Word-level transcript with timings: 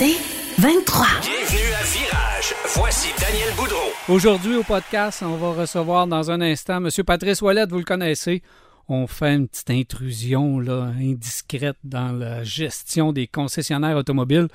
C'est 0.00 0.14
23. 0.58 1.06
Bienvenue 1.22 1.72
à 1.74 1.82
Virage. 1.82 2.54
Voici 2.76 3.08
Daniel 3.20 3.48
Boudreau. 3.56 3.90
Aujourd'hui, 4.08 4.54
au 4.54 4.62
podcast, 4.62 5.24
on 5.26 5.34
va 5.34 5.60
recevoir 5.60 6.06
dans 6.06 6.30
un 6.30 6.40
instant 6.40 6.76
M. 6.76 6.88
Patrice 7.04 7.42
Ouellette, 7.42 7.70
vous 7.70 7.78
le 7.78 7.84
connaissez. 7.84 8.44
On 8.86 9.08
fait 9.08 9.34
une 9.34 9.48
petite 9.48 9.70
intrusion 9.70 10.60
là, 10.60 10.92
indiscrète 11.00 11.78
dans 11.82 12.12
la 12.12 12.44
gestion 12.44 13.12
des 13.12 13.26
concessionnaires 13.26 13.96
automobiles. 13.96 14.46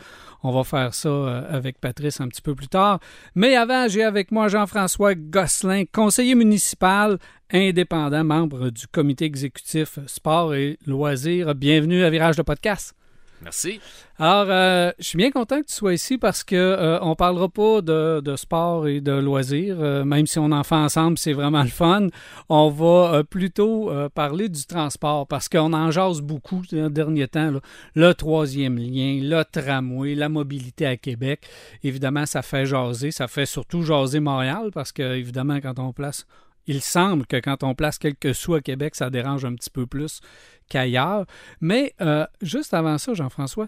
On 0.44 0.54
va 0.54 0.64
faire 0.64 0.94
ça 0.94 1.10
euh, 1.10 1.44
avec 1.50 1.78
Patrice 1.82 2.22
un 2.22 2.30
petit 2.30 2.42
peu 2.42 2.56
plus 2.56 2.70
tard. 2.70 3.02
Mais 3.36 3.58
avant, 3.58 3.90
j'ai 3.90 4.04
avec 4.04 4.32
moi 4.32 4.48
Jean-François 4.48 5.14
Gosselin, 5.14 5.84
conseiller 5.92 6.36
municipal 6.36 7.18
indépendant, 7.52 8.24
membre 8.24 8.70
du 8.70 8.88
comité 8.88 9.26
exécutif 9.26 10.00
sport 10.08 10.56
et 10.56 10.80
loisirs. 10.88 11.54
Bienvenue 11.54 12.06
à 12.06 12.10
Virage 12.10 12.38
de 12.38 12.44
podcast. 12.44 12.96
Merci. 13.44 13.80
Alors, 14.20 14.46
euh, 14.50 14.92
je 15.00 15.04
suis 15.06 15.18
bien 15.18 15.32
content 15.32 15.60
que 15.62 15.68
tu 15.68 15.74
sois 15.74 15.94
ici 15.94 16.18
parce 16.18 16.44
que 16.44 16.56
euh, 16.56 17.00
on 17.02 17.16
parlera 17.16 17.50
pas 17.50 17.82
de, 17.82 18.36
sport 18.36 18.88
et 18.88 19.02
de 19.02 19.12
loisirs, 19.12 19.78
euh, 19.80 20.06
même 20.06 20.28
si 20.28 20.40
on 20.40 20.52
en 20.52 20.64
fait 20.64 20.76
ensemble, 20.76 21.18
c'est 21.18 21.34
vraiment 21.34 21.64
le 21.64 21.70
fun. 21.70 22.08
On 22.48 22.70
va 22.70 23.16
euh, 23.16 23.24
plutôt 23.24 23.92
parler 24.14 24.50
du 24.50 24.66
transport 24.66 25.28
parce 25.28 25.50
qu'on 25.50 25.74
en 25.74 25.92
jase 25.92 26.22
beaucoup 26.22 26.64
ces 26.70 26.90
derniers 26.90 27.28
temps. 27.28 27.52
là. 27.52 27.60
Le 27.96 28.14
troisième 28.14 28.78
lien, 28.78 29.20
le 29.22 29.44
tramway, 29.44 30.16
la 30.16 30.30
mobilité 30.30 30.86
à 30.86 30.96
Québec. 30.96 31.42
Évidemment, 31.84 32.26
ça 32.26 32.42
fait 32.42 32.66
jaser. 32.66 33.12
Ça 33.12 33.28
fait 33.28 33.46
surtout 33.46 33.82
jaser 33.84 34.20
Montréal 34.20 34.70
parce 34.74 34.92
que, 34.92 35.16
évidemment, 35.16 35.60
quand 35.60 35.80
on 35.80 35.92
place 35.92 36.26
il 36.68 36.82
semble 36.82 37.26
que 37.26 37.38
quand 37.38 37.64
on 37.64 37.76
place 37.76 37.98
quelques 37.98 38.34
sous 38.34 38.54
à 38.54 38.62
Québec, 38.62 38.96
ça 38.96 39.10
dérange 39.10 39.46
un 39.46 39.54
petit 39.56 39.70
peu 39.70 39.86
plus 39.86 40.22
qu'ailleurs. 40.70 41.26
Mais 41.62 41.94
euh, 42.02 42.26
juste 42.42 42.74
avant 42.74 42.98
ça, 42.98 43.14
Jean-François, 43.14 43.68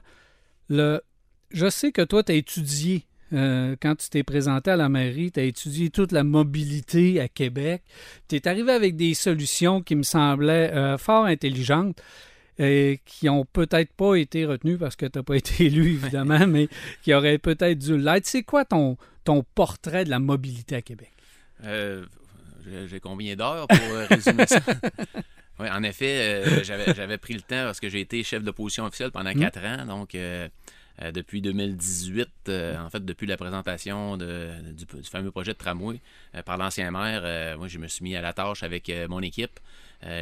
le... 0.70 1.02
je 1.52 1.70
sais 1.70 1.92
que 1.92 2.02
toi, 2.02 2.23
tu 2.23 2.32
as 2.32 2.36
étudié, 2.36 3.06
euh, 3.34 3.76
quand 3.82 3.96
tu 3.96 4.10
t'es 4.10 4.23
présenté 4.23 4.72
à 4.72 4.78
la 4.78 4.90
mairie, 4.90 5.32
tu 5.32 5.40
as 5.40 5.44
étudié 5.44 5.90
toute 5.90 6.12
la 6.12 6.23
mobilité 6.23 7.20
à 7.20 7.28
Québec. 7.28 7.84
Tu 8.28 8.36
es 8.36 8.48
arrivé 8.48 8.72
avec 8.72 8.96
des 8.96 9.14
solutions 9.14 9.82
qui 9.82 9.96
me 9.96 10.04
semblaient 10.04 10.72
euh, 10.73 10.98
fort 10.98 11.26
intelligentes. 11.26 12.02
Et 12.58 13.02
qui 13.04 13.28
ont 13.28 13.44
peut-être 13.44 13.92
pas 13.92 14.16
été 14.16 14.46
retenues 14.46 14.78
parce 14.78 14.96
que 14.96 15.06
tu 15.06 15.20
n'as 15.20 15.23
pas 15.23 15.36
été 15.36 15.66
élu, 15.66 15.96
évidemment, 15.96 16.48
mais 16.48 16.70
qui 17.02 17.14
auraient 17.14 17.38
peut-être 17.38 17.78
dû 17.78 17.98
l'être. 17.98 18.26
C'est 18.26 18.44
quoi 18.44 18.64
ton, 18.64 18.96
ton 19.26 19.44
portrait 19.56 20.06
de 20.06 20.10
la 20.10 20.20
mobilité 20.20 20.78
à 20.78 20.82
Québec? 20.82 21.12
Euh, 21.66 22.06
j'ai- 22.88 22.99
combien 22.99 23.35
d'heures 23.35 23.67
pour 23.67 23.80
euh, 23.91 24.05
résumer 24.09 24.45
ça? 24.47 24.59
Oui, 25.58 25.69
en 25.69 25.83
effet, 25.83 26.44
euh, 26.45 26.63
j'avais 26.66 27.17
pris 27.17 27.33
le 27.33 27.39
temps 27.39 27.63
parce 27.63 27.80
que 27.80 27.88
j'ai 27.88 28.02
été 28.02 28.21
chef 28.23 28.44
d'opposition 28.44 28.83
officielle 28.83 29.11
pendant 29.11 29.30
Mm. 29.31 29.39
quatre 29.39 29.63
ans. 29.63 29.85
Donc, 29.85 30.13
euh, 30.13 30.49
euh, 31.02 31.13
depuis 31.13 31.41
2018, 31.41 32.27
euh, 32.49 32.77
en 32.77 32.89
fait, 32.89 33.05
depuis 33.05 33.25
la 33.25 33.38
présentation 33.38 34.17
de- 34.17 34.49
du, 34.73 34.83
du 34.83 35.09
fameux 35.09 35.31
projet 35.31 35.53
de 35.53 35.58
tramway 35.58 36.02
par 36.45 36.58
l'ancien 36.58 36.91
maire, 36.91 37.58
moi, 37.58 37.70
je 37.70 37.77
me 37.80 37.87
suis 37.87 38.04
mis 38.04 38.17
à 38.17 38.21
la 38.21 38.33
tâche 38.33 38.64
avec 38.64 38.92
mon 39.08 39.21
équipe. 39.21 39.58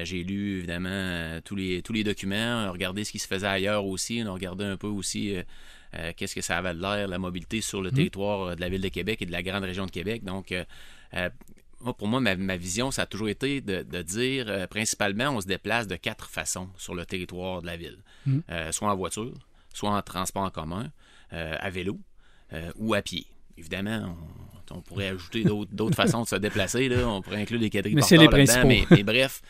J'ai 0.04 0.24
lu 0.24 0.60
évidemment 0.60 1.40
tous, 1.44 1.56
les, 1.56 1.82
tous 1.82 1.94
les 1.94 2.04
documents, 2.04 2.72
regardé 2.72 3.04
ce 3.04 3.12
qui 3.12 3.18
se 3.18 3.28
faisait 3.28 3.48
ailleurs 3.48 3.88
aussi. 3.88 4.22
On 4.24 4.28
a 4.30 4.34
regardé 4.34 4.66
un 4.66 4.78
peu 4.78 4.86
aussi 4.88 5.36
qu'est-ce 6.16 6.36
que 6.36 6.42
ça 6.42 6.60
avait 6.60 6.76
de 6.76 6.80
l'air, 6.82 7.08
la 7.08 7.18
mobilité 7.18 7.60
sur 7.62 7.82
le 7.82 7.92
territoire 7.92 8.42
euh, 8.50 8.56
de 8.56 8.62
la 8.62 8.70
ville 8.70 8.82
de 8.82 8.88
Québec 8.90 9.22
et 9.24 9.26
de 9.26 9.32
la 9.32 9.42
grande 9.42 9.64
région 9.64 9.88
de 9.88 9.92
Québec. 9.92 10.24
Donc, 10.24 10.54
moi, 11.84 11.94
pour 11.94 12.08
moi, 12.08 12.20
ma, 12.20 12.36
ma 12.36 12.58
vision, 12.58 12.92
ça 12.92 13.04
a 13.04 13.06
toujours 13.06 13.30
été 13.30 13.62
de, 13.62 13.84
de 13.84 14.02
dire, 14.02 14.46
euh, 14.48 14.68
principalement, 14.68 15.30
on 15.30 15.42
se 15.42 15.48
déplace 15.48 15.88
de 15.88 15.96
quatre 15.96 16.30
façons 16.30 16.70
sur 16.78 16.96
le 16.96 17.06
territoire 17.06 17.62
de 17.62 17.68
la 17.68 17.78
ville. 17.78 18.00
Euh, 18.50 18.72
soit 18.72 18.90
en 18.90 18.96
voiture, 18.96 19.34
soit 19.74 19.92
en 19.92 20.02
transport 20.02 20.44
en 20.44 20.50
commun, 20.50 20.92
euh, 21.34 21.56
à 21.60 21.70
vélo 21.70 22.00
ou 22.76 22.94
à 22.94 23.02
pied. 23.02 23.26
Évidemment, 23.58 24.16
on, 24.70 24.76
on 24.78 24.82
pourrait 24.82 25.08
ajouter 25.08 25.44
d'autres 25.44 25.96
façons 25.96 26.22
de 26.22 26.28
se 26.28 26.36
déplacer. 26.36 26.88
Là. 26.88 27.08
On 27.08 27.22
pourrait 27.22 27.42
inclure 27.42 27.60
des 27.60 27.72
quadrilles 27.72 27.96
Mais 27.96 28.04
c'est 28.04 28.18
les 28.18 28.28
là-dedans, 28.28 28.68
mais, 28.68 28.86
mais 28.92 29.04
bref. 29.04 29.42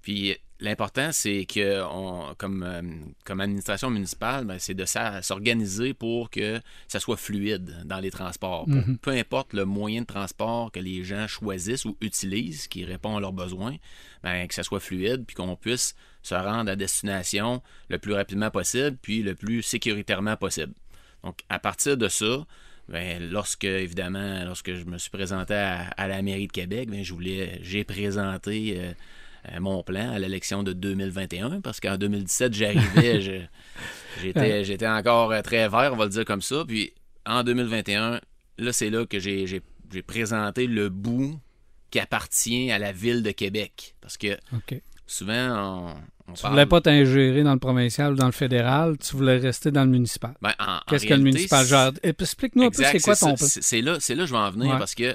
Puis 0.00 0.36
l'important, 0.60 1.10
c'est 1.12 1.44
que 1.44 1.82
on, 1.90 2.34
comme, 2.38 2.62
euh, 2.62 2.82
comme 3.24 3.40
administration 3.40 3.90
municipale, 3.90 4.44
ben, 4.44 4.58
c'est 4.58 4.74
de 4.74 4.84
s'organiser 5.22 5.94
pour 5.94 6.30
que 6.30 6.60
ça 6.88 7.00
soit 7.00 7.16
fluide 7.16 7.82
dans 7.84 7.98
les 8.00 8.10
transports. 8.10 8.64
Pour- 8.64 8.74
Mhm. 8.74 8.98
Peu 8.98 9.10
importe 9.10 9.52
le 9.52 9.64
moyen 9.64 10.00
de 10.02 10.06
transport 10.06 10.72
que 10.72 10.80
les 10.80 11.04
gens 11.04 11.26
choisissent 11.26 11.84
ou 11.84 11.96
utilisent, 12.00 12.68
qui 12.68 12.84
répond 12.84 13.16
à 13.16 13.20
leurs 13.20 13.32
besoins, 13.32 13.76
ben, 14.22 14.46
que 14.46 14.54
ça 14.54 14.62
soit 14.62 14.80
fluide, 14.80 15.24
puis 15.26 15.34
qu'on 15.36 15.56
puisse 15.56 15.94
se 16.22 16.34
rendre 16.34 16.70
à 16.70 16.76
destination 16.76 17.62
le 17.88 17.98
plus 17.98 18.14
rapidement 18.14 18.50
possible, 18.50 18.96
puis 19.00 19.22
le 19.22 19.34
plus 19.34 19.62
sécuritairement 19.62 20.36
possible. 20.36 20.72
Donc, 21.22 21.38
à 21.48 21.58
partir 21.58 21.96
de 21.96 22.08
ça, 22.08 22.46
ben, 22.88 23.30
lorsque, 23.30 23.64
évidemment, 23.64 24.44
lorsque 24.44 24.72
je 24.74 24.84
me 24.84 24.96
suis 24.98 25.10
présenté 25.10 25.54
à, 25.54 25.88
à 25.96 26.06
la 26.08 26.22
mairie 26.22 26.46
de 26.46 26.52
Québec, 26.52 26.88
ben, 26.88 27.02
je 27.04 27.12
voulais, 27.12 27.58
j'ai 27.62 27.84
présenté 27.84 28.74
euh, 28.78 28.92
mon 29.60 29.82
plan 29.82 30.12
à 30.12 30.18
l'élection 30.18 30.62
de 30.62 30.72
2021, 30.72 31.60
parce 31.60 31.80
qu'en 31.80 31.96
2017, 31.96 32.52
j'arrivais, 32.54 33.20
j'étais, 34.22 34.64
j'étais 34.64 34.88
encore 34.88 35.32
euh, 35.32 35.42
très 35.42 35.68
vert, 35.68 35.90
on 35.92 35.96
va 35.96 36.04
le 36.04 36.10
dire 36.10 36.24
comme 36.24 36.42
ça. 36.42 36.64
Puis 36.66 36.92
en 37.26 37.42
2021, 37.42 38.20
là, 38.58 38.72
c'est 38.72 38.90
là 38.90 39.06
que 39.06 39.18
j'ai, 39.18 39.46
j'ai- 39.46 39.62
j'ai 39.92 40.02
présenté 40.02 40.66
le 40.66 40.88
bout 40.88 41.38
qui 41.90 42.00
appartient 42.00 42.70
à 42.72 42.78
la 42.78 42.92
ville 42.92 43.22
de 43.22 43.30
Québec. 43.30 43.94
Parce 44.00 44.16
que 44.18 44.36
souvent, 45.06 45.94
on, 46.26 46.30
on 46.30 46.32
Tu 46.34 46.42
parle- 46.42 46.54
voulais 46.54 46.66
pas 46.66 46.80
t'ingérer 46.80 47.42
dans 47.44 47.52
le 47.52 47.58
provincial 47.60 48.12
ou 48.14 48.16
dans 48.16 48.26
le 48.26 48.32
fédéral, 48.32 48.96
tu 48.98 49.14
voulais 49.16 49.36
rester 49.38 49.70
dans 49.70 49.84
le 49.84 49.90
municipal. 49.90 50.34
Ben, 50.42 50.52
en- 50.58 50.76
en 50.76 50.80
Qu'est-ce 50.88 51.06
que 51.06 51.14
le 51.14 51.20
municipal 51.20 51.64
gère? 51.64 51.92
Explique-nous 52.02 52.64
un 52.64 52.70
peu 52.70 52.82
c'est 52.82 52.98
quoi 53.00 53.14
ton 53.14 53.26
plan? 53.34 53.36
C'est 53.46 53.62
c'est 53.62 53.80
là, 53.80 53.98
c'est 54.00 54.14
là 54.16 54.24
que 54.24 54.28
je 54.28 54.32
vais 54.32 54.38
en 54.40 54.50
venir 54.50 54.72
Ouais. 54.72 54.78
parce 54.78 54.94
que 54.96 55.14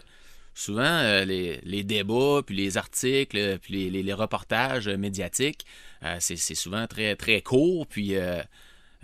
souvent, 0.61 0.81
euh, 0.83 1.25
les, 1.25 1.59
les 1.63 1.83
débats, 1.83 2.41
puis 2.45 2.55
les 2.55 2.77
articles, 2.77 3.37
euh, 3.37 3.57
puis 3.57 3.73
les, 3.73 3.89
les- 3.89 4.03
les 4.03 4.13
reportages 4.13 4.87
euh, 4.87 4.97
médiatiques, 4.97 5.65
euh, 6.03 6.17
c'est 6.19 6.37
souvent 6.55 6.87
très, 6.87 7.15
très 7.15 7.41
court, 7.41 7.87
puis 7.87 8.15
euh, 8.15 8.41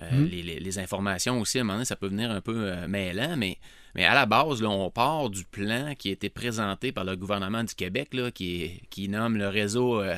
euh, 0.02 0.12
Mm. 0.12 0.26
les, 0.26 0.80
informations 0.80 1.40
aussi, 1.42 1.58
à 1.58 1.62
un 1.62 1.64
moment 1.64 1.74
donné, 1.78 1.86
ça 1.86 1.96
peut 1.96 2.08
venir 2.08 2.30
un 2.30 2.40
peu 2.42 2.86
mêlant, 2.88 3.36
mais, 3.36 3.58
mais 3.96 4.06
à 4.06 4.14
la 4.14 4.26
base, 4.28 4.62
là, 4.62 4.70
on 4.70 4.92
part 4.92 5.30
du 5.32 5.44
plan 5.44 5.96
qui 5.98 6.10
a 6.10 6.12
été 6.12 6.30
présenté 6.30 6.92
par 6.92 7.04
le 7.04 7.16
gouvernement 7.16 7.64
du 7.64 7.74
Québec, 7.74 8.14
là, 8.14 8.30
qui, 8.30 8.80
nomme 9.10 9.38
le 9.38 9.48
réseau 9.48 10.00
euh, 10.02 10.16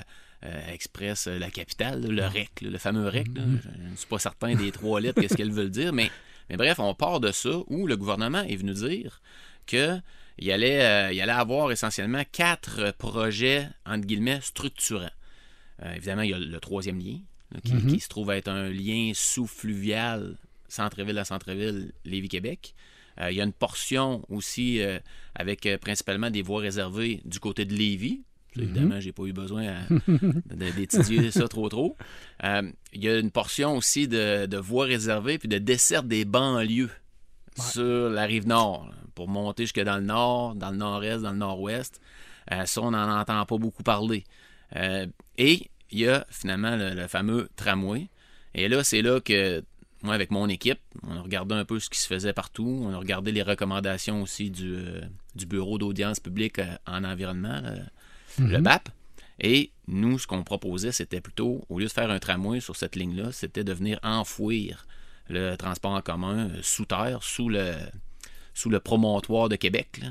Express 0.72 1.28
euh, 1.28 1.40
La 1.40 1.50
Capitale, 1.50 2.02
là, 2.02 2.10
le 2.10 2.26
REC, 2.28 2.62
là, 2.62 2.70
le 2.72 2.78
fameux 2.78 3.08
REC. 3.08 3.28
là. 3.36 3.44
Je, 3.64 3.70
je 3.86 3.90
ne 3.92 3.96
suis 3.96 4.08
pas 4.08 4.20
certain 4.20 4.54
des 4.56 4.72
trois 4.72 5.00
lettres, 5.00 5.22
qu'est-ce 5.22 5.36
qu'elles 5.38 5.52
veulent 5.52 5.70
dire, 5.72 5.94
mais, 5.94 6.12
mais 6.50 6.58
bref, 6.58 6.80
on 6.80 6.94
part 6.94 7.20
de 7.22 7.32
ça 7.32 7.52
où 7.68 7.88
le 7.88 7.96
gouvernement 7.96 8.42
est 8.44 8.56
venu 8.58 8.74
dire 8.74 9.22
que 9.66 9.98
il 10.42 10.52
allait, 10.52 10.82
euh, 10.82 11.12
il 11.12 11.22
allait 11.22 11.32
avoir 11.32 11.72
essentiellement 11.72 12.24
quatre 12.32 12.94
projets, 12.98 13.68
entre 13.86 14.06
guillemets, 14.06 14.40
structurants. 14.42 15.12
Euh, 15.84 15.94
évidemment, 15.94 16.22
il 16.22 16.32
y 16.32 16.34
a 16.34 16.40
le 16.40 16.60
troisième 16.60 17.00
lien, 17.00 17.20
là, 17.52 17.60
qui, 17.64 17.88
qui 17.88 18.00
se 18.00 18.08
trouve 18.10 18.32
être 18.32 18.48
un 18.48 18.70
lien 18.70 19.12
sous-fluvial 19.14 20.38
centre-ville 20.68 21.18
à 21.18 21.26
centre-ville 21.26 21.92
Lévis-Québec. 22.06 22.74
Euh, 23.20 23.32
il 23.32 23.38
y 23.38 23.42
a 23.42 23.44
une 23.44 23.54
portion 23.54 24.26
aussi 24.30 24.80
avec 25.36 25.68
principalement 25.82 26.30
des 26.30 26.42
voies 26.42 26.62
réservées 26.62 27.22
du 27.26 27.40
côté 27.40 27.66
de 27.66 27.74
Lévis. 27.74 28.22
Ça, 28.56 28.64
Évidemment, 28.64 29.00
j'ai 29.00 29.12
pas 29.12 29.24
eu 29.24 29.34
besoin 29.34 29.76
d'étudier 30.46 31.32
ça 31.32 31.48
trop 31.48 31.70
trop. 31.70 31.96
Euh, 32.44 32.72
il 32.94 33.04
y 33.04 33.10
a 33.10 33.20
une 33.20 33.32
portion 33.32 33.76
aussi 33.78 34.08
de, 34.08 34.48
de 34.48 34.58
voies 34.58 34.86
réservées 34.86 35.38
puis 35.38 35.48
de 35.48 35.60
desserte 35.60 36.08
des 36.08 36.26
banlieues 36.26 36.90
sur 37.58 38.10
la 38.10 38.24
rive 38.24 38.48
nord 38.48 38.90
pour 39.16 39.28
monter 39.28 39.64
jusque 39.64 39.82
dans 39.82 39.98
le 39.98 40.04
nord, 40.04 40.56
dans 40.56 40.72
le 40.72 40.78
nord-est, 40.78 41.24
dans 41.24 41.32
le 41.32 41.38
nord-ouest. 41.38 42.00
Euh, 42.52 42.66
ça, 42.66 42.82
on 42.82 42.92
n'en 42.92 43.20
entend 43.20 43.46
pas 43.46 43.58
beaucoup 43.58 43.84
parler. 43.84 44.24
Euh, 44.76 45.08
et 45.38 45.70
il 45.92 46.00
y 46.00 46.08
a 46.08 46.26
finalement 46.30 46.76
le, 46.76 46.94
le 46.94 47.08
fameux 47.08 47.50
tramway. 47.56 48.10
Et 48.54 48.68
là, 48.68 48.84
c'est 48.84 49.02
là 49.02 49.20
que 49.20 49.64
moi, 50.02 50.14
avec 50.14 50.32
mon 50.32 50.48
équipe, 50.48 50.80
on 51.04 51.18
a 51.18 51.22
regardé 51.22 51.56
un 51.56 51.66
peu 51.66 51.80
ce 51.80 51.90
qui 51.90 52.00
se 52.00 52.08
faisait 52.08 52.34
partout. 52.34 52.82
On 52.84 52.94
a 52.94 52.98
regardé 52.98 53.32
les 53.32 53.44
recommandations 53.44 54.22
aussi 54.22 54.50
du, 54.50 54.74
euh, 54.74 55.02
du 55.36 55.46
Bureau 55.46 55.78
d'audience 55.78 56.20
publique 56.20 56.62
en 56.88 57.04
environnement, 57.04 57.60
là, 57.62 57.74
le 58.40 58.60
BAP. 58.60 58.90
Et 59.42 59.72
nous, 59.88 60.20
ce 60.20 60.28
qu'on 60.28 60.44
proposait, 60.44 60.92
c'était 60.92 61.22
plutôt, 61.22 61.66
au 61.70 61.80
lieu 61.80 61.86
de 61.86 61.92
faire 61.92 62.10
un 62.10 62.20
tramway 62.20 62.60
sur 62.60 62.76
cette 62.76 62.96
ligne-là, 62.96 63.32
c'était 63.32 63.64
de 63.64 63.74
venir 63.74 64.00
enfouir 64.04 64.86
le 65.30 65.56
transport 65.56 65.92
en 65.92 66.02
commun 66.02 66.50
sous 66.62 66.86
terre, 66.86 67.20
sous 67.22 67.50
le, 67.50 67.74
sous 68.54 68.70
le 68.70 68.80
promontoire 68.80 69.50
de 69.50 69.56
Québec, 69.56 70.02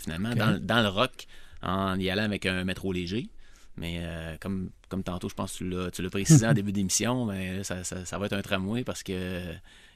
finalement, 0.00 0.34
dans, 0.34 0.58
dans, 0.60 0.82
le 0.82 0.88
rock, 0.88 1.26
en 1.62 1.98
y 1.98 2.10
allant 2.10 2.24
avec 2.24 2.46
un 2.46 2.64
métro 2.64 2.92
léger. 2.92 3.28
Mais 3.76 4.02
comme, 4.40 4.70
comme 4.88 5.02
tantôt, 5.02 5.28
je 5.28 5.34
pense 5.34 5.58
que 5.58 5.90
tu 5.90 6.02
l'as 6.02 6.10
précisé 6.10 6.46
en 6.46 6.52
début 6.54 6.72
d'émission, 6.72 7.26
mais 7.26 7.64
ça, 7.64 7.84
ça, 7.84 8.18
va 8.18 8.26
être 8.26 8.32
un 8.34 8.42
tramway 8.42 8.84
parce 8.84 9.02
que 9.02 9.42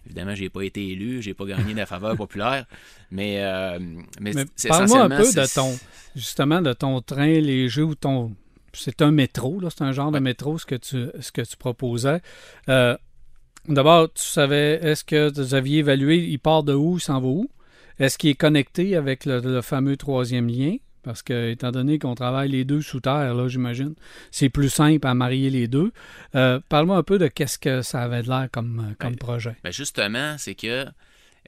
Évidemment, 0.06 0.34
j'ai 0.34 0.48
pas 0.48 0.62
été 0.62 0.88
élu, 0.88 1.20
j'ai 1.20 1.34
pas 1.34 1.44
gagné 1.44 1.74
la 1.74 1.86
faveur 1.86 2.16
populaire, 2.16 2.64
mais, 3.10 3.42
euh, 3.42 3.78
mais, 4.20 4.32
c'est 4.54 4.68
Parle-moi 4.68 5.02
un 5.02 5.08
peu 5.08 5.24
de 5.24 5.54
ton, 5.54 5.76
justement, 6.14 6.62
de 6.62 6.72
ton 6.72 7.00
train 7.00 7.26
léger 7.40 7.82
ou 7.82 7.94
ton... 7.94 8.34
C'est 8.72 9.00
un 9.00 9.10
métro, 9.10 9.58
là, 9.58 9.68
c'est 9.70 9.82
un 9.82 9.92
genre 9.92 10.12
de 10.12 10.18
métro, 10.18 10.58
ce 10.58 10.66
que 10.66 10.74
tu, 10.74 11.06
ce 11.18 11.32
que 11.32 11.40
tu 11.40 11.56
proposais. 11.56 12.20
Euh, 12.68 12.96
d'abord, 13.68 14.12
tu 14.12 14.22
savais, 14.22 14.80
est-ce 14.82 15.04
que 15.04 15.32
vous 15.34 15.54
aviez 15.54 15.78
évalué, 15.78 16.18
il 16.18 16.38
part 16.38 16.62
de 16.62 16.74
où, 16.74 16.96
il 16.96 17.00
s'en 17.00 17.20
va 17.20 17.26
où? 17.26 17.50
Est-ce 17.98 18.18
qu'il 18.18 18.30
est 18.30 18.34
connecté 18.34 18.96
avec 18.96 19.24
le 19.24 19.60
fameux 19.62 19.96
troisième 19.96 20.48
lien? 20.48 20.76
Parce 21.06 21.22
que, 21.22 21.52
étant 21.52 21.70
donné 21.70 22.00
qu'on 22.00 22.16
travaille 22.16 22.48
les 22.48 22.64
deux 22.64 22.82
sous 22.82 22.98
terre, 22.98 23.32
là, 23.32 23.46
j'imagine, 23.46 23.94
c'est 24.32 24.48
plus 24.48 24.68
simple 24.68 25.06
à 25.06 25.14
marier 25.14 25.50
les 25.50 25.68
deux. 25.68 25.92
Euh, 26.34 26.58
parle-moi 26.68 26.96
un 26.96 27.04
peu 27.04 27.16
de 27.16 27.28
qu'est-ce 27.28 27.60
que 27.60 27.80
ça 27.80 28.02
avait 28.02 28.22
l'air 28.22 28.48
comme, 28.50 28.80
euh, 28.80 28.94
comme 28.98 29.12
ben, 29.12 29.18
projet. 29.18 29.56
Ben 29.62 29.72
justement, 29.72 30.34
c'est 30.36 30.56
que, 30.56 30.84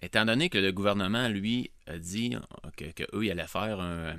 étant 0.00 0.24
donné 0.26 0.48
que 0.48 0.58
le 0.58 0.70
gouvernement, 0.70 1.26
lui, 1.26 1.72
a 1.88 1.98
dit 1.98 2.36
qu'eux, 2.76 2.92
que 2.94 3.02
ils 3.20 3.32
allaient 3.32 3.48
faire 3.48 3.80
un, 3.80 4.14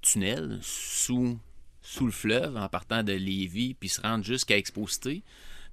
tunnel 0.00 0.58
sous, 0.60 1.38
sous 1.80 2.06
le 2.06 2.10
fleuve 2.10 2.56
en 2.56 2.68
partant 2.68 3.04
de 3.04 3.12
Lévis 3.12 3.74
puis 3.74 3.90
se 3.90 4.00
rendre 4.00 4.24
jusqu'à 4.24 4.56
Exposité, 4.56 5.22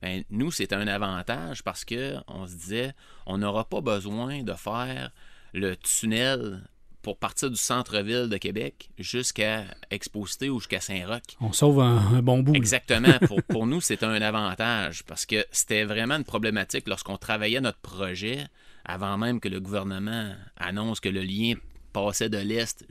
ben, 0.01 0.23
nous, 0.29 0.51
c'était 0.51 0.75
un 0.75 0.87
avantage 0.87 1.63
parce 1.63 1.85
que 1.85 2.15
on 2.27 2.47
se 2.47 2.55
disait, 2.55 2.93
on 3.25 3.37
n'aura 3.37 3.67
pas 3.67 3.81
besoin 3.81 4.43
de 4.43 4.53
faire 4.53 5.11
le 5.53 5.75
tunnel 5.75 6.61
pour 7.01 7.17
partir 7.17 7.49
du 7.49 7.57
centre-ville 7.57 8.27
de 8.29 8.37
Québec 8.37 8.89
jusqu'à 8.97 9.63
Exposité 9.89 10.49
ou 10.49 10.59
jusqu'à 10.59 10.81
Saint-Roch. 10.81 11.37
On 11.39 11.53
sauve 11.53 11.79
un, 11.79 12.21
bon 12.21 12.39
bout. 12.39 12.55
Exactement. 12.55 13.17
pour, 13.27 13.41
pour 13.43 13.67
nous, 13.67 13.81
c'est 13.81 14.03
un 14.03 14.21
avantage 14.21 15.03
parce 15.05 15.25
que 15.25 15.45
c'était 15.51 15.85
vraiment 15.85 16.15
une 16.15 16.25
problématique 16.25 16.87
lorsqu'on 16.87 17.17
travaillait 17.17 17.61
notre 17.61 17.79
projet 17.79 18.45
avant 18.85 19.17
même 19.17 19.39
que 19.39 19.49
le 19.49 19.59
gouvernement 19.59 20.33
annonce 20.57 20.99
que 20.99 21.09
le 21.09 21.21
lien 21.21 21.55
passait 21.93 22.29
de 22.29 22.37
l'Est 22.37 22.85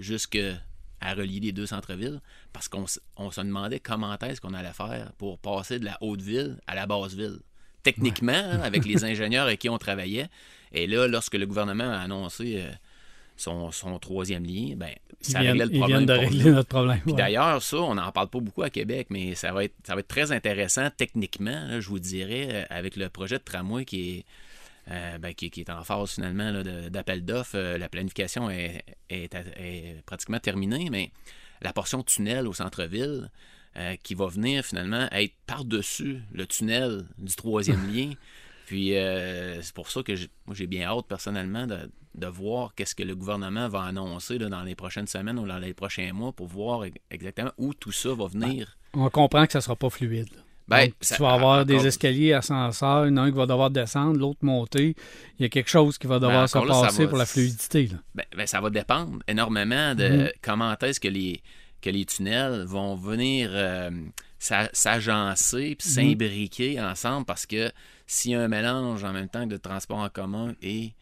jusqu'à 1.00 1.14
relier 1.14 1.40
les 1.40 1.52
deux 1.52 1.66
centres-villes 1.66 2.20
parce 2.52 2.68
qu'on 2.68 2.86
se 2.86 3.00
demandait 3.40 3.80
comment 3.80 4.16
est-ce 4.18 4.40
qu'on 4.40 4.54
allait 4.54 4.72
faire 4.72 5.12
pour 5.18 5.38
passer 5.38 5.78
de 5.78 5.84
la 5.84 5.98
haute-ville 6.00 6.58
à 6.66 6.74
la 6.74 6.86
basse-ville. 6.86 7.38
Techniquement, 7.82 8.32
hein, 8.32 8.60
avec 8.60 8.84
les 8.84 9.04
ingénieurs 9.06 9.46
avec 9.46 9.60
qui 9.60 9.68
on 9.68 9.78
travaillait. 9.78 10.28
Et 10.72 10.86
là, 10.86 11.06
lorsque 11.08 11.34
le 11.34 11.46
gouvernement 11.46 11.90
a 11.90 11.98
annoncé... 11.98 12.62
Euh, 12.62 12.70
son, 13.38 13.98
troisième 14.00 14.44
lien, 14.44 14.74
ben, 14.76 14.90
ça 15.20 15.38
réglait 15.38 15.66
le 15.66 15.78
problème. 15.78 16.06
de 16.06 16.12
régler 16.12 16.50
notre 16.50 16.68
problème. 16.68 17.00
D'ailleurs, 17.06 17.62
ça, 17.62 17.76
on 17.76 17.94
n'en 17.94 18.10
parle 18.10 18.28
pas 18.28 18.40
beaucoup 18.40 18.62
à 18.62 18.70
Québec, 18.70 19.06
mais 19.10 19.34
ça 19.36 19.52
va 19.52 19.64
être, 19.64 19.74
ça 19.84 19.94
va 19.94 20.00
être 20.00 20.08
très 20.08 20.32
intéressant 20.32 20.88
techniquement, 20.96 21.80
je 21.80 21.88
vous 21.88 22.00
dirais, 22.00 22.48
euh, 22.50 22.64
avec 22.68 22.96
le 22.96 23.08
projet 23.08 23.38
de 23.38 23.44
tramway 23.44 23.84
qui 23.84 24.10
est, 24.10 24.24
euh, 24.90 25.18
ben, 25.18 25.34
qui, 25.34 25.46
est 25.46 25.70
en 25.70 25.84
phase 25.84 26.12
finalement 26.12 26.62
d'appel 26.90 27.24
d'offres. 27.24 27.56
Euh, 27.56 27.78
la 27.78 27.88
planification 27.88 28.50
est, 28.50 28.84
est, 29.10 30.02
pratiquement 30.06 30.38
terminée, 30.38 30.88
mais 30.90 31.10
la 31.60 31.72
portion 31.72 32.02
tunnel 32.02 32.46
au 32.46 32.52
centre-ville 32.52 33.30
qui 34.02 34.16
va 34.16 34.26
venir 34.26 34.64
finalement 34.64 35.08
être 35.12 35.34
par-dessus 35.46 36.20
le 36.32 36.46
tunnel 36.46 37.04
du 37.16 37.32
troisième 37.36 37.92
lien. 37.94 38.10
Puis 38.66 38.88
c'est 38.90 39.72
pour 39.72 39.88
ça 39.88 40.02
que 40.02 40.12
moi 40.46 40.56
j'ai 40.56 40.66
bien 40.66 40.88
hâte 40.88 41.06
personnellement 41.06 41.64
de, 41.64 41.88
de 42.18 42.26
voir 42.26 42.74
qu'est-ce 42.74 42.96
que 42.96 43.04
le 43.04 43.14
gouvernement 43.14 43.68
va 43.68 43.82
annoncer 43.82 44.38
dans 44.38 44.62
les 44.62 44.74
prochaines 44.74 45.06
semaines 45.06 45.38
ou 45.38 45.46
dans 45.46 45.58
les 45.58 45.74
prochains 45.74 46.12
mois 46.12 46.32
pour 46.32 46.48
voir 46.48 46.84
exactement 47.10 47.52
où 47.56 47.72
tout 47.72 47.92
ça 47.92 48.12
va 48.14 48.26
venir. 48.26 48.76
Ben, 48.94 49.02
on 49.02 49.10
comprend 49.10 49.46
que 49.46 49.52
ça 49.52 49.58
ne 49.60 49.62
sera 49.62 49.76
pas 49.76 49.90
fluide. 49.90 50.30
Ben, 50.68 50.90
tu 51.00 51.22
vas 51.22 51.32
avoir 51.32 51.64
des 51.64 51.86
escaliers 51.86 52.34
ascenseurs, 52.34 53.06
il 53.06 53.10
y 53.10 53.12
en 53.14 53.16
a 53.16 53.20
un 53.22 53.30
qui 53.30 53.36
va 53.36 53.46
devoir 53.46 53.70
descendre, 53.70 54.18
l'autre 54.18 54.40
monter. 54.42 54.94
Il 55.38 55.42
y 55.42 55.44
a 55.46 55.48
quelque 55.48 55.70
chose 55.70 55.96
qui 55.96 56.06
va 56.06 56.18
devoir 56.18 56.48
se 56.48 56.58
passer 56.58 57.06
pour 57.06 57.16
la 57.16 57.26
fluidité. 57.26 57.90
Ben, 58.14 58.46
ça 58.46 58.60
va 58.60 58.68
dépendre 58.68 59.18
énormément 59.26 59.94
de 59.94 60.08
mhm. 60.08 60.30
comment 60.42 60.76
est-ce 60.78 61.00
que 61.00 61.08
les, 61.08 61.40
que 61.80 61.88
les 61.88 62.04
tunnels 62.04 62.64
vont 62.66 62.96
venir 62.96 63.50
euh, 63.52 63.90
s'agencer 64.38 65.62
et 65.62 65.70
mhm. 65.70 65.76
s'imbriquer 65.78 66.80
ensemble 66.80 67.24
parce 67.24 67.46
que 67.46 67.72
s'il 68.06 68.32
y 68.32 68.34
a 68.34 68.42
un 68.42 68.48
mélange 68.48 69.04
en 69.04 69.12
même 69.12 69.28
temps 69.28 69.46
de 69.46 69.56
transport 69.56 69.98
en 69.98 70.10
commun 70.10 70.54
et 70.62 70.92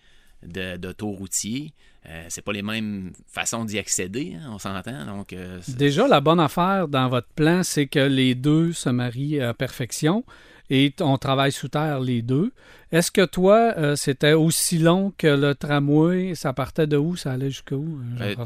d'autoroutiers. 0.42 1.72
Euh, 2.08 2.24
c'est 2.28 2.42
pas 2.42 2.52
les 2.52 2.62
mêmes 2.62 3.12
façons 3.26 3.64
d'y 3.64 3.78
accéder, 3.78 4.36
hein, 4.40 4.50
on 4.52 4.58
s'entend. 4.58 5.06
Donc, 5.06 5.32
euh, 5.32 5.58
Déjà, 5.68 6.06
la 6.06 6.20
bonne 6.20 6.38
affaire 6.38 6.86
dans 6.88 7.08
votre 7.08 7.28
plan, 7.28 7.62
c'est 7.62 7.86
que 7.86 7.98
les 7.98 8.34
deux 8.34 8.72
se 8.72 8.88
marient 8.88 9.40
à 9.40 9.54
perfection 9.54 10.24
et 10.70 10.94
on 11.00 11.18
travaille 11.18 11.52
sous 11.52 11.68
terre 11.68 12.00
les 12.00 12.22
deux. 12.22 12.52
Est-ce 12.92 13.10
que 13.10 13.24
toi, 13.24 13.74
euh, 13.76 13.96
c'était 13.96 14.34
aussi 14.34 14.78
long 14.78 15.12
que 15.18 15.26
le 15.26 15.54
tramway? 15.54 16.34
Ça 16.34 16.52
partait 16.52 16.86
de 16.86 16.96
où? 16.96 17.16
Ça 17.16 17.32
allait 17.32 17.50
jusqu'où? 17.50 18.00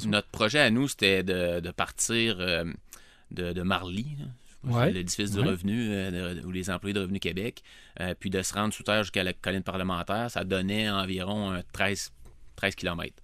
notre 0.07 0.29
projet 0.29 0.61
à 0.61 0.71
nous, 0.71 0.89
c'était 0.89 1.23
de, 1.23 1.71
partir 1.71 2.39
de, 2.39 3.53
de 3.53 3.63
Marly, 3.63 4.17
l'édifice 4.65 5.33
du 5.33 5.41
revenu 5.41 5.89
euh, 5.91 6.43
ou 6.45 6.51
les 6.51 6.71
employés 6.71 6.95
de 6.95 7.01
Revenu 7.01 7.19
Québec, 7.19 7.63
euh, 8.01 8.15
puis 8.19 8.31
de 8.31 8.43
se 8.43 8.55
rendre 8.55 8.75
sous 8.75 8.83
terre 8.83 9.03
jusqu'à 9.03 9.23
la 9.23 9.33
colline 9.33 9.63
parlementaire, 9.63 10.31
ça 10.31 10.45
donnait 10.45 10.91
environ 10.91 11.63
13, 11.73 12.13
13 12.57 12.75
km. 12.75 13.15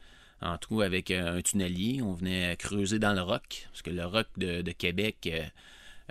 En 0.42 0.58
tout, 0.58 0.82
avec 0.82 1.10
euh, 1.10 1.38
un 1.38 1.40
tunnelier, 1.40 2.02
on 2.02 2.12
venait 2.12 2.56
creuser 2.56 2.98
dans 2.98 3.14
le 3.14 3.22
roc, 3.22 3.68
parce 3.70 3.82
que 3.82 3.90
le 3.90 4.04
roc 4.04 4.26
de, 4.36 4.70
Québec 4.72 5.26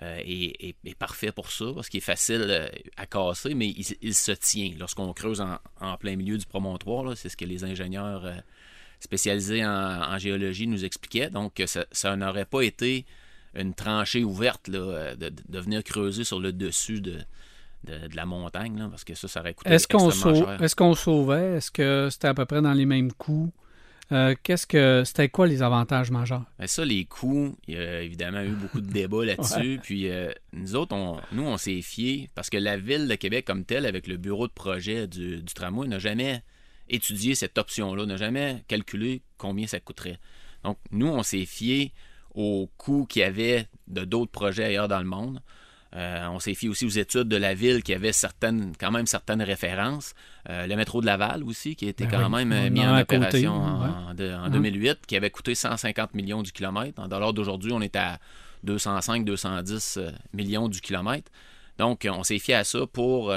est, 0.01 0.95
parfait 0.97 1.31
pour 1.31 1.51
ça, 1.51 1.65
parce 1.75 1.89
qu'il 1.89 1.99
est 1.99 2.01
facile 2.01 2.69
à 2.97 3.05
casser, 3.05 3.53
mais 3.53 3.67
il, 3.67 4.15
se 4.15 4.31
tient 4.31 4.73
lorsqu'on 4.79 5.13
creuse 5.13 5.41
en, 5.41 5.97
plein 5.97 6.15
milieu 6.15 6.37
du 6.37 6.45
promontoire. 6.45 7.15
C'est 7.15 7.29
ce 7.29 7.37
que 7.37 7.45
les 7.45 7.63
ingénieurs 7.63 8.27
spécialisés 8.99 9.63
en, 9.63 10.17
géologie 10.17 10.67
nous 10.67 10.85
expliquaient. 10.85 11.29
Donc, 11.29 11.63
ça 11.91 12.15
n'aurait 12.15 12.45
pas 12.45 12.61
été 12.61 13.05
une 13.53 13.73
tranchée 13.73 14.23
ouverte, 14.23 14.67
là, 14.67 15.15
de, 15.15 15.29
de, 15.29 15.59
venir 15.59 15.83
creuser 15.83 16.23
sur 16.23 16.39
le 16.39 16.51
dessus 16.51 16.99
de, 16.99 17.19
de, 17.85 18.15
la 18.15 18.25
montagne, 18.25 18.87
parce 18.89 19.03
que 19.03 19.15
ça, 19.15 19.27
ça 19.27 19.39
aurait 19.39 19.53
coûté 19.53 19.71
est-ce 19.71 19.87
qu'on. 19.87 20.09
Est-ce 20.09 20.75
qu'on 20.75 20.95
sauvait? 20.95 21.57
Est-ce 21.57 21.71
que 21.71 22.09
c'était 22.11 22.27
à 22.27 22.33
peu 22.33 22.45
près 22.45 22.61
dans 22.61 22.73
les 22.73 22.85
mêmes 22.85 23.11
coûts? 23.13 23.51
Euh, 24.11 24.35
qu'est-ce 24.43 24.67
que 24.67 25.03
c'était 25.03 25.29
quoi 25.29 25.47
les 25.47 25.63
avantages 25.63 26.11
majeurs? 26.11 26.43
Ben 26.59 26.67
ça, 26.67 26.85
les 26.85 27.05
coûts, 27.05 27.57
il 27.67 27.73
y 27.73 27.77
a 27.77 28.01
évidemment 28.01 28.41
eu 28.41 28.51
beaucoup 28.51 28.81
de 28.81 28.91
débats 28.91 29.25
là-dessus. 29.25 29.79
Puis 29.81 30.09
euh, 30.09 30.31
nous 30.53 30.75
autres, 30.75 30.95
on, 30.95 31.19
nous, 31.31 31.43
on 31.43 31.57
s'est 31.57 31.81
fiés 31.81 32.29
parce 32.35 32.49
que 32.49 32.57
la 32.57 32.77
ville 32.77 33.07
de 33.07 33.15
Québec 33.15 33.45
comme 33.45 33.65
telle, 33.65 33.85
avec 33.85 34.07
le 34.07 34.17
bureau 34.17 34.47
de 34.47 34.53
projet 34.53 35.07
du, 35.07 35.41
du 35.41 35.53
tramway, 35.53 35.87
n'a 35.87 35.99
jamais 35.99 36.43
étudié 36.87 37.33
cette 37.33 37.57
option-là, 37.57 38.05
n'a 38.05 38.17
jamais 38.17 38.63
calculé 38.67 39.23
combien 39.37 39.65
ça 39.65 39.79
coûterait. 39.79 40.19
Donc, 40.63 40.77
nous, 40.91 41.07
on 41.07 41.23
s'est 41.23 41.45
fié 41.45 41.91
au 42.35 42.69
coût 42.77 43.05
qu'il 43.05 43.21
y 43.21 43.25
avait 43.25 43.67
de 43.87 44.03
d'autres 44.03 44.31
projets 44.31 44.65
ailleurs 44.65 44.87
dans 44.87 44.99
le 44.99 45.05
monde. 45.05 45.41
Euh, 45.95 46.27
on 46.29 46.39
s'est 46.39 46.53
fié 46.53 46.67
aussi 46.67 46.85
aux 46.85 46.89
études 46.89 47.29
de 47.29 47.37
la 47.37 47.53
ville 47.53 47.81
qui 47.81 47.93
avait 47.93 48.11
certaines, 48.11 48.73
quand 48.79 48.91
même 48.91 49.05
certaines 49.05 49.41
références. 49.41 50.13
Euh, 50.49 50.67
le 50.67 50.75
métro 50.75 51.01
de 51.01 51.05
Laval 51.05 51.43
aussi, 51.43 51.75
qui 51.75 51.85
a 51.85 51.89
été 51.89 52.05
ben 52.05 52.19
quand 52.21 52.29
même 52.29 52.51
euh, 52.51 52.69
mis 52.69 52.85
en 52.85 52.99
opération 52.99 53.53
en, 53.53 54.13
2008, 54.13 54.89
hein? 54.89 54.95
qui 55.07 55.15
avait 55.15 55.29
coûté 55.29 55.55
150 55.55 56.13
millions 56.13 56.43
du 56.43 56.51
kilomètre. 56.51 57.01
En 57.01 57.07
dollars 57.07 57.33
d'aujourd'hui, 57.33 57.71
on 57.73 57.81
est 57.81 57.95
à 57.95 58.19
205-210 58.65 60.11
millions 60.33 60.67
du 60.67 60.81
kilomètre. 60.81 61.31
Donc, 61.77 62.07
on 62.09 62.23
s'est 62.23 62.39
fié 62.39 62.55
à 62.55 62.63
ça 62.63 62.79
pour, 62.91 63.33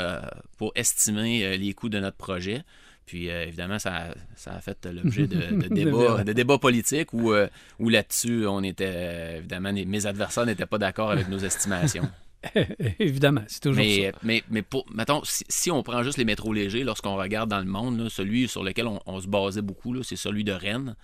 pour 0.59 0.73
estimer 0.77 1.59
les 1.59 1.75
coûts 1.75 1.89
de 1.89 1.99
notre 1.99 2.17
projet. 2.17 2.63
Puis 3.09 3.31
euh, 3.31 3.47
évidemment, 3.47 3.79
ça, 3.79 4.13
a 4.47 4.61
fait 4.61 4.87
l'objet 4.93 5.27
de, 5.27 6.33
débats, 6.33 6.59
politiques 6.59 7.15
où, 7.15 7.33
euh, 7.33 7.49
où 7.81 7.89
là-dessus, 7.89 8.47
on 8.47 8.63
était 8.63 8.93
euh, 8.95 9.39
évidemment, 9.39 9.73
mes 9.73 10.07
adversaires 10.07 10.45
n'étaient 10.45 10.67
pas 10.67 10.77
d'accord 10.77 11.11
avec 11.11 11.29
nos 11.29 11.39
estimations. 11.45 12.07
évidemment, 12.99 13.43
c'est 13.49 13.61
toujours 13.61 13.83
mais, 13.83 14.11
ça. 14.13 14.19
Mais, 14.23 14.43
mais 14.51 14.63
pour, 14.63 14.87
mettons, 14.93 15.23
si, 15.25 15.71
on 15.71 15.83
prend 15.83 16.03
juste 16.03 16.19
les 16.19 16.25
métros 16.25 16.53
légers, 16.53 16.85
lorsqu'on 16.85 17.17
regarde 17.17 17.51
dans 17.51 17.59
le 17.59 17.65
monde, 17.65 18.09
celui 18.09 18.49
sur 18.49 18.63
lequel 18.63 18.87
on, 18.87 19.21
se 19.21 19.27
basait 19.27 19.63
beaucoup, 19.63 20.03
c'est 20.03 20.17
celui 20.17 20.45
de 20.45 20.53
Rennes. 20.53 20.95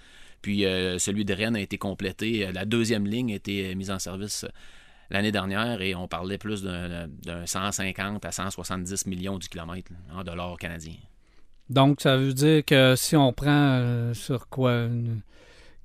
Puis 0.43 0.61
celui 0.99 1.25
de 1.25 1.33
Rennes 1.33 1.57
a 1.57 1.61
été 1.61 1.79
complété. 1.79 2.53
La 2.53 2.65
deuxième 2.65 3.07
ligne 3.07 3.33
a 3.33 3.37
été 3.37 3.75
mise 3.75 3.91
en 3.91 3.99
service 3.99 4.47
l'année 5.11 5.33
dernière 5.33 5.81
et 5.81 5.95
on 5.95 6.09
parlait 6.09 6.39
plus 6.39 6.63
d'un 6.63 7.47
150 7.47 8.25
à 8.25 8.33
170 8.33 9.07
millions 9.07 9.39
du 9.39 9.49
kilomètre 9.49 9.91
en 10.13 10.23
dollars 10.23 10.57
canadiens. 10.59 10.97
Donc, 11.71 12.01
ça 12.01 12.17
veut 12.17 12.35
dire 12.35 12.65
que 12.65 12.95
si 12.97 13.17
on 13.17 13.33
prend 13.33 13.49
euh, 13.51 14.15
sur 14.15 14.49
quoi 14.49 14.87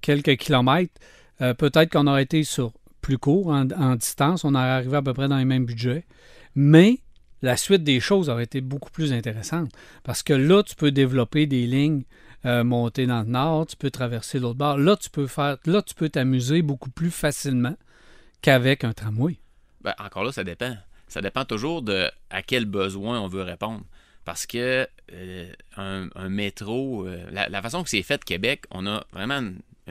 quelques 0.02 0.36
kilomètres, 0.38 0.94
euh, 1.42 1.54
peut-être 1.54 1.92
qu'on 1.92 2.08
aurait 2.08 2.24
été 2.24 2.44
sur 2.44 2.74
plus 3.10 3.18
court 3.18 3.48
en, 3.48 3.96
distance, 3.96 4.44
on 4.44 4.54
aurait 4.54 4.70
arrivé 4.70 4.98
à 4.98 5.02
peu 5.02 5.16
près 5.16 5.28
dans 5.28 5.40
les 5.40 5.46
mêmes 5.46 5.66
budgets. 5.66 6.06
Mais 6.54 7.00
la 7.42 7.58
suite 7.58 7.84
des 7.84 8.00
choses 8.00 8.30
aurait 8.30 8.44
été 8.44 8.62
beaucoup 8.62 8.92
plus 8.92 9.14
intéressante. 9.14 9.72
Parce 10.04 10.22
que 10.22 10.34
là, 10.34 10.62
tu 10.62 10.76
peux 10.76 10.92
développer 10.92 11.48
des 11.48 11.66
lignes 11.66 12.04
euh, 12.46 12.64
monter 12.64 13.08
dans 13.08 13.22
le 13.22 13.30
nord, 13.30 13.66
tu 13.66 13.78
peux 13.78 13.90
traverser 13.90 14.38
l'autre 14.38 14.60
bord. 14.60 14.78
Là, 14.78 14.96
tu 14.96 15.10
peux 15.10 15.26
faire, 15.26 15.58
là, 15.66 15.82
tu 15.82 15.96
peux 15.96 16.10
t'amuser 16.10 16.62
beaucoup 16.62 16.92
plus 16.92 17.10
facilement 17.10 17.76
qu'avec 18.44 18.84
un 18.84 18.94
tramway. 18.94 19.40
Ben, 19.82 19.96
encore 19.98 20.24
là, 20.24 20.32
ça 20.32 20.44
dépend. 20.44 20.76
Ça 21.08 21.22
dépend 21.22 21.46
toujours 21.46 21.82
de 21.82 22.12
à 22.30 22.44
quel 22.44 22.66
besoin 22.66 23.20
on 23.20 23.28
veut 23.28 23.42
répondre. 23.42 23.82
Parce 24.24 24.46
que 24.46 24.88
euh, 25.14 25.52
un, 25.78 26.30
métro, 26.30 27.08
euh, 27.08 27.26
la, 27.32 27.62
façon 27.64 27.82
que 27.82 27.90
c'est 27.90 28.04
fait 28.04 28.24
Québec, 28.24 28.66
on 28.70 28.86
a 28.86 29.04
vraiment 29.12 29.42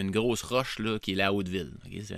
grosse 0.04 0.42
roche 0.42 0.78
là, 0.78 0.98
qui 0.98 1.12
est 1.12 1.16
la 1.16 1.32
Haute-Ville. 1.32 1.72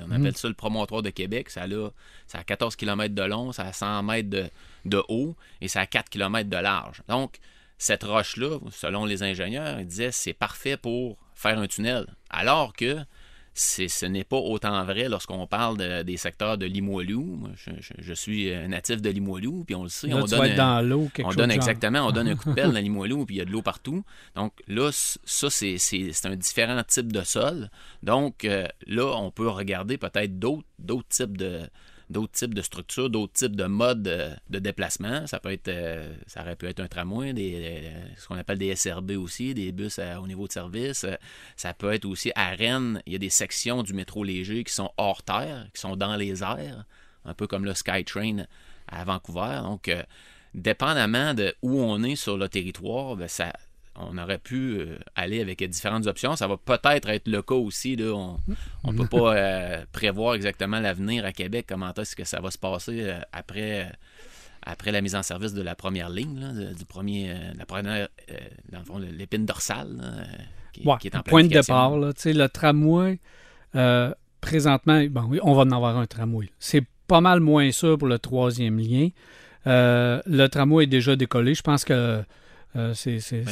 On 0.07 0.11
appelle 0.11 0.37
ça 0.37 0.49
le 0.49 0.55
promontoire 0.55 1.03
de 1.03 1.11
Québec. 1.11 1.51
Ça 1.51 1.65
a, 1.65 1.91
ça 2.27 2.39
a 2.39 2.45
14 2.45 2.77
km 2.77 3.15
de 3.15 3.23
long, 3.23 3.53
ça 3.53 3.65
a 3.65 3.73
100 3.73 4.03
mètres 4.03 4.31
de, 4.31 4.49
de 4.85 5.03
haut 5.09 5.37
et 5.61 5.69
ça 5.69 5.81
a 5.81 5.87
4 5.87 6.09
km 6.11 6.49
de 6.49 6.57
large. 6.57 7.03
Donc, 7.09 7.39
cette 7.79 8.05
roche-là, 8.05 8.59
selon 8.71 9.07
les 9.07 9.23
ingénieurs, 9.23 9.81
ils 9.81 9.87
disaient 9.87 10.13
c'est 10.13 10.35
parfait 10.35 10.77
pour 10.77 11.17
faire 11.35 11.59
un 11.59 11.67
tunnel. 11.67 12.07
Alors 12.29 12.75
que 12.75 12.99
ce 13.61 14.07
n'est 14.07 14.25
pas 14.25 14.39
autant 14.39 14.83
vrai 14.85 15.09
lorsqu'on 15.09 15.47
parle 15.47 16.05
des 16.05 16.17
secteurs 16.17 16.57
de 16.57 16.67
Limoilou. 16.67 17.49
je, 17.99 18.15
suis 18.15 18.51
natif 18.69 19.03
de 19.03 19.11
Limoilou, 19.11 19.65
puis 19.65 19.75
on 19.75 19.83
le 19.83 19.89
sait. 19.89 20.13
on 20.13 20.25
donne, 20.25 20.55
dans 20.55 20.87
l'eau, 20.87 21.09
On 21.23 21.35
donne 21.35 21.51
exactement, 21.51 22.07
on 22.07 22.11
donne 22.11 22.29
un 22.29 22.37
coup 22.37 22.51
de 22.51 22.55
pelle 22.55 22.73
dans 22.73 22.81
Limoilou, 22.81 23.27
puis 23.27 23.37
il 23.37 23.39
y 23.39 23.43
a 23.43 23.45
de 23.45 23.51
l'eau 23.51 23.63
partout. 23.63 24.03
Donc 24.35 24.53
là, 24.67 24.91
ça, 24.93 25.51
c'est 25.51 25.77
un 26.25 26.37
différent 26.37 26.83
type 26.87 27.13
de 27.13 27.23
sol. 27.23 27.71
Donc 28.03 28.45
euh, 28.45 28.67
là, 28.87 29.15
on 29.17 29.31
peut 29.31 29.49
regarder 29.49 29.99
peut-être 29.99 30.39
d'autres 30.39 31.09
types 31.09 31.37
de, 31.37 31.61
d'autres 32.11 32.33
types 32.33 32.55
de 32.55 32.61
structures, 32.61 33.09
d'autres 33.09 33.33
types 33.33 33.55
de 33.55 33.65
modes 33.65 34.03
de, 34.03 34.59
déplacement. 34.59 35.27
Ça 35.27 35.39
peut 35.39 35.53
être, 35.53 35.69
euh, 35.69 36.13
ça 36.27 36.43
aurait 36.43 36.57
pu 36.57 36.67
être 36.67 36.81
un 36.81 36.89
tramway, 36.89 37.33
euh, 37.39 38.05
ce 38.17 38.27
qu'on 38.27 38.35
appelle 38.35 38.59
des 38.59 38.75
SRB 38.75 39.13
aussi, 39.13 39.55
des 39.55 39.73
bus 39.73 40.01
au 40.21 40.27
niveau 40.27 40.47
de 40.49 40.53
service. 40.53 41.05
Euh, 41.05 41.15
ça 41.57 41.73
peut 41.73 41.93
être 41.93 42.05
aussi 42.05 42.33
à 42.35 42.51
Rennes, 42.51 43.01
il 43.07 43.13
y 43.13 43.17
a 43.17 43.19
des 43.19 43.31
sections 43.31 43.83
du 43.83 43.95
métro 43.95 44.25
léger 44.25 44.65
qui 44.65 44.75
sont 44.75 44.91
hors 44.97 45.23
terre, 45.23 45.69
qui 45.73 45.81
sont 45.81 45.97
dans 45.97 46.17
les 46.17 46.43
airs, 46.43 46.85
un 47.25 47.35
peu 47.35 47.47
comme 47.47 47.65
le 47.65 47.75
SkyTrain 47.75 48.45
à 48.89 49.05
Vancouver. 49.05 49.61
Donc, 49.63 49.91
dépendamment 50.53 51.33
de 51.33 51.55
où 51.63 51.81
on 51.81 52.03
est 52.03 52.17
sur 52.17 52.37
le 52.37 52.49
territoire, 52.49 53.15
ben, 53.15 53.29
ça, 53.29 53.53
on 54.11 54.19
aurait 54.19 54.39
pu 54.39 54.79
euh, 54.79 54.99
aller 55.15 55.41
avec 55.41 55.63
différentes 55.69 56.07
options. 56.07 56.37
Ça 56.37 56.47
va 56.47 56.57
peut-être 56.57 57.09
être 57.09 57.29
le 57.29 57.43
cas 57.43 57.55
aussi. 57.55 57.97
On 58.03 58.39
ne 58.93 58.97
peut 58.97 59.07
pas 59.07 59.35
euh, 59.37 59.85
prévoir 59.93 60.35
exactement 60.35 60.81
l'avenir 60.81 61.25
à 61.25 61.33
Québec, 61.33 61.67
comment 61.69 61.93
est-ce 61.95 62.17
que 62.17 62.25
ça 62.25 62.41
va 62.41 62.51
se 62.51 62.59
passer 62.59 63.03
euh, 63.03 63.21
après, 63.33 63.91
après 64.63 64.93
la 64.93 65.01
mise 65.01 65.15
en 65.15 65.23
service 65.23 65.55
de 65.55 65.63
la 65.63 65.75
première 65.75 66.11
ligne, 66.11 66.73
du 66.77 66.85
premier, 66.85 67.35
la 67.57 67.67
première, 67.67 68.09
dans 68.71 68.99
l'épine 68.99 69.47
dorsale, 69.47 70.27
qui, 70.73 70.83
est 70.83 71.17
en 71.17 71.23
Point 71.23 71.45
de 71.45 71.49
départ, 71.49 71.97
le 71.97 72.47
tramway, 72.49 73.19
présentement, 74.41 75.05
bon, 75.11 75.25
oui, 75.29 75.41
on 75.43 75.55
va 75.55 75.63
en 75.63 75.71
avoir 75.71 75.97
un 75.97 76.07
tramway. 76.07 76.49
C'est 76.59 76.85
pas 77.07 77.21
mal 77.21 77.41
moins 77.41 77.71
sûr 77.73 77.99
pour 77.99 78.09
le 78.09 78.19
troisième 78.19 78.79
lien. 78.79 79.09
le 79.67 80.47
tramway 80.47 80.85
est 80.85 80.89
déjà 80.89 81.17
décollé. 81.17 81.55
Je 81.55 81.63
pense 81.63 81.85
que 81.85 82.23
euh, 82.77 82.95
c'est 82.95 83.45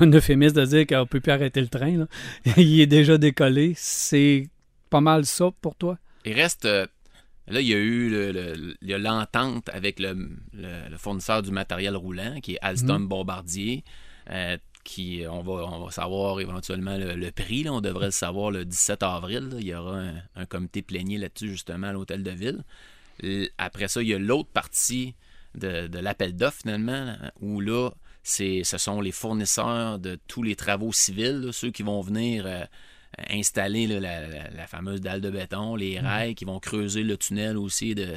un 0.00 0.12
euphémisme 0.12 0.56
de 0.56 0.64
dire 0.66 0.86
qu'on 0.86 1.00
ne 1.00 1.04
peut 1.04 1.20
plus 1.20 1.32
arrêter 1.32 1.60
le 1.60 1.68
train. 1.68 2.06
il 2.56 2.80
est 2.80 2.86
déjà 2.86 3.18
décollé. 3.18 3.72
C'est 3.76 4.48
pas 4.90 5.00
mal 5.00 5.24
ça 5.26 5.50
pour 5.60 5.76
toi? 5.76 5.98
Il 6.24 6.34
reste. 6.34 6.66
Euh, 6.66 6.86
là, 7.48 7.60
il 7.60 7.66
y 7.66 7.74
a 7.74 7.78
eu 7.78 8.74
l'entente 8.82 9.68
avec 9.70 9.98
le, 10.00 10.16
fournisseur 10.96 11.42
du 11.42 11.50
matériel 11.50 11.96
roulant, 11.96 12.40
qui 12.40 12.54
est 12.54 12.58
Alstom 12.60 13.02
mhm. 13.02 13.08
Bombardier. 13.08 13.84
Euh, 14.30 14.56
qui, 14.82 15.24
on 15.28 15.42
va, 15.42 15.64
on 15.64 15.84
va 15.84 15.90
savoir 15.90 16.38
éventuellement 16.38 16.96
le, 16.96 17.30
prix. 17.32 17.68
On 17.68 17.80
devrait 17.80 18.06
le 18.06 18.12
savoir 18.12 18.52
le 18.52 18.64
17 18.64 19.02
avril. 19.02 19.56
Il 19.58 19.66
y 19.66 19.74
aura 19.74 20.00
un, 20.36 20.46
comité 20.46 20.80
plénier 20.80 21.18
là-dessus, 21.18 21.50
justement, 21.50 21.88
à 21.88 21.92
l'hôtel 21.92 22.22
de 22.22 22.30
ville. 22.30 22.62
Après 23.58 23.88
ça, 23.88 24.00
il 24.00 24.08
y 24.08 24.14
a 24.14 24.18
l'autre 24.18 24.48
partie 24.48 25.16
de, 25.56 25.88
de 25.88 25.98
l'appel 25.98 26.36
d'offres, 26.36 26.60
finalement, 26.62 27.16
où 27.40 27.60
là, 27.60 27.90
ce 28.26 28.78
sont 28.78 29.00
les 29.00 29.12
fournisseurs 29.12 29.98
de 29.98 30.18
tous 30.26 30.42
les 30.42 30.56
travaux 30.56 30.92
civils, 30.92 31.50
ceux 31.52 31.70
qui 31.70 31.82
vont 31.84 32.00
venir 32.00 32.44
euh, 32.46 32.64
installer 33.30 33.86
la, 33.86 34.66
fameuse 34.66 35.00
dalle 35.00 35.20
de 35.20 35.30
béton, 35.30 35.76
les 35.76 36.00
mhm. 36.00 36.06
rails, 36.06 36.34
qui 36.34 36.44
vont 36.44 36.58
creuser 36.58 37.04
le 37.04 37.16
tunnel 37.16 37.56
aussi 37.56 37.94
de, 37.94 38.16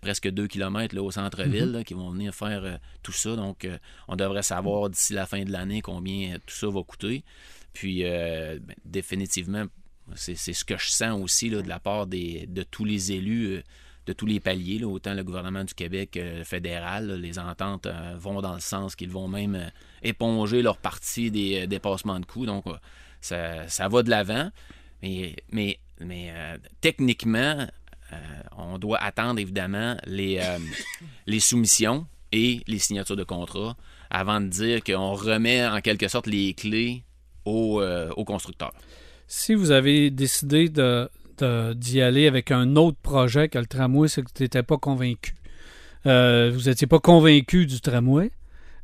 presque 0.00 0.28
2 0.28 0.48
km 0.48 0.98
au 0.98 1.10
centre-ville, 1.12 1.70
mhm. 1.70 1.84
qui 1.84 1.94
vont 1.94 2.10
venir 2.10 2.34
faire 2.34 2.64
euh, 2.64 2.76
tout 3.04 3.12
ça. 3.12 3.36
Donc, 3.36 3.64
euh, 3.64 3.78
on 4.08 4.16
devrait 4.16 4.42
savoir 4.42 4.90
d'ici 4.90 5.12
la 5.12 5.24
fin 5.24 5.44
de 5.44 5.52
l'année 5.52 5.82
combien 5.82 6.36
tout 6.44 6.54
ça 6.54 6.68
va 6.68 6.82
coûter. 6.82 7.22
Puis, 7.72 8.02
ben, 8.02 8.60
définitivement, 8.84 9.64
c'est 10.14 10.36
ce 10.36 10.64
que 10.64 10.76
je 10.76 10.90
sens 10.90 11.20
aussi 11.20 11.50
de 11.50 11.60
la 11.60 11.80
part 11.80 12.06
de 12.06 12.62
tous 12.62 12.84
les 12.84 13.10
élus 13.10 13.64
de 14.06 14.12
tous 14.12 14.26
les 14.26 14.40
paliers, 14.40 14.84
autant 14.84 15.14
le 15.14 15.24
gouvernement 15.24 15.64
du 15.64 15.74
Québec 15.74 16.16
euh, 16.16 16.44
fédéral. 16.44 17.12
les 17.20 17.38
ententes 17.38 17.86
euh, 17.86 18.14
vont 18.18 18.40
dans 18.42 18.54
le 18.54 18.60
sens 18.60 18.96
qu'ils 18.96 19.10
vont 19.10 19.28
même 19.28 19.54
euh, 19.54 19.68
éponger 20.02 20.62
leur 20.62 20.76
partie 20.76 21.30
des 21.30 21.66
dépassements 21.66 22.20
de 22.20 22.26
coûts. 22.26 22.46
Donc, 22.46 22.64
ça, 23.20 23.66
ça, 23.68 23.88
va 23.88 24.02
de 24.02 24.10
l'avant. 24.10 24.50
Mais, 25.02 25.36
mais, 25.50 25.78
mais 26.00 26.32
techniquement, 26.80 27.66
on 28.56 28.78
doit 28.78 28.98
attendre 28.98 29.40
évidemment 29.40 29.96
les, 30.06 30.40
les 31.26 31.40
soumissions 31.40 32.06
et 32.32 32.62
les 32.66 32.78
signatures 32.78 33.16
de 33.16 33.24
contrat 33.24 33.76
avant 34.10 34.40
de 34.40 34.48
dire 34.48 34.84
qu'on 34.84 35.14
remet 35.14 35.66
en 35.66 35.80
quelque 35.80 36.08
sorte 36.08 36.26
les 36.26 36.52
clés 36.54 37.02
aux, 37.44 37.82
aux 37.82 38.24
constructeurs. 38.24 38.72
Si 39.26 39.54
vous 39.54 39.70
avez 39.70 40.10
décidé 40.10 40.68
de, 40.68 41.08
d'y 41.42 42.00
aller 42.00 42.26
avec 42.26 42.50
un 42.50 42.76
autre 42.76 42.98
projet 42.98 43.48
que 43.48 43.58
le 43.58 43.66
tramway, 43.66 44.08
c'est 44.08 44.22
que 44.22 44.30
tu 44.32 44.42
n'étais 44.42 44.62
pas 44.62 44.78
convaincu. 44.78 45.34
Euh, 46.06 46.50
vous 46.54 46.68
n'étiez 46.68 46.86
pas 46.86 47.00
convaincu 47.00 47.66
du 47.66 47.80
tramway. 47.80 48.30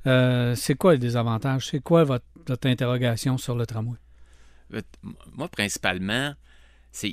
Euh, 0.06 0.54
c'est 0.54 0.74
quoi 0.74 0.92
les 0.92 0.98
désavantages? 0.98 1.68
C'est 1.68 1.80
quoi 1.80 2.04
votre, 2.04 2.24
interrogation 2.64 3.38
sur 3.38 3.54
le 3.54 3.66
tramway? 3.66 3.98
Euh, 4.74 4.80
moi, 5.34 5.48
principalement, 5.48 6.34
c'est 6.90 7.12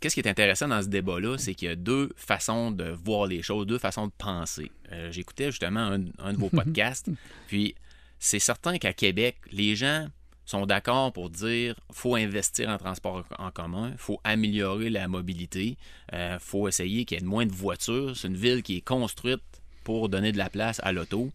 Qu'est-ce 0.00 0.14
qui 0.14 0.20
est 0.20 0.28
intéressant 0.28 0.66
dans 0.66 0.82
ce 0.82 0.88
débat-là, 0.88 1.38
c'est 1.38 1.54
qu'il 1.54 1.68
y 1.68 1.70
a 1.70 1.76
deux 1.76 2.10
façons 2.16 2.72
de 2.72 2.90
voir 3.04 3.26
les 3.26 3.40
choses, 3.40 3.66
deux 3.68 3.78
façons 3.78 4.08
de 4.08 4.12
penser. 4.18 4.72
J'écoutais 5.10 5.52
justement 5.52 5.78
un, 5.78 6.00
un, 6.18 6.32
de 6.32 6.38
vos 6.38 6.48
podcasts, 6.50 7.08
puis 7.46 7.76
c'est 8.18 8.40
certain 8.40 8.78
qu'à 8.78 8.92
Québec, 8.92 9.36
les 9.52 9.76
gens 9.76 10.08
sont 10.44 10.66
d'accord 10.66 11.12
pour 11.12 11.30
dire 11.30 11.74
faut 11.92 12.14
investir 12.16 12.68
en 12.68 12.78
transport 12.78 13.24
en 13.38 13.50
commun, 13.50 13.92
faut 13.96 14.20
améliorer 14.24 14.90
la 14.90 15.08
mobilité, 15.08 15.76
euh, 16.12 16.38
faut 16.40 16.68
essayer 16.68 17.04
qu'il 17.04 17.18
y 17.18 17.22
ait 17.22 17.24
moins 17.24 17.46
de 17.46 17.52
voitures. 17.52 18.16
C'est 18.16 18.28
une 18.28 18.36
ville 18.36 18.62
qui 18.62 18.78
est 18.78 18.80
construite 18.80 19.42
pour 19.84 20.08
donner 20.08 20.32
de 20.32 20.38
la 20.38 20.50
place 20.50 20.80
à 20.82 20.92
l'auto. 20.92 21.30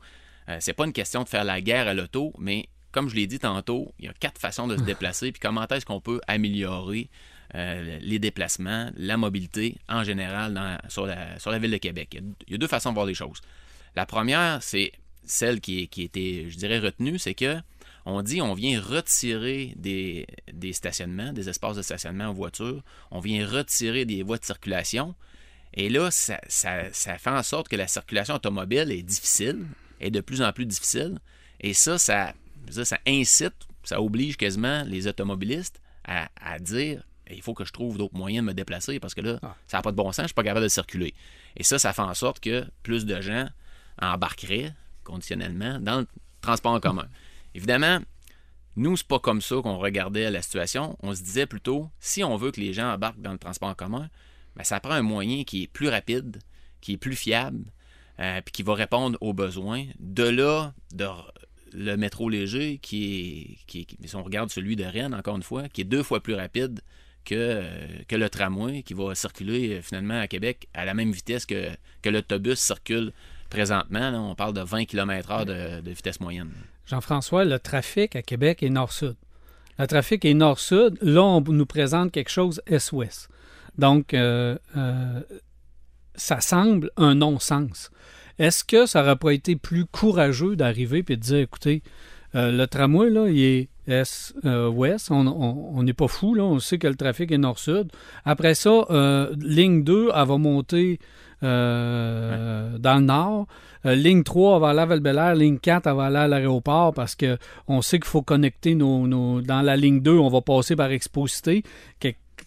Euh, 0.50 0.58
c'est 0.60 0.74
pas 0.74 0.86
une 0.86 0.94
question 0.94 1.24
de 1.24 1.30
faire 1.30 1.44
la 1.44 1.62
guerre 1.62 1.88
à 1.88 1.94
l'auto, 1.94 2.34
mais 2.38 2.70
comme 2.92 3.10
je 3.10 3.16
l'ai 3.16 3.28
dit 3.28 3.40
tantôt, 3.40 3.94
il 4.00 4.06
y 4.06 4.08
a 4.08 4.14
quatre 4.14 4.40
façons 4.40 4.68
de 4.68 4.78
se 4.78 4.82
déplacer. 4.84 5.32
Puis 5.32 5.40
comment 5.40 5.68
est-ce 5.68 5.86
qu'on 5.86 6.02
peut 6.02 6.22
améliorer 6.28 7.10
euh, 7.56 8.00
les 8.02 8.20
déplacements, 8.20 8.92
la 8.96 9.18
mobilité 9.18 9.78
en 9.88 10.04
général 10.04 10.80
sur, 10.90 11.06
la, 11.06 11.40
sur 11.40 11.52
la 11.52 11.60
ville 11.60 11.72
de 11.72 11.78
Québec? 11.78 12.18
Il 12.48 12.52
y, 12.52 12.56
a, 12.56 12.58
deux 12.58 12.68
façons 12.68 12.90
de 12.90 12.96
voir 12.96 13.06
les 13.06 13.14
choses. 13.14 13.42
La 13.96 14.06
première, 14.06 14.62
c'est 14.62 14.92
celle 15.24 15.60
qui, 15.60 15.88
qui 15.88 16.04
était, 16.04 16.46
je 16.50 16.58
dirais, 16.58 16.80
retenue, 16.80 17.20
c'est 17.20 17.34
que 17.34 17.58
on 18.10 18.22
dit 18.22 18.42
on 18.42 18.54
vient 18.54 18.82
retirer 18.82 19.74
des, 19.76 20.26
stationnements, 20.72 21.34
des 21.34 21.50
espaces 21.50 21.76
de 21.76 21.82
stationnement 21.82 22.28
en 22.28 22.34
voiture, 22.34 22.82
on 23.12 23.20
vient 23.20 23.46
retirer 23.46 24.06
des 24.06 24.24
voies 24.24 24.38
de 24.38 24.46
circulation. 24.46 25.14
Et 25.74 25.90
là, 25.90 26.10
ça, 26.10 26.40
fait 26.48 27.30
en 27.30 27.44
sorte 27.44 27.68
que 27.68 27.76
la 27.76 27.88
circulation 27.88 28.36
automobile 28.36 28.92
est 28.92 29.04
difficile, 29.04 29.68
est 30.00 30.10
de 30.10 30.22
plus 30.22 30.42
en 30.42 30.54
plus 30.54 30.66
difficile. 30.66 31.20
Et 31.60 31.74
ça, 31.74 31.98
ça, 31.98 32.34
ça 32.72 32.98
incite, 33.06 33.68
ça 33.84 34.02
oblige 34.02 34.38
quasiment 34.38 34.84
les 34.84 35.08
automobilistes 35.08 35.82
à, 36.06 36.60
dire 36.60 37.04
il 37.30 37.42
faut 37.42 37.54
que 37.54 37.66
je 37.66 37.74
trouve 37.74 37.98
d'autres 37.98 38.16
moyens 38.16 38.46
de 38.46 38.48
me 38.48 38.54
déplacer 38.54 39.02
parce 39.02 39.14
que 39.14 39.20
là, 39.20 39.38
ah. 39.44 39.54
ça 39.68 39.78
n'a 39.78 39.82
pas 39.82 39.92
de 39.92 39.98
bon 39.98 40.14
sens, 40.14 40.16
je 40.16 40.22
ne 40.22 40.28
suis 40.28 40.34
pas 40.34 40.44
capable 40.44 40.64
de 40.64 40.70
circuler. 40.70 41.14
Et 41.58 41.64
ça, 41.64 41.78
ça 41.78 41.92
fait 41.92 42.02
en 42.02 42.14
sorte 42.14 42.40
que 42.40 42.66
plus 42.84 43.06
de 43.06 43.20
gens 43.20 43.50
embarqueraient 44.02 44.74
conditionnellement 45.04 45.78
dans 45.82 46.00
le 46.00 46.08
transport 46.40 46.72
en 46.72 46.80
commun. 46.80 47.10
Évidemment, 47.58 48.00
nous, 48.76 48.96
c'est 48.96 49.08
pas 49.08 49.18
comme 49.18 49.42
ça 49.42 49.56
qu'on 49.64 49.80
regardait 49.80 50.30
la 50.30 50.44
situation. 50.44 50.96
On 51.02 51.16
se 51.16 51.24
disait 51.24 51.48
plutôt, 51.48 51.90
si 52.00 52.24
on 52.24 52.38
veut 52.38 52.52
que 52.52 52.62
les 52.62 52.72
gens 52.72 52.94
embarquent 52.94 53.20
dans 53.20 53.32
le 53.32 53.40
transport 53.40 53.70
en 53.70 53.74
commun, 53.74 54.10
ben, 54.56 54.64
ça 54.64 54.80
prend 54.80 54.94
un 54.94 55.02
moyen 55.02 55.44
qui 55.44 55.64
est 55.64 55.68
plus 55.68 55.90
rapide, 55.90 56.38
qui 56.82 56.94
est 56.94 56.98
plus 56.98 57.16
fiable, 57.16 57.66
euh, 58.20 58.42
puis 58.46 58.52
qui 58.52 58.62
va 58.62 58.76
répondre 58.76 59.18
aux 59.22 59.34
besoins. 59.34 59.86
De 60.00 60.22
là, 60.22 60.76
de, 60.94 61.08
le 61.74 61.98
métro 61.98 62.30
léger, 62.30 62.78
qui 62.78 63.58
est, 63.68 64.08
si 64.08 64.16
on 64.16 64.22
regarde 64.22 64.52
celui 64.52 64.76
de 64.76 64.84
Rennes, 64.84 65.16
encore 65.16 65.36
une 65.36 65.44
fois, 65.44 65.68
qui 65.68 65.82
est 65.82 65.86
deux 65.86 66.04
fois 66.04 66.22
plus 66.22 66.36
rapide 66.36 66.82
que, 67.26 67.34
euh, 67.34 68.04
le 68.12 68.30
tramway, 68.30 68.84
qui 68.84 68.94
va 68.94 69.16
circuler 69.16 69.78
euh, 69.78 69.82
finalement 69.82 70.20
à 70.20 70.28
Québec 70.28 70.68
à 70.76 70.86
la 70.86 70.94
même 70.94 71.12
vitesse 71.12 71.48
que 71.48 71.76
l'autobus 72.06 72.60
circule 72.60 73.14
présentement, 73.50 74.12
là, 74.12 74.20
on 74.20 74.36
parle 74.36 74.54
de 74.54 74.62
20 74.62 74.86
km/h 74.86 75.46
de, 75.46 75.90
vitesse 75.90 76.20
moyenne. 76.20 76.52
Jean-François, 76.86 77.46
le 77.46 77.60
trafic 77.60 78.16
à 78.16 78.22
Québec 78.22 78.64
est 78.64 78.70
nord-sud. 78.70 79.16
Le 79.80 79.88
trafic 79.88 80.26
est 80.26 80.34
nord-sud. 80.34 80.98
Là, 81.02 81.24
on 81.24 81.42
nous 81.42 81.66
présente 81.66 82.12
quelque 82.12 82.30
chose 82.32 82.62
est-ouest. 82.66 83.30
Donc, 83.78 84.14
euh, 84.14 84.58
euh, 84.76 85.22
ça 86.16 86.42
semble 86.42 86.90
un 86.98 87.16
non-sens. 87.16 87.92
Est-ce 88.40 88.64
que 88.64 88.86
ça 88.86 89.02
n'aurait 89.02 89.18
pas 89.18 89.32
été 89.32 89.56
plus 89.56 89.86
courageux 89.86 90.56
d'arriver 90.56 91.04
et 91.08 91.16
de 91.16 91.22
dire, 91.22 91.40
écoutez, 91.40 91.84
euh, 92.36 92.52
le 92.52 92.68
tramway, 92.68 93.10
là, 93.10 93.30
il 93.30 93.42
est 93.42 93.70
est-ouest. 93.88 95.12
on 95.12 95.84
n'est 95.84 95.94
pas 95.94 96.10
fou, 96.10 96.34
là. 96.34 96.44
On 96.44 96.60
sait 96.60 96.78
que 96.78 96.88
le 96.88 96.96
trafic 96.96 97.32
est 97.32 97.38
nord-sud. 97.38 97.90
Après 98.26 98.54
ça, 98.54 98.86
ligne 99.40 99.86
2, 99.86 100.10
elle 100.14 100.28
va 100.28 100.38
monter 100.38 101.00
euh, 101.44 102.78
dans 102.78 102.96
le 102.96 103.06
nord. 103.06 103.48
Euh, 103.86 103.96
ligne 103.96 104.24
3, 104.24 104.56
elle 104.56 104.62
va 104.62 104.70
aller 104.70 104.80
à 104.80 104.86
val 104.86 105.38
Ligne 105.38 105.60
4, 105.60 105.88
elle 105.88 105.96
va 105.96 106.06
aller 106.06 106.18
à 106.18 106.28
l'aéroport 106.28 106.94
parce 106.94 107.16
que 107.16 107.38
on 107.68 107.82
sait 107.82 108.00
qu'il 108.00 108.08
faut 108.08 108.22
connecter 108.22 108.76
nos, 108.76 109.08
nos, 109.08 109.42
Dans 109.42 109.62
la 109.62 109.78
ligne 109.78 110.02
2, 110.02 110.18
on 110.18 110.30
va 110.30 110.42
passer 110.42 110.76
par 110.76 110.92
Exposité. 110.92 111.64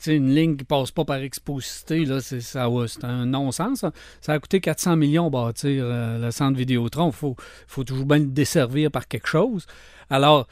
une 0.06 0.35
ligne 0.35 0.56
qui 0.56 0.64
passe 0.64 0.90
pas 0.90 1.04
par 1.04 1.18
Exposité, 1.18 2.04
là, 2.04 2.20
c'est, 2.20 2.40
ça, 2.40 2.68
c'est 2.87 3.04
un 3.04 3.26
non-sens. 3.26 3.85
Ça. 4.20 4.32
a 4.32 4.38
coûté 4.38 4.61
400 4.61 4.97
millions 4.97 5.30
bâtir 5.30 5.85
le 5.87 6.30
centre 6.30 6.59
Vidéotron. 6.59 7.09
Il 7.09 7.14
faut, 7.14 7.37
faut 7.66 7.85
toujours 7.85 8.06
bien 8.06 8.18
le 8.18 8.26
desservir 8.26 8.90
par 8.90 9.06
quelque 9.06 9.28
chose. 9.28 9.66
Alors, 10.09 10.49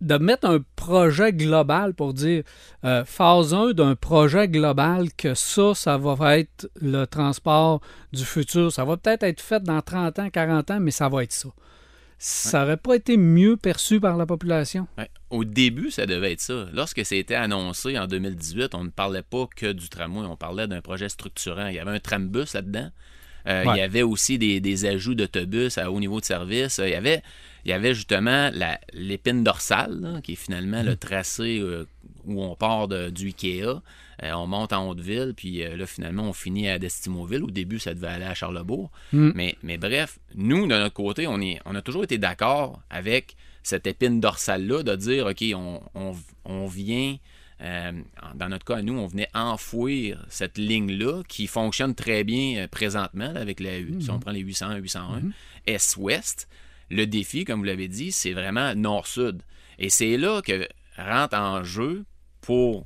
de 0.00 0.16
mettre 0.16 0.48
un 0.48 0.60
projet 0.76 1.32
global 1.32 1.94
pour 1.94 2.14
dire 2.14 2.44
euh, 2.84 3.04
phase 3.04 3.52
1 3.52 3.72
d'un 3.72 3.96
projet 3.96 4.48
global 4.48 5.12
que 5.16 5.34
ça, 5.34 5.74
ça 5.74 5.98
va 5.98 6.38
être 6.38 6.70
le 6.80 7.04
transport 7.06 7.80
du 8.12 8.24
futur. 8.24 8.72
Ça 8.72 8.84
va 8.84 8.96
peut-être 8.96 9.24
être 9.24 9.40
fait 9.40 9.62
dans 9.62 9.82
30 9.82 10.18
ans, 10.18 10.30
40 10.30 10.70
ans, 10.70 10.80
mais 10.80 10.90
ça 10.90 11.08
va 11.08 11.24
être 11.24 11.32
ça. 11.32 11.48
Ça 12.20 12.60
n'aurait 12.60 12.76
pas 12.76 12.96
été 12.96 13.16
mieux 13.16 13.56
perçu 13.56 14.00
par 14.00 14.16
la 14.16 14.26
population? 14.26 14.88
Au 15.30 15.44
début, 15.44 15.92
ça 15.92 16.04
devait 16.04 16.32
être 16.32 16.40
ça. 16.40 16.66
Lorsque 16.72 17.04
ça 17.06 17.14
a 17.14 17.18
été 17.18 17.36
annoncé 17.36 17.96
en 17.96 18.08
2018, 18.08 18.74
on 18.74 18.84
ne 18.84 18.90
parlait 18.90 19.22
pas 19.22 19.46
que 19.54 19.70
du 19.70 19.88
tramway, 19.88 20.26
on 20.26 20.36
parlait 20.36 20.66
d'un 20.66 20.80
projet 20.80 21.08
structurant. 21.08 21.68
Il 21.68 21.76
y 21.76 21.78
avait 21.78 21.92
un 21.92 22.00
trambus 22.00 22.54
là-dedans. 22.54 22.90
Euh, 23.46 23.64
il 23.68 23.76
y 23.76 23.80
avait 23.80 24.02
aussi 24.02 24.36
des, 24.36 24.84
ajouts 24.84 25.14
d'autobus 25.14 25.78
à 25.78 25.92
haut 25.92 26.00
niveau 26.00 26.18
de 26.18 26.24
service. 26.24 26.80
Il 26.82 26.90
y 26.90 26.94
avait, 26.94 27.22
il 27.64 27.70
y 27.70 27.72
avait 27.72 27.94
justement 27.94 28.50
l'épine 28.92 29.44
dorsale, 29.44 30.20
qui 30.22 30.32
est 30.32 30.36
finalement 30.36 30.82
le 30.82 30.92
mm. 30.92 30.96
tracé 30.96 31.58
euh, 31.60 31.86
où 32.26 32.42
on 32.42 32.54
part 32.54 32.88
du 32.88 33.26
Ikea. 33.28 33.82
Euh, 34.24 34.32
on 34.32 34.46
monte 34.46 34.72
en 34.72 34.88
Haute-Ville, 34.88 35.32
puis 35.36 35.58
là, 35.58 35.86
finalement, 35.86 36.24
on 36.24 36.32
finit 36.32 36.68
à 36.68 36.78
Destimoville. 36.78 37.42
Au 37.42 37.50
début, 37.50 37.78
ça 37.78 37.94
devait 37.94 38.08
aller 38.08 38.24
à 38.24 38.34
Charlebourg. 38.34 38.90
Mm. 39.12 39.30
Mais, 39.34 39.56
mais 39.62 39.78
bref, 39.78 40.18
nous, 40.34 40.62
de 40.62 40.74
notre 40.74 40.94
côté, 40.94 41.26
on, 41.26 41.40
est, 41.40 41.60
on 41.64 41.74
a 41.74 41.82
toujours 41.82 42.04
été 42.04 42.18
d'accord 42.18 42.80
avec 42.90 43.36
cette 43.62 43.86
épine 43.86 44.20
dorsale-là 44.20 44.82
de 44.82 44.96
dire, 44.96 45.26
OK, 45.26 45.44
on, 45.54 45.80
on 46.44 46.66
vient 46.66 47.16
euh, 47.60 47.92
dans 48.34 48.48
notre 48.48 48.64
cas, 48.64 48.82
nous, 48.82 48.94
on 48.94 49.06
venait 49.06 49.28
enfouir 49.34 50.24
cette 50.28 50.58
ligne-là 50.58 51.22
qui 51.26 51.46
fonctionne 51.46 51.94
très 51.94 52.22
bien 52.22 52.58
euh, 52.58 52.68
présentement 52.68 53.32
avec 53.34 53.60
la, 53.60 53.78
si 53.78 54.10
on 54.10 54.14
mhm. 54.14 54.20
prend 54.20 54.30
les 54.30 54.40
800, 54.40 54.76
801, 54.76 55.20
mhm. 55.20 55.32
Est-Ouest. 55.66 56.48
Le 56.90 57.06
défi, 57.06 57.44
comme 57.44 57.60
vous 57.60 57.66
l'avez 57.66 57.88
dit, 57.88 58.12
c'est 58.12 58.32
vraiment 58.32 58.74
Nord-Sud. 58.74 59.42
Et 59.78 59.90
c'est 59.90 60.16
là 60.16 60.42
que 60.42 60.66
rentre 60.96 61.36
en 61.36 61.62
jeu 61.62 62.04
pour, 62.40 62.84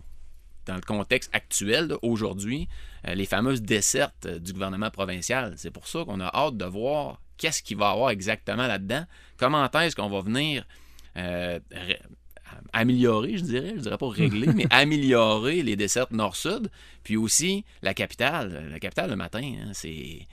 dans 0.67 0.75
le 0.75 0.81
contexte 0.81 1.31
actuel, 1.33 1.95
aujourd'hui, 2.03 2.69
euh, 3.07 3.15
les 3.15 3.27
fameuses 3.27 3.63
dessertes 3.63 4.27
du 4.27 4.53
gouvernement 4.53 4.91
provincial. 4.91 5.55
C'est 5.57 5.71
pour 5.71 5.87
ça 5.87 6.05
qu'on 6.05 6.21
a 6.21 6.31
hâte 6.35 6.57
de 6.57 6.65
voir 6.65 7.21
qu'est-ce 7.39 7.63
qu'il 7.63 7.77
va 7.77 7.91
y 7.91 7.93
avoir 7.93 8.11
exactement 8.11 8.67
là-dedans, 8.67 9.05
comment 9.37 9.71
est-ce 9.71 9.97
qu'on 9.97 10.11
va 10.11 10.21
venir 10.21 10.67
améliorer, 12.73 13.37
je 13.37 13.43
dirais, 13.43 13.73
je 13.77 13.81
dirais 13.81 13.99
pas 13.99 14.09
régler, 14.09 14.47
mais 14.55 14.67
améliorer 14.71 15.63
les 15.63 15.77
desserts 15.77 16.13
nord-sud. 16.13 16.71
Puis 17.03 17.17
aussi, 17.17 17.65
la 17.83 17.95
capitale. 17.95 18.69
La 18.71 18.79
capitale 18.79 19.11
le 19.11 19.17
matin, 19.17 19.43
hein, 19.43 19.71
c'est. 19.73 20.27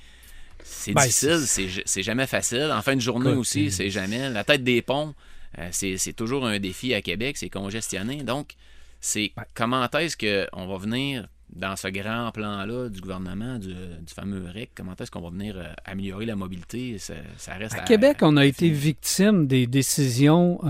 C'est 0.71 0.93
ben, 0.93 1.01
difficile, 1.01 1.81
c'est 1.85 2.03
jamais 2.03 2.27
facile. 2.27 2.71
En 2.71 2.81
fin 2.81 2.95
de 2.95 3.01
journée 3.01 3.31
aussi, 3.31 3.67
euh, 3.67 3.69
c'est 3.71 3.89
jamais. 3.89 4.29
La 4.29 4.43
tête 4.43 4.63
des 4.63 4.81
ponts, 4.81 5.13
euh, 5.57 5.67
c'est 5.71 6.13
toujours 6.13 6.45
un 6.45 6.59
défi 6.59 6.93
à 6.93 7.01
Québec, 7.01 7.37
c'est 7.37 7.49
congestionné. 7.49 8.23
Donc, 8.23 8.53
c'est 9.01 9.31
comment 9.55 9.87
est-ce 9.89 10.15
qu'on 10.15 10.67
va 10.67 10.77
venir 10.77 11.27
dans 11.51 11.75
ce 11.75 11.87
grand 11.87 12.31
plan-là 12.31 12.89
du 12.89 13.01
gouvernement, 13.01 13.57
du, 13.57 13.73
fameux 14.13 14.45
REC, 14.53 14.69
comment 14.75 14.93
est-ce 14.97 15.09
qu'on 15.09 15.21
va 15.21 15.31
venir 15.31 15.57
euh, 15.57 15.73
améliorer 15.85 16.27
la 16.27 16.35
mobilité? 16.35 16.97
Ça, 16.99 17.15
reste 17.55 17.75
à, 17.75 17.79
Québec, 17.79 18.17
on 18.21 18.37
a 18.37 18.45
été 18.45 18.69
victime 18.69 19.47
des 19.47 19.65
décisions 19.65 20.61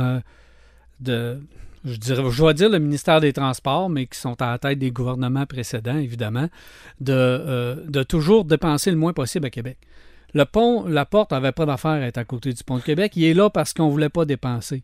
de, 1.02 1.40
je, 1.86 1.96
dirais, 1.96 2.24
je 2.30 2.38
dois 2.38 2.54
dire 2.54 2.70
le 2.70 2.80
ministère 2.80 3.22
des 3.22 3.34
Transports, 3.34 3.90
mais 3.90 4.06
qui 4.06 4.20
sont 4.20 4.42
à 4.42 4.52
la 4.52 4.58
tête 4.58 4.80
des 4.80 4.92
gouvernements 4.92 5.46
précédents, 5.46 5.98
évidemment, 5.98 6.48
de, 7.00 7.14
euh, 7.14 8.04
toujours 8.04 8.46
dépenser 8.46 8.92
le 8.92 8.98
moins 8.98 9.14
possible 9.14 9.46
à 9.46 9.50
Québec. 9.50 9.78
Le 10.34 10.46
pont, 10.46 10.86
la 10.86 11.06
porte 11.06 11.32
n'avait 11.32 11.52
pas 11.52 11.66
d'affaire 11.66 11.92
à 11.92 12.02
être 12.02 12.18
à 12.18 12.26
côté 12.26 12.54
du 12.54 12.64
pont 12.64 12.78
de 12.78 12.84
Québec. 12.84 13.14
Il 13.16 13.24
est 13.24 13.34
là 13.34 13.50
parce 13.50 13.74
qu'on 13.74 13.88
ne 13.88 13.92
voulait 13.92 14.10
pas 14.10 14.26
dépenser. 14.26 14.84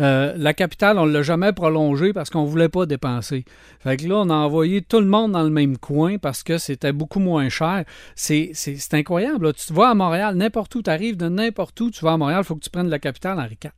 Euh, 0.00 0.34
la 0.36 0.54
capitale, 0.54 0.98
on 0.98 1.06
ne 1.06 1.12
l'a 1.12 1.22
jamais 1.22 1.52
prolongée 1.52 2.12
parce 2.12 2.30
qu'on 2.30 2.44
ne 2.44 2.48
voulait 2.48 2.68
pas 2.68 2.86
dépenser. 2.86 3.44
Fait 3.80 3.96
que 3.96 4.06
là, 4.06 4.16
on 4.16 4.30
a 4.30 4.34
envoyé 4.34 4.82
tout 4.82 5.00
le 5.00 5.06
monde 5.06 5.32
dans 5.32 5.42
le 5.42 5.50
même 5.50 5.78
coin 5.78 6.18
parce 6.18 6.42
que 6.42 6.58
c'était 6.58 6.92
beaucoup 6.92 7.20
moins 7.20 7.48
cher. 7.48 7.84
C'est 8.14 8.52
incroyable. 8.92 9.52
Tu 9.54 9.66
te 9.66 9.72
vois 9.72 9.90
à 9.90 9.94
Montréal, 9.94 10.34
n'importe 10.36 10.74
où, 10.74 10.82
tu 10.82 10.90
arrives 10.90 11.16
de 11.16 11.28
n'importe 11.28 11.80
où, 11.80 11.90
tu 11.90 12.04
vas 12.04 12.12
à 12.12 12.16
Montréal, 12.16 12.40
il 12.42 12.46
faut 12.46 12.56
que 12.56 12.64
tu 12.64 12.70
prennes 12.70 12.88
la 12.88 12.98
capitale 12.98 13.38
Henri 13.38 13.58
IV. 13.62 13.70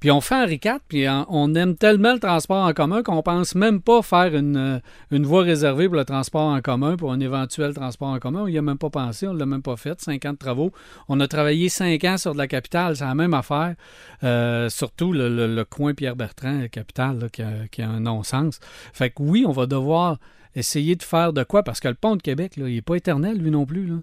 Puis 0.00 0.10
on 0.10 0.20
fait 0.20 0.34
Henri 0.34 0.60
IV, 0.62 0.78
puis 0.88 1.06
on 1.08 1.54
aime 1.54 1.74
tellement 1.74 2.12
le 2.12 2.18
transport 2.18 2.66
en 2.66 2.72
commun 2.74 3.02
qu'on 3.02 3.22
pense 3.22 3.54
même 3.54 3.80
pas 3.80 4.02
faire 4.02 4.34
une, 4.34 4.56
euh, 4.56 4.78
une, 5.10 5.24
voie 5.24 5.42
réservée 5.42 5.86
pour 5.86 5.96
le 5.96 6.04
transport 6.04 6.48
en 6.48 6.60
commun, 6.60 6.96
pour 6.96 7.12
un 7.12 7.20
éventuel 7.20 7.72
transport 7.72 8.08
en 8.08 8.18
commun. 8.18 8.42
On 8.42 8.48
n'y 8.48 8.58
a 8.58 8.62
même 8.62 8.76
pas 8.76 8.90
pensé, 8.90 9.26
on 9.26 9.32
ne 9.32 9.38
l'a 9.38 9.46
même 9.46 9.62
pas 9.62 9.76
fait. 9.76 9.98
Cinq 10.00 10.26
ans 10.26 10.32
de 10.32 10.38
travaux. 10.38 10.70
On 11.08 11.18
a 11.20 11.28
travaillé 11.28 11.70
cinq 11.70 12.04
ans 12.04 12.18
sur 12.18 12.34
de 12.34 12.38
la 12.38 12.46
capitale, 12.46 12.96
c'est 12.96 13.04
la 13.04 13.14
même 13.14 13.32
affaire. 13.32 13.74
Euh, 14.22 14.68
surtout 14.68 15.12
le, 15.12 15.64
coin 15.64 15.94
Pierre-Bertrand, 15.94 16.60
la 16.60 16.68
capitale, 16.68 17.30
qui, 17.32 17.82
a, 17.82 17.88
un 17.88 18.00
non-sens. 18.00 18.60
Fait 18.92 19.10
que 19.10 19.22
oui, 19.22 19.44
on 19.46 19.52
va 19.52 19.66
devoir 19.66 20.18
essayer 20.54 20.96
de 20.96 21.02
faire 21.02 21.32
de 21.32 21.42
quoi, 21.42 21.62
parce 21.62 21.80
que 21.80 21.88
le 21.88 21.94
pont 21.94 22.16
de 22.16 22.22
Québec, 22.22 22.52
il 22.56 22.64
n'est 22.64 22.82
pas 22.82 22.96
éternel, 22.96 23.38
lui 23.38 23.50
non 23.50 23.64
plus. 23.64 23.86
Là. 23.86 23.96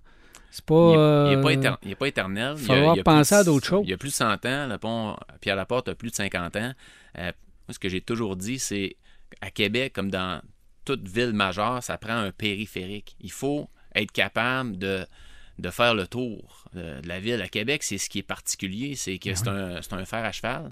C'est 0.54 0.66
pas. 0.66 0.76
Il 1.32 1.36
n'est 1.36 1.42
pas, 1.42 1.50
euh, 1.50 1.96
pas, 1.96 2.08
éternel. 2.08 2.56
Il 2.60 2.68
va 2.68 2.94
à 3.38 3.44
d'autres 3.44 3.66
choses. 3.66 3.82
Il 3.86 3.90
y 3.90 3.94
a 3.94 3.98
plus 3.98 4.10
de 4.10 4.14
100 4.14 4.46
ans. 4.46 4.68
Le 4.68 4.78
pont 4.78 5.18
Pierre-Laporte 5.42 5.88
a 5.88 5.96
plus 5.96 6.12
de 6.12 6.16
50 6.16 6.56
ans. 6.58 6.74
Euh, 7.18 7.32
ce 7.72 7.80
que 7.80 7.90
j'ai 7.90 8.02
toujours 8.02 8.36
dit, 8.36 8.60
c'est 8.60 8.96
à 9.42 9.50
Québec, 9.50 9.94
comme 9.94 10.12
dans 10.12 10.44
toute 10.86 11.08
ville 11.08 11.34
majeure, 11.34 11.82
ça 11.82 11.98
prend 11.98 12.16
un 12.16 12.32
périphérique. 12.32 13.16
Il 13.20 13.32
faut 13.32 13.68
être 13.96 14.12
capable 14.12 14.78
de, 14.78 15.08
de 15.58 15.70
faire 15.72 15.96
le 15.96 16.06
tour 16.06 16.66
de, 16.76 17.02
la 17.04 17.20
ville. 17.20 17.42
À 17.42 17.48
Québec, 17.48 17.82
c'est 17.82 17.98
ce 17.98 18.08
qui 18.08 18.20
est 18.20 18.24
particulier, 18.24 18.94
c'est 18.96 19.18
que 19.18 19.34
c'est 19.34 19.48
un, 19.48 19.78
un 19.78 20.06
fer 20.06 20.24
à 20.24 20.32
cheval. 20.32 20.70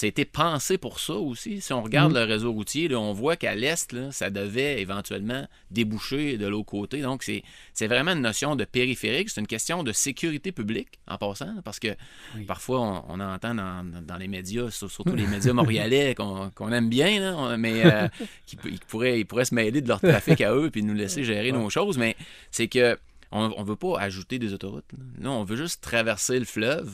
Ça 0.00 0.06
a 0.06 0.08
été 0.08 0.24
pensé 0.24 0.78
pour 0.78 0.98
ça 0.98 1.12
aussi. 1.12 1.60
Si 1.60 1.74
on 1.74 1.82
regarde 1.82 2.12
mm. 2.12 2.14
le 2.14 2.24
réseau 2.24 2.52
routier, 2.52 2.94
on 2.94 3.12
voit 3.12 3.36
qu'à 3.36 3.54
l'est, 3.54 4.10
ça 4.12 4.30
devait 4.30 4.80
éventuellement 4.80 5.46
déboucher 5.70 6.38
de 6.38 6.46
l'autre 6.46 6.70
côté. 6.70 7.02
Donc, 7.02 7.22
c'est 7.22 7.86
vraiment 7.86 8.12
une 8.12 8.22
notion 8.22 8.56
de 8.56 8.64
périphérique. 8.64 9.28
C'est 9.28 9.42
une 9.42 9.46
question 9.46 9.82
de 9.82 9.92
sécurité 9.92 10.52
publique, 10.52 11.00
en 11.06 11.18
passant, 11.18 11.52
parce 11.66 11.78
que 11.78 11.88
parfois, 12.46 13.04
on, 13.10 13.20
entend 13.20 13.54
dans, 13.54 14.16
les 14.18 14.26
médias, 14.26 14.70
surtout 14.70 15.14
les 15.14 15.26
médias 15.26 15.52
montréalais, 15.52 16.14
qu'on 16.14 16.72
aime 16.72 16.88
bien, 16.88 17.58
mais 17.58 17.84
euh, 17.84 18.08
qui, 18.46 18.56
pourraient, 18.88 19.20
ils 19.20 19.26
pourraient 19.26 19.44
se 19.44 19.54
mêler 19.54 19.82
de 19.82 19.88
leur 19.88 20.00
trafic 20.00 20.40
à 20.40 20.54
eux 20.54 20.70
puis 20.70 20.82
nous 20.82 20.94
laisser 20.94 21.24
gérer 21.24 21.52
nos 21.52 21.68
choses. 21.68 21.98
Mais 21.98 22.16
c'est 22.50 22.68
que 22.68 22.98
on 23.32 23.50
ne 23.50 23.64
veut 23.66 23.76
pas 23.76 24.00
ajouter 24.00 24.38
des 24.38 24.54
autoroutes. 24.54 24.90
Non, 25.18 25.40
on 25.40 25.44
veut 25.44 25.56
juste 25.56 25.82
traverser 25.82 26.38
le 26.38 26.46
fleuve 26.46 26.90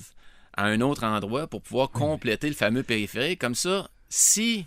à 0.57 0.65
un 0.65 0.81
autre 0.81 1.05
endroit 1.05 1.47
pour 1.47 1.63
pouvoir 1.63 1.91
compléter 1.91 2.49
le 2.49 2.55
fameux 2.55 2.83
périphérique. 2.83 3.41
Comme 3.41 3.55
ça, 3.55 3.91
si, 4.09 4.67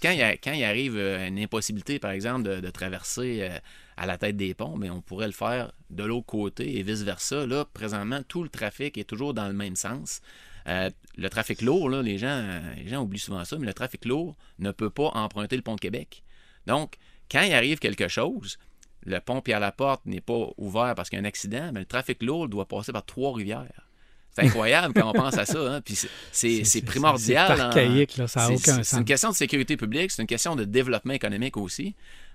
quand, 0.00 0.10
il, 0.10 0.20
quand 0.42 0.52
il 0.52 0.64
arrive 0.64 0.96
euh, 0.96 1.26
une 1.26 1.38
impossibilité, 1.38 1.98
par 1.98 2.12
exemple, 2.12 2.42
de, 2.60 2.70
traverser 2.70 3.40
euh, 3.42 3.58
à 3.96 4.06
la 4.06 4.16
tête 4.18 4.36
des 4.36 4.54
ponts, 4.54 4.76
mais 4.76 4.90
on 4.90 5.00
pourrait 5.00 5.26
le 5.26 5.32
faire 5.32 5.72
de 5.90 6.04
l'autre 6.04 6.26
côté 6.26 6.78
et 6.78 6.82
vice-versa. 6.82 7.46
Là, 7.46 7.64
présentement, 7.64 8.22
tout 8.26 8.42
le 8.42 8.48
trafic 8.48 8.96
est 8.96 9.04
toujours 9.04 9.34
dans 9.34 9.48
le 9.48 9.54
même 9.54 9.76
sens. 9.76 10.20
Euh, 10.66 10.90
le 11.16 11.30
trafic 11.30 11.62
lourd, 11.62 11.88
là, 11.88 12.02
les, 12.02 12.18
gens, 12.18 12.60
les 12.76 12.88
gens 12.88 13.02
oublient 13.02 13.18
souvent 13.18 13.44
ça, 13.44 13.58
mais 13.58 13.66
le 13.66 13.74
trafic 13.74 14.04
lourd 14.04 14.36
ne 14.58 14.70
peut 14.70 14.90
pas 14.90 15.08
emprunter 15.14 15.56
le 15.56 15.62
pont 15.62 15.74
de 15.74 15.80
Québec. 15.80 16.22
Donc, 16.66 16.96
quand 17.30 17.42
il 17.42 17.52
arrive 17.52 17.78
quelque 17.78 18.08
chose, 18.08 18.58
le 19.04 19.20
pont 19.20 19.40
Pierre-Laporte 19.40 20.04
n'est 20.06 20.20
pas 20.20 20.48
ouvert 20.56 20.94
parce 20.94 21.08
qu'il 21.08 21.18
y 21.18 21.20
a 21.20 21.22
un 21.22 21.28
accident, 21.28 21.70
mais 21.72 21.80
le 21.80 21.86
trafic 21.86 22.22
lourd 22.22 22.48
doit 22.48 22.68
passer 22.68 22.92
par 22.92 23.04
Trois-Rivières. 23.04 23.87
C'est 24.38 24.46
incroyable 24.46 24.94
quand 24.94 25.08
on 25.08 25.12
pense 25.12 25.36
à 25.36 25.44
ça. 25.44 25.58
Hein. 25.58 25.80
Puis 25.80 25.98
c'est 26.32 26.82
primordial. 26.82 27.52
C'est 27.56 27.62
archaïque, 27.62 28.16
là, 28.16 28.28
ça 28.28 28.40
n'a 28.40 28.54
aucun 28.54 28.58
sens. 28.58 28.86
C'est 28.88 28.96
une 28.98 29.04
question 29.04 29.30
de 29.30 29.34
sécurité 29.34 29.76
publique, 29.76 30.10
c'est 30.10 30.22
une 30.22 30.28
question 30.28 30.56
de 30.56 30.64
développement 30.64 31.14
économique 31.14 31.56
aussi. 31.56 31.94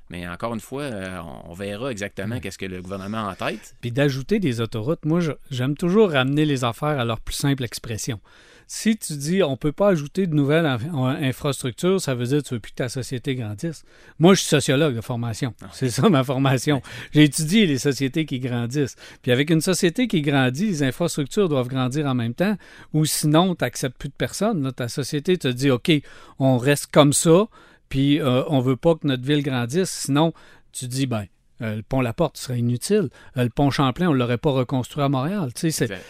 Mais 0.09 0.27
encore 0.27 0.53
une 0.53 0.59
fois, 0.59 0.83
euh, 0.83 1.17
on 1.45 1.53
verra 1.53 1.89
exactement 1.89 2.39
qu'est-ce 2.39 2.57
que 2.57 2.65
le 2.65 2.81
gouvernement 2.81 3.27
a 3.27 3.31
en 3.31 3.35
tête. 3.35 3.75
Puis 3.81 3.91
d'ajouter 3.91 4.39
des 4.39 4.59
autoroutes, 4.59 5.05
moi, 5.05 5.21
j'aime 5.49 5.75
toujours 5.75 6.11
ramener 6.11 6.45
les 6.45 6.63
affaires 6.63 6.99
à 6.99 7.05
leur 7.05 7.19
plus 7.19 7.35
simple 7.35 7.63
expression. 7.63 8.19
Si 8.67 8.97
tu 8.97 9.13
dis 9.17 9.43
on 9.43 9.57
peut 9.57 9.71
pas 9.71 9.89
ajouter 9.89 10.27
de 10.27 10.33
nouvelles 10.35 10.65
en- 10.65 11.05
infrastructures, 11.07 12.01
ça 12.01 12.15
veut 12.15 12.25
dire 12.25 12.41
que 12.41 12.47
tu 12.47 12.53
veux 12.55 12.59
plus 12.59 12.71
que 12.71 12.77
ta 12.77 12.89
société 12.89 13.35
grandisse. 13.35 13.83
Moi, 14.19 14.33
je 14.33 14.39
suis 14.39 14.49
sociologue 14.49 14.95
de 14.95 15.01
formation. 15.01 15.53
C'est 15.71 15.89
ça 15.89 16.09
ma 16.09 16.23
formation. 16.23 16.81
J'ai 17.11 17.23
étudié 17.23 17.65
les 17.65 17.77
sociétés 17.77 18.25
qui 18.25 18.39
grandissent. 18.39 18.95
Puis 19.21 19.31
avec 19.31 19.49
une 19.49 19.61
société 19.61 20.07
qui 20.07 20.21
grandit, 20.21 20.67
les 20.67 20.83
infrastructures 20.83 21.49
doivent 21.49 21.67
grandir 21.67 22.05
en 22.05 22.15
même 22.15 22.33
temps, 22.33 22.55
ou 22.93 23.05
sinon, 23.05 23.55
tu 23.55 23.63
n'acceptes 23.63 23.97
plus 23.97 24.09
de 24.09 24.13
personnes. 24.13 24.63
là. 24.63 24.71
Ta 24.71 24.87
société 24.87 25.37
te 25.37 25.47
dit 25.47 25.69
OK, 25.71 25.91
on 26.39 26.57
reste 26.57 26.87
comme 26.87 27.13
ça, 27.13 27.47
puis 27.89 28.19
euh, 28.19 28.43
on 28.47 28.59
veut 28.59 28.77
pas 28.77 28.95
que 28.95 29.05
notre 29.07 29.23
ville 29.23 29.43
grandisse. 29.43 29.89
Sinon, 29.91 30.33
tu 30.71 30.87
dis 30.87 31.05
ben 31.05 31.25
euh, 31.61 31.77
le 31.77 31.83
pont 31.83 32.01
La 32.01 32.13
Porte 32.13 32.37
serait 32.37 32.59
inutile. 32.59 33.09
Euh, 33.37 33.43
le 33.43 33.49
pont 33.49 33.69
Champlain, 33.69 34.09
on 34.09 34.13
ne 34.13 34.17
l'aurait 34.17 34.37
pas 34.37 34.51
reconstruit 34.51 35.03
à 35.03 35.09
Montréal. 35.09 35.49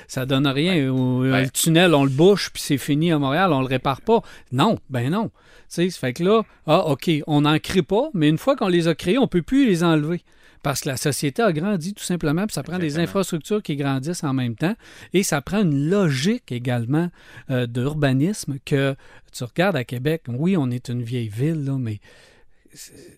Ça 0.08 0.26
donne 0.26 0.48
rien. 0.48 0.76
Euh, 0.76 0.92
Ouais. 0.94 1.44
Le 1.44 1.50
tunnel, 1.50 1.94
on 1.94 2.04
le 2.04 2.10
bouche, 2.10 2.50
puis 2.52 2.62
c'est 2.62 2.78
fini 2.78 3.12
à 3.12 3.20
Montréal, 3.20 3.52
on 3.54 3.62
le 3.62 3.68
répare 3.68 4.02
pas. 4.02 4.22
Non, 4.52 4.80
ben 4.90 5.10
non. 5.10 5.26
Tu 5.30 5.32
sais, 5.68 5.90
ça 5.90 6.00
fait 6.00 6.14
que 6.14 6.24
là, 6.24 6.44
ah, 6.68 6.88
OK, 6.88 7.10
on 7.28 7.42
n'en 7.42 7.58
crée 7.60 7.82
pas, 7.82 8.10
mais 8.14 8.30
une 8.30 8.38
fois 8.38 8.56
qu'on 8.56 8.68
les 8.68 8.88
a 8.88 8.96
créés, 8.96 9.18
on 9.18 9.28
peut 9.28 9.42
plus 9.42 9.66
les 9.66 9.84
enlever. 9.84 10.22
Parce 10.62 10.82
que 10.82 10.90
la 10.90 10.98
société 10.98 11.42
a 11.42 11.52
grandi 11.52 11.94
tout 11.94 12.04
simplement, 12.04 12.46
puis 12.48 12.54
ça 12.54 12.64
prend 12.64 12.80
des 12.80 12.98
infrastructures 12.98 13.62
qui 13.62 13.76
grandissent 13.76 14.24
en 14.24 14.34
même 14.34 14.56
temps. 14.56 14.76
Et 15.14 15.24
ça 15.24 15.42
prend 15.42 15.62
une 15.62 15.90
logique 15.90 16.52
également 16.54 17.10
d'urbanisme 17.50 18.58
que 18.64 18.96
tu 19.34 19.44
regardes 19.44 19.76
à 19.76 19.84
Québec. 19.84 20.24
Oui, 20.30 20.56
on 20.56 20.70
est 20.72 20.88
une 20.90 21.04
vieille 21.04 21.28
ville, 21.28 21.66
là, 21.66 21.78
mais 21.78 22.00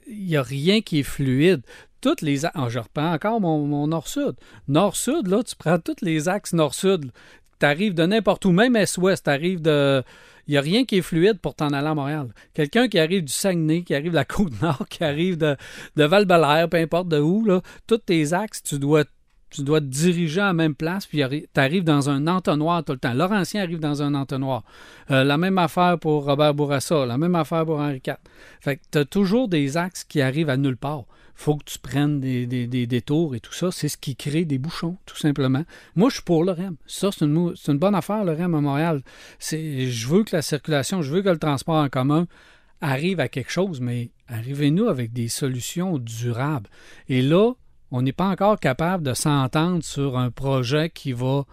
il 0.08 0.26
n'y 0.26 0.38
a 0.38 0.44
rien 0.44 0.82
qui 0.82 1.00
est 1.00 1.04
fluide. 1.04 1.62
Toutes 2.02 2.22
les 2.22 2.46
a- 2.46 2.52
ah, 2.54 2.68
je 2.70 2.80
reprends 2.80 3.14
encore 3.14 3.42
mon, 3.42 3.88
nord-sud. 3.88 4.36
Nord-sud, 4.68 5.28
là, 5.28 5.44
tu 5.44 5.56
prends 5.56 5.80
tous 5.80 5.96
les 6.02 6.28
axes 6.30 6.54
nord-sud. 6.54 7.12
Tu 7.60 7.66
arrives 7.66 7.94
de 7.94 8.06
n'importe 8.06 8.46
où, 8.46 8.52
même 8.52 8.76
est-ouest, 8.76 9.24
tu 9.24 9.30
arrives 9.30 9.62
de. 9.62 10.04
Il 10.48 10.52
n'y 10.52 10.58
a 10.58 10.62
rien 10.62 10.86
qui 10.86 10.98
est 10.98 11.02
fluide 11.02 11.40
pour 11.40 11.56
t'en 11.56 11.70
aller 11.70 11.88
à 11.88 11.96
Montréal. 11.96 12.28
Quelqu'un 12.54 12.88
qui 12.88 13.00
arrive 13.00 13.24
du 13.24 13.32
Saguenay, 13.32 13.82
qui 13.82 13.96
arrive 13.96 14.12
de 14.12 14.16
la 14.16 14.26
Côte-Nord, 14.26 14.88
qui 14.90 15.04
arrive 15.04 15.38
de, 15.38 15.56
de 15.96 16.04
Val-Belair, 16.04 16.70
peu 16.70 16.78
importe 16.78 17.08
de 17.08 17.20
où, 17.20 17.44
là, 17.44 17.62
tous 17.88 17.98
tes 17.98 18.34
axes, 18.34 18.62
tu 18.62 18.78
dois, 18.78 19.06
tu 19.50 19.64
dois 19.64 19.80
te 19.80 19.86
diriger 19.86 20.42
à 20.42 20.48
la 20.48 20.54
même 20.54 20.76
place, 20.76 21.06
puis 21.06 21.22
tu 21.22 21.60
arrives 21.60 21.84
dans 21.84 22.10
un 22.10 22.28
entonnoir 22.28 22.84
tout 22.84 22.94
le 22.94 22.98
temps. 22.98 23.14
Laurentien 23.14 23.62
arrive 23.62 23.80
dans 23.80 24.02
un 24.02 24.14
entonnoir. 24.14 24.64
Euh, 25.12 25.24
la 25.24 25.38
même 25.38 25.58
affaire 25.58 25.98
pour 26.00 26.26
Robert 26.26 26.54
Bourassa, 26.54 27.06
la 27.06 27.18
même 27.18 27.36
affaire 27.36 27.66
pour 27.66 27.80
Henri 27.80 28.02
IV. 28.06 28.16
Fait 28.60 28.78
que 28.78 28.82
tu 28.92 28.98
as 28.98 29.06
toujours 29.06 29.48
des 29.48 29.78
axes 29.78 30.04
qui 30.04 30.22
arrivent 30.22 30.50
à 30.50 30.58
nulle 30.58 30.78
part. 30.78 31.06
faut 31.36 31.56
que 31.56 31.64
tu 31.66 31.80
prennes 31.80 32.20
des, 32.20 32.46
des, 32.46 32.96
et 32.96 33.40
tout 33.40 33.54
ça. 33.54 33.72
C'est 33.72 33.88
ce 33.88 33.98
qui 33.98 34.16
crée 34.16 34.46
des 34.46 34.58
bouchons, 34.58 34.98
tout 35.06 35.18
simplement. 35.18 35.64
Moi, 35.96 36.10
je 36.10 36.16
suis 36.16 36.24
pour 36.24 36.44
le 36.44 36.52
REM. 36.52 36.76
Ça, 36.86 37.10
c'est 37.12 37.26
une, 37.26 37.54
une 37.68 37.78
bonne 37.78 37.96
affaire, 37.96 38.26
le 38.26 38.34
REM 38.34 38.56
à 38.56 38.62
Montréal. 38.62 39.02
Je 39.40 40.08
veux 40.08 40.24
que 40.24 40.36
la 40.36 40.42
circulation, 40.42 41.02
je 41.02 41.12
veux 41.12 41.22
que 41.22 41.30
le 41.30 41.40
transport 41.40 41.76
en 41.76 41.90
commun 41.90 42.28
arrive 42.82 43.20
à 43.20 43.28
quelque 43.28 43.52
chose, 43.52 43.80
mais 43.80 44.12
arrivez-nous 44.28 44.88
avec 44.88 45.14
des 45.14 45.28
solutions 45.28 45.98
durables. 45.98 46.70
Et 47.10 47.22
là, 47.22 47.54
on 47.92 48.02
n'est 48.02 48.14
pas 48.14 48.28
encore 48.28 48.60
capable 48.60 49.04
de 49.04 49.14
s'entendre 49.14 49.84
sur 49.84 50.18
un 50.18 50.32
projet 50.32 50.90
qui 50.90 51.14
va 51.14 51.46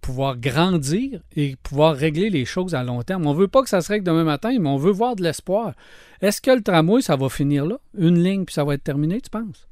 pouvoir 0.00 0.36
grandir 0.38 1.20
et 1.36 1.56
pouvoir 1.56 1.94
régler 1.96 2.30
les 2.30 2.44
choses 2.44 2.74
à 2.74 2.84
long 2.84 3.02
terme. 3.02 3.26
On 3.26 3.34
veut 3.34 3.48
pas 3.48 3.62
que 3.62 3.68
ça 3.68 3.80
se 3.80 3.88
règle 3.88 4.06
demain 4.06 4.24
matin, 4.24 4.56
mais 4.58 4.68
on 4.68 4.76
veut 4.76 4.92
voir 4.92 5.16
de 5.16 5.22
l'espoir. 5.22 5.74
Est-ce 6.20 6.40
que 6.40 6.50
le 6.50 6.62
tramway, 6.62 7.02
ça 7.02 7.16
va 7.16 7.28
finir 7.28 7.66
là? 7.66 7.78
Une 7.96 8.22
ligne, 8.22 8.44
puis 8.44 8.54
ça 8.54 8.64
va 8.64 8.74
être 8.74 8.84
terminé, 8.84 9.20
tu 9.20 9.30
penses? 9.30 9.66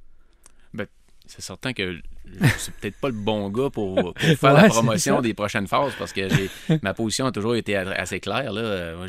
C'est 1.29 1.43
certain 1.43 1.73
que 1.73 2.01
je 2.41 2.47
suis 2.59 2.73
peut-être 2.73 2.97
pas 2.97 3.09
le 3.09 3.15
bon 3.15 3.49
gars 3.51 3.71
pour, 3.71 3.95
pour 3.95 4.15
faire 4.19 4.37
Ouais, 4.43 4.53
la 4.53 4.63
c'est 4.63 4.69
promotion 4.69 5.21
des 5.21 5.35
prochaines 5.35 5.67
phases 5.67 5.93
parce 5.99 6.13
que 6.13 6.29
ma 6.83 6.95
position 6.95 7.27
a 7.27 7.33
toujours 7.33 7.57
été 7.57 7.77
assez 7.77 8.21
claire. 8.21 8.53
Là. 8.53 8.61
Euh, 8.61 9.09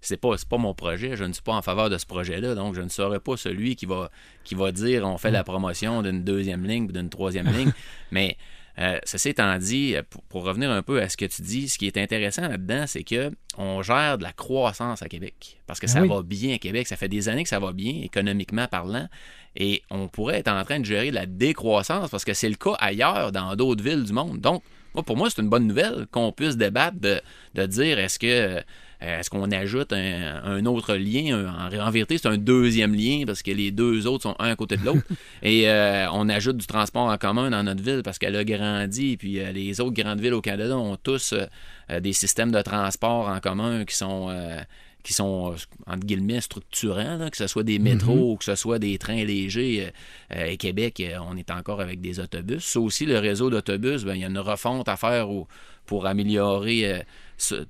c'est 0.00 0.16
pas, 0.16 0.36
c'est 0.36 0.48
pas 0.48 0.58
mon 0.58 0.74
projet. 0.74 1.16
Je 1.16 1.24
ne 1.24 1.32
suis 1.32 1.42
pas 1.42 1.54
en 1.54 1.62
faveur 1.62 1.90
de 1.90 1.98
ce 1.98 2.06
projet-là. 2.06 2.54
Donc, 2.54 2.74
je 2.74 2.80
ne 2.80 2.88
serai 2.88 3.20
pas 3.20 3.36
celui 3.36 3.76
qui 3.76 3.86
va, 3.86 4.10
qui 4.44 4.54
va 4.54 4.72
dire 4.72 5.04
on 5.04 5.18
fait 5.18 5.30
la 5.30 5.44
promotion 5.44 6.02
d'une 6.02 6.22
deuxième 6.22 6.64
ligne 6.66 6.84
ou 6.84 6.92
d'une 6.92 7.10
troisième 7.10 7.48
ligne. 7.48 7.72
Mais 8.10 8.36
euh, 8.78 8.98
ceci 9.04 9.30
étant 9.30 9.56
dit, 9.58 9.96
euh, 9.96 10.02
pour, 10.08 10.22
pour 10.24 10.44
revenir 10.44 10.70
un 10.70 10.82
peu 10.82 11.02
à 11.02 11.08
ce 11.08 11.16
que 11.16 11.24
tu 11.24 11.42
dis, 11.42 11.68
ce 11.68 11.78
qui 11.78 11.86
est 11.86 11.96
intéressant 11.96 12.42
là-dedans, 12.42 12.84
c'est 12.86 13.02
que 13.02 13.32
on 13.56 13.82
gère 13.82 14.18
de 14.18 14.22
la 14.22 14.32
croissance 14.32 15.02
à 15.02 15.08
Québec. 15.08 15.58
Parce 15.66 15.80
que 15.80 15.86
Ah 15.86 15.94
ça 15.94 16.02
oui. 16.02 16.08
va 16.08 16.22
bien 16.22 16.54
à 16.54 16.58
Québec. 16.58 16.86
Ça 16.86 16.96
fait 16.96 17.08
des 17.08 17.28
années 17.28 17.42
que 17.42 17.48
ça 17.48 17.58
va 17.58 17.72
bien, 17.72 18.02
économiquement 18.02 18.68
parlant. 18.68 19.08
Et 19.56 19.82
on 19.90 20.06
pourrait 20.06 20.38
être 20.38 20.48
en 20.48 20.62
train 20.62 20.78
de 20.78 20.84
gérer 20.84 21.10
de 21.10 21.16
la 21.16 21.26
décroissance 21.26 22.08
parce 22.10 22.24
que 22.24 22.34
c'est 22.34 22.48
le 22.48 22.54
cas 22.54 22.74
ailleurs 22.78 23.32
dans 23.32 23.56
d'autres 23.56 23.82
villes 23.82 24.04
du 24.04 24.12
monde. 24.12 24.38
Donc, 24.40 24.62
moi, 24.94 25.02
pour 25.02 25.16
moi, 25.16 25.28
c'est 25.28 25.42
une 25.42 25.48
bonne 25.48 25.66
nouvelle 25.66 26.06
qu'on 26.12 26.30
puisse 26.30 26.56
débattre 26.56 26.98
de, 27.00 27.20
de 27.54 27.66
dire 27.66 27.98
est-ce 27.98 28.18
que 28.18 28.26
euh, 28.26 28.60
est-ce 29.00 29.30
qu'on 29.30 29.50
ajoute 29.50 29.92
un, 29.92 30.42
un 30.44 30.66
autre 30.66 30.94
lien? 30.96 31.36
Un- 31.36 31.68
en, 31.80 31.86
en 31.86 31.90
vérité, 31.90 32.18
c'est 32.18 32.28
un 32.28 32.36
deuxième 32.38 32.94
lien 32.94 33.22
parce 33.26 33.42
que 33.42 33.50
les 33.50 33.70
deux 33.70 34.06
autres 34.06 34.24
sont 34.24 34.36
un 34.38 34.50
à 34.50 34.56
côté 34.56 34.76
de 34.76 34.84
l'autre. 34.84 35.02
Et 35.42 35.68
euh, 35.70 36.06
on 36.12 36.28
ajoute 36.28 36.56
du 36.56 36.66
transport 36.66 37.06
en 37.08 37.16
commun 37.18 37.50
dans 37.50 37.62
notre 37.62 37.82
ville 37.82 38.02
parce 38.04 38.18
qu'elle 38.18 38.36
a 38.36 38.44
grandi. 38.44 39.16
Puis 39.16 39.38
euh, 39.40 39.52
les 39.52 39.80
autres 39.80 39.94
grandes 40.00 40.20
villes 40.20 40.34
au 40.34 40.40
Canada 40.40 40.76
ont 40.76 40.96
tous 40.96 41.32
euh, 41.32 41.46
euh, 41.90 42.00
des 42.00 42.12
systèmes 42.12 42.50
de 42.50 42.60
transport 42.62 43.28
en 43.28 43.40
commun 43.40 43.84
qui 43.84 43.94
sont, 43.96 44.28
euh, 44.30 44.58
qui 45.04 45.12
sont 45.14 45.52
euh, 45.52 45.56
entre 45.86 46.04
guillemets, 46.04 46.40
structurants, 46.40 47.16
là, 47.18 47.30
que 47.30 47.36
ce 47.36 47.46
soit 47.46 47.62
des 47.62 47.78
métros 47.78 48.32
ou 48.32 48.36
que 48.36 48.44
ce 48.44 48.56
soit 48.56 48.78
des 48.80 48.98
trains 48.98 49.24
légers. 49.24 49.86
Euh, 50.32 50.36
euh, 50.36 50.44
et 50.46 50.56
Québec, 50.56 51.00
euh, 51.00 51.18
on 51.30 51.36
est 51.36 51.50
encore 51.50 51.80
avec 51.80 52.00
des 52.00 52.18
autobus. 52.20 52.64
Ça 52.64 52.80
aussi, 52.80 53.06
le 53.06 53.18
réseau 53.18 53.48
d'autobus, 53.48 54.04
ben, 54.04 54.14
il 54.16 54.22
y 54.22 54.24
a 54.24 54.28
une 54.28 54.38
refonte 54.38 54.88
à 54.88 54.96
faire 54.96 55.30
au- 55.30 55.46
pour 55.86 56.04
améliorer 56.06 56.92
euh, 56.92 56.98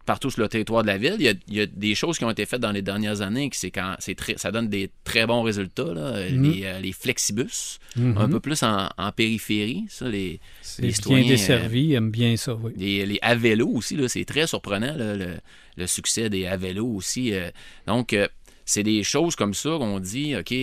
partout 0.07 0.31
sur 0.31 0.41
le 0.43 0.49
territoire 0.49 0.83
de 0.83 0.87
la 0.89 0.97
ville. 0.99 1.17
Il 1.19 1.25
y, 1.25 1.29
a, 1.29 1.35
il 1.49 1.55
y 1.55 1.61
a 1.61 1.67
des 1.67 1.95
choses 1.95 2.19
qui 2.19 2.25
ont 2.25 2.31
été 2.31 2.47
faites 2.47 2.61
dans 2.61 2.73
les 2.73 2.83
dernières 2.83 3.21
années 3.21 3.51
qui 3.51 3.59
c'est 3.59 3.71
quand 3.71 3.95
c'est 3.99 4.15
très, 4.15 4.37
ça 4.39 4.51
donne 4.51 4.69
des 4.69 4.91
très 5.05 5.27
bons 5.27 5.43
résultats. 5.43 5.93
là. 5.95 6.29
Mhm. 6.31 6.43
Les, 6.43 6.65
euh, 6.65 6.81
les 6.81 6.93
flexibus, 6.93 7.79
un 7.97 8.29
peu 8.29 8.41
plus 8.41 8.63
en, 8.63 8.89
en 8.97 9.13
périphérie, 9.13 9.85
ça, 9.89 10.09
les, 10.09 10.41
les 10.79 10.93
bien 11.07 11.25
euh, 11.25 11.29
desservi, 11.29 11.85
ils 11.85 11.95
aiment 11.95 12.11
bien 12.11 12.37
ça, 12.37 12.55
oui. 12.55 12.73
les, 12.77 13.07
les 13.07 13.19
à 13.23 13.35
vélo 13.35 13.69
aussi, 13.69 13.97
là, 13.97 14.09
c'est 14.09 14.25
très 14.25 14.47
surprenant, 14.47 14.95
là, 14.97 15.15
le, 15.17 15.37
le 15.77 15.87
succès 15.87 16.31
des 16.31 16.47
à 16.47 16.57
vélo 16.57 16.87
aussi. 16.87 17.33
euh. 17.35 17.51
donc, 17.87 18.17
c'est 18.65 18.83
des 18.83 19.03
choses 19.03 19.35
comme 19.37 19.55
ça 19.55 19.71
qu'on 19.79 19.99
dit, 20.01 20.37
OK, 20.37 20.55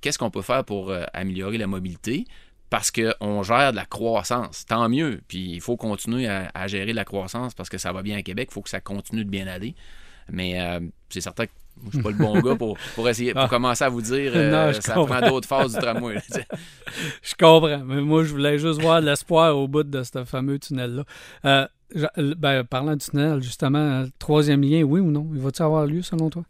qu'est-ce 0.00 0.18
qu'on 0.18 0.30
peut 0.30 0.42
faire 0.42 0.64
pour 0.64 0.92
améliorer 1.12 1.58
la 1.58 1.66
mobilité? 1.68 2.24
Parce 2.72 2.90
qu'on 2.90 3.42
gère 3.42 3.70
de 3.72 3.76
la 3.76 3.84
croissance. 3.84 4.64
Tant 4.66 4.88
mieux. 4.88 5.20
Puis 5.28 5.50
il 5.52 5.60
faut 5.60 5.76
continuer 5.76 6.26
à, 6.26 6.50
à 6.54 6.66
gérer 6.66 6.90
de 6.92 6.96
la 6.96 7.04
croissance 7.04 7.52
parce 7.54 7.68
que 7.68 7.76
ça 7.78 7.92
va 7.92 8.02
bien 8.02 8.16
à 8.16 8.22
Québec. 8.22 8.48
Il 8.50 8.54
faut 8.54 8.62
que 8.62 8.70
ça 8.70 8.80
continue 8.80 9.24
de 9.26 9.30
bien 9.30 9.46
aller. 9.46 9.74
Mais 10.30 10.58
euh, 10.60 10.80
c'est 11.10 11.20
certain 11.20 11.44
que 11.46 11.50
moi, 11.76 11.90
je 11.92 11.96
suis 11.98 12.02
pas 12.02 12.10
le 12.10 12.16
bon 12.16 12.40
gars 12.40 12.56
pour, 12.56 12.78
pour 12.94 13.08
essayer 13.08 13.32
pour 13.34 13.42
Ah. 13.42 13.48
commencer 13.48 13.84
à 13.84 13.88
vous 13.90 14.00
dire 14.02 14.32
Non, 14.34 14.40
euh, 14.40 14.72
je 14.72 14.80
ça 14.80 14.94
comprends. 14.94 15.18
prend 15.18 15.28
d'autres 15.28 15.48
phases 15.48 15.74
du 15.74 15.80
tramway. 15.80 16.16
Je 17.22 17.34
comprends, 17.38 17.82
mais 17.84 18.00
moi, 18.00 18.24
je 18.24 18.30
voulais 18.30 18.58
juste 18.58 18.80
voir 18.80 19.00
de 19.00 19.06
l'espoir 19.06 19.56
au 19.56 19.68
bout 19.68 19.82
de 19.82 20.02
ce 20.02 20.24
fameux 20.24 20.58
tunnel-là. 20.58 21.04
Euh, 21.44 21.66
je- 21.94 22.34
ben, 22.34 22.64
parlant 22.64 22.92
du 22.96 23.04
tunnel, 23.06 23.42
justement, 23.42 23.78
euh, 23.78 24.06
troisième 24.18 24.62
lien, 24.62 24.82
oui 24.82 25.00
ou 25.00 25.10
non? 25.10 25.28
Il 25.34 25.40
va-t-il 25.40 25.62
avoir 25.64 25.86
lieu, 25.86 26.02
selon 26.02 26.30
toi? 26.30 26.44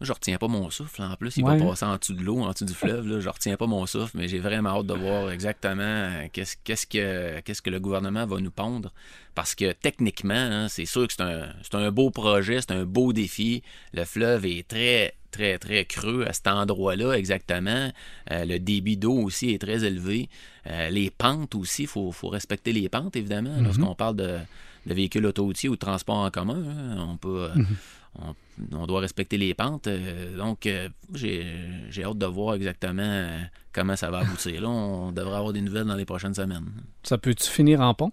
Je 0.00 0.12
retiens 0.12 0.38
pas 0.38 0.48
mon 0.48 0.70
souffle. 0.70 1.02
En 1.02 1.14
plus, 1.16 1.36
il 1.36 1.44
Ouais. 1.44 1.58
va 1.58 1.66
passer 1.66 1.84
en 1.84 1.96
dessous 1.96 2.14
de 2.14 2.22
l'eau, 2.22 2.40
en 2.40 2.52
dessous 2.52 2.64
du 2.64 2.72
fleuve. 2.74 3.06
Là. 3.06 3.20
Je 3.20 3.28
retiens 3.28 3.56
pas 3.56 3.66
mon 3.66 3.84
souffle, 3.86 4.16
mais 4.16 4.28
j'ai 4.28 4.38
vraiment 4.38 4.70
hâte 4.70 4.86
de 4.86 4.94
voir 4.94 5.30
exactement 5.30 5.82
euh, 5.82 6.26
qu'est-ce 6.32 6.56
qu'est-ce 6.64 6.86
que, 6.86 7.40
qu'est-ce 7.40 7.60
que 7.62 7.70
le 7.70 7.80
gouvernement 7.80 8.24
va 8.26 8.40
nous 8.40 8.50
pondre. 8.50 8.92
Parce 9.34 9.54
que 9.54 9.72
techniquement, 9.72 10.34
hein, 10.34 10.68
c'est 10.68 10.86
sûr 10.86 11.06
que 11.06 11.12
c'est 11.12 11.22
un, 11.22 11.48
c'est 11.62 11.74
un 11.74 11.90
beau 11.90 12.10
projet, 12.10 12.60
c'est 12.60 12.72
un 12.72 12.84
beau 12.84 13.12
défi. 13.12 13.62
Le 13.92 14.04
fleuve 14.04 14.46
est 14.46 14.66
très, 14.66 15.14
très, 15.30 15.58
très 15.58 15.84
creux 15.84 16.24
à 16.26 16.32
cet 16.32 16.46
endroit-là, 16.48 17.12
exactement. 17.12 17.92
Euh, 18.30 18.44
le 18.44 18.58
débit 18.58 18.96
d'eau 18.96 19.12
aussi 19.22 19.50
est 19.50 19.58
très 19.60 19.84
élevé. 19.84 20.28
Euh, 20.66 20.88
les 20.88 21.10
pentes 21.10 21.54
aussi, 21.54 21.82
il 21.82 21.88
faut, 21.88 22.10
faut 22.10 22.28
respecter 22.28 22.72
les 22.72 22.88
pentes, 22.88 23.16
évidemment, 23.16 23.54
lorsqu'on 23.62 23.94
parle 23.94 24.16
de, 24.16 24.38
de 24.86 24.94
véhicules 24.94 25.24
autoroutiers 25.26 25.68
ou 25.68 25.74
de 25.74 25.78
transport 25.78 26.16
en 26.16 26.30
commun. 26.30 26.62
hein. 26.66 27.06
on 27.10 27.16
peut. 27.16 27.50
euh, 27.54 27.62
on, 28.18 28.34
on 28.72 28.86
doit 28.86 29.00
respecter 29.00 29.38
les 29.38 29.54
pentes. 29.54 29.86
euh, 29.86 30.36
donc, 30.36 30.66
euh, 30.66 30.88
j'ai 31.14 32.04
hâte 32.04 32.18
de 32.18 32.26
voir 32.26 32.54
exactement 32.54 33.02
euh, 33.02 33.38
comment 33.72 33.96
ça 33.96 34.10
va 34.10 34.18
aboutir. 34.20 34.60
Là, 34.62 34.68
on 34.68 35.12
devrait 35.12 35.36
avoir 35.36 35.52
des 35.52 35.60
nouvelles 35.60 35.84
dans 35.86 35.94
les 35.94 36.04
prochaines 36.04 36.34
semaines. 36.34 36.66
Ça 37.02 37.18
peut-tu 37.18 37.48
finir 37.48 37.80
en 37.80 37.94
pont? 37.94 38.12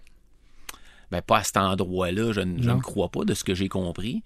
Ben, 1.10 1.22
pas 1.22 1.38
à 1.38 1.42
cet 1.44 1.56
endroit-là, 1.56 2.32
je, 2.32 2.40
ne- 2.40 2.62
je 2.62 2.68
Non. 2.68 2.76
ne 2.76 2.80
crois 2.82 3.08
pas 3.10 3.24
de 3.24 3.34
ce 3.34 3.42
que 3.44 3.54
j'ai 3.54 3.68
compris. 3.68 4.22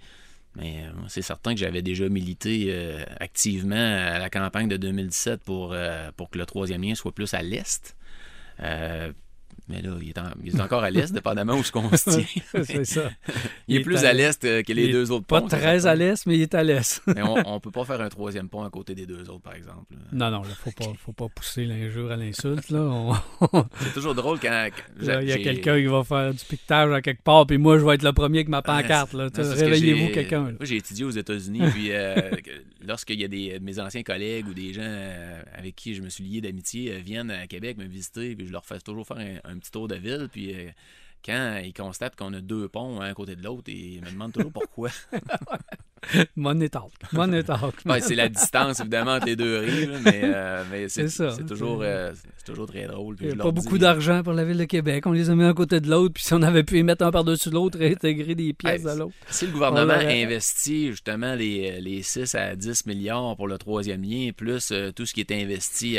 Mais 0.56 0.85
c'est 1.08 1.22
certain 1.22 1.54
que 1.54 1.61
j'avais 1.61 1.80
déjà 1.80 2.08
milité 2.11 2.66
euh, 2.68 3.02
activement 3.20 3.74
à 3.76 4.18
la 4.18 4.28
campagne 4.28 4.68
de 4.68 4.76
2017 4.76 5.42
pour, 5.42 5.74
pour 6.16 6.28
que 6.28 6.38
le 6.38 6.44
troisième 6.44 6.82
lien 6.82 6.94
soit 6.94 7.12
plus 7.12 7.32
à 7.32 7.42
l'est. 7.42 7.96
Euh, 8.61 9.12
Mais 9.68 9.81
là, 9.81 9.96
il 10.03 10.09
est, 10.09 10.18
en- 10.18 10.31
il 10.44 10.55
est 10.57 10.61
encore 10.61 10.83
à 10.83 10.90
l'est, 10.90 11.12
dépendamment 11.12 11.55
où 11.55 11.62
ce 11.62 11.70
qu'on 11.72 11.88
se 11.96 12.11
tient. 12.11 12.25
c'est 12.64 12.85
ça. 12.85 13.11
Il 13.68 13.77
est 13.77 13.81
plus 13.81 14.05
à 14.05 14.12
l'est 14.12 14.44
euh, 14.44 14.62
que 14.62 14.72
les 14.72 14.87
il 14.87 14.92
deux 14.92 15.11
autres 15.12 15.25
Pas 15.25 15.40
ponts. 15.40 15.48
c'est 15.48 15.57
très 15.57 15.87
à 15.87 15.94
l'est, 15.94 16.27
mais 16.27 16.35
il 16.37 16.42
est 16.42 16.55
à 16.55 16.62
l'est. 16.64 17.01
Mais 17.14 17.22
on, 17.22 17.37
on 17.55 17.61
peut 17.61 17.70
pas 17.70 17.85
faire 17.85 18.01
un 18.01 18.09
troisième 18.09 18.48
pont 18.48 18.64
à 18.64 18.70
côté 18.70 18.94
des 18.94 19.07
deux 19.07 19.31
autres, 19.31 19.40
par 19.42 19.55
exemple. 19.55 19.94
non, 20.12 20.31
non, 20.31 20.42
il 20.46 20.55
faut 20.55 20.72
pas, 20.72 20.92
faut 20.98 21.12
pas 21.12 21.29
pousser 21.29 21.64
l'injure 21.64 22.11
à 22.11 22.16
l'insulte. 22.16 22.70
là. 22.70 22.81
On- 22.81 23.14
C'est 23.81 23.94
toujours 23.94 24.14
drôle 24.14 24.40
quand. 24.40 24.68
Là, 25.01 25.22
Il 25.22 25.29
y 25.29 25.33
a 25.33 25.38
quelqu'un 25.38 25.79
qui 25.79 25.87
va 25.87 26.03
faire 26.05 26.35
du 26.35 26.44
piquetage 26.44 26.92
à 26.92 27.01
quelque 27.01 27.22
part, 27.22 27.46
puis 27.46 27.57
moi, 27.59 27.79
je 27.79 27.85
vais 27.85 27.94
être 27.94 28.03
le 28.03 28.12
premier 28.12 28.38
avec 28.38 28.48
ma 28.48 28.62
pancarte. 28.62 29.12
Là. 29.14 29.31
Que 29.31 29.40
Réveillez-vous 29.42 30.09
quelqu'un. 30.12 30.40
Moi, 30.42 30.55
j'ai 30.62 30.77
étudié 30.77 31.05
aux 31.05 31.11
États-Unis, 31.11 31.62
puis 31.72 31.92
euh, 31.92 32.16
lorsqu'il 32.87 33.20
y 33.20 33.25
a 33.25 33.29
des 33.29 33.59
mes 33.61 33.79
anciens 33.79 34.03
collègues 34.03 34.48
ou 34.48 34.55
des 34.55 34.72
gens 34.72 34.83
euh, 34.85 35.40
avec 35.57 35.77
qui 35.77 35.94
je 35.94 36.03
me 36.03 36.09
suis 36.09 36.25
lié 36.25 36.40
d'amitié 36.40 36.92
euh, 36.92 36.98
viennent 36.98 37.31
à 37.31 37.46
Québec 37.46 37.79
me 37.79 37.85
visiter, 37.85 38.35
puis 38.35 38.46
je 38.46 38.53
leur 38.53 38.64
fais 38.66 38.79
toujours 38.81 39.07
faire 39.07 39.18
un, 39.18 39.51
un 39.52 39.52
petit 39.59 39.71
tour 39.71 39.88
de 39.88 39.97
ville, 39.97 40.29
puis 40.31 40.55
euh, 40.55 40.71
quand 41.25 41.61
ils 41.65 41.73
constatent 41.73 42.17
qu'on 42.17 42.33
a 42.35 42.41
deux 42.41 42.69
ponts 42.69 43.01
un 43.01 43.11
à 43.11 43.15
côté 43.15 43.37
de 43.37 43.43
l'autre, 43.43 43.69
ils 43.69 44.01
me 44.01 44.11
demandent 44.11 44.33
toujours 44.33 44.53
pourquoi. 44.53 44.91
Money 46.37 46.69
talk. 46.69 46.91
Money 47.12 47.45
talk. 47.45 47.75
Ouais, 47.87 48.01
c'est 48.01 48.17
la 48.17 48.29
distance, 48.29 48.81
évidemment, 48.81 49.12
entre 49.12 49.27
les 49.27 49.37
deux 49.37 49.59
rives, 49.59 50.01
mais, 50.05 50.21
euh, 50.25 50.65
mais 50.71 50.88
c'est 50.88 51.07
toujours, 51.47 51.81
euh, 51.83 52.12
c'est 52.38 52.47
toujours 52.47 52.67
très 52.67 52.87
drôle. 52.87 53.15
puis 53.15 53.27
Il 53.27 53.35
n'y 53.35 53.41
a 53.41 53.45
pas 53.45 53.53
beaucoup 53.53 53.79
d'argent 53.79 54.25
pour 54.25 54.33
la 54.33 54.45
ville 54.45 54.59
de 54.59 54.65
Québec. 54.65 55.07
On 55.07 55.12
les 55.12 55.31
a 55.31 55.37
mis 55.37 55.45
un 55.45 55.55
côté 55.55 55.81
de 55.81 55.88
l'autre, 55.88 56.15
puis 56.15 56.25
si 56.25 56.35
on 56.35 56.43
avait 56.43 56.65
pu 56.65 56.79
y 56.79 56.83
mettre 56.83 57.05
un 57.05 57.12
par-dessus 57.12 57.51
l'autre 57.51 57.81
et 57.81 57.93
intégrer 57.93 58.35
des 58.35 58.53
pièces 58.53 58.83
de 58.83 58.99
l'autre. 58.99 59.15
Si 59.29 59.47
le 59.47 59.53
gouvernement 59.53 59.95
investit 59.95 60.88
justement 60.91 61.37
les, 61.37 61.81
les 61.81 62.03
6 62.03 62.35
à 62.35 62.57
10 62.57 62.87
milliards 62.87 63.37
pour 63.37 63.47
le 63.47 63.59
troisième 63.59 64.03
lien, 64.03 64.31
plus 64.37 64.73
euh, 64.73 64.91
tout 64.91 65.07
ce 65.07 65.15
qui 65.15 65.21
est 65.21 65.31
investi 65.31 65.99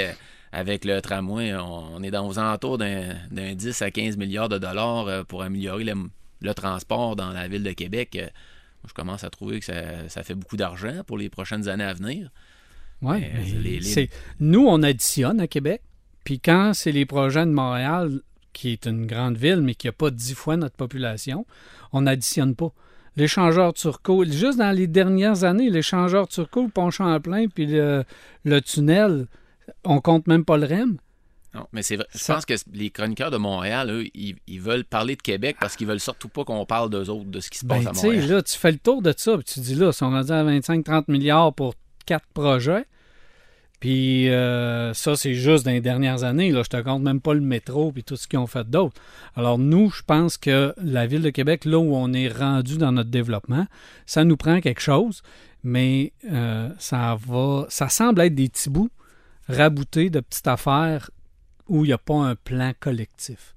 avec 0.54 0.86
le 0.86 1.02
tramway, 1.02 1.54
on, 1.56 1.96
on 1.96 2.04
est 2.04 2.12
dans 2.12 2.26
aux 2.28 2.40
alentours 2.40 2.78
d'un 2.78 3.16
d'un 3.32 3.54
10 3.56 3.82
à 3.82 3.92
15 3.92 4.16
milliards 4.18 4.48
de 4.50 4.58
dollars 4.60 5.08
euh, 5.08 5.24
pour 5.24 5.42
améliorer 5.44 5.84
le, 5.84 5.94
le 6.42 6.54
transport 6.54 7.16
dans 7.16 7.32
la 7.32 7.48
ville 7.50 7.64
de 7.64 7.72
Québec. 7.74 8.16
Euh, 8.16 8.28
je 8.88 8.94
commence 8.94 9.24
à 9.24 9.30
trouver 9.30 9.60
que 9.60 9.66
ça, 9.66 10.08
ça 10.10 10.24
fait 10.24 10.36
beaucoup 10.36 10.58
d'argent 10.58 11.04
pour 11.08 11.18
les 11.18 11.30
prochaines 11.30 11.68
années 11.70 11.84
à 11.84 11.94
venir. 11.94 12.30
Les- 13.62 13.82
c'est- 13.82 14.10
Nous, 14.40 14.66
on 14.66 14.82
additionne 14.84 15.40
à 15.42 15.48
Québec. 15.48 15.82
Puis 16.24 16.40
quand 16.40 16.74
c'est 16.74 16.92
les 16.92 17.06
projets 17.06 17.46
de 17.46 17.52
Montréal, 17.52 18.22
qui 18.54 18.70
est 18.72 18.86
une 18.86 19.06
grande 19.08 19.36
ville, 19.38 19.62
mais 19.62 19.74
qui 19.76 19.88
n'a 19.88 19.92
pas 19.94 20.12
dix 20.12 20.36
fois 20.36 20.56
notre 20.58 20.76
population, 20.76 21.46
on 21.92 22.02
n'additionne 22.02 22.56
pas. 22.56 22.72
L'échangeur 23.16 23.74
Turcot, 23.74 24.26
juste 24.26 24.58
dans 24.60 24.72
les 24.72 24.88
dernières 24.88 25.44
années, 25.44 25.70
l'échangeur 25.70 26.28
Turcot, 26.28 26.64
le 26.64 26.70
pont 26.70 26.92
Champlain, 26.92 27.48
puis 27.48 27.66
le, 27.68 28.04
le 28.46 28.62
tunnel, 28.62 29.28
on 29.84 30.00
compte 30.02 30.28
même 30.28 30.46
pas 30.46 30.58
le 30.58 30.66
REM. 30.66 30.98
Non, 31.56 31.68
mais 31.72 31.84
c'est 31.84 31.98
vrai. 31.98 32.08
Je 32.14 32.18
Ça- 32.18 32.34
pense 32.34 32.46
que 32.46 32.56
les 32.74 32.90
chroniqueurs 32.90 33.30
de 33.30 33.38
Montréal, 33.38 33.92
eux, 33.92 34.06
ils, 34.16 34.36
ils 34.48 34.60
veulent 34.60 34.86
parler 34.86 35.16
de 35.16 35.22
Québec 35.22 35.58
parce 35.60 35.76
qu'ils 35.76 35.86
veulent 35.88 36.00
surtout 36.00 36.28
pas 36.28 36.44
qu'on 36.44 36.66
parle 36.66 36.90
d'eux 36.90 37.10
autres, 37.12 37.26
de 37.30 37.40
ce 37.40 37.52
qui 37.52 37.60
se 37.60 37.66
passe 37.66 37.84
Ben, 37.84 37.90
à 37.90 37.94
tu 37.94 38.00
sais, 38.00 38.08
Montréal. 38.08 38.28
là, 38.30 38.42
tu 38.42 38.58
fais 38.58 38.72
le 38.72 38.80
tour 38.80 39.02
de 39.04 39.14
ça, 39.16 39.36
puis 39.38 39.46
tu 39.46 39.60
dis 39.60 39.76
là, 39.76 39.92
si 39.92 40.02
on 40.04 40.16
a 40.16 40.24
dit 40.24 40.32
à 40.32 40.44
25-30 40.44 41.04
milliards 41.10 41.54
pour 41.54 41.76
quatre 42.08 42.26
projets, 42.34 42.86
puis 43.80 44.30
euh, 44.30 44.94
ça, 44.94 45.16
c'est 45.18 45.34
juste 45.36 45.66
dans 45.66 45.72
les 45.72 45.82
dernières 45.82 46.24
années, 46.24 46.52
là, 46.52 46.64
je 46.64 46.70
te 46.70 46.82
compte 46.82 47.04
même 47.04 47.20
pas 47.20 47.34
le 47.34 47.42
métro 47.42 47.92
puis 47.92 48.04
tout 48.04 48.16
ce 48.16 48.28
qu'ils 48.28 48.40
ont 48.40 48.48
fait 48.48 48.68
d'autre. 48.70 49.00
Alors 49.36 49.60
nous, 49.60 49.92
je 49.92 50.02
pense 50.04 50.38
que 50.38 50.74
la 50.82 51.06
Ville 51.06 51.22
de 51.22 51.30
Québec, 51.30 51.66
là 51.66 51.78
où 51.78 51.94
on 51.96 52.14
est 52.14 52.30
rendu 52.30 52.78
dans 52.78 52.94
notre 52.94 53.10
développement, 53.10 53.68
ça 54.06 54.24
nous 54.24 54.38
prend 54.38 54.62
quelque 54.62 54.80
chose, 54.82 55.22
mais 55.64 56.14
euh, 56.32 56.70
ça 56.80 57.18
va, 57.28 57.66
ça 57.70 57.90
semble 57.90 58.22
être 58.22 58.34
des 58.36 58.48
petits 58.50 58.70
bouts 58.70 58.90
raboutés 59.48 60.10
de 60.10 60.20
petites 60.20 60.48
affaires 60.48 61.12
où 61.68 61.86
il 61.86 61.90
n'y 61.90 61.94
a 61.94 61.98
pas 61.98 62.16
un 62.16 62.36
plan 62.36 62.74
collectif. 62.80 63.54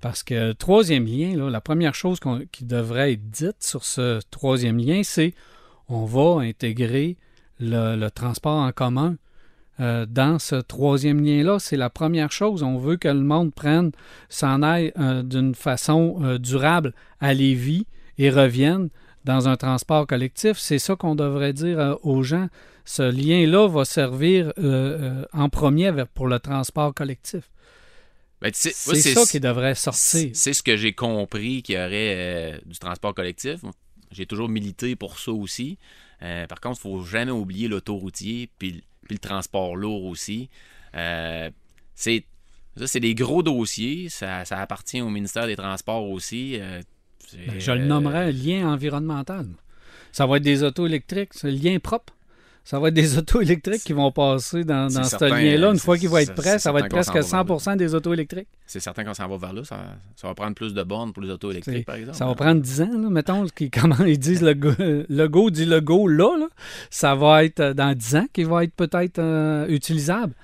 Parce 0.00 0.22
que 0.22 0.52
troisième 0.52 1.04
lien, 1.06 1.36
là, 1.36 1.50
la 1.50 1.60
première 1.60 1.94
chose 1.94 2.20
qu'on- 2.20 2.44
qui 2.52 2.64
devrait 2.64 3.12
être 3.12 3.30
dite 3.30 3.62
sur 3.62 3.84
ce 3.84 4.20
troisième 4.30 4.78
lien, 4.78 5.02
c'est 5.04 5.34
on 5.88 6.04
va 6.04 6.40
intégrer 6.40 7.16
le, 7.58 8.08
transport 8.08 8.56
en 8.56 8.72
commun 8.72 9.16
euh, 9.80 10.06
dans 10.06 10.38
ce 10.38 10.56
troisième 10.56 11.22
lien-là. 11.22 11.58
C'est 11.58 11.76
la 11.76 11.90
première 11.90 12.32
chose. 12.32 12.62
On 12.62 12.78
veut 12.78 12.96
que 12.96 13.08
le 13.08 13.20
monde 13.20 13.52
prenne, 13.52 13.92
s'en 14.28 14.62
aille 14.62 14.92
euh, 14.98 15.22
d'une 15.22 15.54
façon 15.54 16.18
euh, 16.22 16.38
durable 16.38 16.94
à 17.20 17.34
Lévis 17.34 17.86
et 18.18 18.30
revienne 18.30 18.88
dans 19.24 19.48
un 19.48 19.56
transport 19.56 20.06
collectif. 20.06 20.58
C'est 20.58 20.78
ça 20.78 20.96
qu'on 20.96 21.14
devrait 21.14 21.52
dire 21.52 21.98
aux 22.02 22.22
gens. 22.22 22.48
Ce 22.90 23.02
lien-là 23.02 23.68
va 23.68 23.84
servir 23.84 24.48
euh, 24.48 24.52
euh, 24.58 25.24
en 25.32 25.48
premier 25.48 25.92
pour 26.12 26.26
le 26.26 26.40
transport 26.40 26.92
collectif. 26.92 27.48
Ben, 28.42 28.50
C'est 28.52 28.72
ça 28.72 29.22
qui 29.30 29.38
devrait 29.38 29.76
sortir. 29.76 30.30
C'est 30.34 30.52
ce 30.52 30.60
que 30.60 30.76
j'ai 30.76 30.92
compris 30.92 31.62
qu'il 31.62 31.76
y 31.76 31.78
aurait 31.78 32.14
euh, 32.16 32.58
du 32.66 32.80
transport 32.80 33.14
collectif. 33.14 33.60
J'ai 34.10 34.26
toujours 34.26 34.48
milité 34.48 34.96
pour 34.96 35.20
ça 35.20 35.30
aussi. 35.30 35.78
Euh, 36.22 36.48
par 36.48 36.60
contre, 36.60 36.80
il 36.84 36.88
ne 36.88 36.96
faut 36.96 37.04
jamais 37.04 37.30
oublier 37.30 37.68
l'autoroutier 37.68 38.50
puis, 38.58 38.82
puis 39.06 39.14
le 39.14 39.20
transport 39.20 39.76
lourd 39.76 40.06
aussi. 40.06 40.50
Euh, 40.96 41.48
c'est 41.94 42.24
ça, 42.76 42.88
c'est 42.88 42.98
des 42.98 43.14
gros 43.14 43.44
dossiers. 43.44 44.08
Ça, 44.08 44.44
ça 44.44 44.58
appartient 44.58 45.00
au 45.00 45.10
ministère 45.10 45.46
des 45.46 45.54
Transports 45.54 46.10
aussi. 46.10 46.58
Ben, 46.58 46.82
je 47.56 47.70
le 47.70 47.84
nommerais 47.84 48.32
lien 48.32 48.68
environnemental. 48.68 49.46
Ça 50.10 50.26
va 50.26 50.38
être 50.38 50.42
des 50.42 50.64
autos 50.64 50.88
électriques, 50.88 51.34
c'est 51.34 51.52
lien 51.52 51.78
propre. 51.78 52.14
Ça 52.70 52.78
va 52.78 52.86
être 52.86 52.94
des 52.94 53.18
autos 53.18 53.40
électriques 53.40 53.82
qui 53.82 53.92
vont 53.92 54.12
passer 54.12 54.62
dans, 54.62 54.88
ce 54.88 55.24
lien-là. 55.24 55.72
Une 55.72 55.80
fois 55.80 55.98
qu'il 55.98 56.08
va 56.08 56.22
être 56.22 56.36
prêt, 56.36 56.60
ça 56.60 56.70
va 56.70 56.78
être 56.78 56.88
presque 56.88 57.20
s'en 57.24 57.42
va 57.42 57.58
100 57.58 57.74
des 57.74 57.96
autos 57.96 58.14
électriques. 58.14 58.46
C'est 58.64 58.78
certain 58.78 59.02
qu'on 59.02 59.12
s'en 59.12 59.26
va 59.26 59.36
vers 59.38 59.52
là. 59.52 59.64
Ça, 59.64 59.76
ça 60.14 60.28
va 60.28 60.36
prendre 60.36 60.54
plus 60.54 60.72
de 60.72 60.84
bornes 60.84 61.12
pour 61.12 61.20
les 61.20 61.30
autos 61.30 61.50
électriques, 61.50 61.84
par 61.84 61.96
exemple. 61.96 62.16
Ça 62.16 62.26
va 62.26 62.36
prendre 62.36 62.60
10 62.60 62.82
ans, 62.82 62.90
là, 63.02 63.10
mettons, 63.10 63.44
comment 63.72 64.04
ils 64.04 64.20
disent 64.20 64.42
le 64.42 64.54
go, 64.54 64.70
le 64.78 65.26
go 65.26 65.50
dit 65.50 65.66
le 65.66 65.80
go 65.80 66.06
là, 66.06 66.38
là. 66.38 66.46
Ça 66.90 67.16
va 67.16 67.42
être 67.42 67.58
euh, 67.58 67.74
dans 67.74 67.92
10 67.92 68.14
ans 68.14 68.26
qu'il 68.32 68.46
va 68.46 68.62
être 68.62 68.74
peut-être 68.74 69.18
euh, 69.18 69.66
utilisable. 69.66 70.34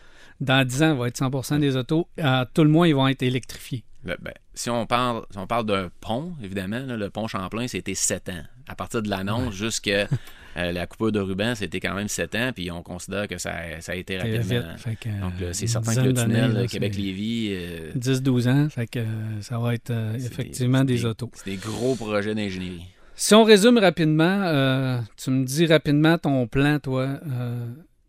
Dans 0.41 0.67
10 0.67 0.83
ans, 0.83 0.93
il 0.95 0.99
va 0.99 1.07
être 1.07 1.21
100% 1.21 1.61
des 1.61 1.77
autos. 1.77 2.09
À 2.21 2.45
tout 2.53 2.65
le 2.65 2.71
moins, 2.71 2.89
ils 2.89 2.95
vont 2.97 3.07
être 3.07 3.23
électrifiés. 3.23 3.85
Le- 4.05 4.17
ben, 4.21 4.35
si 4.53 4.69
on 4.69 4.85
parle, 4.85 5.23
si 5.31 5.39
on 5.39 5.47
parle 5.47 5.67
d'un 5.67 5.91
pont, 6.01 6.35
évidemment, 6.43 6.81
là, 6.85 6.97
le 6.97 7.09
pont 7.09 7.29
Champlain, 7.29 7.69
c'était 7.69 7.95
7 7.95 8.31
ans. 8.31 8.43
À 8.67 8.75
partir 8.75 9.01
de 9.01 9.09
l'annonce 9.09 9.55
jusqu'à 9.55 10.09
euh, 10.57 10.73
la 10.73 10.87
coupure 10.87 11.13
de 11.13 11.21
ruban, 11.21 11.55
c'était 11.55 11.81
quand 11.81 11.95
même 11.95 12.09
7 12.09 12.35
ans, 12.35 12.51
puis 12.55 12.71
on 12.71 12.83
considère 12.83 13.29
que 13.29 13.39
ça, 13.39 13.53
a- 13.55 13.81
ça 13.81 13.93
a 13.93 13.95
été 13.95 14.17
rapidement. 14.19 14.41
vite. 14.43 14.65
Fait 14.79 14.97
que, 14.97 15.09
Donc, 15.21 15.33
c'est 15.53 15.67
certain 15.67 15.95
que 15.95 16.01
le 16.01 16.15
tunnel 16.15 16.67
Québec-Lévis, 16.69 17.49
euh, 17.53 17.93
10-12 17.95 18.49
ans, 18.49 18.69
fait 18.71 18.87
que 18.87 18.99
euh, 19.01 19.41
ça 19.43 19.59
va 19.59 19.75
être 19.75 19.91
euh, 19.91 20.15
effectivement 20.15 20.85
des, 20.85 21.05
autos. 21.05 21.31
C'est 21.35 21.51
des 21.51 21.57
gros 21.57 21.95
projets 21.95 22.35
d'ingénierie. 22.35 22.87
Si 23.15 23.35
on 23.35 23.45
résume 23.45 23.79
rapidement, 23.79 25.01
tu 25.17 25.31
me 25.31 25.45
dis 25.45 25.67
rapidement 25.67 26.19
ton 26.19 26.47
plan, 26.47 26.79
toi, 26.79 27.19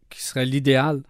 qui 0.10 0.22
serait 0.22 0.46
l'idéal. 0.46 1.02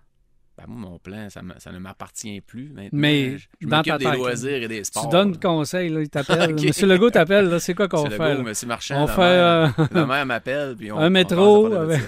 Ben, 0.57 0.63
moi, 0.67 0.89
mon 0.89 0.97
plan, 0.97 1.27
ça, 1.29 1.41
ne 1.71 1.77
m'appartient 1.77 2.41
plus 2.41 2.69
maintenant. 2.73 2.89
Mais 2.93 3.37
je, 3.37 3.45
je 3.61 3.67
dans 3.67 3.83
ta 3.83 3.97
des 3.99 4.05
tête, 4.05 4.15
loisirs 4.15 4.63
et 4.63 4.67
des 4.67 4.83
sports. 4.83 5.03
Tu 5.03 5.09
donnes 5.09 5.37
conseil, 5.39 5.89
là, 5.89 6.01
il 6.01 6.09
t'appelle. 6.09 6.55
Monsieur 6.55 6.87
Legault 6.87 7.11
t'appelle, 7.11 7.45
là, 7.47 7.59
c'est 7.59 7.75
quoi 7.75 7.87
qu'on 7.87 8.09
fait? 8.09 8.17
là? 8.17 8.35
Monsieur 8.41 8.65
Marchand, 8.67 9.03
On 9.03 9.05
la 9.05 9.13
fait 9.13 9.21
mère- 9.21 9.73
euh, 9.79 9.85
La 9.91 10.05
mère 10.07 10.25
m'appelle, 10.25 10.75
puis 10.75 10.91
on 10.91 10.97
un 10.99 11.09
métro 11.11 11.71
avec- 11.73 12.01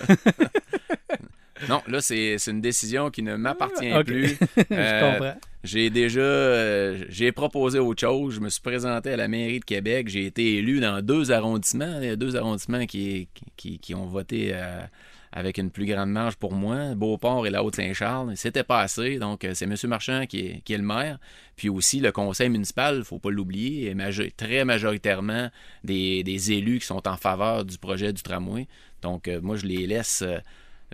non, 1.67 1.81
là, 1.87 1.99
c'est 2.01 2.37
une 2.47 2.61
décision 2.61 3.09
qui 3.09 3.21
ne 3.21 3.35
m'appartient 3.35 3.93
Ok. 3.93 4.05
plus. 4.05 4.37
Je 4.57 4.63
Euh, 4.71 5.11
comprends. 5.11 5.35
J'ai 5.61 5.89
déjà 5.89 6.21
euh, 6.21 7.03
j'ai 7.09 7.33
proposé 7.33 7.79
autre 7.79 7.99
chose. 7.99 8.35
Je 8.35 8.39
me 8.39 8.47
suis 8.47 8.61
présenté 8.61 9.11
à 9.11 9.17
la 9.17 9.27
mairie 9.27 9.59
de 9.59 9.65
Québec. 9.65 10.07
J'ai 10.07 10.25
été 10.25 10.55
élu 10.55 10.79
dans 10.79 11.01
deux 11.01 11.31
arrondissements. 11.33 11.99
Il 12.01 12.07
y 12.07 12.11
a 12.11 12.15
deux 12.15 12.37
arrondissements 12.37 12.85
qui, 12.85 13.27
qui, 13.57 13.77
qui 13.77 13.93
ont 13.93 14.05
voté 14.05 14.53
avec 15.31 15.57
une 15.57 15.69
plus 15.69 15.85
grande 15.85 16.09
marge 16.09 16.35
pour 16.35 16.53
moi, 16.53 16.95
Beauport 16.95 17.45
et 17.45 17.49
la 17.49 17.63
Haute-Saint-Charles. 17.63 18.35
C'était 18.35 18.63
pas 18.63 18.81
assez. 18.81 19.17
Donc, 19.19 19.43
euh, 19.43 19.53
c'est 19.53 19.65
M. 19.65 19.75
Marchand 19.85 20.25
qui 20.27 20.39
est, 20.39 20.61
qui 20.61 20.73
est 20.73 20.77
le 20.77 20.83
maire. 20.83 21.19
Puis 21.55 21.69
aussi, 21.69 21.99
le 21.99 22.11
conseil 22.11 22.49
municipal, 22.49 22.97
il 22.97 23.03
faut 23.03 23.19
pas 23.19 23.29
l'oublier, 23.29 23.91
est 23.91 24.37
très 24.37 24.65
majoritairement 24.65 25.49
des, 25.83 26.23
des 26.23 26.51
élus 26.51 26.79
qui 26.79 26.85
sont 26.85 27.07
en 27.07 27.17
faveur 27.17 27.65
du 27.65 27.77
projet 27.77 28.13
du 28.13 28.21
tramway. 28.21 28.67
Donc, 29.01 29.27
euh, 29.27 29.39
moi, 29.41 29.55
je 29.55 29.65
les 29.65 29.85
laisse 29.87 30.23
euh, 30.23 30.37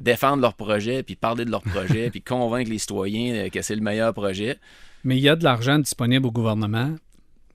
défendre 0.01 0.41
leur 0.41 0.53
projet, 0.53 1.03
puis 1.03 1.15
parler 1.15 1.45
de 1.45 1.51
leur 1.51 1.61
projet, 1.61 2.09
puis 2.11 2.21
convaincre 2.21 2.69
les 2.69 2.79
citoyens 2.79 3.49
que 3.49 3.61
c'est 3.61 3.75
le 3.75 3.81
meilleur 3.81 4.13
projet. 4.13 4.57
Mais 5.03 5.17
il 5.17 5.21
y 5.21 5.29
a 5.29 5.35
de 5.35 5.43
l'argent 5.43 5.79
disponible 5.79 6.25
au 6.25 6.31
gouvernement, 6.31 6.95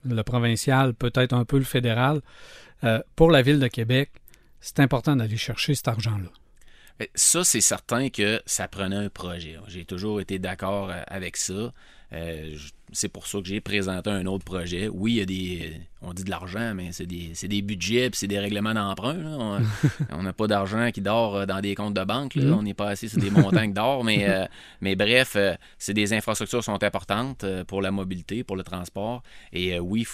le 0.05 0.21
provincial, 0.23 0.93
peut-être 0.93 1.33
un 1.33 1.45
peu 1.45 1.57
le 1.57 1.63
fédéral. 1.63 2.21
Euh, 2.83 3.01
pour 3.15 3.29
la 3.31 3.41
ville 3.41 3.59
de 3.59 3.67
Québec, 3.67 4.09
c'est 4.59 4.79
important 4.79 5.15
d'aller 5.15 5.37
chercher 5.37 5.75
cet 5.75 5.87
argent-là. 5.87 6.29
Ça, 7.15 7.43
c'est 7.43 7.61
certain 7.61 8.09
que 8.09 8.41
ça 8.45 8.67
prenait 8.67 8.95
un 8.95 9.09
projet. 9.09 9.57
J'ai 9.67 9.85
toujours 9.85 10.21
été 10.21 10.39
d'accord 10.39 10.89
euh, 10.89 11.01
avec 11.07 11.37
ça. 11.37 11.73
Euh, 12.13 12.57
c'est 12.91 13.07
pour 13.07 13.25
ça 13.25 13.39
que 13.39 13.45
j'ai 13.47 13.61
présenté 13.61 14.09
un 14.09 14.25
autre 14.25 14.43
projet. 14.43 14.89
Oui, 14.89 15.13
il 15.13 15.17
y 15.19 15.21
a 15.21 15.25
des. 15.25 15.81
On 16.01 16.13
dit 16.13 16.25
de 16.25 16.29
l'argent, 16.29 16.73
mais 16.75 16.91
c'est 16.91 17.05
des, 17.05 17.31
c'est 17.35 17.47
des 17.47 17.61
budgets 17.61 18.09
puis 18.09 18.19
c'est 18.19 18.27
des 18.27 18.39
règlements 18.39 18.73
d'emprunt. 18.73 19.15
On- 20.11 20.21
n'a 20.23 20.33
pas 20.33 20.47
d'argent 20.47 20.91
qui 20.91 20.99
dort 20.99 21.35
euh, 21.37 21.45
dans 21.45 21.61
des 21.61 21.73
comptes 21.73 21.93
de 21.93 22.03
banque. 22.03 22.35
là. 22.35 22.51
On 22.53 22.63
n'est 22.63 22.73
pas 22.73 22.89
assis 22.89 23.07
sur 23.07 23.19
des 23.19 23.29
montagnes 23.31 23.71
d'or. 23.73 24.03
Mais, 24.03 24.29
euh, 24.29 24.45
mais 24.81 24.95
bref, 24.95 25.33
euh, 25.37 25.53
c'est 25.77 25.93
des 25.93 26.11
infrastructures 26.11 26.59
qui 26.59 26.65
sont 26.65 26.83
importantes 26.83 27.43
euh, 27.45 27.63
pour 27.63 27.81
la 27.81 27.91
mobilité, 27.91 28.43
pour 28.43 28.57
le 28.57 28.63
transport. 28.63 29.23
Et 29.53 29.75
euh, 29.75 29.79
oui, 29.79 30.05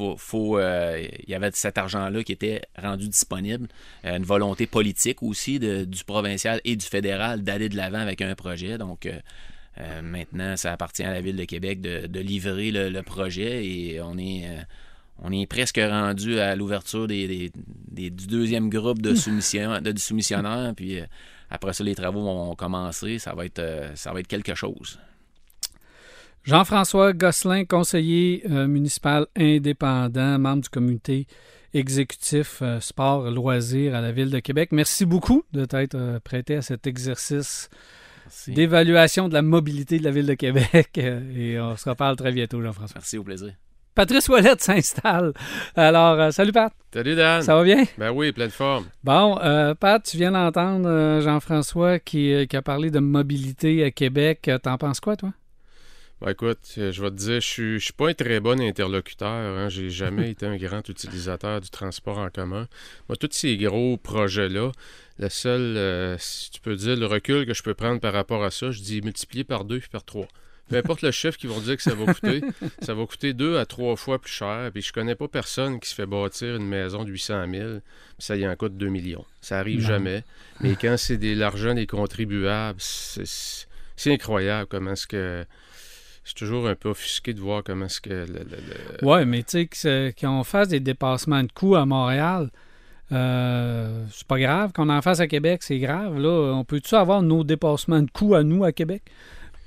euh, 0.00 1.06
il 1.22 1.30
y 1.30 1.34
avait 1.34 1.50
cet 1.52 1.78
argent-là 1.78 2.22
qui 2.22 2.32
était 2.32 2.62
rendu 2.78 3.08
disponible. 3.08 3.68
Euh, 4.04 4.16
une 4.16 4.24
volonté 4.24 4.66
politique 4.66 5.22
aussi 5.22 5.58
du 5.58 6.04
provincial 6.04 6.60
et 6.64 6.76
du 6.76 6.84
fédéral 6.84 7.42
d'aller 7.42 7.68
de 7.68 7.76
l'avant 7.76 7.98
avec 7.98 8.22
un 8.22 8.34
projet. 8.34 8.78
Donc, 8.78 9.06
euh, 9.06 10.02
maintenant, 10.02 10.56
ça 10.56 10.72
appartient 10.72 11.04
à 11.04 11.12
la 11.12 11.20
Ville 11.20 11.36
de 11.36 11.44
Québec 11.44 11.80
de, 11.80 12.20
livrer 12.20 12.70
le, 12.70 13.02
projet 13.02 13.64
et 13.64 14.00
on 14.00 14.16
est, 14.18 15.46
presque 15.46 15.80
rendu 15.82 16.38
à 16.38 16.56
l'ouverture 16.56 17.06
du 17.06 17.50
deuxième 18.10 18.70
groupe 18.70 19.02
de, 19.02 19.14
soumission. 19.14 19.80
Puis 20.74 20.98
après 21.50 21.72
ça, 21.72 21.84
les 21.84 21.94
travaux 21.94 22.22
vont 22.22 22.54
commencer. 22.54 23.18
Ça 23.18 23.34
va 23.34 23.44
être, 23.44 23.92
ça 23.94 24.12
va 24.12 24.20
être 24.20 24.28
quelque 24.28 24.54
chose. 24.54 24.98
Jean-François 26.46 27.12
Gosselin, 27.12 27.64
conseiller 27.64 28.44
euh, 28.48 28.68
municipal 28.68 29.26
indépendant, 29.36 30.38
membre 30.38 30.62
du 30.62 30.68
comité 30.68 31.26
exécutif 31.74 32.60
euh, 32.62 32.78
sport 32.78 33.28
loisirs 33.32 33.96
à 33.96 34.00
la 34.00 34.12
Ville 34.12 34.30
de 34.30 34.38
Québec. 34.38 34.68
Merci 34.70 35.06
beaucoup 35.06 35.42
de 35.52 35.64
t'être 35.64 35.96
euh, 35.96 36.20
prêté 36.20 36.54
à 36.54 36.62
cet 36.62 36.86
exercice 36.86 37.68
d'évaluation 38.46 39.28
de 39.28 39.34
la 39.34 39.42
mobilité 39.42 39.98
de 39.98 40.04
la 40.04 40.12
Ville 40.12 40.26
de 40.26 40.34
Québec. 40.34 40.90
Euh, 40.98 41.20
et 41.36 41.58
on 41.60 41.76
se 41.76 41.88
reparle 41.88 42.14
très 42.14 42.30
bientôt, 42.30 42.62
Jean-François. 42.62 42.94
Merci, 42.98 43.18
au 43.18 43.24
plaisir. 43.24 43.52
Patrice 43.96 44.28
Ouellette 44.28 44.62
s'installe. 44.62 45.32
Alors, 45.74 46.20
euh, 46.20 46.30
salut 46.30 46.52
Pat, 46.52 46.72
Salut 46.94 47.16
Dan. 47.16 47.42
ça 47.42 47.56
va 47.56 47.64
bien? 47.64 47.82
Ben 47.98 48.12
oui, 48.12 48.30
pleine 48.30 48.50
forme. 48.50 48.84
Bon, 49.02 49.36
euh, 49.42 49.74
Pat, 49.74 50.00
tu 50.00 50.16
viens 50.16 50.30
d'entendre 50.30 50.88
euh, 50.88 51.20
Jean-François 51.22 51.98
qui, 51.98 52.46
qui 52.46 52.56
a 52.56 52.62
parlé 52.62 52.90
de 52.92 53.00
mobilité 53.00 53.82
à 53.82 53.90
Québec. 53.90 54.48
T'en 54.62 54.78
penses 54.78 55.00
quoi, 55.00 55.16
toi? 55.16 55.32
Ben 56.22 56.30
écoute, 56.30 56.58
euh, 56.78 56.92
je 56.92 57.02
vais 57.02 57.10
te 57.10 57.16
dire, 57.16 57.40
je 57.40 57.46
suis, 57.46 57.78
je 57.78 57.84
suis 57.84 57.92
pas 57.92 58.08
un 58.08 58.14
très 58.14 58.40
bon 58.40 58.58
interlocuteur. 58.60 59.28
Hein. 59.28 59.68
J'ai 59.68 59.90
jamais 59.90 60.30
été 60.32 60.46
un 60.46 60.56
grand 60.56 60.88
utilisateur 60.88 61.60
du 61.60 61.68
transport 61.68 62.18
en 62.18 62.30
commun. 62.30 62.68
Moi, 63.08 63.16
tous 63.16 63.28
ces 63.32 63.56
gros 63.58 63.98
projets-là, 63.98 64.72
le 65.18 65.28
seul, 65.28 65.76
euh, 65.76 66.16
si 66.18 66.50
tu 66.50 66.60
peux 66.60 66.74
dire, 66.74 66.96
le 66.96 67.04
recul 67.04 67.44
que 67.44 67.52
je 67.52 67.62
peux 67.62 67.74
prendre 67.74 68.00
par 68.00 68.14
rapport 68.14 68.42
à 68.44 68.50
ça, 68.50 68.70
je 68.70 68.80
dis 68.80 69.02
multiplier 69.02 69.44
par 69.44 69.64
deux 69.64 69.78
puis 69.78 69.90
par 69.90 70.04
trois. 70.04 70.26
Peu 70.68 70.76
importe 70.78 71.02
le 71.02 71.10
chiffre 71.10 71.36
qu'ils 71.36 71.50
vont 71.50 71.60
dire 71.60 71.76
que 71.76 71.82
ça 71.82 71.94
va 71.94 72.12
coûter, 72.12 72.40
ça 72.80 72.94
va 72.94 73.04
coûter 73.04 73.34
deux 73.34 73.58
à 73.58 73.66
trois 73.66 73.94
fois 73.96 74.18
plus 74.18 74.32
cher. 74.32 74.70
Puis 74.72 74.80
je 74.80 74.94
connais 74.94 75.16
pas 75.16 75.28
personne 75.28 75.78
qui 75.80 75.88
se 75.90 75.94
fait 75.94 76.06
bâtir 76.06 76.56
une 76.56 76.66
maison 76.66 77.04
de 77.04 77.10
800 77.10 77.44
000, 77.52 77.68
puis 77.80 77.80
ça 78.18 78.36
y 78.36 78.48
en 78.48 78.56
coûte 78.56 78.78
2 78.78 78.88
millions. 78.88 79.24
Ça 79.42 79.58
arrive 79.58 79.82
Non. 79.82 79.88
jamais. 79.88 80.24
Mais 80.60 80.76
quand 80.80 80.96
c'est 80.96 81.18
de 81.18 81.34
l'argent 81.38 81.74
des 81.74 81.86
contribuables, 81.86 82.80
c'est 82.80 83.66
c'est 83.98 84.12
incroyable 84.12 84.66
comment 84.68 84.92
est-ce 84.92 85.06
que. 85.06 85.44
Je 86.26 86.30
suis 86.30 86.34
toujours 86.34 86.66
un 86.66 86.74
peu 86.74 86.88
offusqué 86.88 87.32
de 87.34 87.40
voir 87.40 87.62
comment 87.62 87.86
est-ce 87.86 88.00
que. 88.00 88.10
le- 88.10 88.26
le- 88.26 88.98
le- 89.00 89.06
Ouais, 89.06 89.24
mais 89.24 89.44
tu 89.44 89.50
sais, 89.62 89.68
c'est- 89.72 90.14
qu'on 90.20 90.42
fasse 90.42 90.66
des 90.68 90.80
dépassements 90.80 91.42
de 91.44 91.52
coûts 91.52 91.76
à 91.76 91.86
Montréal, 91.86 92.50
euh, 93.12 94.04
c'est 94.10 94.26
pas 94.26 94.38
grave. 94.40 94.72
Qu'on 94.72 94.88
en 94.88 95.00
fasse 95.02 95.20
à 95.20 95.28
Québec, 95.28 95.62
c'est 95.62 95.78
grave. 95.78 96.18
Là, 96.18 96.52
on 96.54 96.64
peut-tu 96.64 96.94
avoir 96.96 97.22
nos 97.22 97.44
dépassements 97.44 98.02
de 98.02 98.10
coûts 98.10 98.34
à 98.34 98.42
nous 98.42 98.64
à 98.64 98.72
Québec? 98.72 99.02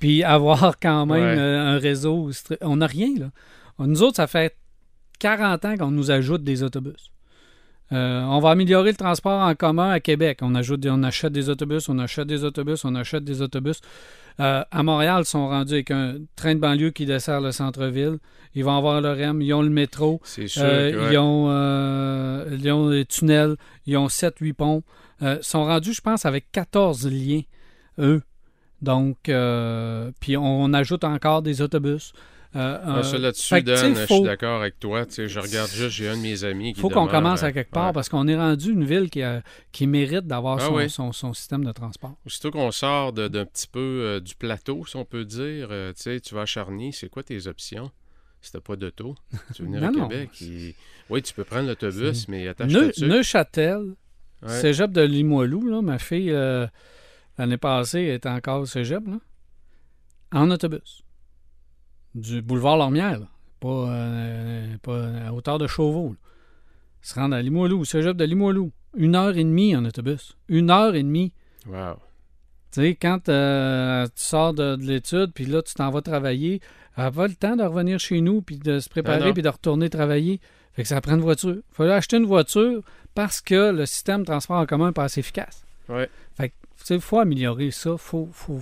Puis 0.00 0.22
avoir 0.22 0.78
quand 0.78 1.06
même 1.06 1.22
Ouais. 1.22 1.38
euh, 1.38 1.76
un 1.76 1.78
réseau. 1.78 2.30
On 2.60 2.76
n'a 2.76 2.86
rien, 2.86 3.08
là. 3.18 3.30
Nous 3.78 4.02
autres, 4.02 4.16
ça 4.16 4.26
fait 4.26 4.54
40 5.18 5.64
ans 5.64 5.76
qu'on 5.78 5.90
nous 5.90 6.10
ajoute 6.10 6.44
des 6.44 6.62
autobus. 6.62 7.10
Euh, 7.92 8.22
on 8.22 8.38
va 8.38 8.50
améliorer 8.50 8.90
le 8.90 8.96
transport 8.96 9.40
en 9.40 9.54
commun 9.54 9.90
à 9.90 10.00
Québec. 10.00 10.38
On, 10.42 10.54
ajoute, 10.54 10.86
on 10.86 11.02
achète 11.02 11.32
des 11.32 11.48
autobus, 11.48 11.88
on 11.88 11.98
achète 11.98 12.28
des 12.28 12.44
autobus, 12.44 12.84
on 12.84 12.94
achète 12.94 13.24
des 13.24 13.42
autobus. 13.42 13.80
Euh, 14.38 14.62
à 14.70 14.82
Montréal, 14.82 15.22
ils 15.24 15.28
sont 15.28 15.48
rendus 15.48 15.74
avec 15.74 15.90
un 15.90 16.14
train 16.36 16.54
de 16.54 16.60
banlieue 16.60 16.90
qui 16.90 17.04
dessert 17.04 17.40
le 17.40 17.50
centre-ville. 17.52 18.18
Ils 18.54 18.64
vont 18.64 18.76
avoir 18.76 19.00
le 19.00 19.10
REM, 19.10 19.42
ils 19.42 19.52
ont 19.54 19.62
le 19.62 19.70
métro, 19.70 20.20
sûr. 20.24 20.62
euh, 20.64 21.06
ouais. 21.06 21.12
ils, 21.14 21.18
ont, 21.18 21.48
ils 22.56 22.70
ont 22.70 22.90
des 22.90 23.04
tunnels, 23.04 23.56
ils 23.86 23.96
ont 23.96 24.06
7-8 24.06 24.52
ponts. 24.54 24.82
Ils 25.20 25.38
sont 25.42 25.64
rendus, 25.64 25.92
je 25.92 26.00
pense, 26.00 26.24
avec 26.24 26.50
14 26.52 27.06
liens, 27.10 27.42
eux. 27.98 28.22
Donc, 28.82 29.18
puis 29.24 30.36
on, 30.36 30.62
on 30.62 30.72
ajoute 30.72 31.04
encore 31.04 31.42
des 31.42 31.60
autobus. 31.60 32.12
Euh, 32.56 32.78
euh, 32.84 33.02
ça 33.04 33.16
là-dessus, 33.18 33.62
Dan, 33.62 33.94
je 33.94 34.06
suis 34.06 34.22
d'accord 34.22 34.60
avec 34.60 34.80
toi. 34.80 35.06
Tu 35.06 35.12
sais, 35.12 35.28
je 35.28 35.38
regarde 35.38 35.70
juste, 35.70 35.90
j'ai 35.90 36.08
un 36.08 36.16
de 36.16 36.22
mes 36.22 36.42
amis 36.42 36.72
qui. 36.72 36.80
faut 36.80 36.88
qu'on 36.88 37.06
commence 37.06 37.44
euh, 37.44 37.46
à 37.46 37.52
quelque 37.52 37.70
part 37.70 37.86
ouais. 37.88 37.92
parce 37.92 38.08
qu'on 38.08 38.26
est 38.26 38.36
rendu 38.36 38.72
une 38.72 38.84
ville 38.84 39.08
qui, 39.08 39.22
a- 39.22 39.42
qui 39.70 39.86
mérite 39.86 40.26
d'avoir 40.26 40.58
Ah 40.60 40.66
son, 40.66 40.74
oui. 40.74 40.90
son- 40.90 41.12
son 41.12 41.32
système 41.32 41.64
de 41.64 41.70
transport. 41.70 42.16
Aussitôt 42.26 42.50
qu'on 42.50 42.72
sort 42.72 43.12
d'un 43.12 43.44
petit 43.44 43.68
peu 43.68 43.78
euh, 43.78 44.20
du 44.20 44.34
plateau, 44.34 44.84
si 44.84 44.96
on 44.96 45.04
peut 45.04 45.24
dire, 45.24 45.68
euh, 45.70 45.92
tu 45.92 46.02
sais, 46.02 46.18
tu 46.20 46.34
vas 46.34 46.40
à 46.42 46.46
Charny, 46.46 46.92
c'est 46.92 47.08
quoi 47.08 47.22
tes 47.22 47.46
options? 47.46 47.90
Si 48.40 48.50
t'as 48.50 48.60
pas 48.60 48.74
d'auto, 48.74 49.14
tu 49.54 49.62
veux 49.62 49.68
venir 49.68 49.84
à 49.84 49.90
Non, 49.92 49.98
non. 50.00 50.08
Québec. 50.08 50.30
Oui, 51.08 51.22
tu 51.22 51.34
peux 51.34 51.44
prendre 51.44 51.68
l'autobus, 51.68 52.26
mais 52.26 52.48
attache 52.48 52.72
Neu- 52.72 52.90
Neuchâtel, 53.02 53.94
Ouais. 54.42 54.48
cégep 54.60 54.90
de 54.90 55.02
Limoilou, 55.02 55.68
là, 55.68 55.82
ma 55.82 55.98
fille, 55.98 56.30
euh, 56.32 56.66
l'année 57.38 57.58
passée, 57.58 58.06
était 58.14 58.28
encore 58.30 58.62
au 58.62 58.66
cégep, 58.66 59.06
là, 59.06 59.18
en 60.32 60.50
autobus. 60.50 61.02
Du 62.14 62.42
boulevard 62.42 62.76
Lormière, 62.76 63.20
là, 63.20 63.26
pas, 63.60 63.68
euh, 63.68 64.76
pas 64.82 65.06
à 65.26 65.32
hauteur 65.32 65.58
de 65.58 65.66
Chauveau. 65.66 66.10
là. 66.10 66.16
Se 67.02 67.14
rendre 67.14 67.34
à 67.36 67.42
Limoilou, 67.42 67.84
cégep 67.84 68.16
de 68.16 68.24
Limoilou. 68.24 68.72
Une 68.96 69.14
heure 69.14 69.36
et 69.36 69.44
demie 69.44 69.74
en 69.76 69.84
autobus. 69.84 70.36
Une 70.48 70.70
heure 70.70 70.94
et 70.94 71.02
demie. 71.02 71.32
Wow. 71.66 71.94
Tu 72.72 72.80
sais, 72.82 72.94
quand 72.94 73.28
euh, 73.28 74.06
tu 74.06 74.12
sors 74.22 74.52
de, 74.52 74.76
de 74.76 74.82
l'étude, 74.82 75.32
puis 75.34 75.46
là, 75.46 75.62
tu 75.62 75.74
t'en 75.74 75.90
vas 75.90 76.02
travailler, 76.02 76.60
elle 76.96 77.04
n'a 77.04 77.10
pas 77.10 77.28
le 77.28 77.34
temps 77.34 77.56
de 77.56 77.62
revenir 77.62 77.98
chez 77.98 78.20
nous, 78.20 78.42
puis 78.42 78.58
de 78.58 78.78
se 78.78 78.88
préparer, 78.88 79.32
puis 79.32 79.42
de 79.42 79.48
retourner 79.48 79.88
travailler. 79.88 80.40
Fait 80.72 80.82
que 80.82 80.88
ça 80.88 81.00
prend 81.00 81.14
une 81.14 81.20
voiture. 81.20 81.56
Il 81.56 81.74
fallait 81.74 81.92
acheter 81.92 82.16
une 82.16 82.26
voiture 82.26 82.82
parce 83.14 83.40
que 83.40 83.72
le 83.72 83.86
système 83.86 84.20
de 84.20 84.26
transport 84.26 84.58
en 84.58 84.66
commun 84.66 84.88
n'est 84.88 84.92
pas 84.92 85.04
assez 85.04 85.20
efficace. 85.20 85.64
Ouais. 85.88 86.08
Fait 86.36 86.50
que, 86.50 86.54
tu 86.78 86.84
sais, 86.84 86.94
il 86.96 87.00
faut 87.00 87.18
améliorer 87.18 87.70
ça. 87.70 87.90
Il 87.92 87.98
faut, 87.98 88.28
faut, 88.32 88.60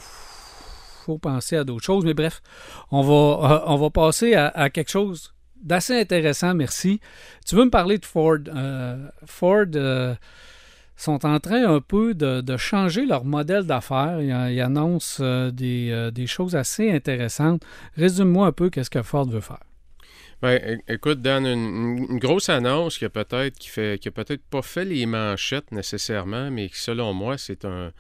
faut 1.09 1.19
penser 1.19 1.57
à 1.57 1.65
d'autres 1.65 1.85
choses. 1.85 2.05
Mais 2.05 2.15
bref, 2.15 2.43
on 2.91 3.01
va, 3.01 3.15
euh, 3.15 3.61
on 3.67 3.77
va 3.77 3.91
passer 3.91 4.35
à, 4.35 4.69
quelque 4.71 4.91
chose 4.91 5.33
d'assez 5.63 5.99
intéressant, 5.99 6.55
merci. 6.55 7.01
Tu 7.47 7.57
veux 7.57 7.65
me 7.65 7.71
parler 7.71 7.99
de 7.99 8.05
Ford? 8.05 8.39
Euh, 8.49 9.09
Ford 9.25 9.65
euh, 9.75 10.15
sont 10.97 11.25
en 11.25 11.41
train 11.41 11.65
un 11.67 11.81
peu 11.81 12.15
de, 12.15 12.57
changer 12.57 13.07
leur 13.07 13.25
modèle 13.25 13.65
d'affaires. 13.65 14.21
Ils, 14.21 14.61
annoncent 14.61 15.25
des, 15.51 16.11
des 16.13 16.27
choses 16.27 16.55
assez 16.55 16.93
intéressantes. 16.93 17.63
Résume-moi 17.97 18.49
un 18.49 18.53
peu 18.53 18.69
qu'est-ce 18.69 18.91
que 18.91 19.03
Ford 19.03 19.29
veut 19.29 19.41
faire. 19.41 19.65
Ben, 20.41 20.81
écoute, 20.87 21.21
Dan, 21.21 21.47
une, 21.47 22.19
grosse 22.19 22.49
annonce 22.49 22.99
qui 22.99 23.05
a 23.05 23.09
peut-être 23.09 23.59
qui 23.59 24.09
a 24.09 24.13
peut-être 24.13 24.45
pas 24.45 24.63
fait 24.63 24.85
les 24.85 25.05
manchettes 25.07 25.73
nécessairement, 25.73 26.51
mais 26.53 26.69
qui, 26.69 26.79
selon 26.79 27.13
moi, 27.13 27.39
c'est 27.39 27.65
un 27.65 27.91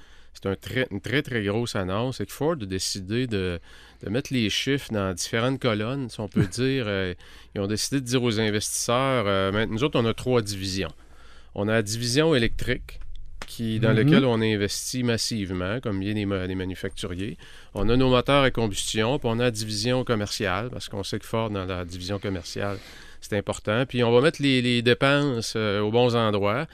c'est 0.40 0.48
un 0.48 0.54
très, 0.56 0.86
une 0.90 1.00
très 1.00 1.22
très 1.22 1.42
grosse 1.44 1.74
annonce. 1.76 2.18
C'est 2.18 2.26
que 2.26 2.32
Ford 2.32 2.52
a 2.60 2.64
décidé 2.66 3.26
de, 3.26 3.58
de 4.04 4.10
mettre 4.10 4.32
les 4.32 4.48
chiffres 4.50 4.92
dans 4.92 5.12
différentes 5.14 5.60
colonnes, 5.60 6.08
si 6.10 6.20
on 6.20 6.28
peut 6.28 6.46
dire. 6.50 6.84
Euh, 6.86 7.14
ils 7.54 7.60
ont 7.60 7.66
décidé 7.66 8.00
de 8.00 8.06
dire 8.06 8.22
aux 8.22 8.38
investisseurs, 8.38 9.24
euh, 9.26 9.50
maintenant, 9.52 9.74
nous 9.74 9.84
autres, 9.84 9.98
on 10.00 10.06
a 10.06 10.14
trois 10.14 10.42
divisions. 10.42 10.92
On 11.54 11.66
a 11.68 11.72
la 11.72 11.82
division 11.82 12.34
électrique, 12.34 13.00
qui, 13.46 13.80
dans 13.80 13.90
Mhm. 13.90 13.96
laquelle 13.96 14.24
on 14.26 14.40
investit 14.42 15.02
massivement, 15.02 15.80
comme 15.80 15.98
bien 16.00 16.12
les, 16.12 16.26
ma- 16.26 16.46
les 16.46 16.54
manufacturiers. 16.54 17.38
On 17.74 17.88
a 17.88 17.96
nos 17.96 18.10
moteurs 18.10 18.42
à 18.42 18.50
combustion, 18.50 19.18
puis 19.18 19.28
on 19.32 19.38
a 19.40 19.44
la 19.44 19.50
division 19.50 20.04
commerciale, 20.04 20.68
parce 20.70 20.88
qu'on 20.90 21.02
sait 21.02 21.18
que 21.18 21.24
Ford, 21.26 21.48
dans 21.50 21.64
la 21.64 21.84
division 21.86 22.18
commerciale, 22.18 22.78
c'est 23.22 23.36
important. 23.38 23.86
Puis 23.86 24.04
on 24.04 24.12
va 24.12 24.20
mettre 24.20 24.42
les, 24.42 24.60
les 24.60 24.82
dépenses 24.82 25.54
euh, 25.56 25.80
aux 25.80 25.90
bons 25.90 26.14
endroits. 26.14 26.66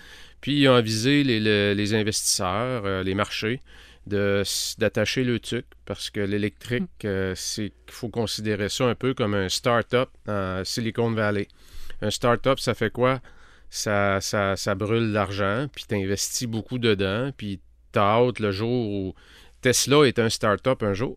Puis 0.44 0.68
on 0.68 0.74
a 0.74 0.83
visé 0.83 1.24
les, 1.24 1.40
le- 1.40 1.72
les 1.74 1.94
investisseurs, 1.94 2.85
euh, 2.85 3.02
les 3.02 3.14
marchés, 3.14 3.62
d'attacher 4.07 5.24
le 5.24 5.40
tuc, 5.40 5.64
parce 5.87 6.11
que 6.11 6.20
l'électrique, 6.20 7.07
euh, 7.07 7.33
c'est 7.35 7.72
qu'il 7.87 7.94
faut 7.94 8.11
considérer 8.11 8.68
ça 8.68 8.85
un 8.85 8.94
peu 8.94 9.14
comme 9.14 9.33
un 9.33 9.48
start-up 9.48 10.11
en 10.28 10.62
Silicon 10.62 11.11
Valley. 11.12 11.48
Un 12.02 12.11
start-up, 12.11 12.61
ça 12.61 12.74
fait 12.74 12.90
quoi? 12.90 13.22
Ça, 13.70 14.20
ça, 14.20 14.54
ça 14.57 14.74
brûle 14.74 15.12
l'argent, 15.12 15.66
puis 15.74 15.85
tu 15.88 15.94
investis 15.94 16.46
beaucoup 16.46 16.78
dedans, 16.78 17.30
puis 17.35 17.61
tu 17.94 17.98
hâte 17.98 18.38
le 18.38 18.52
jour 18.52 18.90
où 18.90 19.14
Tesla 19.62 20.04
est 20.07 20.18
un 20.18 20.28
start-up 20.28 20.83
un 20.83 20.92
jour. 20.92 21.16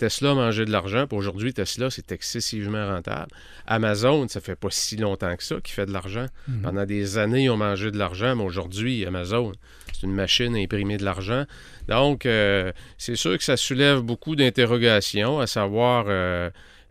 Tesla 0.00 0.34
mangé 0.34 0.64
de 0.64 0.70
l'argent, 0.70 1.06
puis 1.06 1.16
aujourd'hui, 1.18 1.52
Tesla, 1.52 1.90
c'est 1.90 2.10
excessivement 2.10 2.86
rentable. 2.88 3.28
Amazon, 3.66 4.26
ça 4.28 4.40
fait 4.40 4.56
pas 4.56 4.68
si 4.70 4.96
longtemps 4.96 5.36
que 5.36 5.44
ça 5.44 5.56
qu'il 5.62 5.74
fait 5.74 5.84
de 5.86 5.92
l'argent. 5.92 6.26
Pendant 6.62 6.86
des 6.86 7.18
années, 7.18 7.44
ils 7.44 7.50
ont 7.50 7.56
mangé 7.56 7.90
de 7.90 7.98
l'argent, 7.98 8.34
mais 8.34 8.42
aujourd'hui, 8.44 9.04
Amazon, 9.04 9.52
c'est 9.92 10.06
une 10.06 10.14
machine 10.14 10.56
à 10.56 10.58
imprimer 10.58 10.96
de 10.96 11.04
l'argent. 11.04 11.44
Donc, 11.88 12.24
euh, 12.24 12.72
c'est 12.96 13.14
sûr 13.16 13.36
que 13.36 13.44
ça 13.44 13.56
soulève 13.56 14.00
beaucoup 14.00 14.36
d'interrogations, 14.36 15.38
à 15.40 15.46
savoir, 15.46 16.06
euh, 16.08 16.48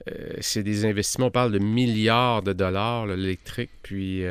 euh, 0.09 0.33
c'est 0.39 0.61
des 0.63 0.85
investissements, 0.85 1.27
on 1.27 1.31
parle 1.31 1.51
de 1.51 1.59
milliards 1.59 2.43
de 2.43 2.53
dollars, 2.53 3.07
l'électrique, 3.07 3.71
puis 3.81 4.23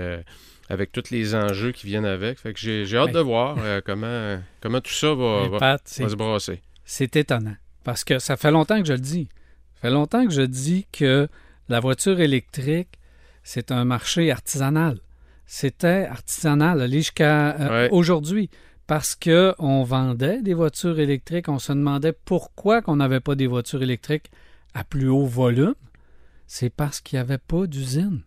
avec 0.71 0.93
tous 0.93 1.11
les 1.11 1.35
enjeux 1.35 1.73
qui 1.73 1.87
viennent 1.87 2.05
avec. 2.05 2.39
Fait 2.39 2.53
que 2.53 2.61
j'ai 2.61 2.85
hâte 2.97 3.07
Ouais. 3.07 3.13
de 3.13 3.21
voir 3.21 3.57
euh, 3.63 3.81
comment, 3.85 4.41
comment 4.61 4.81
tout 4.81 4.93
ça 4.93 5.15
va, 5.15 5.49
Pat, 5.59 5.83
va 5.99 6.09
se 6.09 6.15
brasser. 6.15 6.61
c'est 6.85 7.17
étonnant. 7.17 7.57
Parce 7.89 8.05
que 8.05 8.19
ça 8.19 8.37
fait 8.37 8.51
longtemps 8.51 8.79
que 8.83 8.87
je 8.87 8.93
le 8.93 8.99
dis. 8.99 9.29
Ça 9.77 9.81
fait 9.81 9.91
longtemps 9.91 10.27
que 10.27 10.31
je 10.35 10.43
dis 10.43 10.87
que 10.93 11.27
la 11.71 11.81
voiture 11.81 12.21
électrique, 12.21 12.91
c'est 13.43 13.73
un 13.73 13.87
marché 13.87 14.31
artisanal. 14.31 14.99
C'était 15.47 16.05
artisanal, 16.05 16.83
aller 16.83 16.99
jusqu'à 16.99 17.55
euh, 17.59 17.69
Ouais. 17.85 17.89
aujourd'hui. 17.91 18.51
Parce 18.87 19.15
que 19.17 19.55
on 19.59 19.85
vendait 19.85 20.43
des 20.43 20.53
voitures 20.53 21.01
électriques, 21.01 21.49
on 21.49 21.59
se 21.59 21.73
demandait 21.73 22.13
pourquoi 22.13 22.83
qu'on 22.83 22.97
n'avait 22.97 23.21
pas 23.21 23.35
des 23.37 23.47
voitures 23.47 23.83
électriques 23.83 24.31
à 24.75 24.85
plus 24.85 25.09
haut 25.09 25.25
volume. 25.25 25.75
C'est 26.47 26.69
parce 26.69 27.01
qu'il 27.01 27.17
n'y 27.17 27.23
avait 27.23 27.39
pas 27.39 27.67
d'usine. 27.67 28.21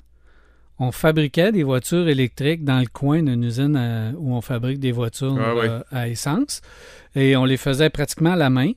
On 0.79 0.91
fabriquait 0.91 1.51
des 1.51 1.61
voitures 1.61 2.07
électriques 2.07 2.63
dans 2.65 2.79
le 2.79 2.87
coin 2.87 3.21
d'une 3.21 3.43
usine 3.43 3.75
à- 3.75 4.11
où 4.17 4.33
on 4.33 4.41
fabrique 4.41 4.79
des 4.79 4.91
voitures 4.91 5.37
Ah 5.39 5.53
oui. 5.55 5.67
euh, 5.67 5.81
à 5.91 6.07
essence 6.09 6.61
et 7.13 7.35
on 7.37 7.45
les 7.45 7.57
faisait 7.57 7.91
pratiquement 7.91 8.31
à 8.31 8.35
la 8.35 8.49
main. 8.49 8.71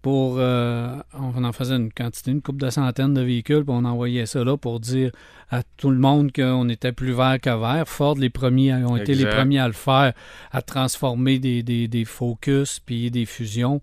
Pour, 0.00 0.36
euh, 0.38 0.94
on 1.12 1.42
en 1.42 1.52
faisait 1.52 1.74
une 1.74 1.92
quantité, 1.92 2.30
une 2.30 2.40
couple 2.40 2.60
de 2.64 2.70
centaines 2.70 3.14
de 3.14 3.20
véhicules, 3.20 3.64
puis 3.64 3.74
on 3.76 3.84
envoyait 3.84 4.26
ça 4.26 4.44
là 4.44 4.56
pour 4.56 4.78
dire 4.78 5.10
à 5.50 5.62
tout 5.76 5.90
le 5.90 5.98
monde 5.98 6.30
qu'on 6.32 6.68
était 6.68 6.92
plus 6.92 7.12
vert 7.12 7.38
que 7.42 7.50
vert. 7.50 7.82
Ford, 7.88 8.14
les 8.16 8.30
premiers, 8.30 8.74
ont 8.74 8.96
été 8.96 9.14
les 9.14 9.24
premiers 9.36 9.58
à 9.58 9.66
le 9.66 9.72
faire, 9.72 10.12
à 10.52 10.62
transformer 10.62 11.38
des, 11.40 11.62
des, 11.64 11.88
des 11.88 12.04
Focus, 12.04 12.78
puis 12.78 13.10
des 13.10 13.24
fusions, 13.26 13.82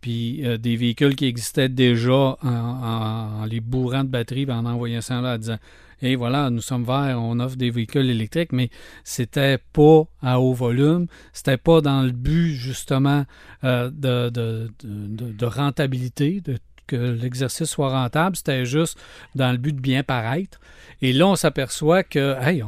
puis 0.00 0.46
euh, 0.46 0.56
des 0.56 0.76
véhicules 0.76 1.16
qui 1.16 1.26
existaient 1.26 1.68
déjà 1.68 2.12
en, 2.12 2.36
en- 2.44 3.42
en 3.42 3.44
les 3.44 3.60
bourrant 3.60 4.04
de 4.04 4.08
batterie, 4.08 4.46
puis 4.46 4.54
en 4.54 4.66
envoyant 4.66 5.00
ça 5.00 5.20
là, 5.20 5.34
en 5.34 5.38
disant 5.38 5.58
et 6.02 6.16
voilà, 6.16 6.50
nous 6.50 6.60
sommes 6.60 6.84
verts, 6.84 7.18
on 7.20 7.40
offre 7.40 7.56
des 7.56 7.70
véhicules 7.70 8.10
électriques, 8.10 8.52
mais 8.52 8.70
c'était 9.02 9.58
pas 9.58 10.04
à 10.22 10.40
haut 10.40 10.52
volume, 10.52 11.06
c'était 11.32 11.56
pas 11.56 11.80
dans 11.80 12.02
le 12.02 12.10
but 12.10 12.52
justement 12.52 13.24
euh, 13.64 13.90
de, 13.90 15.46
rentabilité, 15.46 16.42
que 16.86 16.96
l'exercice 16.96 17.68
soit 17.68 17.90
rentable, 17.90 18.36
c'était 18.36 18.66
juste 18.66 18.98
dans 19.34 19.50
le 19.50 19.58
but 19.58 19.74
de 19.74 19.80
bien 19.80 20.02
paraître. 20.02 20.60
Et 21.02 21.12
là, 21.12 21.26
on 21.28 21.36
s'aperçoit 21.36 22.04
que, 22.04 22.36
hey, 22.40 22.62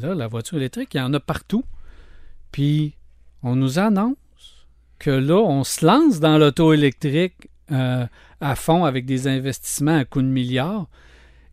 là, 0.00 0.14
la 0.14 0.26
voiture 0.26 0.56
électrique, 0.56 0.94
il 0.94 0.98
y 0.98 1.00
en 1.00 1.12
a 1.12 1.20
partout. 1.20 1.64
Puis, 2.50 2.94
on 3.42 3.56
nous 3.56 3.78
annonce 3.78 4.16
que 4.98 5.10
là, 5.10 5.36
on 5.36 5.64
se 5.64 5.84
lance 5.84 6.18
dans 6.20 6.38
l'auto 6.38 6.72
électrique 6.72 7.50
euh, 7.70 8.06
à 8.40 8.54
fond 8.56 8.84
avec 8.84 9.04
des 9.04 9.28
investissements 9.28 9.98
à 9.98 10.04
coût 10.04 10.22
de 10.22 10.26
milliards 10.26 10.88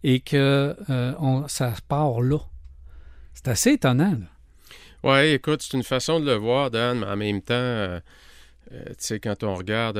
et 0.07 0.19
que 0.19 0.75
euh, 0.87 1.47
ça 1.47 1.73
part 1.87 2.21
là. 2.21 2.37
C'est 3.33 3.47
assez 3.47 3.71
étonnant. 3.71 4.19
Oui, 5.03 5.31
écoute, 5.31 5.63
c'est 5.63 5.75
une 5.75 5.83
façon 5.83 6.19
de 6.19 6.27
le 6.27 6.35
voir, 6.35 6.69
Dan, 6.69 6.99
mais 6.99 7.07
en 7.07 7.15
même 7.15 7.41
temps, 7.41 7.55
euh, 7.55 7.99
euh, 8.71 8.85
tu 8.89 8.95
sais, 8.99 9.19
quand 9.19 9.43
on 9.43 9.55
regarde, 9.55 9.97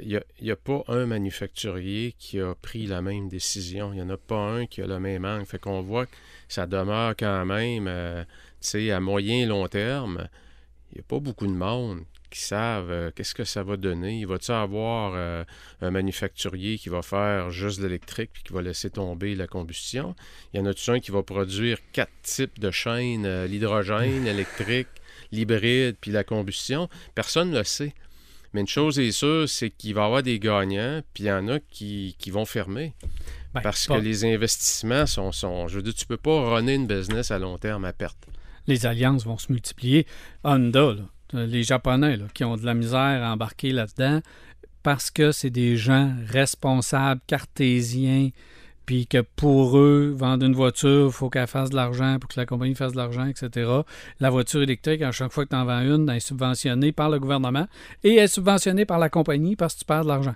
il 0.00 0.22
n'y 0.40 0.50
a, 0.50 0.56
pas 0.56 0.84
un 0.86 1.06
manufacturier 1.06 2.14
qui 2.16 2.38
a 2.38 2.54
pris 2.54 2.86
la 2.86 3.02
même 3.02 3.28
décision. 3.28 3.92
Il 3.92 3.96
n'y 3.96 4.02
en 4.02 4.10
a 4.10 4.16
pas 4.16 4.38
un 4.38 4.66
qui 4.66 4.80
a 4.80 4.86
le 4.86 5.00
même 5.00 5.24
angle. 5.24 5.44
Fait 5.44 5.58
qu'on 5.58 5.82
voit 5.82 6.06
que 6.06 6.14
ça 6.48 6.68
demeure 6.68 7.14
quand 7.18 7.44
même, 7.44 7.90
tu 8.60 8.68
sais, 8.68 8.92
à 8.92 9.00
moyen 9.00 9.42
et 9.42 9.46
long 9.46 9.66
terme, 9.66 10.28
il 10.92 10.98
n'y 10.98 11.00
a 11.00 11.04
pas 11.08 11.18
beaucoup 11.18 11.48
de 11.48 11.52
monde 11.52 12.02
qui 12.32 12.40
savent 12.40 12.90
euh, 12.90 13.10
qu'est-ce 13.14 13.34
que 13.34 13.44
ça 13.44 13.62
va 13.62 13.76
donner? 13.76 14.18
Il 14.18 14.26
va-tu 14.26 14.50
avoir 14.50 15.12
euh, 15.14 15.44
un 15.80 15.90
manufacturier 15.92 16.78
qui 16.78 16.88
va 16.88 17.02
faire 17.02 17.50
juste 17.50 17.78
de 17.80 17.84
l'électrique 17.86 18.30
puis 18.32 18.42
qui 18.42 18.52
va 18.52 18.62
laisser 18.62 18.90
tomber 18.90 19.34
la 19.36 19.46
combustion? 19.46 20.16
Il 20.52 20.58
y 20.58 20.60
en 20.60 20.66
a-tu 20.66 20.90
un 20.90 20.98
qui 20.98 21.10
va 21.10 21.22
produire 21.22 21.78
quatre 21.92 22.10
types 22.22 22.58
de 22.58 22.70
chaînes, 22.70 23.26
euh, 23.26 23.46
l'hydrogène, 23.46 24.24
l'électrique, 24.24 24.88
l'hybride 25.30 25.96
puis 26.00 26.10
la 26.10 26.24
combustion? 26.24 26.88
Personne 27.14 27.50
ne 27.50 27.58
le 27.58 27.64
sait. 27.64 27.94
Mais 28.54 28.60
une 28.62 28.68
chose 28.68 28.98
est 28.98 29.12
sûre, 29.12 29.48
c'est 29.48 29.70
qu'il 29.70 29.94
va 29.94 30.02
y 30.02 30.04
avoir 30.04 30.22
des 30.22 30.38
gagnants, 30.38 31.00
puis 31.14 31.24
il 31.24 31.26
y 31.28 31.32
en 31.32 31.48
a 31.48 31.58
qui, 31.60 32.16
qui 32.18 32.30
vont 32.30 32.44
fermer. 32.44 32.92
Ben, 33.54 33.60
parce 33.62 33.86
pas- 33.86 33.96
que 33.98 34.02
les 34.02 34.24
investissements 34.26 35.06
sont, 35.06 35.32
sont... 35.32 35.68
Je 35.68 35.76
veux 35.76 35.82
dire, 35.82 35.94
tu 35.94 36.04
peux 36.06 36.18
pas 36.18 36.54
runner 36.56 36.74
une 36.74 36.86
business 36.86 37.30
à 37.30 37.38
long 37.38 37.56
terme 37.56 37.84
à 37.86 37.92
perte. 37.94 38.18
les 38.66 38.84
alliances 38.86 39.24
vont 39.24 39.38
se 39.38 39.50
multiplier. 39.50 40.06
Honda, 40.44 40.92
là, 40.92 41.08
les 41.32 41.62
Japonais 41.62 42.16
là, 42.16 42.24
qui 42.34 42.44
ont 42.44 42.56
de 42.56 42.64
la 42.64 42.74
misère 42.74 43.22
à 43.22 43.32
embarquer 43.32 43.72
là-dedans 43.72 44.20
parce 44.82 45.10
que 45.10 45.30
c'est 45.32 45.50
des 45.50 45.76
gens 45.76 46.12
responsables, 46.28 47.20
cartésiens, 47.26 48.30
puis 48.84 49.06
que 49.06 49.20
pour 49.20 49.78
eux, 49.78 50.12
vendre 50.16 50.44
une 50.44 50.54
voiture, 50.54 51.06
il 51.06 51.12
faut 51.12 51.30
qu'elle 51.30 51.46
fasse 51.46 51.70
de 51.70 51.76
l'argent 51.76 52.18
pour 52.20 52.28
que 52.28 52.38
la 52.40 52.46
compagnie 52.46 52.74
fasse 52.74 52.92
de 52.92 52.96
l'argent, 52.96 53.26
etc. 53.26 53.70
La 54.18 54.30
voiture 54.30 54.60
électrique, 54.60 55.02
à 55.02 55.12
chaque 55.12 55.30
fois 55.30 55.44
que 55.44 55.50
tu 55.50 55.56
en 55.56 55.64
vends 55.64 55.80
une, 55.82 56.08
elle 56.10 56.16
est 56.16 56.20
subventionnée 56.20 56.90
par 56.90 57.08
le 57.08 57.20
gouvernement 57.20 57.68
et 58.02 58.16
elle 58.16 58.24
est 58.24 58.26
subventionnée 58.26 58.84
par 58.84 58.98
la 58.98 59.08
compagnie 59.08 59.54
parce 59.54 59.74
que 59.74 59.78
tu 59.80 59.84
perds 59.84 60.02
de 60.02 60.08
l'argent. 60.08 60.34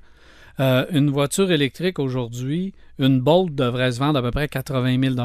Euh, 0.60 0.86
une 0.92 1.10
voiture 1.10 1.50
électrique 1.50 1.98
aujourd'hui, 1.98 2.72
une 2.98 3.20
Bolt 3.20 3.52
devrait 3.54 3.92
se 3.92 3.98
vendre 3.98 4.18
à 4.20 4.22
peu 4.22 4.30
près 4.30 4.48
80 4.48 5.14
000 5.14 5.16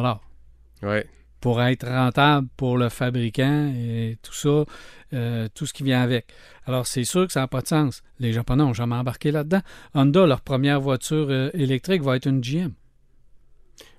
Ouais. 0.84 1.06
pour 1.40 1.62
être 1.62 1.88
rentable 1.88 2.48
pour 2.58 2.78
le 2.78 2.90
fabricant 2.90 3.72
et 3.76 4.18
tout 4.24 4.34
ça, 4.34 4.66
euh, 5.14 5.48
tout 5.54 5.66
ce 5.66 5.74
qui 5.74 5.84
vient 5.84 6.02
avec. 6.02 6.28
Alors, 6.66 6.88
c'est 6.88 7.04
sûr 7.04 7.28
que 7.28 7.34
ça 7.34 7.42
n'a 7.42 7.48
pas 7.48 7.62
de 7.62 7.68
sens. 7.68 8.04
Les 8.20 8.34
Japonais 8.34 8.64
n'ont 8.64 8.74
jamais 8.74 8.96
embarqué 8.96 9.32
là-dedans. 9.32 9.62
Honda, 9.94 10.26
leur 10.26 10.42
première 10.42 10.80
voiture 10.80 11.28
euh, 11.30 11.50
électrique 11.54 12.02
va 12.02 12.16
être 12.16 12.28
une 12.28 12.42
GM. 12.42 12.72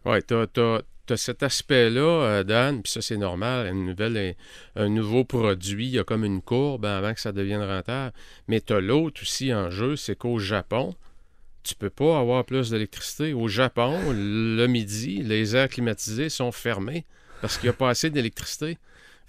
Oui, 0.05 0.19
tu 0.27 0.35
as, 0.35 1.17
cet 1.17 1.43
aspect-là, 1.43 2.01
euh, 2.01 2.45
Dan, 2.45 2.83
puis 2.83 2.91
ça, 2.91 3.03
c'est 3.03 3.17
normal. 3.17 3.73
Un 4.77 4.89
nouveau 4.89 5.25
produit, 5.25 5.87
il 5.87 5.93
y 5.93 5.99
a 5.99 6.05
comme 6.05 6.25
une 6.25 6.41
courbe 6.41 6.87
avant 6.87 7.13
que 7.13 7.21
ça 7.21 7.33
devienne 7.33 7.63
rentable. 7.63 8.13
Mais 8.49 8.61
tu 8.61 8.73
as 8.73 8.81
l'autre 8.81 9.23
aussi 9.23 9.53
en 9.53 9.71
jeu, 9.71 9.97
c'est 9.97 10.17
qu'au 10.17 10.39
Japon, 10.39 10.95
tu 11.63 11.75
peux 11.75 11.91
pas 11.91 12.19
avoir 12.19 12.45
plus 12.45 12.71
d'électricité. 12.71 13.35
Au 13.35 13.49
Japon, 13.49 14.01
le 14.11 14.67
midi, 14.67 15.23
les 15.23 15.55
aires 15.55 15.69
climatisées 15.69 16.29
sont 16.29 16.53
fermées 16.53 17.05
parce 17.41 17.59
qu'il 17.59 17.69
n'y 17.69 17.75
a 17.75 17.77
pas 17.77 17.91
assez 17.91 18.09
d'électricité. 18.09 18.79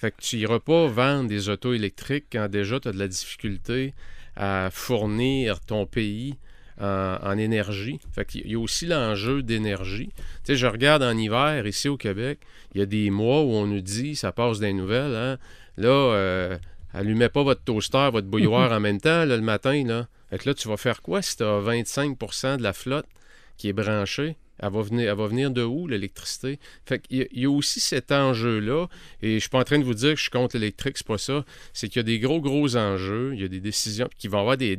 Fait 0.04 0.12
que 0.12 0.22
tu 0.22 0.36
n'iras 0.36 0.60
pas 0.60 0.88
vendre 0.88 1.30
des 1.30 1.48
autos 1.48 1.74
électriques 1.74 2.26
quand 2.30 2.50
déjà 2.50 2.78
tu 2.78 2.90
as 2.90 2.92
de 2.92 3.00
la 3.00 3.08
difficulté 3.08 3.94
à 4.36 4.68
fournir 4.70 5.62
ton 5.62 5.86
pays 5.86 6.36
en, 6.82 7.20
en 7.24 7.38
énergie. 7.38 8.02
Fait 8.12 8.26
qu'il 8.26 8.52
y 8.52 8.56
a 8.56 8.60
aussi 8.60 8.86
l'enjeu 8.86 9.44
d'énergie. 9.44 10.10
Tu 10.18 10.24
sais, 10.44 10.56
je 10.58 10.68
regarde 10.68 11.04
en 11.04 11.18
hiver, 11.18 11.66
ici 11.66 11.88
au 11.88 11.96
Québec, 11.96 12.40
il 12.76 12.80
y 12.80 12.82
a 12.82 12.86
des 12.86 13.12
mois 13.12 13.44
où 13.44 13.54
on 13.54 13.66
nous 13.66 13.80
dit, 13.80 14.18
ça 14.18 14.34
passe 14.34 14.60
des 14.60 14.74
nouvelles, 14.74 15.16
hein, 15.16 15.38
là, 15.78 15.88
euh, 15.88 16.58
allumez 16.94 17.30
pas 17.30 17.44
votre 17.44 17.64
toaster, 17.64 18.10
votre 18.12 18.28
bouilloire 18.28 18.72
en 18.78 18.82
même 18.82 19.00
temps, 19.00 19.24
là, 19.24 19.38
le 19.38 19.42
matin, 19.42 19.86
là. 19.88 20.10
Fait 20.32 20.38
que 20.38 20.50
là, 20.50 20.54
tu 20.54 20.68
vas 20.68 20.76
faire 20.76 21.02
quoi 21.02 21.22
si 21.22 21.38
tu 21.38 21.44
as 21.44 21.62
25% 21.62 22.58
de 22.58 22.64
la 22.64 22.74
flotte 22.74 23.08
qui 23.56 23.70
est 23.70 23.74
branchée? 23.74 24.36
Elle 24.60 24.72
va 24.72 24.82
venir, 24.82 25.10
elle 25.10 25.18
va 25.18 25.28
venir 25.28 25.52
de 25.52 25.64
où, 25.64 25.88
l'électricité? 25.88 26.60
Fait 26.86 27.00
qu'il 27.00 27.28
y, 27.32 27.42
y 27.42 27.46
a 27.46 27.50
aussi 27.50 27.80
cet 27.80 28.12
enjeu-là, 28.12 28.88
et 29.22 29.36
je 29.36 29.40
suis 29.40 29.50
pas 29.50 29.60
en 29.60 29.64
train 29.64 29.80
de 29.80 29.84
vous 29.84 29.94
dire 29.94 30.12
que 30.12 30.18
je 30.18 30.22
suis 30.24 30.32
contre 30.32 30.58
l'électrique, 30.58 30.98
c'est 30.98 31.08
pas 31.08 31.18
ça. 31.18 31.44
C'est 31.74 31.88
qu'il 31.88 31.98
y 31.98 32.00
a 32.00 32.04
des 32.04 32.20
gros, 32.20 32.40
gros 32.40 32.76
enjeux, 32.76 33.32
il 33.34 33.42
y 33.42 33.46
a 33.46 33.48
des 33.48 33.60
décisions 33.60 34.08
qui 34.18 34.28
vont 34.28 34.40
avoir 34.40 34.58
des, 34.58 34.78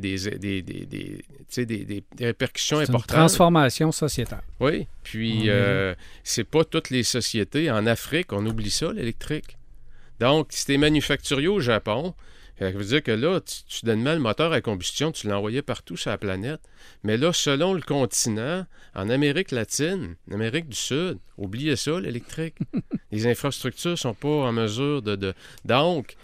répercussions 2.19 2.77
une 2.77 2.83
importantes. 2.83 3.07
transformation 3.07 3.91
sociétale. 3.91 4.43
Oui, 4.59 4.87
puis 5.03 5.49
euh, 5.49 5.93
c'est 6.23 6.43
pas 6.45 6.63
toutes 6.63 6.89
les 6.89 7.03
sociétés. 7.03 7.69
En 7.69 7.85
Afrique, 7.85 8.33
on 8.33 8.45
oublie 8.45 8.69
ça, 8.69 8.93
l'électrique. 8.93 9.57
Donc, 10.19 10.47
si 10.51 10.65
t'es 10.65 10.77
manufacturier 10.77 11.47
au 11.47 11.59
Japon, 11.59 12.13
ça 12.59 12.71
veut 12.71 12.85
dire 12.85 13.03
que 13.03 13.11
là, 13.11 13.39
tu, 13.41 13.85
donnes 13.85 14.01
mal 14.01 14.17
le 14.17 14.21
moteur 14.21 14.51
à 14.53 14.61
combustion, 14.61 15.11
tu 15.11 15.27
l'envoyais 15.27 15.61
partout 15.61 15.97
sur 15.97 16.09
la 16.09 16.17
planète. 16.17 16.61
Mais 17.03 17.17
là, 17.17 17.33
selon 17.33 17.73
le 17.73 17.81
continent, 17.81 18.65
en 18.95 19.09
Amérique 19.09 19.51
latine, 19.51 20.15
en 20.31 20.35
Amérique 20.35 20.69
du 20.69 20.77
Sud, 20.77 21.17
oubliez 21.37 21.75
ça, 21.75 21.99
l'électrique. 21.99 22.55
les 23.11 23.27
infrastructures 23.27 23.97
sont 23.97 24.13
pas 24.13 24.29
en 24.29 24.51
mesure 24.51 25.01
de... 25.01 25.15
de... 25.15 25.33
Donc, 25.65 26.15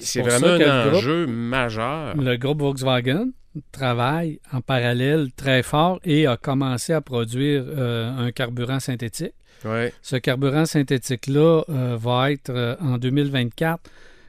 c'est 0.00 0.22
vraiment 0.22 0.46
un 0.46 0.86
groupe- 0.86 0.94
enjeu 0.94 1.26
majeur. 1.26 2.16
Le 2.16 2.36
groupe 2.36 2.60
Volkswagen 2.60 3.28
travaille 3.70 4.40
en 4.50 4.62
parallèle 4.62 5.30
très 5.36 5.62
fort 5.62 6.00
et 6.04 6.26
a 6.26 6.36
commencé 6.36 6.92
à 6.92 7.00
produire 7.02 7.64
euh, 7.66 8.10
un 8.16 8.32
carburant 8.32 8.80
synthétique. 8.80 9.34
Ouais. 9.64 9.92
Ce 10.02 10.16
carburant 10.16 10.66
synthétique-là 10.66 11.62
euh, 11.68 11.96
va 11.96 12.32
être 12.32 12.50
euh, 12.50 12.76
en 12.80 12.98
2024. 12.98 13.80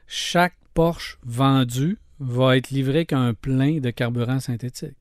Chaque 0.07 0.53
Porsche 0.73 1.17
vendu 1.23 1.97
va 2.19 2.57
être 2.57 2.69
livré 2.69 3.05
qu'un 3.05 3.33
plein 3.33 3.79
de 3.79 3.89
carburant 3.89 4.39
synthétique. 4.39 4.97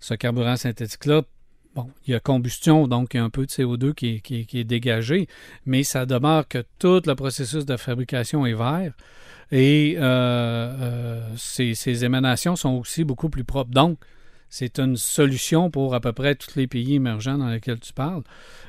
Ce 0.00 0.14
carburant 0.14 0.56
synthétique-là 0.56 1.22
bon, 1.76 1.90
il 2.06 2.12
y 2.12 2.14
a 2.14 2.20
combustion, 2.20 2.88
donc 2.88 3.14
il 3.14 3.18
y 3.18 3.20
a 3.20 3.24
un 3.24 3.30
peu 3.30 3.46
de 3.46 3.50
CO2 3.50 3.94
qui 3.94 4.22
est, 4.52 4.64
dégagé, 4.64 5.28
mais 5.66 5.84
ça 5.84 6.06
demeure 6.06 6.48
que 6.48 6.64
tout 6.78 7.02
le 7.06 7.14
processus 7.14 7.66
de 7.66 7.76
fabrication 7.76 8.46
est 8.46 8.54
vert 8.54 8.94
et 9.52 9.94
euh, 9.98 10.02
euh, 10.02 11.28
ces, 11.36 11.74
ces 11.74 12.04
émanations 12.04 12.56
sont 12.56 12.70
aussi 12.70 13.04
beaucoup 13.04 13.28
plus 13.28 13.44
propres. 13.44 13.70
Donc, 13.70 13.98
c'est 14.48 14.78
une 14.78 14.96
solution 14.96 15.70
pour 15.70 15.94
à 15.94 16.00
peu 16.00 16.12
près 16.12 16.34
tous 16.34 16.56
les 16.56 16.66
pays 16.66 16.94
émergents 16.94 17.38
dans 17.38 17.48
lesquels 17.48 17.80
tu 17.80 17.92
parles. 17.92 18.22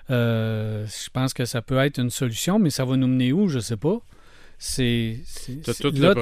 Euh, 0.09 0.85
je 0.85 1.09
pense 1.09 1.33
que 1.33 1.45
ça 1.45 1.61
peut 1.61 1.77
être 1.77 1.99
une 1.99 2.09
solution, 2.09 2.59
mais 2.59 2.69
ça 2.69 2.85
va 2.85 2.95
nous 2.97 3.07
mener 3.07 3.31
où, 3.31 3.47
je 3.47 3.57
ne 3.57 3.61
sais 3.61 3.77
pas. 3.77 3.99
C'est, 4.57 5.19
là, 5.93 6.13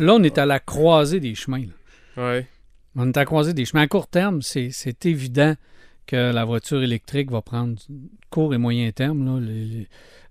là, 0.00 0.14
on 0.14 0.22
est 0.22 0.38
à 0.38 0.46
la 0.46 0.58
croisée 0.60 1.20
des 1.20 1.34
chemins. 1.34 1.64
Ouais. 2.16 2.46
On 2.96 3.06
est 3.06 3.16
à 3.16 3.20
la 3.20 3.26
croisée 3.26 3.52
des 3.52 3.64
chemins. 3.64 3.82
À 3.82 3.86
court 3.86 4.06
terme, 4.06 4.40
c'est, 4.42 5.04
évident 5.04 5.54
que 6.06 6.32
la 6.32 6.44
voiture 6.44 6.82
électrique 6.82 7.30
va 7.30 7.42
prendre 7.42 7.76
court 8.30 8.54
et 8.54 8.58
moyen 8.58 8.90
terme. 8.92 9.86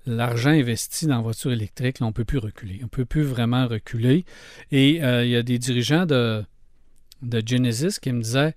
l'argent 0.08 0.50
investi 0.50 1.06
dans 1.06 1.18
la 1.18 1.22
voiture 1.22 1.52
électrique, 1.52 2.00
là, 2.00 2.08
on 2.08 2.10
ne 2.10 2.14
peut 2.14 2.26
plus 2.26 2.40
reculer. 2.40 2.80
On 2.82 2.86
ne 2.86 2.90
peut 2.90 3.06
plus 3.06 3.24
vraiment 3.24 3.68
reculer. 3.68 4.26
Et 4.72 5.04
euh, 5.04 5.24
il 5.24 5.30
y 5.30 5.36
a 5.36 5.44
des 5.44 5.60
dirigeants 5.60 6.08
de, 6.08 6.44
de 7.22 7.44
Genesis 7.46 8.00
qui 8.02 8.12
me 8.12 8.22
disaient 8.22 8.56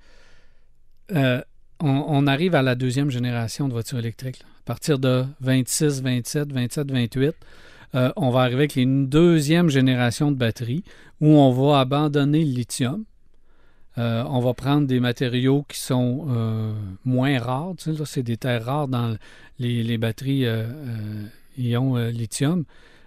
euh, 1.13 1.43
on, 1.81 2.05
on 2.09 2.27
arrive 2.27 2.55
à 2.55 2.63
la 2.63 2.75
deuxième 2.75 3.11
génération 3.11 3.69
de 3.69 3.73
voitures 3.73 3.99
électriques. 3.99 4.41
là. 4.41 4.47
À 4.61 4.65
partir 4.65 4.99
de 4.99 5.27
26, 5.41 6.03
27, 6.03 6.51
27, 6.51 6.91
28, 6.91 7.35
euh, 7.95 8.13
on 8.17 8.31
va 8.31 8.41
arriver 8.41 8.63
avec 8.63 8.77
une 8.77 9.09
deuxième 9.09 9.69
génération 9.69 10.33
de 10.33 10.37
batteries 10.37 10.83
où 11.21 11.29
on 11.29 11.53
va 11.53 11.81
abandonner 11.81 12.45
le 12.45 12.51
lithium. 12.51 13.05
Euh, 13.97 14.25
on 14.27 14.41
va 14.41 14.55
prendre 14.55 14.89
des 14.89 14.99
matériaux 14.99 15.65
qui 15.69 15.79
sont 15.79 16.27
euh, 16.29 16.73
moins 17.05 17.39
rares. 17.39 17.75
Tu 17.79 17.95
sais, 17.95 18.05
c'est 18.05 18.25
des 18.25 18.37
terres 18.37 18.65
rares 18.65 18.89
dans 18.89 19.17
les, 19.61 19.85
les 19.85 19.99
batteries 19.99 20.47
ion 21.57 21.97
lithium. 22.09 22.65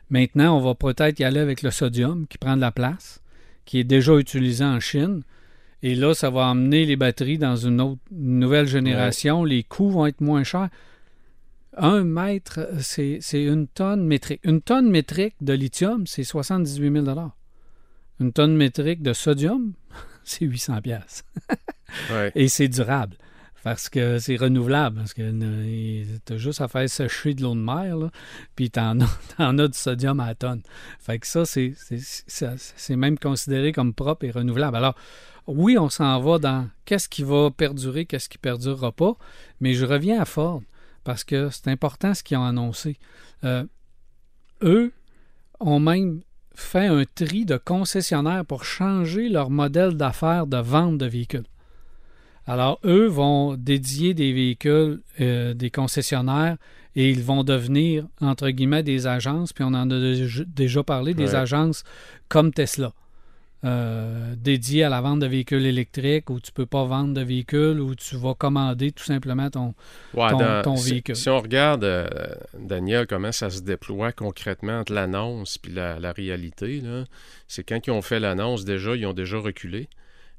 Maintenant, 0.09 0.57
on 0.57 0.61
va 0.61 0.73
peut-être 0.73 1.19
y 1.19 1.25
aller 1.25 1.41
avec 1.41 1.61
le 1.61 1.71
sodium 1.71 2.25
qui 2.27 2.37
prend 2.37 2.55
de 2.55 2.61
la 2.61 2.71
place, 2.71 3.21
qui 3.65 3.79
est 3.79 3.83
déjà 3.83 4.15
utilisé 4.15 4.63
en 4.63 4.79
Chine. 4.79 5.23
Et 5.83 5.95
là, 5.95 6.13
ça 6.13 6.29
va 6.29 6.45
emmener 6.45 6.85
les 6.85 6.95
batteries 6.95 7.37
dans 7.37 7.57
une 7.57 7.81
autre 7.81 7.99
une 8.11 8.39
nouvelle 8.39 8.67
génération. 8.67 9.43
Les 9.43 9.63
coûts 9.63 9.89
vont 9.89 10.05
être 10.05 10.21
moins 10.21 10.43
chers. 10.43 10.69
Un 11.75 12.03
mètre, 12.03 12.59
c'est 12.79 13.19
une 13.33 13.67
tonne 13.67 14.03
métrique. 14.05 14.41
Une 14.43 14.61
tonne 14.61 14.89
métrique 14.89 15.35
de 15.41 15.53
lithium, 15.53 16.07
c'est 16.07 16.23
78 16.23 17.05
000 17.05 17.31
Une 18.19 18.33
tonne 18.33 18.55
métrique 18.55 19.03
de 19.03 19.13
sodium, 19.13 19.73
c'est 20.23 20.45
800 20.45 20.81
pièces. 20.81 21.23
Ouais. 22.11 22.33
Et 22.35 22.49
c'est 22.49 22.67
durable. 22.67 23.15
Parce 23.63 23.87
que 23.89 24.19
c'est 24.19 24.35
renouvelable. 24.35 24.97
Parce 24.97 25.13
que 25.13 25.31
tu 26.25 26.33
as 26.33 26.37
juste 26.37 26.59
à 26.59 26.67
faire 26.67 26.89
sécher 26.89 27.33
de 27.33 27.43
l'eau 27.43 27.55
de 27.55 27.59
mer, 27.59 27.95
là, 27.97 28.11
puis 28.55 28.69
tu 28.69 28.79
en, 28.79 28.99
as 29.39 29.67
du 29.67 29.77
sodium 29.77 30.19
à 30.19 30.27
la 30.27 30.35
tonne. 30.35 30.61
Fait 30.99 31.17
que 31.17 31.27
ça, 31.27 31.43
c'est 31.45 32.95
même 32.95 33.17
considéré 33.17 33.71
comme 33.71 33.93
propre 33.93 34.25
et 34.25 34.31
renouvelable. 34.31 34.75
Alors, 34.75 34.95
oui, 35.47 35.77
on 35.77 35.89
s'en 35.89 36.19
va 36.19 36.39
dans 36.39 36.69
qu'est-ce 36.85 37.07
qui 37.07 37.23
va 37.23 37.49
perdurer, 37.51 38.05
qu'est-ce 38.05 38.27
qui 38.27 38.37
perdurera 38.37 38.91
pas, 38.91 39.15
mais 39.61 39.73
je 39.73 39.85
reviens 39.85 40.21
à 40.21 40.25
Ford 40.25 40.61
parce 41.07 41.23
que 41.23 41.49
c'est 41.51 41.69
important 41.69 42.13
ce 42.13 42.21
qu'ils 42.21 42.35
ont 42.35 42.43
annoncé. 42.43 42.97
Euh, 43.45 43.63
eux 44.61 44.91
ont 45.61 45.79
même 45.79 46.19
fait 46.53 46.87
un 46.87 47.05
tri 47.15 47.45
de 47.45 47.55
concessionnaires 47.55 48.45
pour 48.45 48.65
changer 48.65 49.29
leur 49.29 49.49
modèle 49.49 49.93
d'affaires 49.93 50.47
de 50.47 50.57
vente 50.57 50.97
de 50.97 51.05
véhicules. 51.05 51.45
Alors, 52.45 52.81
eux 52.83 53.07
vont 53.07 53.55
dédier 53.55 54.13
des 54.13 54.33
véhicules, 54.33 55.01
euh, 55.21 55.53
des 55.53 55.69
concessionnaires, 55.71 56.57
et 56.97 57.09
ils 57.09 57.23
vont 57.23 57.45
devenir, 57.45 58.05
entre 58.19 58.49
guillemets, 58.49 58.83
des 58.83 59.07
agences, 59.07 59.53
puis 59.53 59.63
on 59.63 59.67
en 59.67 59.89
a 59.89 59.99
déjà- 60.57 60.83
parlé, 60.83 61.13
des 61.13 61.35
agences 61.35 61.85
comme 62.27 62.51
Tesla, 62.51 62.91
euh, 63.67 64.33
dédiées 64.37 64.83
à 64.83 64.89
la 64.89 65.01
vente 65.01 65.19
de 65.19 65.27
véhicules 65.27 65.65
électriques, 65.65 66.29
où 66.29 66.39
tu 66.39 66.51
peux 66.51 66.65
pas 66.65 66.85
vendre 66.85 67.13
de 67.13 67.21
véhicules, 67.21 67.79
où 67.79 67.93
tu 67.95 68.15
vas 68.15 68.33
commander 68.33 68.91
tout 68.91 69.03
simplement 69.03 69.49
ton... 69.49 69.73
Ouais, 70.13 70.29
ton- 70.31 70.37
dans- 70.39 70.61
ton 70.63 70.75
si, 70.77 70.91
véhicule. 70.91 71.15
si 71.15 71.29
on 71.29 71.39
regarde, 71.39 71.83
euh, 71.83 72.07
Daniel, 72.57 73.05
comment 73.07 73.31
ça 73.31 73.49
se 73.49 73.61
déploie 73.61 74.11
concrètement 74.11 74.79
entre 74.79 74.93
l'annonce 74.93 75.59
et 75.67 75.71
la, 75.71 75.99
la 75.99 76.11
réalité, 76.11 76.81
c'est 77.47 77.63
quand 77.63 77.85
ils 77.85 77.91
ont 77.91 78.01
fait 78.01 78.19
l'annonce, 78.19 78.65
déjà, 78.65 78.95
ils 78.95 79.05
ont 79.05 79.13
déjà 79.13 79.37
reculé. 79.37 79.89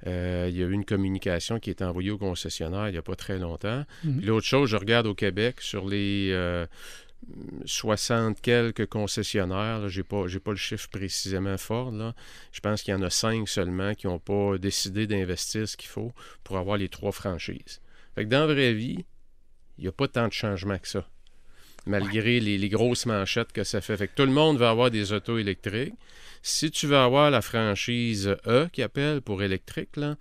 Euh, 0.06 0.46
il 0.48 0.56
y 0.56 0.62
a 0.62 0.66
eu 0.66 0.72
une 0.72 0.84
communication 0.84 1.58
qui 1.58 1.70
est 1.70 1.82
envoyée 1.82 2.12
au 2.12 2.18
concessionnaire 2.18 2.86
il 2.88 2.92
n'y 2.92 2.98
a 2.98 3.02
pas 3.02 3.16
très 3.16 3.36
longtemps. 3.38 3.84
Puis 4.02 4.12
L'autre 4.26 4.46
chose, 4.46 4.70
je 4.70 4.76
regarde 4.76 5.08
au 5.08 5.14
Québec, 5.14 5.56
sur 5.60 5.88
les 5.88 6.30
60 7.64 8.40
quelques 8.40 8.86
concessionnaires, 8.86 9.88
je 9.88 10.00
n'ai 10.00 10.04
pas, 10.04 10.24
le 10.24 10.56
chiffre 10.56 10.88
précisément 10.88 11.58
fort, 11.58 11.90
là. 11.90 12.14
je 12.52 12.60
pense 12.60 12.82
qu'il 12.82 12.92
y 12.92 12.96
en 12.96 13.02
a 13.02 13.10
cinq 13.10 13.48
seulement 13.48 13.94
qui 13.94 14.06
n'ont 14.06 14.18
pas 14.18 14.58
décidé 14.58 15.06
d'investir 15.06 15.68
ce 15.68 15.76
qu'il 15.76 15.88
faut 15.88 16.12
pour 16.44 16.58
avoir 16.58 16.76
les 16.76 16.88
trois 16.88 17.12
franchises. 17.12 17.80
Fait 18.14 18.24
que 18.24 18.30
dans 18.30 18.46
la 18.46 18.54
vraie 18.54 18.72
vie, 18.72 19.04
il 19.78 19.82
n'y 19.82 19.88
a 19.88 19.92
pas 19.92 20.08
tant 20.08 20.28
de 20.28 20.32
changements 20.32 20.78
que 20.78 20.88
ça. 20.88 21.08
Malgré 21.86 22.40
les, 22.40 22.58
les 22.58 22.68
grosses 22.68 23.06
manchettes 23.06 23.52
que 23.52 23.64
ça 23.64 23.80
fait. 23.80 23.96
Fait 23.96 24.08
que 24.08 24.14
tout 24.14 24.26
le 24.26 24.32
monde 24.32 24.58
va 24.58 24.70
avoir 24.70 24.90
des 24.90 25.12
autos 25.12 25.38
électriques. 25.38 25.94
Si 26.42 26.70
tu 26.70 26.86
veux 26.86 26.96
avoir 26.96 27.30
la 27.30 27.40
franchise 27.40 28.36
E 28.46 28.68
qui 28.72 28.82
appelle 28.82 29.22
pour 29.22 29.42
électrique, 29.42 29.90
il 29.96 30.16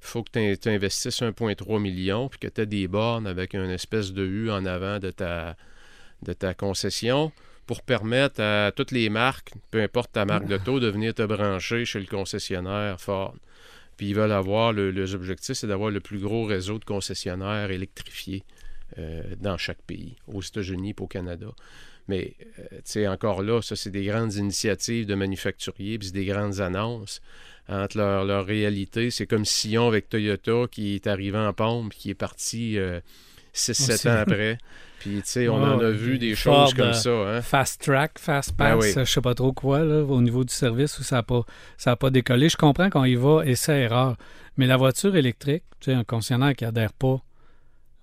faut 0.00 0.22
que 0.22 0.54
tu 0.54 0.68
investisses 0.68 1.22
1,3 1.22 1.80
million 1.80 2.28
puis 2.28 2.38
que 2.38 2.48
tu 2.48 2.60
aies 2.60 2.66
des 2.66 2.88
bornes 2.88 3.26
avec 3.26 3.54
une 3.54 3.70
espèce 3.70 4.12
de 4.12 4.24
U 4.24 4.50
en 4.50 4.66
avant 4.66 4.98
de 4.98 5.10
ta, 5.10 5.56
de 6.22 6.32
ta 6.32 6.54
concession 6.54 7.32
pour 7.66 7.82
permettre 7.82 8.40
à 8.40 8.72
toutes 8.74 8.90
les 8.90 9.08
marques, 9.08 9.52
peu 9.70 9.80
importe 9.80 10.12
ta 10.12 10.24
marque 10.24 10.46
d'auto, 10.46 10.80
de 10.80 10.88
venir 10.88 11.14
te 11.14 11.22
brancher 11.22 11.84
chez 11.84 12.00
le 12.00 12.06
concessionnaire 12.06 13.00
Ford. 13.00 13.36
Puis 13.96 14.08
ils 14.08 14.14
veulent 14.14 14.32
avoir, 14.32 14.72
le, 14.72 14.90
les 14.90 15.14
objectifs, 15.14 15.56
c'est 15.56 15.66
d'avoir 15.66 15.90
le 15.90 16.00
plus 16.00 16.18
gros 16.18 16.44
réseau 16.44 16.78
de 16.78 16.84
concessionnaires 16.84 17.70
électrifiés 17.70 18.42
euh, 18.98 19.22
dans 19.40 19.56
chaque 19.56 19.82
pays, 19.82 20.16
aux 20.26 20.42
États-Unis 20.42 20.90
et 20.90 21.02
au 21.02 21.06
Canada. 21.06 21.48
Mais, 22.08 22.34
euh, 22.58 22.64
tu 22.70 22.80
sais, 22.84 23.08
encore 23.08 23.42
là, 23.42 23.62
ça, 23.62 23.76
c'est 23.76 23.90
des 23.90 24.04
grandes 24.04 24.34
initiatives 24.34 25.06
de 25.06 25.14
manufacturiers, 25.14 25.98
puis 25.98 26.08
c'est 26.08 26.14
des 26.14 26.24
grandes 26.24 26.60
annonces. 26.60 27.20
Entre 27.68 27.96
leur, 27.96 28.24
leur 28.24 28.44
réalité, 28.44 29.10
c'est 29.10 29.26
comme 29.26 29.44
Sion 29.44 29.86
avec 29.86 30.08
Toyota 30.08 30.64
qui 30.68 30.96
est 30.96 31.06
arrivé 31.06 31.38
en 31.38 31.52
pompe, 31.52 31.94
qui 31.94 32.10
est 32.10 32.14
parti 32.14 32.76
6-7 33.54 33.92
Aussi. 33.94 34.08
ans 34.08 34.16
après. 34.16 34.58
Puis, 35.02 35.16
tu 35.16 35.22
sais, 35.24 35.48
on 35.48 35.60
Ouais, 35.62 35.68
en 35.68 35.80
a 35.80 35.90
vu 35.90 36.16
des 36.18 36.36
Ford, 36.36 36.66
choses 36.68 36.74
comme 36.74 36.86
euh, 36.88 36.92
ça. 36.92 37.10
Hein? 37.10 37.42
Fast 37.42 37.82
Track, 37.82 38.18
Fast 38.20 38.56
Ben 38.56 38.76
Pass, 38.76 38.84
oui. 38.84 38.92
je 38.96 39.04
sais 39.10 39.20
pas 39.20 39.34
trop 39.34 39.52
quoi, 39.52 39.80
là, 39.80 40.02
au 40.04 40.20
niveau 40.22 40.44
du 40.44 40.54
service, 40.54 40.96
où 41.00 41.02
ça 41.02 41.16
n'a 41.16 41.22
pas, 41.24 41.42
ça 41.76 41.90
a 41.90 41.96
pas 41.96 42.10
décollé. 42.10 42.48
Je 42.48 42.56
comprends 42.56 42.88
qu'on 42.88 43.04
y 43.04 43.16
va, 43.16 43.42
essai-erreur. 43.44 44.16
Mais 44.56 44.66
la 44.66 44.76
voiture 44.76 45.16
électrique, 45.16 45.64
tu 45.80 45.90
sais, 45.90 45.94
un 45.94 46.04
concessionnaire 46.04 46.54
qui 46.54 46.64
adhère 46.64 46.92
pas 46.92 47.20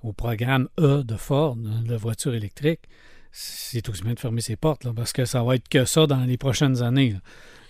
au 0.03 0.11
programme 0.13 0.67
E 0.79 1.03
de 1.03 1.15
Ford, 1.15 1.55
hein, 1.65 1.83
de 1.87 1.95
voiture 1.95 2.33
électrique, 2.33 2.81
c'est 3.31 3.87
aussi 3.87 4.03
bien 4.03 4.13
de 4.13 4.19
fermer 4.19 4.41
ses 4.41 4.55
portes, 4.57 4.83
là, 4.83 4.91
parce 4.95 5.13
que 5.13 5.23
ça 5.25 5.41
va 5.43 5.55
être 5.55 5.69
que 5.69 5.85
ça 5.85 6.05
dans 6.07 6.25
les 6.25 6.37
prochaines 6.37 6.81
années. 6.83 7.11
là. 7.11 7.19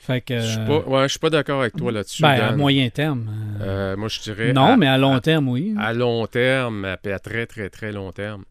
Fait 0.02 0.22
que, 0.22 0.40
Je 0.40 0.46
suis 0.48 0.66
pas, 0.66 0.80
ouais, 0.80 1.04
je 1.04 1.08
suis 1.10 1.20
pas 1.20 1.30
d'accord 1.30 1.60
avec 1.62 1.76
toi 1.76 1.92
là-dessus. 1.92 2.24
ben, 2.24 2.30
à 2.42 2.56
moyen 2.56 2.90
terme. 2.90 3.30
euh, 3.62 3.94
Euh, 3.94 3.96
moi, 3.98 4.08
je 4.08 4.20
dirais. 4.22 4.54
non, 4.54 4.74
à- 4.74 4.78
mais 4.78 4.88
à 4.88 4.98
long 4.98 5.20
terme, 5.20 5.50
oui. 5.50 5.76
à 5.78 5.94
long 5.94 6.26
terme, 6.26 6.86
à, 6.86 6.94
à 6.94 7.20
très, 7.20 7.46
très, 7.46 7.70
très 7.70 7.92
long 7.92 8.12
terme. 8.12 8.44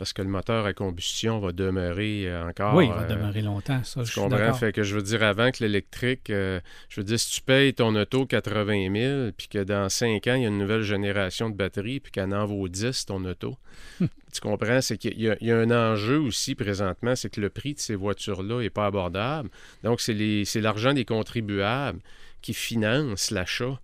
Parce 0.00 0.14
que 0.14 0.22
le 0.22 0.28
moteur 0.28 0.64
à 0.64 0.72
combustion 0.72 1.40
va 1.40 1.52
demeurer 1.52 2.26
euh, 2.26 2.48
encore. 2.48 2.74
oui, 2.74 2.86
il 2.86 2.90
va 2.90 3.02
euh, 3.02 3.06
demeurer 3.06 3.42
longtemps, 3.42 3.84
ça, 3.84 4.02
je 4.02 4.14
comprends? 4.18 4.54
Fait 4.54 4.72
que 4.72 4.82
je 4.82 4.94
veux 4.94 5.02
dire, 5.02 5.22
avant 5.22 5.50
que 5.50 5.62
l'électrique, 5.62 6.30
euh, 6.30 6.58
je 6.88 7.02
veux 7.02 7.04
dire, 7.04 7.20
si 7.20 7.32
tu 7.32 7.42
payes 7.42 7.74
ton 7.74 7.94
auto 7.94 8.24
80 8.24 8.94
000, 8.94 9.32
puis 9.36 9.48
que 9.48 9.62
dans 9.62 9.90
5 9.90 10.26
ans, 10.28 10.34
il 10.36 10.42
y 10.42 10.44
a 10.46 10.48
une 10.48 10.56
nouvelle 10.56 10.84
génération 10.84 11.50
de 11.50 11.54
batteries, 11.54 12.00
puis 12.00 12.12
qu'elle 12.12 12.34
en 12.34 12.46
vaut 12.46 12.66
10, 12.66 13.04
ton 13.04 13.22
auto, 13.26 13.58
tu 14.00 14.40
comprends? 14.40 14.80
C'est 14.80 14.96
qu'il 14.96 15.20
y, 15.20 15.24
y 15.26 15.52
a 15.52 15.58
un 15.58 15.70
enjeu 15.70 16.18
aussi 16.18 16.54
présentement, 16.54 17.14
c'est 17.14 17.28
que 17.28 17.42
le 17.42 17.50
prix 17.50 17.74
de 17.74 17.80
ces 17.80 17.94
voitures-là 17.94 18.62
n'est 18.62 18.70
pas 18.70 18.86
abordable. 18.86 19.50
Donc, 19.84 20.00
c'est 20.00 20.60
l'argent 20.62 20.94
des 20.94 21.04
contribuables 21.04 22.00
qui 22.40 22.54
finance 22.54 23.30
l'achat 23.30 23.78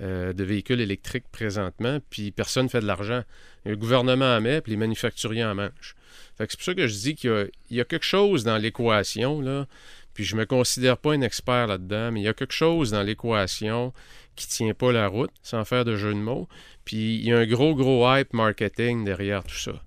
euh, 0.00 0.32
de 0.32 0.44
véhicules 0.44 0.80
électriques 0.80 1.28
présentement, 1.32 1.98
puis 2.10 2.30
personne 2.30 2.64
ne 2.64 2.68
fait 2.68 2.80
de 2.80 2.86
l'argent. 2.86 3.22
Le 3.64 3.76
gouvernement 3.76 4.36
en 4.36 4.40
met, 4.40 4.60
puis 4.60 4.70
les 4.70 4.76
manufacturiers 4.76 5.44
en 5.44 5.54
mangent. 5.54 5.96
C'est 6.38 6.56
pour 6.56 6.64
ça 6.64 6.74
que 6.74 6.86
je 6.86 6.94
dis 6.94 7.14
qu'il 7.16 7.50
y 7.70 7.80
a, 7.80 7.84
quelque 7.84 8.04
chose 8.04 8.44
dans 8.44 8.56
l'équation, 8.56 9.40
là, 9.40 9.66
puis 10.14 10.24
je 10.24 10.36
me 10.36 10.46
considère 10.46 10.96
pas 10.96 11.12
un 11.12 11.20
expert 11.20 11.66
là-dedans, 11.66 12.12
mais 12.12 12.20
il 12.20 12.24
y 12.24 12.28
a 12.28 12.34
quelque 12.34 12.54
chose 12.54 12.92
dans 12.92 13.02
l'équation 13.02 13.92
qui 14.36 14.48
tient 14.48 14.72
pas 14.72 14.92
la 14.92 15.06
route, 15.06 15.32
sans 15.42 15.64
faire 15.64 15.84
de 15.84 15.96
jeu 15.96 16.14
de 16.14 16.18
mots, 16.18 16.48
puis 16.84 17.16
il 17.16 17.24
y 17.24 17.32
a 17.32 17.38
un 17.38 17.46
gros, 17.46 17.74
gros 17.74 18.10
hype 18.10 18.32
marketing 18.32 19.04
derrière 19.04 19.44
tout 19.44 19.58
ça. 19.58 19.82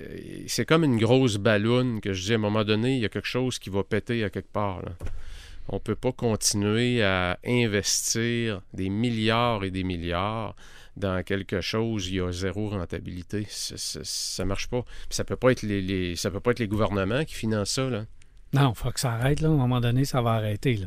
Euh, 0.00 0.18
C'est 0.48 0.66
comme 0.66 0.82
une 0.82 0.98
grosse 0.98 1.36
balloune 1.36 2.00
que 2.00 2.12
je 2.12 2.22
dis 2.22 2.32
à 2.32 2.36
un 2.36 2.38
moment 2.38 2.64
donné, 2.64 2.96
il 2.96 3.00
y 3.00 3.04
a 3.04 3.08
quelque 3.08 3.28
chose 3.28 3.58
qui 3.58 3.70
va 3.70 3.84
péter 3.84 4.24
à 4.24 4.30
quelque 4.30 4.52
part. 4.52 4.82
On 5.68 5.76
ne 5.76 5.80
peut 5.80 5.96
pas 5.96 6.12
continuer 6.12 7.02
à 7.02 7.38
investir 7.46 8.60
des 8.72 8.88
milliards 8.88 9.64
et 9.64 9.70
des 9.70 9.84
milliards 9.84 10.54
dans 10.96 11.22
quelque 11.22 11.60
chose, 11.60 12.08
il 12.08 12.14
y 12.16 12.20
a 12.20 12.32
zéro 12.32 12.70
rentabilité. 12.70 13.46
Ça, 13.50 13.74
ça 14.02 14.44
marche 14.46 14.68
pas. 14.68 14.82
Puis 14.82 15.16
ça 15.16 15.24
peut 15.24 15.36
pas 15.36 15.50
être 15.52 15.62
les, 15.62 15.82
les- 15.82 16.16
ça 16.16 16.30
peut 16.30 16.40
pas 16.40 16.52
être 16.52 16.58
les 16.58 16.68
gouvernements 16.68 17.24
qui 17.24 17.34
financent 17.34 17.72
ça. 17.72 17.90
Là. 17.90 18.06
Non, 18.54 18.72
il 18.74 18.78
faut 18.78 18.90
que 18.90 19.00
ça 19.00 19.12
arrête. 19.12 19.40
Là. 19.40 19.48
À 19.48 19.52
un 19.52 19.56
moment 19.56 19.80
donné, 19.80 20.06
ça 20.06 20.22
va 20.22 20.30
arrêter. 20.34 20.76
Là. 20.76 20.86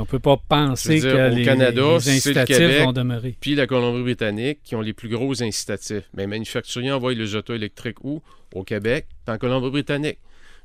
On 0.00 0.06
peut 0.06 0.20
pas 0.20 0.38
penser 0.38 1.00
dire, 1.00 1.12
que 1.12 1.32
au 1.32 1.34
les, 1.34 1.44
Canada, 1.44 1.82
les 1.94 2.00
c'est 2.00 2.10
le 2.10 2.16
incitatifs 2.16 2.56
Québec. 2.56 2.84
vont 2.84 2.92
demeurer. 2.92 3.36
Puis 3.40 3.54
la 3.54 3.66
Colombie-Britannique 3.66 4.60
qui 4.62 4.74
ont 4.74 4.80
les 4.80 4.94
plus 4.94 5.10
gros 5.10 5.42
incitatifs. 5.42 6.04
Mais 6.14 6.22
les 6.22 6.28
manufacturiers 6.28 6.92
envoient 6.92 7.12
les 7.12 7.34
autos 7.34 7.54
électriques 7.54 8.02
où? 8.04 8.22
Au 8.54 8.62
Québec, 8.64 9.06
en 9.28 9.36
Colombie-Britannique. 9.36 10.18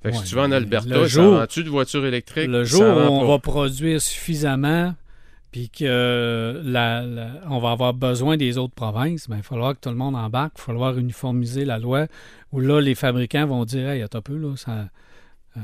Fait 0.03 0.11
que 0.11 0.15
Ouais, 0.15 0.21
si 0.23 0.29
tu 0.29 0.35
vas 0.35 0.43
en 0.43 0.51
Alberta, 0.51 0.87
le 0.89 1.01
ça 1.01 1.07
jour- 1.07 1.33
vend-tu 1.39 1.63
de 1.63 1.69
voitures 1.69 2.05
électriques? 2.05 2.47
Le 2.49 2.63
jour 2.63 2.81
où 2.81 2.85
on 2.85 3.21
pas. 3.21 3.27
va 3.27 3.39
produire 3.39 4.01
suffisamment, 4.01 4.93
puis 5.51 5.69
que 5.69 6.61
la, 6.63 7.01
la- 7.01 7.31
on 7.49 7.59
va 7.59 7.71
avoir 7.71 7.93
besoin 7.93 8.37
des 8.37 8.57
autres 8.57 8.75
provinces, 8.75 9.27
ben, 9.27 9.35
il 9.37 9.39
va 9.39 9.43
falloir 9.43 9.73
que 9.73 9.79
tout 9.81 9.89
le 9.89 9.95
monde 9.95 10.15
embarque, 10.15 10.53
il 10.55 10.59
va 10.59 10.65
falloir 10.65 10.97
uniformiser 10.97 11.65
la 11.65 11.79
loi, 11.79 12.05
où 12.51 12.59
là, 12.59 12.79
les 12.79 12.95
fabricants 12.95 13.47
vont 13.47 13.65
dire 13.65 13.89
Hey, 13.89 14.01
attends 14.03 14.19
un 14.19 14.21
peu, 14.21 14.37
là, 14.37 14.55
ça. 14.55 14.71
euh, 15.57 15.59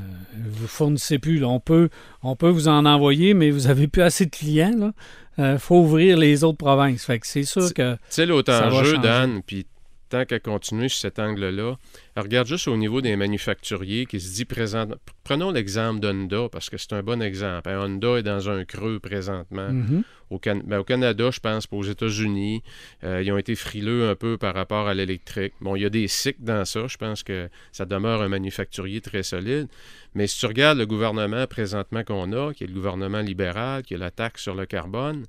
vous 0.48 0.66
fournissez 0.66 1.18
plus. 1.20 1.38
là. 1.38 1.46
On, 1.48 1.60
peut, 1.60 1.88
on 2.22 2.34
peut 2.34 2.48
vous 2.48 2.66
en 2.66 2.84
envoyer, 2.86 3.34
mais 3.34 3.50
vous 3.50 3.68
avez 3.68 3.86
plus 3.86 4.02
assez 4.02 4.26
de 4.26 4.30
clients. 4.30 4.92
Il 5.38 5.58
faut 5.58 5.78
ouvrir 5.80 6.16
les 6.16 6.42
autres 6.44 6.58
provinces. 6.58 7.04
Fait 7.04 7.18
que 7.20 7.26
c'est 7.26 7.42
sûr 7.44 7.72
que. 7.74 7.94
Tu 7.94 7.98
sais, 8.10 8.26
l'autre 8.26 8.52
enjeu. 8.52 8.98
Dan, 8.98 9.42
puis 9.46 9.66
tant 10.14 10.24
qu'à 10.24 10.38
continuer 10.38 10.88
sur 10.88 11.00
cet 11.00 11.18
angle-là, 11.18 11.74
regarde 12.16 12.46
juste 12.46 12.68
au 12.68 12.76
niveau 12.76 13.00
des 13.00 13.16
manufacturiers 13.16 14.06
qui 14.06 14.20
se 14.20 14.32
dit 14.32 14.44
présent. 14.44 14.86
Prenons 15.24 15.50
l'exemple 15.50 15.98
d'Honda, 15.98 16.48
parce 16.52 16.70
que 16.70 16.76
c'est 16.76 16.92
un 16.92 17.02
bon 17.02 17.20
exemple. 17.20 17.68
Hein, 17.68 17.80
Honda 17.80 18.18
est 18.18 18.22
dans 18.22 18.48
un 18.48 18.64
creux 18.64 19.00
présentement. 19.00 19.70
Mhm. 19.70 20.04
Au, 20.30 20.38
Can- 20.38 20.62
ben, 20.64 20.78
au 20.78 20.84
Canada, 20.84 21.30
je 21.32 21.40
pense, 21.40 21.66
aux 21.72 21.82
États-Unis, 21.82 22.62
euh, 23.02 23.22
ils 23.24 23.32
ont 23.32 23.38
été 23.38 23.56
frileux 23.56 24.08
un 24.08 24.14
peu 24.14 24.38
par 24.38 24.54
rapport 24.54 24.86
à 24.86 24.94
l'électrique. 24.94 25.54
Bon, 25.60 25.74
il 25.74 25.82
y 25.82 25.84
a 25.84 25.90
des 25.90 26.06
cycles 26.06 26.42
dans 26.44 26.64
ça. 26.64 26.86
Je 26.86 26.96
pense 26.96 27.24
que 27.24 27.48
ça 27.72 27.84
demeure 27.84 28.22
un 28.22 28.28
manufacturier 28.28 29.00
très 29.00 29.24
solide. 29.24 29.66
Mais 30.14 30.28
si 30.28 30.38
tu 30.38 30.46
regardes 30.46 30.78
le 30.78 30.86
gouvernement 30.86 31.46
présentement 31.48 32.04
qu'on 32.04 32.32
a, 32.32 32.54
qui 32.54 32.62
est 32.62 32.68
le 32.68 32.72
gouvernement 32.72 33.20
libéral, 33.20 33.82
qui 33.82 33.94
a 33.96 33.98
la 33.98 34.12
taxe 34.12 34.42
sur 34.42 34.54
le 34.54 34.64
carbone, 34.64 35.24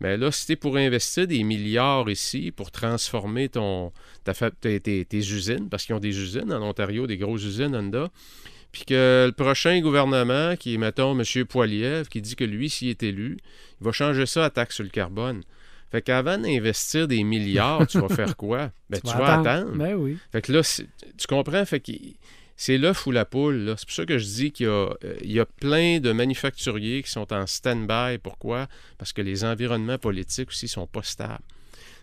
mais 0.00 0.16
là, 0.16 0.30
si 0.30 0.46
tu 0.46 0.56
pour 0.56 0.76
investir 0.76 1.26
des 1.26 1.42
milliards 1.42 2.08
ici 2.10 2.52
pour 2.52 2.70
transformer 2.70 3.48
ton, 3.48 3.92
ta 4.24 4.34
tes, 4.50 4.80
tes- 4.80 5.04
tes 5.04 5.18
usines, 5.18 5.68
parce 5.68 5.84
qu'ils 5.86 5.94
ont 5.94 6.00
des 6.00 6.18
usines 6.18 6.52
en 6.52 6.62
Ontario, 6.62 7.06
des 7.06 7.16
grosses 7.16 7.44
usines 7.44 7.74
Honda, 7.74 8.10
puis 8.72 8.84
que 8.84 9.24
le 9.26 9.32
prochain 9.32 9.80
gouvernement, 9.80 10.54
qui 10.56 10.74
est, 10.74 10.78
mettons, 10.78 11.18
M. 11.18 11.44
Poiliev, 11.46 12.08
qui 12.08 12.20
dit 12.20 12.36
que 12.36 12.44
lui, 12.44 12.68
s'il 12.68 12.88
est 12.88 13.02
élu, 13.02 13.38
il 13.80 13.84
va 13.84 13.92
changer 13.92 14.26
ça 14.26 14.44
à 14.44 14.50
taxe 14.50 14.74
sur 14.74 14.84
le 14.84 14.90
carbone. 14.90 15.42
Fait 15.90 16.02
qu'avant 16.02 16.36
d'investir 16.36 17.08
des 17.08 17.22
milliards, 17.22 17.86
tu 17.86 17.98
vas 17.98 18.08
faire 18.08 18.36
quoi? 18.36 18.72
Ben, 18.90 19.00
tu, 19.00 19.16
vas 19.16 19.40
attendre. 19.40 19.76
Ben 19.76 19.94
oui. 19.94 20.18
Fait 20.30 20.42
que 20.42 20.52
là, 20.52 20.60
tu 20.62 21.26
comprends? 21.26 21.64
Fait 21.64 21.80
que 21.80 21.92
c'est 22.56 22.78
l'œuf 22.78 23.06
ou 23.06 23.10
la 23.10 23.24
poule. 23.24 23.74
C'est 23.76 23.86
pour 23.86 23.94
ça 23.94 24.06
que 24.06 24.18
je 24.18 24.24
dis 24.24 24.52
qu'il 24.52 24.66
y 24.66 24.68
a, 24.68 24.88
euh, 25.04 25.16
y 25.22 25.40
a 25.40 25.46
plein 25.46 26.00
de 26.00 26.12
manufacturiers 26.12 27.02
qui 27.02 27.10
sont 27.10 27.32
en 27.32 27.46
stand-by. 27.46 28.18
Pourquoi? 28.18 28.66
Parce 28.98 29.12
que 29.12 29.22
les 29.22 29.44
environnements 29.44 29.98
politiques 29.98 30.48
aussi 30.48 30.68
sont 30.68 30.86
pas 30.86 31.02
stables. 31.02 31.42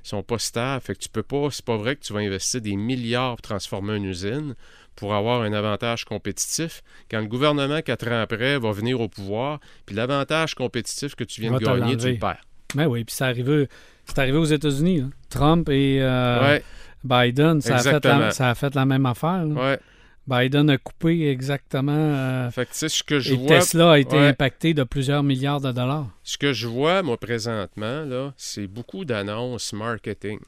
Ils 0.05 0.09
sont 0.09 0.23
pas 0.23 0.37
stables. 0.37 0.81
Fait 0.81 0.93
que 0.95 0.99
tu 0.99 1.09
peux 1.09 1.23
pas, 1.23 1.47
c'est 1.49 1.65
pas 1.65 1.77
vrai 1.77 1.95
que 1.95 2.01
tu 2.01 2.13
vas 2.13 2.19
investir 2.19 2.61
des 2.61 2.75
milliards 2.75 3.35
pour 3.37 3.41
transformer 3.41 3.95
une 3.95 4.05
usine 4.05 4.55
pour 4.95 5.13
avoir 5.13 5.41
un 5.41 5.53
avantage 5.53 6.05
compétitif 6.05 6.83
quand 7.09 7.19
le 7.19 7.27
gouvernement, 7.27 7.81
quatre 7.81 8.07
ans 8.07 8.21
après, 8.21 8.59
va 8.59 8.71
venir 8.71 9.01
au 9.01 9.07
pouvoir, 9.07 9.59
puis 9.85 9.95
l'avantage 9.95 10.55
compétitif 10.55 11.15
que 11.15 11.23
tu 11.23 11.41
viens 11.41 11.51
de 11.51 11.57
gagner, 11.57 11.97
tu 11.97 12.11
le 12.11 12.17
perds. 12.19 12.43
Ben 12.75 12.87
oui, 12.87 13.03
puis 13.03 13.15
c'est 13.15 13.23
arrivé, 13.23 13.67
arrivé 14.15 14.37
aux 14.37 14.45
États-Unis. 14.45 15.05
Trump 15.29 15.69
et 15.69 15.97
euh, 16.01 16.41
ouais, 16.41 16.63
Biden, 17.03 17.61
ça 17.61 17.77
a, 17.77 17.79
fait 17.79 18.05
la, 18.05 18.31
ça 18.31 18.49
a 18.49 18.55
fait 18.55 18.73
la 18.75 18.85
même 18.85 19.05
affaire. 19.05 19.45
là. 19.45 19.61
ouais. 19.61 19.79
Biden 20.27 20.69
a 20.69 20.77
coupé 20.77 21.27
exactement. 21.29 21.91
euh, 21.93 22.49
Fait 22.51 22.65
que 22.65 22.71
tu 22.71 22.77
sais, 22.77 22.89
ce 22.89 23.03
que 23.03 23.19
je 23.19 23.33
et 23.33 23.37
vois. 23.37 23.47
Tesla 23.59 23.91
a 23.93 23.99
été 23.99 24.15
ouais. 24.15 24.27
impacté 24.27 24.73
de 24.73 24.83
plusieurs 24.83 25.21
milliards 25.23 25.59
de 25.61 25.71
dollars. 25.71 26.07
Ce 26.23 26.37
que 26.37 26.53
je 26.53 26.67
vois, 26.67 27.01
moi, 27.03 27.17
présentement, 27.17 28.05
là, 28.05 28.33
c'est 28.37 28.67
beaucoup 28.67 29.03
d'annonces 29.05 29.73
marketing. 29.73 30.39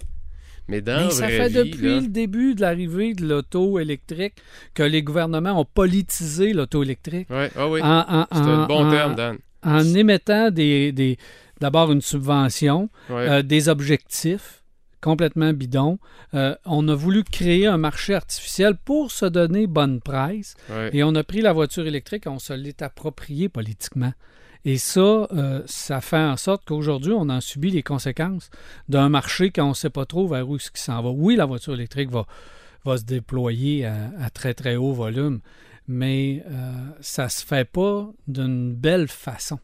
Mais 0.68 0.82
dans 0.82 0.98
Mais 0.98 1.04
la 1.06 1.10
ça 1.12 1.28
fait 1.28 1.48
vie, 1.50 1.54
depuis 1.72 1.88
là, 1.96 2.00
le 2.02 2.08
début 2.08 2.56
de 2.56 2.62
l'arrivée 2.62 3.14
de 3.14 3.26
l'auto 3.28 3.78
électrique 3.78 4.36
que 4.74 4.82
les 4.82 5.04
gouvernements 5.04 5.60
ont 5.60 5.66
politisé 5.66 6.54
l'auto 6.54 6.82
électrique. 6.82 7.30
Ouais, 7.30 7.52
ah 7.56 7.68
oui, 7.68 7.82
En, 7.84 8.04
en- 8.08 8.28
c'est 8.32 8.38
un 8.40 8.66
bon 8.66 8.88
en- 8.88 8.92
terme, 8.92 9.16
Dan. 9.16 9.38
en 9.64 9.84
émettant 9.94 10.50
des, 10.50 10.92
des- 10.92 11.18
d'abord 11.60 11.92
une 11.92 12.02
subvention, 12.02 12.90
Ouais. 13.10 13.30
euh, 13.30 13.42
des 13.44 13.70
objectifs 13.70 14.64
complètement 15.06 15.54
bidons. 15.54 16.00
Euh, 16.34 16.56
on 16.66 16.88
a 16.88 16.96
voulu 16.96 17.24
créer 17.24 17.68
un 17.68 17.78
marché 17.78 18.16
artificiel 18.16 18.76
pour 18.76 19.12
se 19.12 19.28
donner 19.28 19.68
bonne 19.68 20.02
presse 20.02 20.56
ouais. 20.72 20.90
et 20.94 21.04
on 21.04 21.14
a 21.14 21.24
pris 21.24 21.42
la 21.42 21.54
voiture 21.54 21.86
électrique 21.86 22.26
et 22.26 22.30
on 22.30 22.40
se 22.40 22.54
l'est 22.54 22.82
approprié 22.82 23.48
politiquement. 23.48 24.14
Et 24.66 24.80
ça, 24.80 25.28
euh, 25.32 25.62
ça 25.68 26.02
fait 26.02 26.18
en 26.18 26.38
sorte 26.38 26.64
qu'aujourd'hui, 26.66 27.14
on 27.14 27.30
en 27.30 27.40
subit 27.40 27.70
les 27.70 27.84
conséquences 27.84 28.50
d'un 28.90 29.10
marché 29.10 29.52
qu'on 29.52 29.70
ne 29.70 29.74
sait 29.76 29.92
pas 29.92 30.08
trop 30.08 30.28
vers 30.28 30.50
où 30.50 30.58
ce 30.58 30.72
qui 30.72 30.82
s'en 30.82 31.04
va. 31.04 31.12
Oui, 31.12 31.36
la 31.36 31.46
voiture 31.46 31.76
électrique 31.76 32.10
va, 32.10 32.26
va 32.84 32.98
se 32.98 33.04
déployer 33.04 33.86
à, 33.86 34.10
à 34.20 34.32
très, 34.32 34.56
très 34.56 34.76
haut 34.76 34.94
volume, 34.94 35.40
mais 35.88 36.44
euh, 36.50 36.74
ça 37.00 37.30
se 37.30 37.46
fait 37.46 37.70
pas 37.70 38.10
d'une 38.28 38.74
belle 38.74 39.08
façon. 39.08 39.60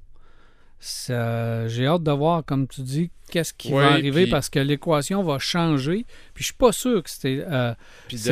J'ai 0.82 1.86
hâte 1.86 2.04
de 2.04 2.12
voir, 2.12 2.44
comme 2.44 2.68
tu 2.68 2.82
dis, 2.82 3.12
qu'est-ce 3.30 3.54
qui 3.54 3.72
Ouais, 3.74 3.82
va 3.84 3.92
arriver 3.92 4.24
puis- 4.24 4.32
parce 4.32 4.50
que 4.50 4.60
l'équation 4.60 5.24
va 5.24 5.38
changer. 5.40 6.06
Puis 6.34 6.44
je 6.44 6.46
suis 6.46 6.54
pas 6.56 6.72
sûr 6.72 7.04
que 7.04 7.10
c'est 7.10 7.40
euh, 7.48 7.74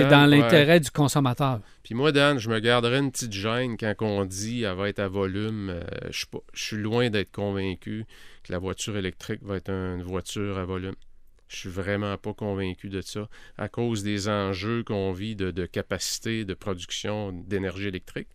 dans 0.09 0.29
ouais. 0.29 0.37
l'intérêt 0.37 0.79
du 0.79 0.89
consommateur. 0.91 1.59
Puis 1.83 1.95
moi, 1.95 2.11
Dan, 2.11 2.37
je 2.39 2.49
me 2.49 2.59
garderais 2.59 2.99
une 2.99 3.11
petite 3.11 3.33
gêne 3.33 3.77
quand 3.77 3.93
on 4.01 4.25
dit 4.25 4.63
elle 4.63 4.75
va 4.75 4.89
être 4.89 4.99
à 4.99 5.07
volume. 5.07 5.69
Euh, 5.69 5.81
je, 6.09 6.17
suis 6.17 6.27
pas- 6.27 6.41
je 6.53 6.63
suis 6.63 6.77
loin 6.77 7.09
d'être 7.09 7.31
convaincu 7.31 8.05
que 8.43 8.51
la 8.51 8.57
voiture 8.59 8.97
électrique 8.97 9.41
va 9.43 9.57
être 9.57 9.69
une 9.69 10.01
voiture 10.03 10.57
à 10.57 10.65
volume. 10.65 10.95
Je 11.47 11.55
suis 11.57 11.69
vraiment 11.69 12.15
pas 12.17 12.33
convaincu 12.33 12.89
de 12.89 13.01
ça 13.01 13.27
à 13.57 13.69
cause 13.69 14.03
des 14.03 14.27
enjeux 14.29 14.83
qu'on 14.83 15.11
vit 15.13 15.35
de, 15.35 15.49
de 15.49 15.65
capacité 15.65 16.45
de 16.45 16.53
production 16.53 17.31
d'énergie 17.31 17.87
électrique. 17.87 18.27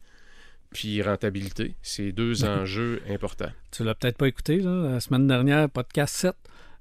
Puis 0.74 1.00
rentabilité, 1.00 1.74
c'est 1.80 2.12
deux 2.12 2.44
enjeux 2.44 3.00
importants. 3.08 3.50
Tu 3.70 3.82
l'as 3.84 3.94
peut-être 3.94 4.18
pas 4.18 4.28
écouté, 4.28 4.58
là, 4.58 4.90
la 4.92 5.00
semaine 5.00 5.26
dernière, 5.26 5.70
podcast 5.70 6.14
7. 6.16 6.34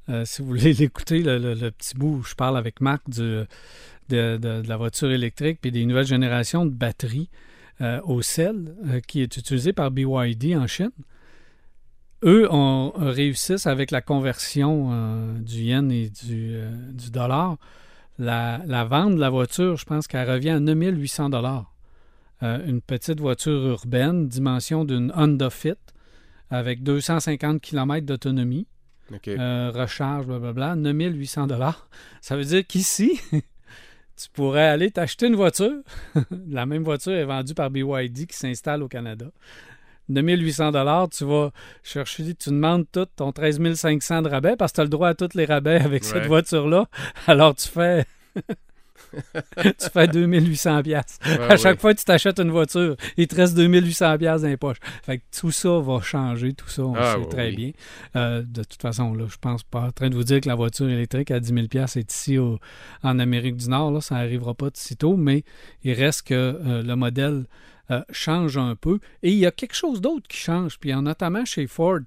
Euh, 0.10 0.26
si 0.26 0.42
vous 0.42 0.50
voulez 0.50 0.74
l'écouter, 0.84 1.20
le, 1.24 1.38
le- 1.38 1.54
le 1.54 1.72
petit 1.72 1.96
bout 1.96 2.18
où 2.18 2.24
je 2.24 2.36
parle 2.36 2.58
avec 2.58 2.82
Marc 2.82 3.10
du- 3.10 3.22
de, 3.22 3.46
de- 4.10 4.38
de 4.62 4.68
la 4.68 4.76
voiture 4.76 5.10
électrique 5.12 5.60
puis 5.62 5.72
des 5.72 5.86
nouvelles 5.86 6.06
générations 6.08 6.66
de 6.66 6.72
batteries 6.72 7.30
euh, 7.82 8.02
au 8.04 8.22
sel 8.22 8.76
euh, 8.88 9.00
qui 9.00 9.22
est 9.22 9.38
utilisée 9.38 9.72
par 9.74 9.92
BYD 9.92 10.56
en 10.58 10.68
Chine. 10.68 10.92
Eux 12.26 12.48
ont, 12.52 12.92
réussissent 12.96 13.68
avec 13.68 13.92
la 13.92 14.02
conversion 14.02 15.36
du 15.42 15.58
yen 15.64 15.92
et 15.92 16.10
du, 16.10 16.56
du 16.94 17.12
dollar. 17.12 17.58
La, 18.18 18.62
la 18.66 18.86
vente 18.86 19.16
de 19.16 19.20
la 19.20 19.30
voiture, 19.30 19.76
je 19.76 19.84
pense 19.86 20.08
qu'elle 20.08 20.30
revient 20.30 20.52
à 20.52 20.60
9800 20.60 21.30
dollars. 21.30 21.73
Euh, 22.44 22.60
une 22.68 22.82
petite 22.82 23.22
voiture 23.22 23.68
urbaine, 23.68 24.28
dimension 24.28 24.84
d'une 24.84 25.14
Honda 25.16 25.50
Fit, 25.50 25.76
avec 26.50 26.84
250 26.84 27.62
km 27.62 28.06
d'autonomie, 28.06 28.68
euh, 29.30 29.72
recharge, 29.74 30.26
blablabla, 30.26 30.76
9800 30.76 31.48
dollars. 31.48 31.88
Ça 32.22 32.36
veut 32.36 32.44
dire 32.44 32.68
qu'ici, 32.68 33.18
tu 33.32 34.30
pourrais 34.34 34.68
aller 34.68 34.92
t'acheter 34.92 35.28
une 35.28 35.36
voiture. 35.36 35.84
La 36.50 36.66
même 36.66 36.84
voiture 36.84 37.14
est 37.14 37.24
vendue 37.24 37.54
par 37.54 37.70
BYD 37.70 38.28
qui 38.28 38.36
s'installe 38.36 38.84
au 38.84 38.90
Canada. 38.90 39.28
9800 40.10 40.72
dollars, 40.72 41.08
tu 41.10 41.24
vas 41.24 41.52
chercher, 41.82 42.36
tu 42.36 42.50
demandes 42.50 42.86
tout 42.92 43.08
ton 43.16 43.32
13 43.32 43.74
500 43.74 44.24
de 44.24 44.30
rabais 44.30 44.58
parce 44.58 44.74
que 44.74 44.76
tu 44.76 44.82
as 44.82 44.84
le 44.84 44.90
droit 44.90 45.08
à 45.08 45.14
tous 45.14 45.34
les 45.34 45.46
rabais 45.46 45.80
avec 45.80 46.04
cette 46.04 46.26
voiture-là. 46.26 46.90
Alors 47.26 47.56
tu 47.56 47.70
fais 47.70 48.06
tu 49.62 49.90
fais 49.92 50.08
2800 50.08 50.84
pièces. 50.84 51.20
Ouais, 51.26 51.40
à 51.40 51.58
chaque 51.58 51.74
ouais. 51.76 51.78
fois 51.80 51.94
que 51.94 52.00
tu 52.00 52.06
t'achètes 52.06 52.40
une 52.40 52.52
voiture, 52.52 52.96
il 53.18 53.28
te 53.28 53.36
reste 53.36 53.56
2800 53.56 54.18
pièces 54.18 54.42
dans 54.42 54.48
les 54.48 54.58
poches. 54.58 54.78
Fait 55.04 55.20
que 55.20 55.24
tout 55.40 55.52
ça 55.52 55.80
va 55.80 56.02
changer, 56.02 56.54
tout 56.54 56.68
ça, 56.70 56.84
on 56.84 56.94
Ah, 56.96 57.00
le 57.00 57.06
sait 57.22 57.28
oui, 57.28 57.30
très 57.30 57.50
oui. 57.50 57.56
bien. 57.56 57.72
Euh, 58.16 58.42
de 58.46 58.64
toute 58.64 58.82
façon, 58.82 59.14
là, 59.14 59.26
je 59.30 59.38
pense 59.40 59.64
pas 59.64 59.82
en 59.82 59.92
train 59.92 60.10
de 60.10 60.16
vous 60.16 60.24
dire 60.24 60.42
que 60.42 60.48
la 60.50 60.56
voiture 60.56 60.90
électrique 60.90 61.32
à 61.32 61.40
10 61.40 61.54
000 61.54 61.68
pièces 61.68 61.96
est 61.98 62.12
ici 62.14 62.38
au- 62.38 62.60
en 63.04 63.20
Amérique 63.20 63.58
du 63.58 63.70
Nord. 63.70 63.92
Là, 63.92 64.02
ça 64.02 64.16
n'arrivera 64.16 64.54
pas 64.54 64.70
de 64.70 64.78
sitôt, 64.78 65.16
mais 65.18 65.44
il 65.84 65.94
reste 65.94 66.24
que 66.28 66.34
euh, 66.34 66.84
le 66.84 66.96
modèle 66.96 67.46
euh, 67.92 68.02
change 68.12 68.58
un 68.58 68.76
peu. 68.76 69.00
Et 69.24 69.32
il 69.32 69.38
y 69.38 69.46
a 69.46 69.52
quelque 69.52 69.76
chose 69.76 70.00
d'autre 70.00 70.26
qui 70.30 70.38
change, 70.38 70.80
puis 70.80 70.94
notamment 70.94 71.44
chez 71.46 71.68
Ford, 71.68 72.00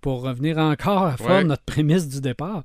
pour 0.00 0.22
revenir 0.22 0.58
encore 0.58 1.04
à 1.04 1.16
Ford, 1.16 1.28
Ouais. 1.30 1.44
notre 1.44 1.62
prémisse 1.64 2.08
du 2.08 2.20
départ. 2.20 2.62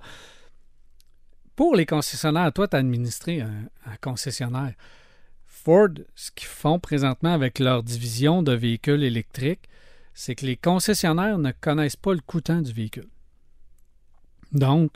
Pour 1.60 1.76
les 1.76 1.86
concessionnaires, 1.86 2.54
toi, 2.54 2.70
tu 2.70 2.78
un 2.78 3.98
concessionnaire. 4.00 4.76
Ford, 5.46 5.90
ce 6.16 6.32
qu'ils 6.32 6.48
font 6.48 6.80
présentement 6.80 7.34
avec 7.34 7.60
leur 7.60 7.84
division 7.84 8.42
de 8.42 8.54
véhicules 8.54 9.04
électriques, 9.04 9.68
c'est 10.14 10.36
que 10.36 10.46
les 10.46 10.56
concessionnaires 10.56 11.38
ne 11.38 11.52
connaissent 11.52 11.98
pas 11.98 12.14
le 12.14 12.22
coûtant 12.22 12.62
du 12.62 12.72
véhicule. 12.72 13.10
Donc, 14.54 14.94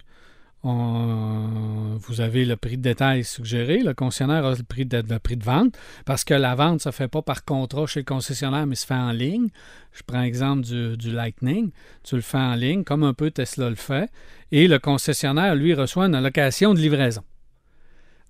vous 0.63 2.21
avez 2.21 2.45
le 2.45 2.55
prix 2.55 2.77
de 2.77 2.81
détail 2.81 3.25
suggéré, 3.25 3.79
le 3.79 3.93
concessionnaire 3.93 4.45
a 4.45 4.55
le 4.55 4.63
prix 4.63 4.85
de, 4.85 5.03
vente, 5.43 5.77
parce 6.05 6.23
que 6.23 6.33
la 6.33 6.55
vente 6.55 6.75
ne 6.75 6.79
se 6.79 6.91
fait 6.91 7.09
pas 7.09 7.21
par 7.21 7.43
contrat 7.43 7.85
chez 7.85 7.99
le 7.99 8.05
concessionnaire, 8.05 8.65
mais 8.65 8.75
se 8.75 8.85
fait 8.85 8.93
en 8.93 9.11
ligne. 9.11 9.49
Je 9.91 10.03
prends 10.05 10.21
l'exemple 10.21 10.61
du, 10.61 11.11
Lightning. 11.11 11.71
Tu 12.03 12.15
le 12.15 12.21
fais 12.21 12.37
en 12.37 12.55
ligne, 12.55 12.85
comme 12.85 13.03
un 13.03 13.13
peu 13.13 13.29
Tesla 13.29 13.69
le 13.69 13.75
fait, 13.75 14.09
et 14.51 14.67
le 14.69 14.79
concessionnaire, 14.79 15.55
lui, 15.55 15.73
reçoit 15.73 16.05
une 16.05 16.15
allocation 16.15 16.73
de 16.73 16.79
livraison. 16.79 17.23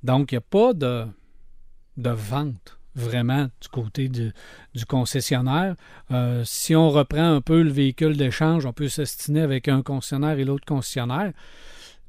Donc, 0.01 0.31
il 0.31 0.35
n'y 0.35 0.39
a 0.39 0.41
pas 0.41 0.73
de, 0.73 1.05
vente 1.97 2.79
vraiment 2.95 3.47
du 3.61 3.67
côté 3.71 4.09
du, 4.09 4.31
du 4.73 4.85
concessionnaire. 4.85 5.75
Euh, 6.11 6.43
si 6.45 6.75
on 6.75 6.89
reprend 6.89 7.35
un 7.35 7.41
peu 7.41 7.61
le 7.61 7.71
véhicule 7.71 8.17
d'échange, 8.17 8.65
on 8.65 8.73
peut 8.73 8.89
s'estiner 8.89 9.41
avec 9.41 9.67
un 9.67 9.83
concessionnaire 9.83 10.39
et 10.39 10.45
l'autre 10.45 10.65
concessionnaire. 10.65 11.33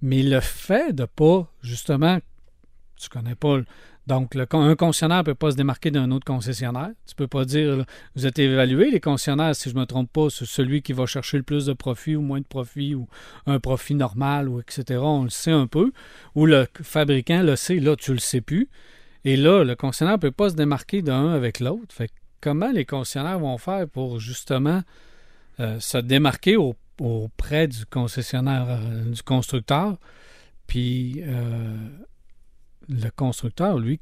Mais 0.03 0.23
le 0.23 0.41
fait 0.41 0.95
de 0.95 1.05
pas, 1.05 1.51
justement, 1.63 2.19
tu 2.97 3.09
connais 3.09 3.35
pas. 3.35 3.59
Donc, 4.07 4.37
un 4.37 4.77
concessionnaire 4.77 5.19
ne 5.19 5.23
peut 5.23 5.35
pas 5.35 5.53
se 5.53 5.57
démarquer 5.57 5.91
d'un 5.91 6.11
autre 6.11 6.27
concessionnaire. 6.27 6.91
Tu 7.07 7.15
peux 7.15 7.27
pas 7.27 7.47
dire, 7.47 7.87
vous 8.15 8.27
êtes 8.27 8.39
évalué, 8.39 8.91
les 8.91 9.01
concessionnaires, 9.01 9.57
si 9.57 9.71
je 9.71 9.75
me 9.75 9.87
trompe 9.87 10.13
pas, 10.13 10.29
c'est 10.29 10.45
celui 10.45 10.83
qui 10.83 10.93
va 10.93 11.07
chercher 11.07 11.39
le 11.39 11.43
plus 11.43 11.65
de 11.65 11.73
profit 11.73 12.15
ou 12.15 12.21
moins 12.21 12.41
de 12.41 12.45
profit 12.45 12.95
ou 12.95 13.09
un 13.47 13.59
profit 13.61 13.95
normal 13.95 14.49
ou 14.51 14.61
etc. 14.61 15.01
On 15.01 15.25
le 15.25 15.31
sait 15.31 15.53
un 15.53 15.67
peu. 15.67 15.91
Ou 16.35 16.45
le 16.45 16.67
fabricant 16.83 17.43
le 17.43 17.57
sait, 17.57 17.81
là, 17.81 17.97
tu 17.97 18.13
le 18.13 18.19
sais 18.19 18.43
plus. 18.43 18.69
Et 19.25 19.37
là, 19.39 19.65
le 19.65 19.75
concessionnaire 19.75 20.17
ne 20.17 20.21
peut 20.21 20.31
pas 20.31 20.51
se 20.51 20.55
démarquer 20.55 21.01
d'un 21.01 21.33
avec 21.33 21.61
l'autre. 21.61 21.95
Fait 21.95 22.11
comment 22.43 22.71
les 22.73 22.85
concessionnaires 22.85 23.39
vont 23.39 23.57
faire 23.57 23.89
pour 23.89 24.21
justement 24.21 24.83
euh, 25.61 25.81
se 25.81 25.97
démarquer 25.97 26.59
au- 26.59 26.75
auprès 26.99 27.69
du 27.69 27.87
concessionnaire, 27.87 28.67
euh, 28.69 29.05
du 29.11 29.23
constructeur? 29.23 29.97
Puis 30.67 31.23
euh, 31.23 31.77
le 32.89 33.11
constructeur, 33.11 33.79
lui, 33.79 34.01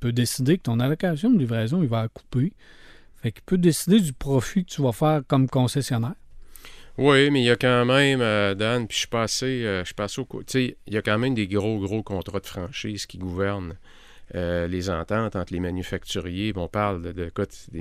peut 0.00 0.12
décider 0.12 0.58
que 0.58 0.62
ton 0.62 0.80
allocation 0.80 1.30
de 1.30 1.38
livraison, 1.38 1.82
il 1.82 1.88
va 1.88 2.02
la 2.02 2.08
couper. 2.08 2.52
Fait 3.22 3.32
qu'il 3.32 3.42
peut 3.44 3.58
décider 3.58 4.00
du 4.00 4.12
profit 4.12 4.64
que 4.64 4.70
tu 4.70 4.82
vas 4.82 4.92
faire 4.92 5.22
comme 5.26 5.48
concessionnaire. 5.48 6.14
Oui, 6.98 7.30
mais 7.30 7.40
il 7.40 7.44
y 7.44 7.50
a 7.50 7.56
quand 7.56 7.86
même, 7.86 8.20
euh, 8.20 8.54
Dan, 8.54 8.86
puis 8.86 8.96
je 8.96 8.98
suis 9.00 9.08
passé, 9.08 9.62
je 9.62 9.82
suis 9.84 9.94
passé 9.94 10.20
au... 10.20 10.24
Tu 10.24 10.44
sais, 10.48 10.76
il 10.86 10.92
y 10.92 10.98
a 10.98 11.02
quand 11.02 11.18
même 11.18 11.34
des 11.34 11.46
gros, 11.46 11.78
gros 11.78 12.02
contrats 12.02 12.40
de 12.40 12.46
franchise 12.46 13.06
qui 13.06 13.16
gouvernent 13.16 13.76
euh, 14.34 14.66
les 14.66 14.90
ententes 14.90 15.36
entre 15.36 15.52
les 15.52 15.60
manufacturiers. 15.60 16.52
On 16.56 16.68
parle 16.68 17.02
de... 17.02 17.12
de 17.12 17.30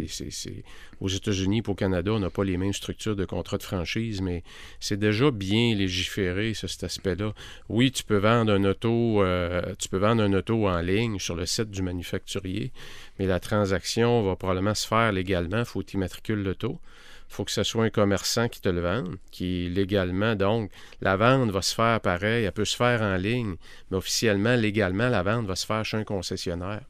c'est- 0.08 0.64
aux 1.00 1.08
États-Unis 1.08 1.64
au 1.68 1.74
Canada, 1.74 2.12
on 2.14 2.20
n'a 2.20 2.30
pas 2.30 2.44
les 2.44 2.58
mêmes 2.58 2.74
structures 2.74 3.16
de 3.16 3.26
contrats 3.26 3.58
de 3.58 3.64
franchise, 3.64 4.22
mais 4.22 4.44
c'est 4.80 4.98
déjà 5.00 5.32
bien 5.32 5.74
légiféré, 5.74 6.54
ça, 6.54 6.68
cet 6.68 6.84
aspect-là. 6.84 7.34
Oui, 7.70 7.92
tu 7.92 8.04
peux 8.04 8.18
vendre 8.18 8.52
un 8.54 8.64
auto, 8.66 9.24
euh, 9.24 9.74
tu 9.80 9.90
peux 9.90 9.98
vendre 9.98 10.22
un 10.22 10.34
auto 10.34 10.68
en 10.68 10.80
ligne 10.82 11.18
sur 11.18 11.36
le 11.36 11.46
site 11.46 11.72
du 11.72 11.82
manufacturier, 11.82 12.72
mais 13.18 13.26
la 13.26 13.40
transaction 13.40 14.22
va 14.24 14.36
probablement 14.36 14.76
se 14.76 14.88
faire 14.88 15.12
légalement. 15.12 15.60
Il 15.60 15.66
faut 15.66 15.80
que 15.82 15.86
tu 15.88 15.98
immatricules 15.98 16.44
l'auto. 16.44 16.80
Il 17.32 17.34
faut 17.34 17.46
que 17.46 17.52
ce 17.52 17.64
soit 17.64 17.86
un 17.86 17.90
commerçant 17.90 18.50
qui 18.50 18.60
te 18.60 18.68
le 18.68 18.82
vende, 18.82 19.16
qui 19.32 19.70
légalement, 19.70 20.36
donc, 20.36 20.70
la 21.00 21.16
vente 21.16 21.50
va 21.50 21.62
se 21.62 21.74
faire 21.74 22.02
pareil, 22.02 22.44
elle 22.44 22.52
peut 22.52 22.66
se 22.66 22.76
faire 22.76 23.02
en 23.02 23.16
ligne, 23.16 23.56
mais 23.90 23.96
officiellement, 23.96 24.56
légalement, 24.58 25.08
la 25.08 25.24
vente 25.24 25.46
va 25.46 25.56
se 25.56 25.66
faire 25.66 25.86
chez 25.86 25.96
un 25.96 26.04
concessionnaire. 26.04 26.84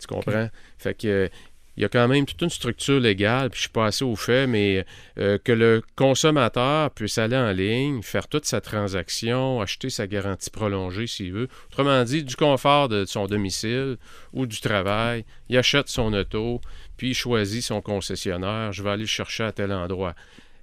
Tu 0.00 0.06
comprends? 0.06 0.48
Fait 0.78 0.94
que 0.94 1.28
il 1.76 1.82
y 1.82 1.84
a 1.84 1.88
quand 1.88 2.06
même 2.06 2.24
toute 2.24 2.40
une 2.40 2.50
structure 2.50 3.00
légale, 3.00 3.50
puis 3.50 3.58
je 3.58 3.62
suis 3.62 3.70
pas 3.70 3.86
assez 3.86 4.04
au 4.04 4.14
fait, 4.14 4.46
mais 4.46 4.86
euh, 5.18 5.38
que 5.38 5.52
le 5.52 5.82
consommateur 5.96 6.90
puisse 6.90 7.18
aller 7.18 7.36
en 7.36 7.50
ligne, 7.50 8.02
faire 8.02 8.28
toute 8.28 8.44
sa 8.44 8.60
transaction, 8.60 9.60
acheter 9.60 9.90
sa 9.90 10.06
garantie 10.06 10.50
prolongée 10.50 11.06
s'il 11.06 11.32
veut. 11.32 11.48
Autrement 11.70 12.04
dit, 12.04 12.22
du 12.22 12.36
confort 12.36 12.88
de 12.88 13.04
son 13.04 13.26
domicile 13.26 13.96
ou 14.32 14.46
du 14.46 14.60
travail, 14.60 15.24
il 15.48 15.58
achète 15.58 15.88
son 15.88 16.12
auto, 16.12 16.60
puis 16.96 17.10
il 17.10 17.14
choisit 17.14 17.62
son 17.62 17.80
concessionnaire, 17.80 18.72
je 18.72 18.82
vais 18.82 18.90
aller 18.90 19.02
le 19.02 19.08
chercher 19.08 19.44
à 19.44 19.52
tel 19.52 19.72
endroit. 19.72 20.14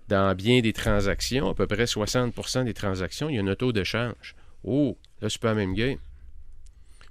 Dans 0.07 0.35
bien 0.35 0.61
des 0.61 0.73
transactions, 0.73 1.49
à 1.49 1.53
peu 1.53 1.67
près 1.67 1.85
60% 1.85 2.65
des 2.65 2.73
transactions, 2.73 3.29
il 3.29 3.35
y 3.35 3.37
a 3.37 3.41
une 3.41 3.49
auto 3.49 3.71
d'échange. 3.71 4.35
Oh, 4.63 4.97
là, 5.21 5.29
c'est 5.29 5.41
pas 5.41 5.49
la 5.49 5.55
même 5.55 5.73
game. 5.73 5.97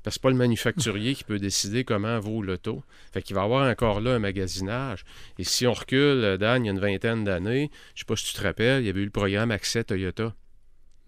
Parce 0.03 0.15
que 0.17 0.21
c'est 0.21 0.23
pas 0.23 0.31
le 0.31 0.37
manufacturier 0.37 1.15
qui 1.15 1.25
peut 1.25 1.39
décider 1.39 1.85
comment 1.85 2.19
vaut 2.21 2.43
l'auto. 2.43 2.83
Fait 3.13 3.21
qu'il 3.23 3.35
va 3.37 3.43
y 3.43 3.45
avoir 3.45 3.69
encore 3.71 4.01
là 4.01 4.13
un 4.15 4.19
magasinage. 4.19 5.05
Et 5.39 5.45
si 5.45 5.67
on 5.67 5.73
recule, 5.75 6.25
euh, 6.25 6.37
Dan, 6.39 6.65
il 6.65 6.67
y 6.67 6.71
a 6.71 6.73
une 6.73 6.81
vingtaine 6.81 7.25
d'années, 7.25 7.71
je 7.95 8.01
sais 8.01 8.05
pas 8.07 8.17
si 8.17 8.25
tu 8.27 8.33
te 8.35 8.43
rappelles, 8.43 8.83
il 8.83 8.87
y 8.87 8.91
avait 8.91 9.01
eu 9.01 9.05
le 9.05 9.11
programme 9.11 9.51
Accès 9.51 9.85
Toyota. 9.85 10.33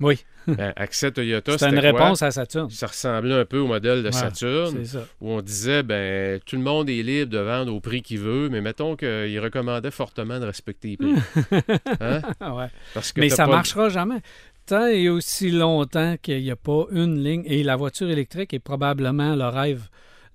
Oui. 0.01 0.25
Ben, 0.49 0.73
Accès 0.75 1.13
Toyota, 1.13 1.57
C'est 1.57 1.67
une 1.69 1.77
c'était 1.77 1.91
quoi? 1.93 2.01
réponse 2.03 2.23
à 2.23 2.33
Saturne. 2.33 2.69
Ça 2.71 2.89
ressemblait 2.89 3.35
un 3.35 3.45
peu 3.45 3.59
au 3.59 3.69
modèle 3.69 4.01
de 4.01 4.07
Ouais, 4.07 4.13
Saturne 4.13 4.75
C'est 4.79 4.99
ça. 4.99 5.07
où 5.21 5.31
on 5.31 5.41
disait 5.41 5.85
ben 5.85 6.41
tout 6.45 6.57
le 6.57 6.63
monde 6.63 6.91
est 6.91 7.01
libre 7.05 7.31
de 7.31 7.39
vendre 7.39 7.73
au 7.73 7.81
prix 7.81 8.03
qu'il 8.03 8.19
veut, 8.19 8.49
mais 8.49 8.61
mettons 8.61 8.97
qu'il 8.97 9.39
recommandait 9.39 9.93
fortement 9.93 10.41
de 10.41 10.47
respecter 10.47 10.89
les 10.89 10.97
prix. 10.97 11.15
Hein? 12.01 12.21
Ah 12.41 12.55
ouais. 12.57 12.67
Parce 12.95 13.13
que 13.13 13.21
Mais 13.21 13.29
ça 13.29 13.45
pas- 13.47 13.53
marchera 13.53 13.89
jamais. 13.91 14.21
Tant 14.67 14.87
et 14.87 15.09
aussi 15.09 15.51
longtemps 15.51 16.17
qu'il 16.23 16.43
n'y 16.43 16.51
a 16.51 16.57
pas 16.57 16.85
une 16.93 17.23
ligne. 17.23 17.43
Et 17.47 17.63
la 17.63 17.77
voiture 17.77 18.09
électrique 18.11 18.55
est 18.55 18.59
probablement 18.61 19.35
le 19.35 19.47
rêve 19.49 19.89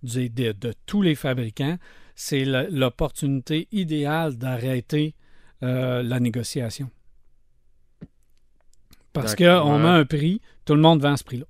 de, 0.03 0.51
de 0.51 0.73
tous 0.85 1.01
les 1.01 1.15
fabricants. 1.15 1.77
C'est 2.15 2.45
l'opportunité 2.45 3.67
idéale 3.71 4.37
d'arrêter 4.37 5.15
euh, 5.63 6.03
la 6.03 6.19
négociation. 6.19 6.89
Parce 9.13 9.35
qu'on 9.35 9.79
met 9.79 9.89
un 9.89 10.05
prix, 10.05 10.41
tout 10.65 10.75
le 10.75 10.81
monde 10.81 11.01
vend 11.01 11.17
ce 11.17 11.23
prix-là. 11.23 11.45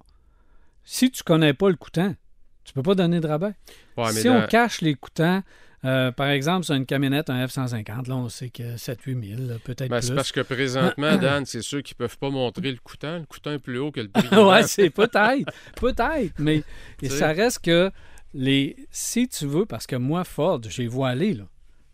Si 0.84 1.12
tu 1.12 1.24
connais 1.24 1.54
pas 1.54 1.70
le 1.70 1.76
coûtant, 1.76 2.16
tu 2.64 2.74
peux 2.74 2.84
pas 2.84 2.96
donner 2.96 3.20
de 3.20 3.28
rabais. 3.28 3.54
Ouais, 3.98 4.06
mais 4.06 4.12
si 4.14 4.28
dans- 4.28 4.44
on 4.44 4.48
cache 4.48 4.82
les 4.82 4.96
coûtants, 4.96 5.42
euh, 5.86 6.12
par 6.12 6.28
exemple, 6.30 6.66
sur 6.66 6.74
une 6.76 6.86
camionnette, 6.86 7.30
un 7.30 7.46
F-150, 7.46 8.08
là, 8.10 8.16
on 8.16 8.30
sait 8.30 8.50
que 8.50 8.76
7-8 8.78 9.38
000, 9.38 9.42
là, 9.50 9.56
peut-être 9.64 9.90
Ben, 9.90 10.00
plus. 10.00 10.08
c'est 10.08 10.16
parce 10.16 10.32
que 10.32 10.42
présentement, 10.42 11.18
Dan, 11.18 11.46
c'est 11.46 11.62
sûr 11.62 11.84
qu'ils 11.84 11.96
peuvent 11.96 12.18
pas 12.18 12.30
montrer 12.30 12.72
le 12.72 12.80
coûtant. 12.84 13.20
Le 13.20 13.26
coûtant 13.26 13.52
est 13.52 13.60
plus 13.60 13.78
haut 13.78 13.92
que 13.92 14.02
le 14.02 14.08
prix. 14.14 14.28
ouais, 14.38 14.64
c'est 14.64 14.90
peut-être, 14.90 15.52
peut-être, 15.76 16.34
mais 16.40 16.64
sais. 17.10 17.10
ça 17.10 17.28
reste 17.28 17.60
que 17.64 17.92
les, 18.34 18.76
si 18.92 19.28
tu 19.28 19.46
veux, 19.46 19.66
parce 19.66 19.86
que 19.88 19.96
moi, 19.96 20.24
Ford, 20.24 20.60
vois 20.90 21.10
aller, 21.10 21.34
là. 21.34 21.46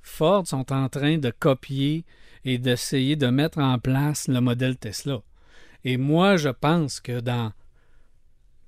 Ford 0.01 0.45
sont 0.47 0.71
en 0.73 0.89
train 0.89 1.17
de 1.17 1.29
copier 1.31 2.05
et 2.45 2.57
d'essayer 2.57 3.15
de 3.15 3.27
mettre 3.27 3.59
en 3.59 3.79
place 3.79 4.27
le 4.27 4.41
modèle 4.41 4.77
Tesla. 4.77 5.21
Et 5.85 5.97
moi, 5.97 6.35
je 6.37 6.49
pense 6.49 6.99
que 6.99 7.19
dans 7.19 7.51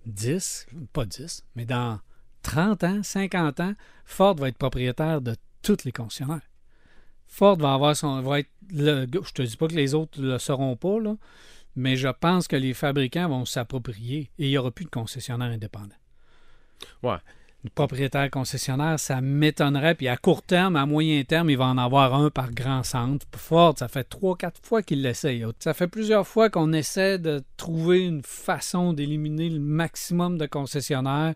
10, 0.06 0.68
pas 0.94 1.06
10, 1.06 1.44
mais 1.56 1.66
dans 1.66 2.00
30 2.46 2.84
ans, 2.84 3.04
50 3.04 3.60
ans, 3.60 3.74
Ford 4.06 4.36
va 4.36 4.50
être 4.50 4.58
propriétaire 4.58 5.20
de 5.20 5.36
tous 5.64 5.84
les 5.84 5.92
concessionnaires. 5.92 6.48
Ford 7.28 7.58
va 7.58 7.74
avoir 7.74 7.96
son. 7.96 8.22
Va 8.22 8.40
être 8.40 8.52
le, 8.72 9.08
je 9.12 9.32
te 9.32 9.42
dis 9.42 9.58
pas 9.58 9.68
que 9.68 9.74
les 9.74 9.96
autres 9.96 10.22
ne 10.22 10.34
le 10.34 10.40
seront 10.40 10.76
pas, 10.76 10.98
mais 11.76 11.96
je 11.98 12.08
pense 12.08 12.48
que 12.48 12.56
les 12.56 12.76
fabricants 12.76 13.28
vont 13.28 13.46
s'approprier 13.46 14.30
et 14.38 14.46
il 14.46 14.50
n'y 14.50 14.58
aura 14.58 14.72
plus 14.72 14.86
de 14.86 14.92
concessionnaires 14.92 15.52
indépendants. 15.52 15.96
Ouais. 17.02 17.18
Propriétaire 17.74 18.30
concessionnaire, 18.30 19.00
ça 19.00 19.22
m'étonnerait. 19.22 19.96
Puis 19.96 20.08
à 20.08 20.18
court 20.18 20.42
terme, 20.42 20.76
à 20.76 20.86
moyen 20.86 21.24
terme, 21.24 21.50
il 21.50 21.58
va 21.58 21.66
en 21.66 21.78
avoir 21.78 22.14
un 22.14 22.30
par 22.30 22.52
grand 22.52 22.84
centre. 22.84 23.26
Ford, 23.36 23.76
ça 23.78 23.88
fait 23.88 24.04
trois, 24.04 24.38
quatre 24.38 24.62
fois 24.64 24.82
qu'il 24.84 25.02
l'essaye. 25.02 25.46
Ça 25.60 25.74
fait 25.74 25.88
plusieurs 25.88 26.28
fois 26.28 26.50
qu'on 26.50 26.74
essaie 26.74 27.18
de 27.18 27.44
trouver 27.58 28.06
une 28.06 28.22
façon 28.24 28.94
d'éliminer 28.94 29.50
le 29.50 29.60
maximum 29.60 30.38
de 30.38 30.46
concessionnaires, 30.46 31.34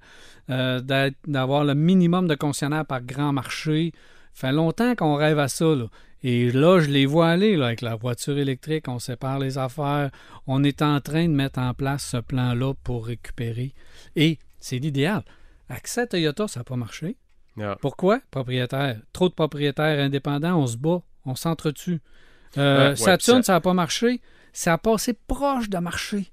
euh, 0.50 1.10
d'avoir 1.28 1.64
le 1.64 1.76
minimum 1.76 2.28
de 2.28 2.36
concessionnaires 2.36 2.86
par 2.86 3.02
grand 3.02 3.34
marché. 3.34 3.92
Ça 4.34 4.48
fait 4.48 4.54
longtemps 4.54 4.96
qu'on 4.96 5.16
rêve 5.16 5.40
à 5.40 5.48
ça. 5.48 5.74
Et 6.22 6.52
là, 6.52 6.80
je 6.80 6.90
les 6.90 7.06
vois 7.06 7.30
aller 7.30 7.56
avec 7.62 7.82
la 7.82 7.96
voiture 7.96 8.38
électrique, 8.38 8.88
on 8.88 9.00
sépare 9.00 9.40
les 9.40 9.58
affaires. 9.58 10.12
On 10.48 10.64
est 10.64 10.82
en 10.82 11.00
train 11.00 11.28
de 11.28 11.34
mettre 11.34 11.60
en 11.60 11.74
place 11.74 12.10
ce 12.12 12.18
plan-là 12.18 12.74
pour 12.84 13.06
récupérer. 13.06 13.74
Et 14.16 14.38
c'est 14.60 14.80
l'idéal. 14.80 15.24
Accès 15.70 16.08
Toyota, 16.08 16.48
ça 16.48 16.62
n'a 16.62 16.64
pas 16.64 16.76
marché. 16.76 17.16
Non. 17.58 17.76
Pourquoi? 17.82 18.20
Propriétaire. 18.32 19.00
Trop 19.14 19.30
de 19.30 19.34
propriétaires 19.34 20.00
indépendants, 20.04 20.58
on 20.60 20.68
se 20.68 20.78
bat, 20.78 21.02
on 21.26 21.36
s'entretue. 21.36 22.00
Euh, 22.58 22.90
Ouais, 22.92 22.96
Saturn, 22.96 23.44
ça- 23.44 23.54
n'a 23.54 23.62
pas 23.62 23.74
marché. 23.74 24.22
Ça 24.54 24.74
a 24.74 24.78
passé 24.78 25.14
proche 25.14 25.70
de 25.70 25.78
marcher. 25.78 26.32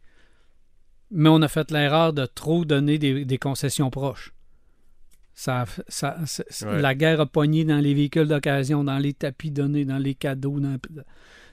Mais 1.11 1.29
on 1.29 1.43
a 1.43 1.49
fait 1.49 1.71
l'erreur 1.71 2.13
de 2.13 2.27
trop 2.27 2.65
donner 2.65 2.99
des, 2.99 3.25
des 3.25 3.39
concessions 3.39 3.91
proches. 3.91 4.33
Ça, 5.35 5.67
ça, 5.89 6.17
Ouais. 6.65 6.81
La 6.81 6.95
guerre 6.95 7.21
a 7.21 7.27
pogné 7.27 7.65
dans 7.65 7.77
les 7.79 7.93
véhicules 7.93 8.27
d'occasion, 8.27 8.83
dans 8.85 8.99
les 8.99 9.13
tapis 9.13 9.51
donnés, 9.51 9.85
dans 9.85 9.99
les 9.99 10.15
cadeaux, 10.15 10.59
dans 10.61 10.79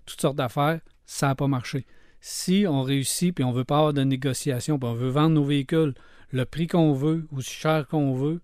toutes 0.06 0.22
sortes 0.22 0.38
d'affaires. 0.38 0.80
Ça 1.06 1.28
n'a 1.28 1.36
pas 1.36 1.48
marché. 1.48 1.86
Si 2.22 2.66
on 2.68 2.82
réussit, 2.82 3.36
puis 3.36 3.44
on 3.44 3.52
veut 3.52 3.66
pas 3.66 3.78
avoir 3.80 3.94
de 3.94 4.02
négociation, 4.04 4.80
puis 4.80 4.88
on 4.88 4.94
veut 4.94 5.10
vendre 5.10 5.36
nos 5.36 5.44
véhicules 5.44 5.94
le 6.34 6.46
prix 6.46 6.68
qu'on 6.68 6.94
veut, 6.94 7.28
aussi 7.32 7.54
cher 7.54 7.88
qu'on 7.88 8.14
veut, 8.16 8.42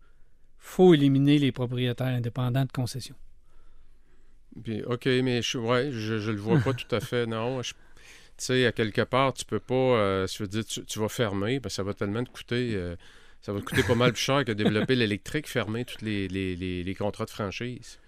faut 0.60 0.94
éliminer 0.96 1.40
les 1.40 1.52
propriétaires 1.52 2.08
indépendants 2.08 2.66
de 2.66 2.72
concession. 2.72 3.16
Puis, 4.64 4.84
OK, 4.84 5.06
mais 5.06 5.42
je, 5.42 5.58
ouais, 5.58 5.92
je, 5.92 6.20
je 6.20 6.32
le 6.32 6.40
vois 6.40 6.60
pas 6.60 6.74
tout 6.74 6.94
à 6.96 7.00
fait, 7.00 7.26
non. 7.26 7.62
Je- 7.62 7.74
Tu 7.74 8.46
sais, 8.46 8.66
à 8.68 8.72
quelque 8.74 9.02
part, 9.04 9.34
tu 9.34 9.46
peux 9.46 9.60
pas. 9.60 9.76
euh, 9.76 10.28
je 10.28 10.44
veux 10.44 10.48
dire, 10.50 10.66
tu, 10.66 10.86
tu 10.86 11.00
vas 11.00 11.10
fermer, 11.10 11.60
ben, 11.62 11.70
ça 11.70 11.84
va 11.84 11.94
tellement 11.94 12.24
te 12.26 12.32
coûter. 12.32 12.74
euh, 12.76 12.96
ça 13.42 13.54
va 13.54 13.60
te 13.62 13.66
coûter 13.66 13.84
pas 13.84 13.96
mal 13.96 14.14
plus 14.14 14.22
cher 14.24 14.46
que 14.46 14.52
développer 14.54 14.96
l'électrique, 14.98 15.48
fermer 15.50 15.86
tous 15.86 16.04
les, 16.06 16.28
les, 16.30 16.56
les- 16.58 16.84
les 16.84 16.96
contrats 16.96 17.26
de 17.26 17.32
franchise. 17.32 18.00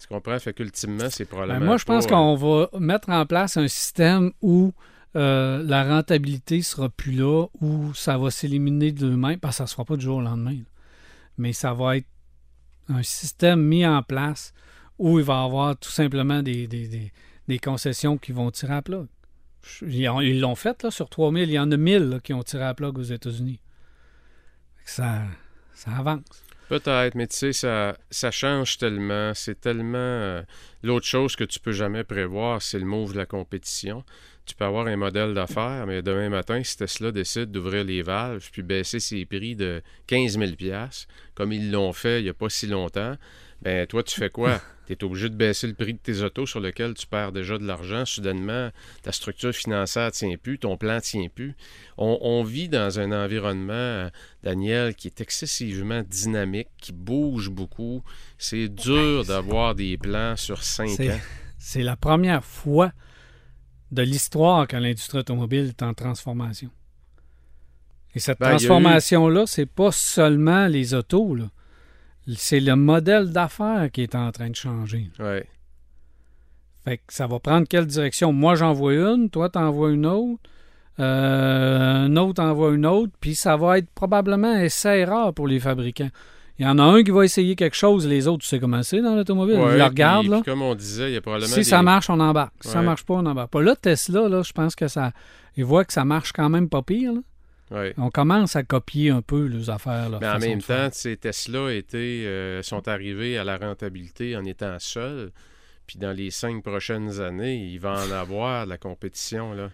Tu 0.00 0.08
comprends? 0.08 0.38
Fait 0.40 0.54
qu'ultimement, 0.54 1.10
c'est 1.10 1.26
Ben, 1.26 1.28
probablement. 1.28 1.60
moi, 1.60 1.76
je 1.78 1.84
pense 1.84 2.06
pas, 2.06 2.14
euh, 2.14 2.16
qu'on 2.16 2.34
va 2.36 2.68
mettre 2.78 3.10
en 3.10 3.26
place 3.26 3.56
un 3.56 3.68
système 3.68 4.32
où 4.40 4.72
euh, 5.16 5.62
la 5.62 5.84
rentabilité 5.84 6.62
sera 6.62 6.88
plus 6.88 7.12
là, 7.12 7.46
où 7.60 7.94
ça 7.94 8.18
va 8.18 8.30
s'éliminer 8.30 8.92
de 8.92 9.06
parce 9.36 9.54
que 9.54 9.58
ça 9.58 9.64
ne 9.64 9.68
se 9.68 9.74
fera 9.74 9.84
pas 9.84 9.96
du 9.96 10.04
jour 10.04 10.18
au 10.18 10.22
lendemain. 10.22 10.56
Mais 11.38 11.52
ça 11.52 11.72
va 11.74 11.96
être 11.98 12.06
un 12.88 13.02
système 13.02 13.62
mis 13.62 13.86
en 13.86 14.02
place 14.02 14.52
où 14.98 15.18
il 15.18 15.24
va 15.24 15.42
y 15.42 15.44
avoir 15.44 15.76
tout 15.78 15.90
simplement 15.90 16.42
des, 16.42 16.66
concessions 17.62 18.18
qui 18.18 18.32
vont 18.32 18.50
tirer 18.50 18.74
à. 18.74 19.06
Je- 19.62 19.86
Ils 19.86 20.08
ont- 20.08 20.20
ils 20.20 20.40
l'ont 20.40 20.54
fait, 20.54 20.82
là, 20.82 20.90
sur 20.90 21.08
3000. 21.08 21.48
Il 21.48 21.52
y 21.54 21.58
en 21.58 21.70
a 21.72 21.76
1000 21.76 22.02
là, 22.10 22.20
qui 22.20 22.32
ont 22.34 22.42
tiré 22.42 22.64
à 22.64 22.74
plug 22.74 22.98
aux 22.98 23.02
États-Unis. 23.02 23.60
Ça, 24.84 25.22
avance. 25.86 26.24
Peut-être, 26.68 27.14
mais 27.14 27.26
tu 27.26 27.36
sais, 27.36 27.52
ça, 27.52 27.96
ça 28.10 28.30
change 28.30 28.78
tellement. 28.78 29.32
C'est 29.34 29.60
tellement. 29.60 29.96
euh, 29.98 30.42
L'autre 30.82 31.06
chose 31.06 31.36
que 31.36 31.44
tu 31.44 31.60
peux 31.60 31.72
jamais 31.72 32.04
prévoir, 32.04 32.60
c'est 32.62 32.78
le 32.78 32.84
move 32.86 33.12
de 33.12 33.18
la 33.18 33.26
compétition. 33.26 34.04
Tu 34.46 34.54
peux 34.54 34.64
avoir 34.64 34.86
un 34.86 34.96
modèle 34.96 35.32
d'affaires, 35.32 35.86
mais 35.86 36.02
demain 36.02 36.28
matin, 36.28 36.62
si 36.62 36.76
Tesla 36.76 37.12
décide 37.12 37.50
d'ouvrir 37.50 37.84
les 37.84 38.02
valves 38.02 38.46
puis 38.52 38.62
baisser 38.62 39.00
ses 39.00 39.24
prix 39.24 39.56
de 39.56 39.82
15 40.06 40.38
000 40.38 40.52
comme 41.34 41.52
ils 41.52 41.70
l'ont 41.70 41.92
fait 41.92 42.20
il 42.20 42.24
n'y 42.24 42.28
a 42.28 42.34
pas 42.34 42.50
si 42.50 42.66
longtemps, 42.66 43.16
ben 43.62 43.86
toi, 43.86 44.02
tu 44.02 44.18
fais 44.18 44.30
quoi? 44.30 44.60
Tu 44.86 44.92
es 44.92 45.02
obligé 45.02 45.30
de 45.30 45.34
baisser 45.34 45.66
le 45.66 45.72
prix 45.72 45.94
de 45.94 45.98
tes 45.98 46.20
autos 46.20 46.44
sur 46.44 46.60
lequel 46.60 46.92
tu 46.92 47.06
perds 47.06 47.32
déjà 47.32 47.56
de 47.56 47.66
l'argent. 47.66 48.04
Soudainement, 48.04 48.70
ta 49.02 49.12
structure 49.12 49.54
financière 49.54 50.04
ne 50.04 50.10
tient 50.10 50.36
plus, 50.36 50.58
ton 50.58 50.76
plan 50.76 50.96
ne 50.96 51.00
tient 51.00 51.28
plus. 51.34 51.54
On, 51.96 52.18
on 52.20 52.42
vit 52.42 52.68
dans 52.68 53.00
un 53.00 53.10
environnement, 53.12 54.10
Daniel, 54.42 54.94
qui 54.94 55.08
est 55.08 55.22
excessivement 55.22 56.02
dynamique, 56.02 56.68
qui 56.76 56.92
bouge 56.92 57.48
beaucoup. 57.48 58.04
C'est 58.36 58.68
dur 58.68 59.24
d'avoir 59.24 59.74
des 59.74 59.96
plans 59.96 60.36
sur 60.36 60.62
cinq 60.62 61.00
ans. 61.00 61.20
C'est 61.56 61.82
la 61.82 61.96
première 61.96 62.44
fois 62.44 62.92
de 63.94 64.02
l'histoire 64.02 64.66
que 64.66 64.76
l'industrie 64.76 65.18
automobile 65.18 65.68
est 65.68 65.82
en 65.82 65.94
transformation. 65.94 66.70
Et 68.14 68.18
cette 68.20 68.38
Ben, 68.38 68.46
a 68.46 68.50
eu- 68.50 68.56
transformation-là, 68.56 69.44
c'est 69.46 69.66
pas 69.66 69.90
seulement 69.92 70.66
les 70.66 70.94
autos. 70.94 71.36
C'est 72.36 72.60
le 72.60 72.76
modèle 72.76 73.30
d'affaires 73.32 73.90
qui 73.92 74.02
est 74.02 74.14
en 74.14 74.30
train 74.32 74.50
de 74.50 74.54
changer. 74.56 75.10
Ouais. 75.18 75.46
Fait 76.84 76.98
que 76.98 77.12
ça 77.12 77.26
va 77.26 77.38
prendre 77.40 77.66
quelle 77.66 77.86
direction? 77.86 78.32
Moi, 78.32 78.54
j'en 78.56 78.72
vois 78.72 78.94
une, 78.94 79.30
toi, 79.30 79.48
t'en 79.48 79.70
vois 79.70 79.90
une 79.90 80.06
autre, 80.06 80.42
euh, 81.00 82.04
un 82.06 82.16
autre 82.16 82.42
en 82.42 82.52
voit 82.54 82.72
une 82.74 82.86
autre, 82.86 83.12
puis 83.20 83.34
ça 83.34 83.56
va 83.56 83.78
être 83.78 83.88
probablement 83.94 84.48
un 84.52 84.60
essai 84.60 85.04
rare 85.04 85.32
pour 85.34 85.48
les 85.48 85.58
fabricants. 85.60 86.10
Il 86.58 86.64
y 86.64 86.68
en 86.68 86.78
a 86.78 86.82
un 86.84 87.02
qui 87.02 87.10
va 87.10 87.24
essayer 87.24 87.56
quelque 87.56 87.74
chose, 87.76 88.06
les 88.06 88.28
autres, 88.28 88.42
tu 88.42 88.48
sais 88.48 88.60
comment 88.60 88.82
c'est 88.84 89.00
dans 89.02 89.16
l'automobile. 89.16 89.56
Ouais, 89.56 89.72
Ils 89.74 89.78
le 89.78 89.84
regardent, 89.84 90.20
puis- 90.22 90.30
là. 90.30 90.36
puis 90.42 90.52
comme 90.52 90.62
on 90.62 90.74
disait, 90.76 91.10
il 91.10 91.14
y 91.14 91.16
a 91.16 91.20
probablement 91.20 91.48
Si 91.50 91.56
des- 91.60 91.64
ça 91.64 91.82
marche, 91.82 92.08
on 92.10 92.20
embarque. 92.20 92.52
Si 92.60 92.68
ça 92.68 92.78
Ouais. 92.78 92.84
marche 92.84 93.04
pas, 93.04 93.14
on 93.14 93.26
embarque 93.26 93.50
pas. 93.50 93.60
Là, 93.62 93.74
Tesla, 93.74 94.28
là, 94.28 94.42
je 94.42 94.52
pense 94.52 94.76
que 94.76 94.86
ça. 94.86 95.12
Ils 95.56 95.64
voient 95.64 95.84
que 95.84 95.92
ça 95.92 96.04
marche 96.04 96.32
quand 96.32 96.48
même 96.48 96.68
pas 96.68 96.82
pire. 96.82 97.12
là. 97.12 97.20
Ouais. 97.70 97.94
On 97.96 98.10
commence 98.10 98.54
à 98.56 98.62
copier 98.62 99.10
un 99.10 99.22
peu 99.22 99.46
les 99.46 99.68
affaires. 99.70 100.10
Là, 100.10 100.18
Mais 100.20 100.28
en 100.28 100.32
façon 100.34 100.46
même 100.48 100.62
temps, 100.62 100.88
sais, 100.92 101.16
Tesla 101.16 101.72
étaient, 101.72 101.96
euh, 102.26 102.62
sont 102.62 102.86
arrivés 102.86 103.36
à 103.38 103.42
la 103.42 103.56
rentabilité 103.56 104.36
en 104.36 104.44
étant 104.44 104.76
seuls. 104.78 105.32
Puis 105.86 105.98
dans 105.98 106.12
les 106.12 106.30
cinq 106.30 106.62
prochaines 106.62 107.20
années, 107.20 107.56
il 107.56 107.78
va 107.80 107.94
en 108.06 108.10
avoir 108.12 108.64
de 108.66 108.70
la 108.70 108.78
compétition. 108.78 109.54
Là. 109.54 109.70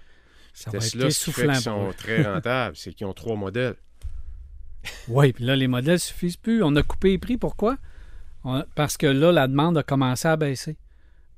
ça 0.53 0.71
va 0.71 0.79
Tesla, 0.79 1.07
être 1.07 1.13
ce 1.13 1.25
qui 1.27 1.33
fait 1.33 1.47
qu'ils 1.47 1.55
sont 1.57 1.93
très 1.97 2.23
rentables, 2.35 2.75
c'est 2.77 2.93
qu'ils 2.93 3.07
ont 3.07 3.13
trois 3.13 3.37
modèles. 3.37 3.77
Oui, 5.09 5.33
puis 5.33 5.45
là, 5.45 5.57
les 5.57 5.69
modèles 5.69 5.99
suffisent 5.99 6.37
plus. 6.37 6.63
On 6.63 6.75
a 6.77 6.83
coupé 6.83 7.11
les 7.11 7.19
prix. 7.19 7.37
Pourquoi? 7.37 7.77
On- 8.45 8.65
Parce 8.75 8.97
que 8.97 9.07
là, 9.07 9.33
la 9.33 9.49
demande 9.49 9.77
a 9.79 9.83
commencé 9.83 10.29
à 10.29 10.37
baisser 10.37 10.77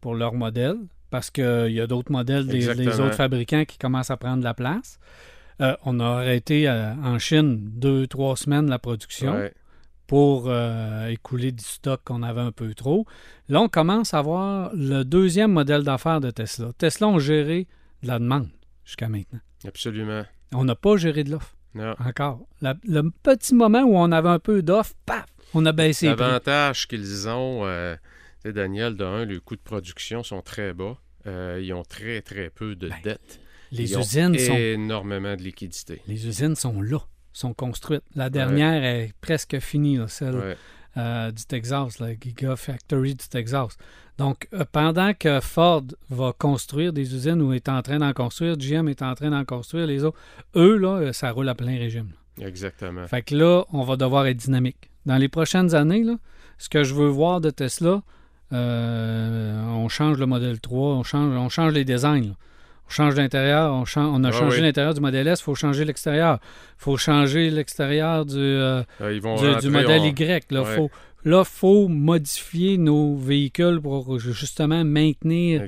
pour 0.00 0.14
leurs 0.14 0.34
modèles. 0.34 0.78
Parce 1.10 1.30
qu'il 1.30 1.72
y 1.72 1.80
a 1.80 1.86
d'autres 1.86 2.10
modèles 2.10 2.46
des, 2.46 2.68
autres 2.68 3.14
fabricants 3.14 3.66
qui 3.66 3.76
commencent 3.76 4.10
à 4.10 4.16
prendre 4.16 4.42
la 4.42 4.54
place. 4.54 4.98
Euh, 5.60 5.76
on 5.84 6.00
a 6.00 6.06
arrêté 6.06 6.66
euh, 6.66 6.94
en 6.94 7.18
Chine 7.18 7.58
deux, 7.74 8.06
trois 8.06 8.34
semaines 8.36 8.70
la 8.70 8.78
production. 8.78 9.34
Ouais. 9.34 9.52
pour 10.06 10.44
euh, 10.48 11.08
écouler 11.08 11.52
du 11.52 11.64
stock 11.64 12.00
qu'on 12.04 12.22
avait 12.22 12.40
un 12.40 12.52
peu 12.52 12.74
trop. 12.74 13.06
Là, 13.48 13.60
on 13.60 13.68
commence 13.68 14.14
à 14.14 14.22
voir 14.22 14.70
le 14.74 15.04
deuxième 15.04 15.52
modèle 15.52 15.84
d'affaires 15.84 16.20
de 16.20 16.30
Tesla. 16.30 16.72
Tesla 16.76 17.08
ont 17.08 17.18
géré 17.18 17.66
de 18.02 18.08
la 18.08 18.18
demande 18.18 18.48
jusqu'à 18.84 19.08
maintenant. 19.08 19.40
Absolument. 19.66 20.22
On 20.52 20.64
n'a 20.64 20.74
pas 20.74 20.96
géré 20.96 21.24
de 21.24 21.30
l'offre 21.30 21.54
Non. 21.74 21.94
encore. 22.04 22.40
La- 22.60 22.76
le 22.84 23.10
petit 23.22 23.54
moment 23.54 23.82
où 23.82 23.96
on 23.96 24.12
avait 24.12 24.28
un 24.28 24.38
peu 24.38 24.62
d'offre, 24.62 24.94
paf, 25.06 25.26
on 25.54 25.64
a 25.66 25.72
baissé. 25.72 26.06
L'avantage 26.06 26.86
qu'ils 26.88 27.28
ont, 27.28 27.64
euh, 27.66 27.96
Daniel, 28.44 28.96
de 28.96 29.04
un, 29.04 29.24
les 29.24 29.38
coûts 29.40 29.56
de 29.56 29.60
production 29.62 30.22
sont 30.22 30.42
très 30.42 30.72
bas. 30.74 30.96
Euh, 31.26 31.60
ils 31.62 31.72
ont 31.72 31.84
très, 31.84 32.20
très 32.20 32.50
peu 32.50 32.74
de 32.74 32.88
Ben, 32.88 32.96
dettes. 33.04 33.40
Les 33.70 33.90
Ils 33.92 33.96
ont 33.96 34.00
usines, 34.00 34.38
sont, 34.38 34.54
énormément 34.56 35.34
de 35.36 35.42
liquidités. 35.42 36.02
les 36.06 36.26
usines 36.26 36.56
sont 36.56 36.82
là, 36.82 36.98
sont 37.32 37.54
construites. 37.54 38.02
La 38.14 38.28
dernière 38.28 38.84
est 38.84 39.12
presque 39.22 39.58
finie, 39.60 39.96
là, 39.96 40.08
celle 40.08 40.34
Ouais. 40.34 40.56
Euh, 40.96 41.30
du 41.30 41.44
Texas, 41.44 41.98
la 41.98 42.14
Gigafactory 42.18 43.14
du 43.14 43.28
Texas. 43.28 43.76
Donc, 44.18 44.46
euh, 44.52 44.64
pendant 44.70 45.14
que 45.14 45.40
Ford 45.40 45.84
va 46.10 46.32
construire 46.38 46.92
des 46.92 47.14
usines 47.14 47.40
ou 47.40 47.52
est 47.54 47.68
en 47.68 47.80
train 47.82 47.98
d'en 47.98 48.12
construire, 48.12 48.56
GM 48.56 48.88
est 48.88 49.02
en 49.02 49.14
train 49.14 49.30
d'en 49.30 49.44
construire, 49.44 49.86
les 49.86 50.04
autres, 50.04 50.18
eux, 50.54 50.76
là, 50.76 50.88
euh, 50.98 51.12
ça 51.12 51.30
roule 51.30 51.48
à 51.48 51.54
plein 51.54 51.78
régime. 51.78 52.10
là. 52.38 52.46
Exactement. 52.46 53.06
Fait 53.06 53.22
que 53.22 53.34
là, 53.34 53.64
on 53.72 53.82
va 53.84 53.96
devoir 53.96 54.26
être 54.26 54.36
dynamique. 54.36 54.90
Dans 55.06 55.16
les 55.16 55.28
prochaines 55.28 55.74
années, 55.74 56.04
là, 56.04 56.16
ce 56.58 56.68
que 56.68 56.84
je 56.84 56.94
veux 56.94 57.08
voir 57.08 57.40
de 57.40 57.50
Tesla, 57.50 58.02
euh, 58.52 59.62
on 59.68 59.88
change 59.88 60.18
le 60.18 60.26
modèle 60.26 60.60
3, 60.60 60.94
on 60.94 61.02
change, 61.02 61.34
on 61.36 61.48
change 61.48 61.72
les 61.72 61.84
designs. 61.84 62.28
là. 62.28 62.34
Change 62.92 63.14
l'intérieur, 63.16 63.72
on, 63.72 63.84
on 63.96 64.24
a 64.24 64.28
Ah 64.28 64.32
changé 64.32 64.56
oui. 64.58 64.62
l'intérieur 64.62 64.92
du 64.94 65.00
modèle 65.00 65.26
S, 65.26 65.40
il 65.40 65.44
faut 65.44 65.54
changer 65.54 65.84
l'extérieur. 65.84 66.38
Il 66.42 66.82
faut 66.82 66.96
changer 66.96 67.50
l'extérieur 67.50 68.26
du, 68.26 68.36
euh, 68.38 68.82
Euh, 69.00 69.12
ils 69.14 69.20
vont 69.22 69.36
du, 69.58 69.70
modèle 69.70 70.02
on- 70.02 70.04
Y. 70.04 70.52
Là, 70.52 70.62
Ouais. 70.62 70.76
faut, 70.76 70.90
là, 71.24 71.44
faut 71.44 71.88
modifier 71.88 72.76
nos 72.76 73.16
véhicules 73.16 73.80
pour 73.80 74.18
justement 74.18 74.84
maintenir 74.84 75.62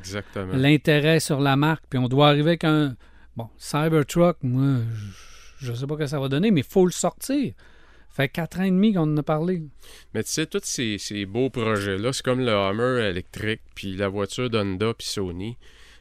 l'intérêt 0.53 1.19
sur 1.21 1.41
la 1.41 1.57
marque. 1.57 1.85
Puis 1.89 1.99
on 1.99 2.09
doit 2.09 2.29
arriver 2.29 2.51
avec 2.51 2.65
un 2.65 2.95
bon 3.37 3.49
Cybertruck. 3.57 4.37
Moi, 4.43 4.83
je 5.59 5.71
ne 5.71 5.77
sais 5.77 5.87
pas 5.87 5.95
ce 5.95 5.99
que 6.01 6.07
ça 6.07 6.21
va 6.21 6.29
donner, 6.29 6.51
mais 6.51 6.61
il 6.61 6.67
faut 6.67 6.85
le 6.85 6.93
sortir. 6.93 7.55
Fait 8.11 8.29
quatre 8.29 8.61
ans 8.61 8.65
et 8.65 8.71
demi 8.71 8.93
qu'on 8.93 9.03
en 9.13 9.17
a 9.17 9.23
parlé. 9.25 9.63
Mais 10.13 10.23
tu 10.23 10.31
sais, 10.31 10.47
tous 10.47 10.61
ces, 10.63 10.99
ces 10.99 11.27
beaux 11.27 11.51
projets-là, 11.51 12.13
c'est 12.13 12.23
comme 12.25 12.41
le 12.41 12.53
Hummer 12.53 13.09
électrique, 13.09 13.63
puis 13.75 13.97
la 13.97 14.09
voiture 14.09 14.49
d'Honda, 14.51 14.93
puis 14.97 15.07
Sony. 15.07 15.57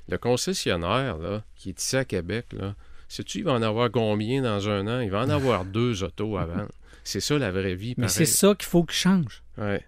Le 0.09 0.17
concessionnaire, 0.17 1.17
là, 1.17 1.43
qui 1.55 1.69
est 1.69 1.81
ici 1.81 1.95
à 1.95 2.05
Québec, 2.05 2.47
là, 2.53 2.75
sais-tu, 3.07 3.39
il 3.39 3.43
va 3.43 3.53
en 3.53 3.61
avoir 3.61 3.89
combien 3.91 4.41
dans 4.41 4.69
un 4.69 4.87
an? 4.87 4.99
Il 5.01 5.11
va 5.11 5.21
en 5.23 5.29
avoir 5.29 5.65
deux 5.65 6.03
autos 6.03 6.37
à 6.37 6.45
vendre. 6.45 6.71
C'est 7.03 7.19
ça 7.19 7.37
la 7.37 7.51
vraie 7.51 7.75
vie, 7.75 7.95
Mais 7.97 8.07
c'est 8.07 8.25
ça 8.25 8.55
qu'il 8.55 8.67
faut 8.67 8.83
qu'il 8.83 8.95
change. 8.95 9.43
Ouais. 9.57 9.85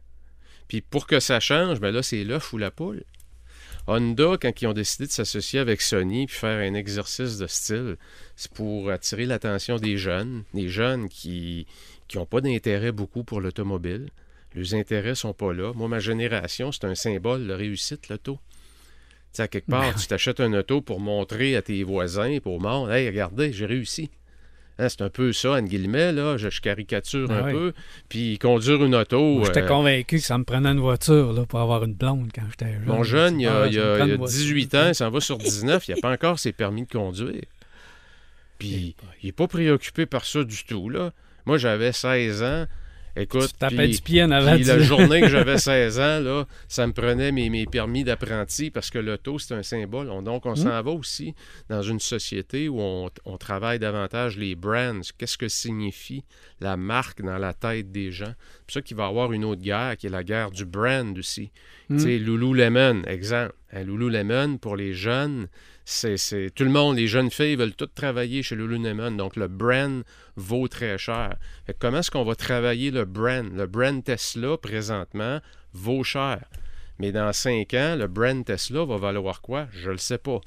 Puis 0.68 0.82
pour 0.82 1.08
que 1.08 1.20
ça 1.20 1.40
change, 1.40 1.80
ben 1.80 1.92
là, 1.92 2.04
c'est 2.04 2.24
l'œuf 2.24 2.52
ou 2.54 2.58
la 2.58 2.72
poule. 2.72 3.04
Honda, 3.88 4.38
quand 4.42 4.62
ils 4.62 4.68
ont 4.68 4.74
décidé 4.74 5.06
de 5.06 5.12
s'associer 5.12 5.60
avec 5.60 5.82
Sony 5.82 6.26
puis 6.26 6.36
faire 6.36 6.58
un 6.58 6.74
exercice 6.74 7.38
de 7.38 7.46
style, 7.46 7.98
c'est 8.36 8.52
pour 8.52 8.90
attirer 8.90 9.26
l'attention 9.26 9.78
des 9.78 9.98
jeunes, 9.98 10.44
des 10.54 10.70
jeunes 10.70 11.08
qui 11.08 11.68
n'ont 12.16 12.26
pas 12.26 12.42
d'intérêt 12.42 12.92
beaucoup 12.92 13.24
pour 13.24 13.42
l'automobile. 13.42 14.10
Leurs 14.56 14.74
intérêts 14.74 15.16
sont 15.16 15.34
pas 15.34 15.54
là. 15.54 15.74
Moi, 15.74 15.88
ma 15.88 16.00
génération, 16.00 16.72
c'est 16.72 16.86
un 16.86 16.96
symbole 16.96 17.46
de 17.46 17.54
réussite, 17.54 18.10
l'auto. 18.10 18.40
Tu 19.36 19.38
sais, 19.38 19.44
à 19.44 19.48
quelque 19.50 19.70
part, 19.70 19.82
Ben 19.82 19.94
tu 20.00 20.08
t'achètes 20.08 20.40
un 20.40 20.54
auto 20.54 20.80
pour 20.82 21.02
montrer 21.02 21.58
à 21.58 21.62
tes 21.62 21.84
voisins 21.84 22.30
et 22.30 22.42
au 22.46 22.58
monde, 22.58 22.90
«Hey, 22.92 23.08
regardez, 23.10 23.52
j'ai 23.52 23.66
réussi. 23.66 24.10
Hein, 24.80 24.88
c'est 24.90 25.02
un 25.02 25.10
peu 25.10 25.32
ça, 25.34 25.52
en 25.52 25.62
guillemets, 25.62 26.12
là. 26.14 26.38
Je, 26.38 26.50
je 26.50 26.62
caricature 26.62 27.28
Ben 27.28 27.40
un 27.40 27.46
oui. 27.48 27.52
peu. 27.54 27.74
Puis 28.10 28.38
conduire 28.40 28.84
une 28.84 28.96
auto... 28.96 29.42
J'étais 29.46 29.64
euh, 29.64 29.68
convaincu 29.68 30.18
que 30.18 30.24
ça 30.24 30.38
me 30.38 30.44
prenait 30.46 30.70
une 30.70 30.80
voiture 30.80 31.34
là, 31.34 31.46
pour 31.46 31.60
avoir 31.60 31.84
une 31.84 31.94
blonde 31.94 32.30
quand 32.34 32.44
j'étais 32.50 32.74
jeune. 32.74 32.86
Mon 32.86 33.04
jeune, 33.04 33.40
il 33.42 33.48
Ah, 33.48 33.64
a, 33.64 33.68
il 33.68 33.74
ça 33.74 33.80
me 33.80 33.86
a- 33.86 33.96
prend 33.98 34.06
il 34.06 34.12
a 34.12 34.14
une 34.14 34.20
voiture. 34.20 34.38
18 34.38 34.76
ans, 34.76 34.88
il 34.90 34.96
s'en 34.96 35.10
va 35.12 35.20
sur 35.22 35.38
19, 35.38 35.88
il 35.88 35.96
n'a 35.96 36.02
pas 36.02 36.12
encore 36.12 36.40
ses 36.40 36.52
permis 36.54 36.84
de 36.86 36.92
conduire. 36.92 37.42
Puis, 38.60 38.96
il 39.22 39.26
n'est 39.28 39.32
pas 39.32 39.48
préoccupé 39.48 40.06
par 40.06 40.26
ça 40.26 40.44
du 40.44 40.64
tout, 40.64 40.90
là. 40.90 41.12
Moi, 41.46 41.58
j'avais 41.58 41.92
16 41.92 42.42
ans. 42.44 42.66
Écoute, 43.18 43.48
Tu 43.54 43.54
tapais 43.60 43.76
puis- 43.78 43.96
du 43.96 44.02
pied 44.02 44.24
en 44.24 44.32
avant. 44.32 44.56
puis 44.56 44.64
du- 44.64 44.70
la 44.70 44.80
journée 44.80 45.22
que 45.22 45.30
j'avais 45.30 45.58
16 45.58 46.00
ans, 46.00 46.20
là, 46.20 46.46
ça 46.68 46.86
me 46.86 46.92
prenait 46.94 47.32
mes, 47.32 47.50
mes 47.50 47.66
permis 47.66 48.04
d'apprenti 48.04 48.72
parce 48.72 48.90
que 48.90 49.00
l'auto, 49.00 49.40
c'est 49.40 49.54
un 49.54 49.64
symbole. 49.64 50.10
On- 50.10 50.22
donc, 50.22 50.46
on 50.46 50.56
s'en 50.56 50.82
va 50.82 50.92
aussi 50.92 51.34
dans 51.70 51.82
une 51.82 52.00
société 52.00 52.68
où 52.68 52.80
on, 52.82 53.10
on 53.26 53.38
travaille 53.38 53.80
davantage 53.80 54.38
les 54.38 54.56
brands. 54.56 55.00
Qu'est-ce 55.18 55.38
que 55.38 55.48
signifie 55.48 56.24
la 56.60 56.76
marque 56.78 57.22
dans 57.22 57.38
la 57.38 57.54
tête 57.54 57.92
des 57.92 58.12
gens? 58.12 58.26
C'est 58.36 58.66
pour 58.66 58.74
ça 58.74 58.82
qu'il 58.82 58.98
va 58.98 59.06
y 59.06 59.10
avoir 59.10 59.32
une 59.32 59.46
autre 59.46 59.62
guerre, 59.62 59.96
qui 59.98 60.08
est 60.08 60.10
la 60.10 60.24
guerre 60.24 60.52
du 60.52 60.66
brand 60.66 61.18
aussi. 61.18 61.52
Mm. 61.90 61.98
Tu 61.98 62.04
sais, 62.04 62.18
Lululemon, 62.18 63.04
exemple. 63.08 63.54
Un 63.72 63.84
Lululemon, 63.84 64.58
pour 64.58 64.76
les 64.76 64.94
jeunes, 64.94 65.48
c'est, 65.86 66.50
tout 66.56 66.64
le 66.64 66.72
monde, 66.72 66.98
les 66.98 67.08
jeunes 67.08 67.30
filles 67.30 67.56
veulent 67.56 67.76
toutes 67.76 67.94
travailler 67.94 68.42
chez 68.42 68.56
Lululemon. 68.56 69.12
Donc, 69.12 69.36
le 69.36 69.48
brand 69.48 70.04
vaut 70.36 70.68
très 70.68 70.98
cher. 70.98 71.36
Fait 71.66 71.74
que 71.74 71.80
comment 71.80 72.00
est-ce 72.00 72.10
qu'on 72.12 72.24
va 72.26 72.36
travailler 72.36 72.90
le 72.92 73.06
brand? 73.06 73.54
Le 73.54 73.68
brand 73.68 74.04
Tesla, 74.04 74.58
présentement, 74.58 75.40
vaut 75.74 76.04
cher. 76.04 76.44
Mais 76.98 77.12
dans 77.12 77.32
cinq 77.34 77.74
ans, 77.76 77.96
le 77.98 78.08
brand 78.08 78.44
Tesla 78.44 78.84
va 78.86 78.98
valoir 78.98 79.42
quoi? 79.42 79.68
Je 79.74 79.92
le 79.92 79.98
sais 79.98 80.18
pas. 80.18 80.42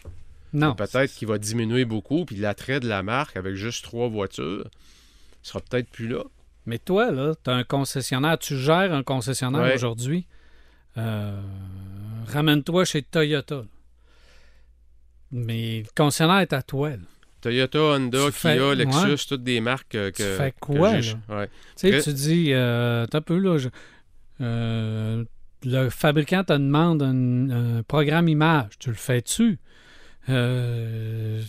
Non. 0.53 0.75
Peut-être 0.75 1.13
qu'il 1.15 1.29
va 1.29 1.39
diminuer 1.39 1.85
beaucoup, 1.85 2.25
puis 2.25 2.37
l'attrait 2.37 2.81
de 2.81 2.89
la 2.89 3.03
marque 3.03 3.37
avec 3.37 3.55
juste 3.55 3.85
trois 3.85 4.09
voitures 4.09 4.69
sera 5.43 5.61
peut-être 5.61 5.89
plus 5.91 6.09
là. 6.09 6.25
Mais 6.67 6.79
toi, 6.79 7.11
là, 7.13 7.35
tu 7.43 7.51
as 7.51 7.55
un 7.55 7.65
concessionnaire, 7.65 8.39
tu 8.39 8.57
gères 8.57 8.93
un 8.93 9.03
concessionnaire 9.03 9.63
Ouais. 9.63 9.75
aujourd'hui. 9.75 10.27
Euh, 10.97 11.41
Ramène-toi 12.27 12.85
chez 12.85 13.03
Toyota. 13.03 13.63
Mais 15.33 15.81
le 15.81 15.89
concessionnaire 15.97 16.39
est 16.41 16.53
à 16.53 16.63
toi. 16.63 16.91
là. 16.91 16.97
Toyota, 17.41 17.79
Honda, 17.79 18.27
Tu 18.27 18.33
fais- 18.33 18.57
Kia, 18.57 18.75
Lexus, 18.75 19.07
ouais. 19.07 19.17
toutes 19.29 19.45
des 19.45 19.61
marques 19.61 19.95
euh, 19.95 20.11
que. 20.11 20.17
Tu 20.17 20.37
fais 20.39 20.53
quoi, 20.61 20.99
là? 20.99 21.13
ouais. 21.29 21.49
Tu 21.77 21.91
sais, 21.93 22.03
tu 22.03 22.13
dis, 22.13 22.49
euh, 22.53 23.07
un 23.13 23.21
peu 23.21 23.39
là, 23.39 23.59
je- 23.59 23.69
euh, 24.41 25.25
le 25.65 25.89
fabricant 25.91 26.43
te 26.45 26.53
demande 26.53 27.03
un, 27.03 27.51
un 27.79 27.83
programme 27.85 28.29
image, 28.29 28.71
tu 28.81 28.89
le 28.91 28.97
fais-tu? 28.97 29.59
Euh, 30.29 31.41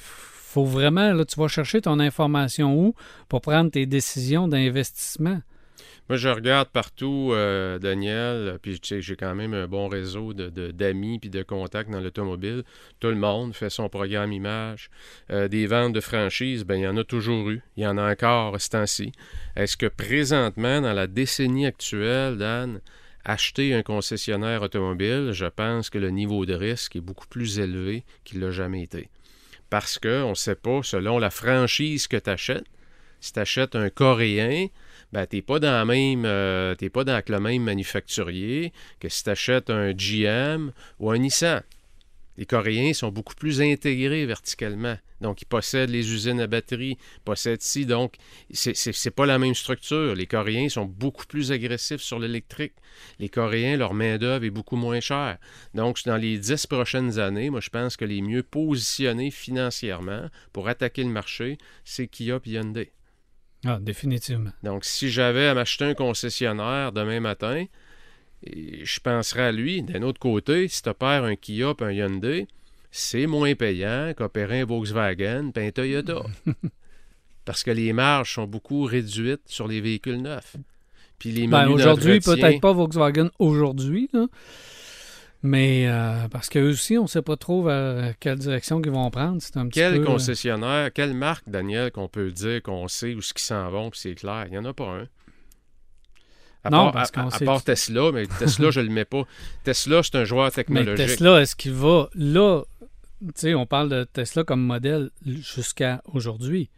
faut 0.00 0.64
vraiment, 0.64 1.12
là, 1.12 1.24
tu 1.24 1.38
vas 1.38 1.48
chercher 1.48 1.80
ton 1.80 2.00
information 2.00 2.74
où 2.76 2.94
pour 3.28 3.40
prendre 3.40 3.70
tes 3.70 3.86
décisions 3.86 4.48
d'investissement. 4.48 5.40
Moi, 6.10 6.16
je 6.16 6.28
regarde 6.28 6.70
partout, 6.70 7.30
euh, 7.34 7.78
Daniel, 7.78 8.58
puis 8.60 8.80
j'ai 8.82 9.14
quand 9.14 9.36
même 9.36 9.54
un 9.54 9.68
bon 9.68 9.86
réseau 9.86 10.32
de, 10.32 10.48
de- 10.48 10.72
d'amis 10.72 11.20
puis 11.20 11.30
de 11.30 11.44
contacts 11.44 11.88
dans 11.88 12.00
l'automobile. 12.00 12.64
Tout 12.98 13.10
le 13.10 13.14
monde 13.14 13.54
fait 13.54 13.70
son 13.70 13.88
programme 13.88 14.32
image. 14.32 14.90
Euh, 15.30 15.46
des 15.46 15.68
ventes 15.68 15.92
de 15.92 16.00
franchise, 16.00 16.64
ben 16.64 16.74
il 16.74 16.82
y 16.82 16.88
en 16.88 16.96
a 16.96 17.04
toujours 17.04 17.48
eu. 17.50 17.62
Il 17.76 17.84
y 17.84 17.86
en 17.86 17.96
a 17.96 18.10
encore 18.10 18.60
ce 18.60 18.70
temps-ci. 18.70 19.12
Est-ce 19.54 19.76
que 19.76 19.86
présentement, 19.86 20.80
dans 20.80 20.94
la 20.94 21.06
décennie 21.06 21.66
actuelle, 21.66 22.38
Dan, 22.38 22.80
acheter 23.24 23.72
un 23.72 23.84
concessionnaire 23.84 24.62
automobile, 24.62 25.30
je 25.30 25.46
pense 25.46 25.90
que 25.90 25.98
le 25.98 26.10
niveau 26.10 26.44
de 26.44 26.54
risque 26.54 26.96
est 26.96 27.00
beaucoup 27.00 27.28
plus 27.28 27.60
élevé 27.60 28.02
qu'il 28.24 28.40
l'a 28.40 28.50
jamais 28.50 28.82
été. 28.82 29.10
Parce 29.70 29.96
qu'on 29.96 30.30
ne 30.30 30.34
sait 30.34 30.56
pas, 30.56 30.82
selon 30.82 31.20
la 31.20 31.30
franchise 31.30 32.08
que 32.08 32.16
tu 32.16 32.30
achètes, 32.30 32.66
si 33.20 33.32
tu 33.32 33.38
achètes 33.38 33.76
un 33.76 33.90
Coréen, 33.90 34.66
ben, 35.12 35.26
t'es 35.26 35.42
pas 35.42 35.58
dans 35.58 35.88
euh, 35.88 36.74
pas 36.92 37.04
dans 37.04 37.22
le 37.26 37.40
même 37.40 37.62
manufacturier 37.62 38.72
que 39.00 39.08
si 39.08 39.24
tu 39.24 39.30
achètes 39.30 39.70
un 39.70 39.92
GM 39.92 40.72
ou 40.98 41.10
un 41.10 41.18
Nissan. 41.18 41.62
Les 42.36 42.46
Coréens 42.46 42.94
sont 42.94 43.10
beaucoup 43.10 43.34
plus 43.34 43.60
intégrés 43.60 44.24
verticalement. 44.24 44.96
Donc, 45.20 45.42
ils 45.42 45.46
possèdent 45.46 45.90
les 45.90 46.10
usines 46.10 46.40
à 46.40 46.46
batterie, 46.46 46.96
possèdent 47.24 47.60
ci. 47.60 47.84
Donc, 47.84 48.14
c'est 48.50 49.10
pas 49.10 49.26
la 49.26 49.38
même 49.38 49.54
structure. 49.54 50.14
Les 50.14 50.26
Coréens 50.26 50.70
sont 50.70 50.86
beaucoup 50.86 51.26
plus 51.26 51.52
agressifs 51.52 52.00
sur 52.00 52.18
l'électrique. 52.18 52.72
Les 53.18 53.28
Coréens, 53.28 53.76
leur 53.76 53.92
main-d'œuvre 53.92 54.46
est 54.46 54.50
beaucoup 54.50 54.76
moins 54.76 55.00
chère. 55.00 55.36
Donc, 55.74 56.02
dans 56.06 56.16
les 56.16 56.38
dix 56.38 56.66
prochaines 56.66 57.18
années, 57.18 57.50
moi, 57.50 57.60
je 57.60 57.68
pense 57.68 57.98
que 57.98 58.06
les 58.06 58.22
mieux 58.22 58.42
positionnés 58.42 59.30
financièrement 59.30 60.30
pour 60.54 60.68
attaquer 60.68 61.02
le 61.02 61.10
marché, 61.10 61.58
c'est 61.84 62.06
Kia 62.06 62.40
et 62.46 62.50
Hyundai. 62.50 62.92
Ah, 63.64 63.78
définitivement. 63.80 64.50
Donc, 64.62 64.84
si 64.84 65.10
j'avais 65.10 65.46
à 65.46 65.54
m'acheter 65.54 65.84
un 65.84 65.94
concessionnaire 65.94 66.92
demain 66.92 67.20
matin, 67.20 67.66
je 68.44 69.00
penserais 69.00 69.42
à 69.42 69.52
lui. 69.52 69.82
D'un 69.82 70.02
autre 70.02 70.18
côté, 70.18 70.68
si 70.68 70.82
tu 70.82 70.88
opères 70.88 71.24
un 71.24 71.36
Kia 71.36 71.74
et 71.78 71.84
un 71.84 71.90
Hyundai, 71.90 72.48
c'est 72.90 73.26
moins 73.26 73.54
payant 73.54 74.12
qu'opérer 74.16 74.60
un 74.60 74.64
Volkswagen 74.64 75.52
et 75.56 75.66
un 75.66 75.70
Toyota. 75.70 76.22
Parce 77.44 77.62
que 77.62 77.70
les 77.70 77.92
marges 77.92 78.34
sont 78.34 78.46
beaucoup 78.46 78.84
réduites 78.84 79.42
sur 79.46 79.68
les 79.68 79.80
véhicules 79.80 80.20
neufs. 80.20 80.56
Puis 81.18 81.32
les 81.32 81.46
Ben, 81.46 81.68
aujourd'hui, 81.68 82.20
peut-être 82.20 82.60
pas 82.60 82.72
Volkswagen 82.72 83.30
aujourd'hui. 83.38 84.08
Mais 85.42 85.88
euh, 85.88 86.28
parce 86.28 86.48
qu'eux 86.48 86.68
aussi, 86.70 86.98
on 86.98 87.02
ne 87.02 87.08
sait 87.08 87.22
pas 87.22 87.36
trop 87.36 87.62
vers 87.62 88.14
quelle 88.18 88.38
direction 88.38 88.80
ils 88.84 88.90
vont 88.90 89.10
prendre. 89.10 89.40
C'est 89.40 89.56
un 89.56 89.66
petit 89.66 89.80
Quel 89.80 89.96
peu, 89.96 90.02
euh, 90.02 90.04
concessionnaire, 90.06 90.92
quelle 90.92 91.14
marque, 91.14 91.48
Daniel, 91.48 91.90
qu'on 91.92 92.08
peut 92.08 92.30
dire 92.30 92.62
qu'on 92.62 92.88
sait 92.88 93.14
où 93.14 93.22
ce 93.22 93.32
qu'ils 93.32 93.42
s'en 93.44 93.70
vont, 93.70 93.90
puis 93.90 94.00
c'est 94.00 94.14
clair? 94.14 94.44
Il 94.46 94.52
n'y 94.52 94.58
en 94.58 94.64
a 94.66 94.72
pas 94.74 94.88
un. 94.88 95.06
À 96.62 96.68
Non, 96.68 96.84
part, 96.84 96.92
parce 96.92 97.08
à- 97.10 97.12
qu'on 97.22 97.28
à 97.28 97.30
sait 97.30 97.44
part 97.46 97.58
tout. 97.60 97.64
Tesla, 97.66 98.12
mais 98.12 98.26
Tesla, 98.38 98.70
je 98.70 98.80
le 98.80 98.90
mets 98.90 99.06
pas. 99.06 99.22
Tesla, 99.64 100.02
c'est 100.02 100.16
un 100.16 100.24
joueur 100.24 100.46
Mais 100.46 100.50
technologique. 100.50 101.06
Tesla, 101.06 101.40
est-ce 101.40 101.56
qu'il 101.56 101.72
va 101.72 102.10
là? 102.14 102.62
Tu 103.22 103.28
sais, 103.34 103.54
on 103.54 103.66
parle 103.66 103.88
de 103.88 104.04
Tesla 104.04 104.44
comme 104.44 104.62
modèle 104.62 105.10
jusqu'à 105.26 106.02
aujourd'hui. 106.06 106.68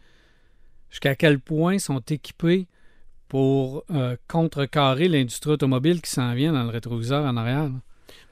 Jusqu'à 0.90 1.14
quel 1.16 1.38
point 1.40 1.78
sont 1.78 2.00
équipés 2.00 2.66
pour 3.28 3.84
euh, 3.90 4.16
contrecarrer 4.28 5.08
l'industrie 5.08 5.52
automobile 5.52 6.02
qui 6.02 6.10
s'en 6.10 6.34
vient 6.34 6.52
dans 6.52 6.64
le 6.64 6.68
rétroviseur 6.68 7.24
en 7.24 7.36
arrière, 7.36 7.64
là, 7.64 7.80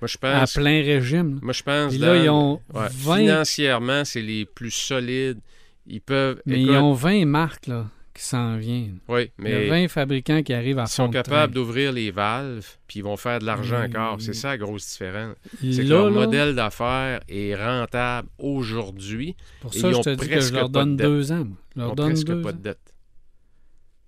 Moi, 0.00 0.08
je 0.08 0.16
à 0.26 0.46
plein 0.60 0.82
régime. 0.82 1.38
moi, 1.42 1.52
je 1.52 1.62
pense 1.62 1.90
Puis 1.90 1.98
là, 1.98 2.14
Dan, 2.14 2.24
ils 2.24 2.30
ont 2.30 2.54
ouais, 2.74 2.88
20 2.90 3.16
financièrement, 3.18 4.04
c'est 4.04 4.22
les 4.22 4.44
plus 4.46 4.70
solides. 4.70 5.40
Ils 5.86 6.00
peuvent. 6.00 6.40
Mais 6.46 6.60
écoute, 6.62 6.72
ils 6.74 6.76
ont 6.78 6.92
20 6.94 7.24
marques 7.26 7.66
là, 7.66 7.86
qui 8.14 8.22
s'en 8.22 8.56
viennent. 8.56 8.98
oui, 9.08 9.30
Il 9.38 9.48
y 9.48 9.52
a 9.52 9.58
mais 9.58 9.68
20 9.68 9.88
fabricants 9.88 10.42
qui 10.42 10.52
arrivent 10.54 10.78
à 10.78 10.84
ils 10.84 10.88
sont 10.88 11.10
capables 11.10 11.52
d'ouvrir 11.52 11.92
les 11.92 12.10
valves, 12.10 12.66
puis 12.86 13.00
ils 13.00 13.02
vont 13.02 13.16
faire 13.16 13.38
de 13.40 13.44
l'argent 13.46 13.80
Mais- 13.80 13.88
encore. 13.98 14.20
C'est 14.20 14.32
ça 14.34 14.48
la 14.48 14.58
grosse 14.58 14.88
différence. 14.88 15.36
C'est 15.60 15.82
que 15.84 15.88
leur 15.88 16.06
là, 16.06 16.10
modèle 16.10 16.54
d'affaires 16.54 17.20
est 17.28 17.54
rentable 17.56 18.28
aujourd'hui. 18.38 19.36
pour 19.60 19.74
et 19.74 19.78
ça, 19.78 19.88
ils 19.88 19.92
je 19.94 19.98
ont 19.98 20.02
te 20.02 20.10
dis 20.10 20.28
que 20.28 20.40
je 20.40 20.52
leur 20.54 20.68
de 20.68 20.74
donne 20.74 20.96
deux 20.96 21.32
ans. 21.32 21.44
Je 21.44 21.76
Ils 21.76 21.78
leur 21.80 21.88
n'ont 21.88 21.94
donne 21.94 22.08
presque 22.12 22.26
deux 22.26 22.40
pas 22.42 22.50
ans. 22.50 22.52
de 22.52 22.58
dette. 22.58 22.94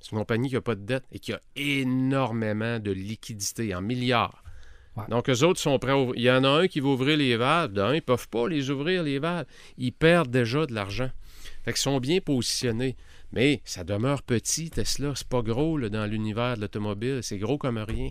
C'est 0.00 0.12
une 0.12 0.18
compagnie 0.18 0.48
qui 0.48 0.54
n'a 0.56 0.60
pas 0.60 0.74
de 0.74 0.84
dette 0.84 1.04
et 1.12 1.18
qui 1.18 1.32
a 1.32 1.40
énormément 1.54 2.78
de 2.80 2.90
liquidités 2.90 3.74
en 3.74 3.80
milliards. 3.82 4.41
Donc, 5.08 5.30
eux 5.30 5.42
autres 5.44 5.60
sont 5.60 5.78
prêts 5.78 5.92
à 5.92 5.98
ouvrir. 5.98 6.14
Il 6.16 6.22
y 6.22 6.30
en 6.30 6.44
a 6.44 6.48
un 6.48 6.68
qui 6.68 6.80
va 6.80 6.88
ouvrir 6.88 7.16
les 7.16 7.36
valves. 7.36 7.72
D'un, 7.72 7.92
ils 7.92 7.96
ne 7.96 8.00
peuvent 8.00 8.28
pas 8.28 8.48
les 8.48 8.70
ouvrir, 8.70 9.02
les 9.02 9.18
valves. 9.18 9.46
Ils 9.78 9.92
perdent 9.92 10.30
déjà 10.30 10.66
de 10.66 10.74
l'argent. 10.74 11.10
Fait 11.64 11.72
qu'ils 11.72 11.80
sont 11.80 11.98
bien 11.98 12.20
positionnés. 12.20 12.96
Mais 13.32 13.62
ça 13.64 13.84
demeure 13.84 14.22
petit, 14.22 14.70
Tesla. 14.70 15.12
C'est 15.14 15.28
pas 15.28 15.40
gros 15.40 15.78
là, 15.78 15.88
dans 15.88 16.04
l'univers 16.04 16.56
de 16.56 16.62
l'automobile. 16.62 17.20
C'est 17.22 17.38
gros 17.38 17.56
comme 17.56 17.78
rien. 17.78 18.10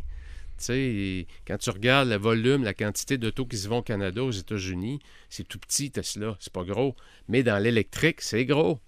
Quand 1.48 1.58
tu 1.58 1.70
regardes 1.72 2.10
le 2.10 2.18
volume, 2.18 2.64
la 2.64 2.74
quantité 2.74 3.18
d'autos 3.18 3.46
qui 3.46 3.58
se 3.58 3.68
vont 3.68 3.80
au 3.80 3.84
Canada, 3.84 4.24
aux 4.24 4.32
États-Unis, 4.32 5.00
c'est 5.30 5.48
tout 5.48 5.60
petit, 5.60 5.92
Tesla. 5.92 6.36
C'est 6.40 6.54
pas 6.54 6.64
gros. 6.64 6.96
Mais 7.28 7.44
dans 7.44 7.62
l'électrique, 7.62 8.22
c'est 8.22 8.46
gros. 8.46 8.80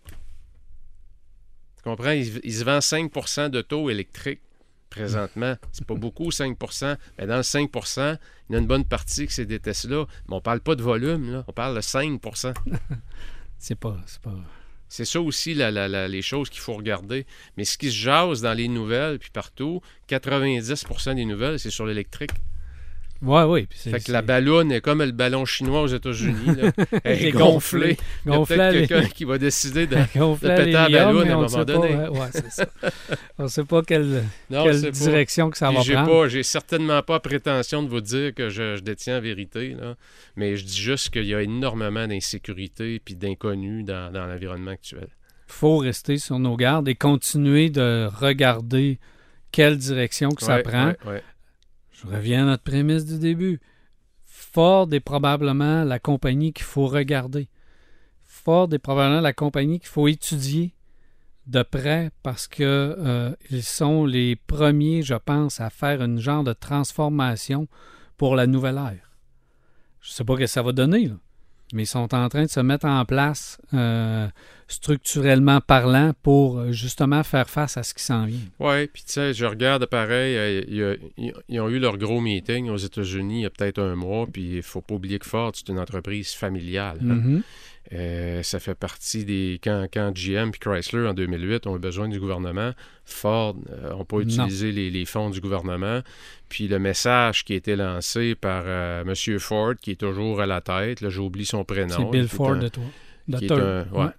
Tu 1.78 1.84
comprends? 1.84 2.12
Ils, 2.12 2.40
ils 2.44 2.54
se 2.54 2.64
vendent 2.64 2.82
5% 2.82 3.50
d'autos 3.50 3.90
électriques 3.90 4.42
présentement. 4.94 5.56
C'est 5.72 5.86
pas 5.86 5.96
beaucoup, 5.96 6.30
5% 6.30 6.98
Mais 7.18 7.28
dans 7.28 7.38
le 7.38 7.44
5 7.44 7.70
il 8.50 8.54
y 8.54 8.56
en 8.56 8.60
a 8.60 8.62
une 8.62 8.68
bonne 8.68 8.86
partie 8.86 9.28
que 9.28 9.34
c'est 9.34 9.46
des 9.46 9.60
Tesla. 9.60 10.06
Mais 10.28 10.36
on 10.36 10.42
parle 10.42 10.60
pas 10.60 10.76
de 10.76 10.84
volume, 10.84 11.32
là. 11.32 11.44
On 11.48 11.54
parle 11.54 11.76
de 11.76 11.82
5 11.82 12.22
C'est 13.58 13.76
pas, 13.80 13.98
c'est 14.06 14.22
pas. 14.22 14.36
C'est 14.90 15.06
ça 15.06 15.20
aussi 15.22 15.56
la- 15.56 15.72
la- 15.72 15.88
la- 15.88 16.08
les 16.08 16.22
choses 16.22 16.50
qu'il 16.50 16.60
faut 16.62 16.74
regarder. 16.74 17.26
Mais 17.58 17.66
ce 17.66 17.78
qui 17.78 17.90
se 17.90 17.96
jase 17.96 18.42
dans 18.42 18.54
les 18.54 18.68
nouvelles, 18.68 19.18
puis 19.18 19.32
partout, 19.32 19.82
90% 20.08 21.16
des 21.16 21.26
nouvelles, 21.26 21.60
c'est 21.60 21.72
sur 21.72 21.86
l'électrique. 21.86 22.32
Ouais, 23.24 23.44
oui. 23.44 23.68
Fait 23.72 24.04
que 24.04 24.12
la 24.12 24.22
ballonne 24.22 24.72
est 24.72 24.82
comme 24.82 25.02
le 25.02 25.12
ballon 25.12 25.46
chinois 25.46 25.82
aux 25.82 25.88
États-Unis. 25.88 26.36
Elle 27.04 27.20
Il 27.22 27.26
est 27.26 27.30
est 27.30 27.32
gonflée. 27.32 27.98
Il 28.26 28.32
y 28.32 28.36
a 28.36 28.40
peut-être 28.46 28.88
quelqu'un 28.88 29.08
qui 29.08 29.24
va 29.24 29.38
décider 29.38 29.88
de... 29.88 29.96
péter 30.42 30.72
la 30.72 30.90
ballonne 30.90 31.30
à 31.30 31.32
un 31.32 31.36
moment 31.36 31.48
sait 31.48 31.56
pas, 31.58 31.66
donné. 31.66 31.96
ouais, 32.10 32.28
ça. 32.50 32.66
On 33.40 33.44
ne 33.44 33.48
sait 33.48 33.64
pas 33.64 33.82
quelle, 33.82 34.24
Non, 34.50 34.64
quelle 34.66 34.82
pas- 34.82 34.90
direction 34.92 35.50
que 35.50 35.58
ça 35.58 35.72
va 35.72 35.82
prendre. 35.84 36.06
pas, 36.24 36.28
j'ai 36.28 36.44
certainement 36.44 37.02
pas 37.02 37.20
prétention 37.22 37.82
de 37.82 37.90
vous 37.90 38.02
dire 38.02 38.34
que 38.34 38.50
je, 38.50 38.76
je 38.76 38.82
détiens 38.82 39.14
la 39.14 39.20
vérité, 39.22 39.70
là. 39.80 39.96
mais 40.36 40.56
je 40.58 40.66
dis 40.66 40.82
juste 40.82 41.10
qu'il 41.10 41.26
y 41.26 41.34
a 41.34 41.42
énormément 41.42 42.06
d'insécurité 42.08 43.00
puis 43.04 43.16
d'inconnus 43.16 43.86
dans, 43.86 44.12
dans 44.12 44.26
l'environnement 44.28 44.72
actuel. 44.72 45.08
faut 45.48 45.78
rester 45.78 46.18
sur 46.18 46.40
nos 46.40 46.58
gardes 46.58 46.88
et 46.90 46.96
continuer 46.96 47.70
de 47.70 48.10
regarder 48.20 49.00
quelle 49.52 49.78
direction 49.78 50.30
que 50.32 50.42
ça 50.44 50.56
Ouais, 50.56 50.64
prend. 50.64 50.88
ouais, 50.88 50.98
ouais. 51.06 51.24
Je 52.04 52.10
reviens 52.10 52.44
à 52.44 52.52
notre 52.52 52.64
prémisse 52.64 53.06
du 53.06 53.18
début. 53.18 53.62
Ford 54.26 54.88
est 54.92 55.00
probablement 55.00 55.84
la 55.84 56.00
compagnie 56.00 56.54
qu'il 56.54 56.66
faut 56.66 56.88
regarder. 56.88 57.48
Ford 58.24 58.68
est 58.74 58.80
probablement 58.80 59.22
la 59.22 59.34
compagnie 59.34 59.80
qu'il 59.80 59.90
faut 59.90 60.08
étudier 60.08 60.74
de 61.48 61.62
près 61.62 62.12
parce 62.22 62.48
que 62.48 62.64
euh, 62.64 63.36
ils 63.50 63.64
sont 63.64 64.06
les 64.06 64.36
premiers, 64.36 65.02
je 65.02 65.16
pense, 65.16 65.62
à 65.62 65.70
faire 65.70 66.02
une 66.02 66.20
genre 66.20 66.44
de 66.44 66.54
transformation 66.54 67.68
pour 68.18 68.36
la 68.36 68.48
nouvelle 68.48 68.78
ère. 68.78 69.12
Je 70.02 70.12
sais 70.12 70.24
pas 70.24 70.34
ce 70.36 70.40
que 70.40 70.48
ça 70.48 70.62
va 70.62 70.72
donner, 70.74 71.12
mais 71.74 71.84
ils 71.84 71.88
sont 71.88 72.14
en 72.14 72.30
train 72.30 72.44
de 72.44 72.50
se 72.50 72.60
mettre 72.60 72.86
en 72.86 73.06
place 73.06 73.60
euh, 73.74 74.28
structurellement 74.74 75.62
parlant 75.62 76.12
pour 76.24 76.60
euh, 76.60 76.72
justement 76.72 77.24
faire 77.24 77.50
face 77.50 77.78
à 77.78 77.84
ce 77.84 77.94
qui 77.94 78.04
s'en 78.04 78.26
vient. 78.26 78.40
Oui, 78.60 78.88
puis 78.88 79.04
tu 79.06 79.14
sais, 79.14 79.34
je 79.34 79.46
regarde 79.46 79.86
pareil, 79.86 80.36
euh, 80.38 80.98
ils, 81.50 81.60
ont 81.62 81.70
eu 81.70 81.80
leur 81.80 81.98
gros 81.98 82.20
meeting 82.22 82.70
aux 82.70 82.78
États-Unis 82.78 83.40
il 83.40 83.44
y 83.44 83.46
a 83.46 83.50
peut-être 83.50 83.80
un 83.80 83.96
mois, 83.96 84.28
puis 84.32 84.58
il 84.58 84.62
faut 84.64 84.82
pas 84.82 84.96
oublier 84.96 85.20
que 85.20 85.26
Ford, 85.26 85.52
c'est 85.56 85.70
une 85.70 85.80
entreprise 85.80 86.32
familiale. 86.34 86.98
hein. 87.02 87.06
Mhm. 87.16 87.44
Euh, 87.92 88.42
ça 88.44 88.60
fait 88.62 88.76
partie 88.76 89.26
des. 89.26 89.60
Quand, 89.62 89.88
quand 89.94 90.14
GM 90.16 90.50
et 90.56 90.58
Chrysler 90.58 91.06
en 91.06 91.14
2008 91.14 91.68
ont 91.68 91.76
eu 91.76 91.80
besoin 91.80 92.08
du 92.08 92.18
gouvernement, 92.18 92.72
Ford 93.04 93.56
n'ont 93.92 94.06
pas 94.06 94.16
Non. 94.16 94.22
utilisé 94.24 94.72
les, 94.72 94.90
les 94.90 95.04
fonds 95.06 95.30
du 95.30 95.42
gouvernement. 95.42 96.00
Puis 96.48 96.70
le 96.70 96.80
message 96.80 97.44
qui 97.44 97.54
a 97.54 97.56
été 97.58 97.76
lancé 97.76 98.36
par 98.36 98.64
euh, 98.66 99.04
M. 99.06 99.40
Ford, 99.40 99.74
qui 99.82 99.92
est 99.92 100.00
toujours 100.00 100.40
à 100.40 100.46
la 100.46 100.62
tête, 100.62 101.02
là, 101.02 101.10
j'oublie 101.10 101.46
son 101.46 101.66
prénom. 101.66 101.94
C'est 101.98 102.10
Bill 102.18 102.30
Ford 102.30 102.52
un- 102.52 102.58
de 102.60 102.68
toi. 102.70 102.84
De 103.28 103.38
qui 103.38 103.46
est 103.46 103.48
Third. 103.50 103.60
un- 103.62 103.86
ouais. 103.92 104.06
Ouais. 104.06 104.12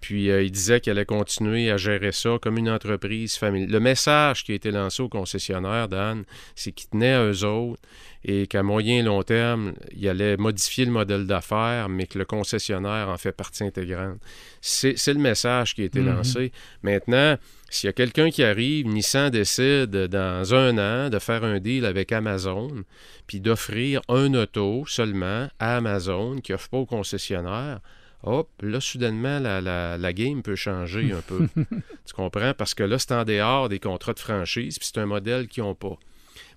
Puis 0.00 0.30
euh, 0.30 0.42
il 0.42 0.50
disait 0.50 0.80
qu'elle 0.80 0.96
allait 0.96 1.04
continuer 1.04 1.70
à 1.70 1.76
gérer 1.76 2.12
ça 2.12 2.38
comme 2.40 2.56
une 2.56 2.70
entreprise 2.70 3.36
familiale. 3.36 3.70
Le 3.70 3.80
message 3.80 4.44
qui 4.44 4.52
a 4.52 4.54
été 4.54 4.70
lancé 4.70 5.02
aux 5.02 5.08
concessionnaires, 5.08 5.88
Dan, 5.88 6.24
c'est 6.54 6.72
qu'ils 6.72 6.88
tenaient 6.88 7.12
à 7.12 7.24
eux 7.24 7.44
autres 7.44 7.82
et 8.24 8.46
qu'à 8.46 8.62
moyen 8.62 8.98
et 8.98 9.02
long 9.02 9.22
terme, 9.22 9.72
il 9.94 10.06
allait 10.08 10.36
modifier 10.36 10.84
le 10.84 10.90
modèle 10.90 11.26
d'affaires, 11.26 11.88
mais 11.88 12.06
que 12.06 12.18
le 12.18 12.24
concessionnaire 12.24 13.08
en 13.08 13.16
fait 13.16 13.32
partie 13.32 13.64
intégrante. 13.64 14.18
C'est 14.60 14.94
le 15.08 15.14
message 15.20 15.74
qui 15.74 15.82
a 15.82 15.84
été 15.84 16.00
Mhm. 16.00 16.06
lancé. 16.16 16.52
Maintenant, 16.82 17.36
s'il 17.70 17.86
y 17.86 17.90
a 17.90 17.92
quelqu'un 17.94 18.30
qui 18.30 18.42
arrive, 18.42 18.86
Nissan 18.86 19.30
décide 19.30 19.90
dans 19.90 20.54
un 20.54 20.76
an 20.78 21.08
de 21.10 21.18
faire 21.18 21.44
un 21.44 21.60
deal 21.60 21.84
avec 21.86 22.12
Amazon, 22.12 22.84
puis 23.26 23.40
d'offrir 23.40 24.00
un 24.08 24.34
auto 24.34 24.84
seulement 24.86 25.48
à 25.58 25.76
Amazon 25.76 26.40
qui 26.40 26.52
n'offre 26.52 26.68
pas 26.68 26.78
au 26.78 26.86
concessionnaire, 26.86 27.80
hop, 28.22 28.48
là, 28.62 28.80
soudainement, 28.80 29.38
la, 29.38 29.60
la- 29.60 29.96
la 29.98 30.12
game 30.12 30.42
peut 30.42 30.56
changer 30.56 31.12
un 31.12 31.20
peu. 31.22 31.48
tu 31.56 32.14
comprends? 32.14 32.52
Parce 32.54 32.74
que 32.74 32.82
là, 32.82 32.98
c'est 32.98 33.12
en 33.12 33.24
dehors 33.24 33.68
des 33.68 33.78
contrats 33.78 34.12
de 34.14 34.18
franchise, 34.20 34.78
puis 34.78 34.88
c'est 34.92 35.00
un 35.00 35.06
modèle 35.06 35.48
qu'ils 35.48 35.62
n'ont 35.62 35.74
pas. 35.74 35.96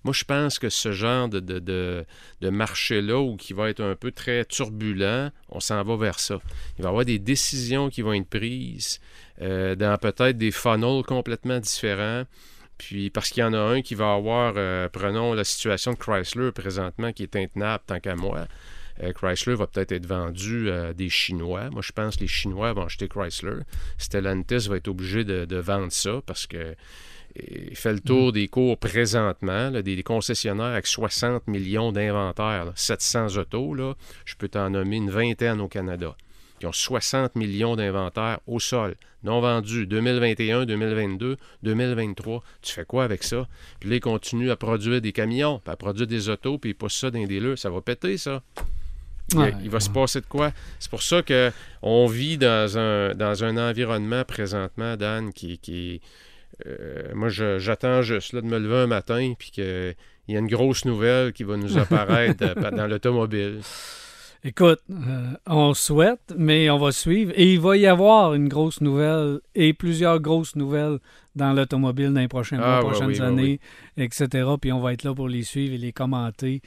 Moi, 0.04 0.14
je 0.14 0.26
pense 0.26 0.60
que 0.60 0.70
ce 0.70 0.92
genre 0.92 1.30
de, 1.30 1.40
de, 1.40 1.60
de- 1.60 2.06
de 2.42 2.50
marché-là, 2.50 3.20
ou 3.20 3.38
qui 3.38 3.54
va 3.54 3.70
être 3.70 3.82
un 3.82 3.96
peu 3.96 4.12
très 4.12 4.44
turbulent, 4.46 5.32
on 5.50 5.60
s'en 5.62 5.82
va 5.84 5.96
vers 5.96 6.20
ça. 6.20 6.40
Il 6.78 6.84
va 6.84 6.90
y 6.90 6.92
avoir 6.92 7.06
des 7.06 7.20
décisions 7.20 7.90
qui 7.90 8.02
vont 8.02 8.14
être 8.14 8.28
prises 8.30 9.00
euh, 9.42 9.76
dans 9.76 9.98
peut-être 9.98 10.38
des 10.38 10.52
funnels 10.52 11.04
complètement 11.08 11.60
différents. 11.60 12.24
Puis 12.78 13.10
parce 13.12 13.30
qu'il 13.30 13.42
y 13.42 13.44
en 13.46 13.54
a 13.54 13.60
un 13.60 13.82
qui 13.82 13.96
va 13.96 14.14
avoir, 14.14 14.56
euh, 14.58 14.90
prenons 14.90 15.34
la 15.36 15.44
situation 15.46 15.94
de 15.94 15.98
Chrysler 15.98 16.52
présentement, 16.52 17.14
qui 17.14 17.24
est 17.24 17.36
intenable 17.38 17.84
tant 17.88 18.00
qu'à 18.02 18.16
moi. 18.16 18.46
Euh, 19.02 19.12
Chrysler 19.14 19.56
va 19.56 19.68
peut-être 19.68 19.92
être 19.92 20.06
vendu 20.06 20.70
à 20.70 20.94
des 20.94 21.10
Chinois. 21.10 21.70
Moi, 21.72 21.82
je 21.82 21.92
pense 21.92 22.16
que 22.16 22.22
les 22.22 22.28
Chinois 22.28 22.74
vont 22.74 22.86
acheter 22.86 23.08
Chrysler. 23.08 23.62
Stellantis 23.98 24.68
va 24.68 24.78
être 24.78 24.88
obligé 24.88 25.24
de, 25.24 25.46
de 25.46 25.58
vendre 25.58 25.92
ça 25.92 26.22
parce 26.26 26.46
que 26.48 26.58
euh, 26.58 26.76
il 27.36 27.76
fait 27.76 27.94
le 27.94 28.00
tour 28.00 28.32
des 28.32 28.48
cours 28.48 28.78
présentement, 28.78 29.70
là, 29.70 29.82
des, 29.82 29.96
des 29.96 30.04
concessionnaires 30.04 30.66
avec 30.68 30.86
60 30.86 31.48
millions 31.48 31.92
d'inventaires, 31.92 32.66
là, 32.66 32.74
700 32.76 33.38
autos. 33.38 33.74
Là, 33.74 33.96
je 34.26 34.36
peux 34.36 34.48
t'en 34.48 34.70
nommer 34.70 34.98
une 34.98 35.10
vingtaine 35.10 35.60
au 35.60 35.68
Canada 35.68 36.16
qui 36.60 36.68
ont 36.68 36.72
60 36.72 37.36
millions 37.36 37.76
d'inventaires 37.76 38.40
au 38.48 38.58
sol, 38.58 38.96
non 39.24 39.42
vendus, 39.42 39.86
2021, 39.86 40.66
2022, 40.66 41.36
2023. 41.64 42.42
Tu 42.62 42.72
fais 42.72 42.86
quoi 42.86 43.04
avec 43.04 43.24
ça? 43.24 43.50
Puis 43.82 43.90
là, 43.90 43.98
ils 43.98 44.00
continuent 44.00 44.50
à 44.50 44.56
produire 44.56 45.02
des 45.02 45.12
camions, 45.12 45.60
puis 45.60 45.74
à 45.74 45.76
produire 45.76 46.08
des 46.08 46.30
autos, 46.30 46.58
puis 46.58 46.70
ils 46.70 46.74
poussent 46.74 46.96
ça 46.96 47.12
dans 47.12 47.20
des 47.20 47.28
dealers. 47.28 47.58
Ça 47.58 47.70
va 47.70 47.82
péter, 47.82 48.18
ça. 48.18 48.44
Il, 49.34 49.40
Ouais, 49.40 49.54
il 49.64 49.70
va 49.70 49.80
se 49.80 49.90
passer 49.90 50.22
de 50.22 50.26
quoi? 50.26 50.52
C'est 50.80 50.90
pour 50.90 51.02
ça 51.04 51.22
que 51.22 51.52
on 51.82 52.08
vit 52.08 52.38
dans 52.38 52.78
un, 52.78 53.14
dans 53.14 53.44
un 53.44 53.58
environnement 53.58 54.24
présentement, 54.24 54.96
Dan, 54.96 55.34
qui, 55.34 55.58
qui 55.58 56.02
euh, 56.66 57.14
moi, 57.14 57.30
j'attends 57.30 58.02
juste 58.02 58.34
là, 58.34 58.42
de 58.42 58.46
me 58.46 58.60
lever 58.60 58.78
un 58.78 58.88
matin, 58.88 59.34
puis 59.38 59.52
qu'il 59.52 59.96
y 60.28 60.36
a 60.36 60.40
une 60.40 60.48
grosse 60.48 60.86
nouvelle 60.86 61.34
qui 61.34 61.44
va 61.44 61.58
nous 61.58 61.78
apparaître 61.78 62.44
euh, 62.44 62.72
dans 62.72 62.88
l'automobile. 62.88 63.62
Écoute, 64.46 64.82
euh, 64.92 65.32
on 65.48 65.74
souhaite, 65.74 66.34
mais 66.38 66.70
on 66.70 66.78
va 66.78 66.92
suivre. 66.92 67.32
Et 67.36 67.54
il 67.54 67.62
va 67.62 67.78
y 67.78 67.88
avoir 67.88 68.34
une 68.34 68.50
grosse 68.50 68.82
nouvelle 68.82 69.40
et 69.56 69.74
plusieurs 69.74 70.20
grosses 70.20 70.56
nouvelles 70.56 71.00
dans 71.36 71.54
l'automobile 71.54 72.14
dans 72.14 72.20
les 72.20 72.28
prochains 72.28 72.58
mois, 72.58 72.78
Ah, 72.78 72.82
prochaines 72.82 73.08
oui, 73.08 73.22
années, 73.22 73.60
etc. 73.96 74.28
Puis 74.60 74.72
on 74.74 74.82
va 74.82 74.94
être 74.94 75.04
là 75.04 75.14
pour 75.16 75.30
les 75.30 75.44
suivre 75.44 75.74
et 75.74 75.78
les 75.78 75.94
commenter. 75.94 76.62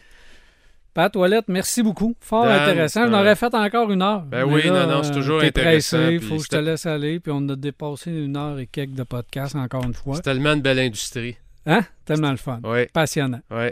Pat 0.97 1.12
Toilette, 1.12 1.44
merci 1.49 1.82
beaucoup. 1.82 2.16
Fort 2.20 2.47
Dan, 2.47 2.59
intéressant. 2.62 3.03
c'est 3.05 3.11
On 3.11 3.12
un- 3.12 3.20
aurait 3.20 3.36
fait 3.36 3.55
encore 3.55 3.90
une 3.92 4.01
heure. 4.01 4.22
Ben 4.22 4.47
Mais 4.47 4.53
oui, 4.55 4.62
là, 4.64 4.86
non, 4.86 4.94
non, 4.97 5.03
c'est 5.03 5.11
euh, 5.11 5.14
toujours 5.14 5.42
intéressant, 5.42 6.07
puis 6.07 6.20
faut 6.20 6.38
que 6.38 6.44
je 6.44 6.49
te 6.49 6.57
laisse 6.57 6.86
aller. 6.86 7.20
Puis 7.20 7.30
on 7.36 7.47
a 7.51 7.55
dépassé 7.55 8.11
une 8.11 8.34
heure 8.34 8.59
et 8.59 8.66
quelques 8.66 8.94
de 8.94 9.03
podcast 9.03 9.55
encore 9.57 9.84
une 9.84 9.92
fois. 9.92 10.16
C'est 10.16 10.22
tellement 10.22 10.55
une 10.55 10.62
belle 10.62 10.78
industrie. 10.78 11.36
Hein? 11.66 11.82
Tellement 12.07 12.30
le 12.30 12.38
fun. 12.38 12.61
Oui, 12.64 12.86
Passionnant. 12.94 13.40
oui. 13.51 13.66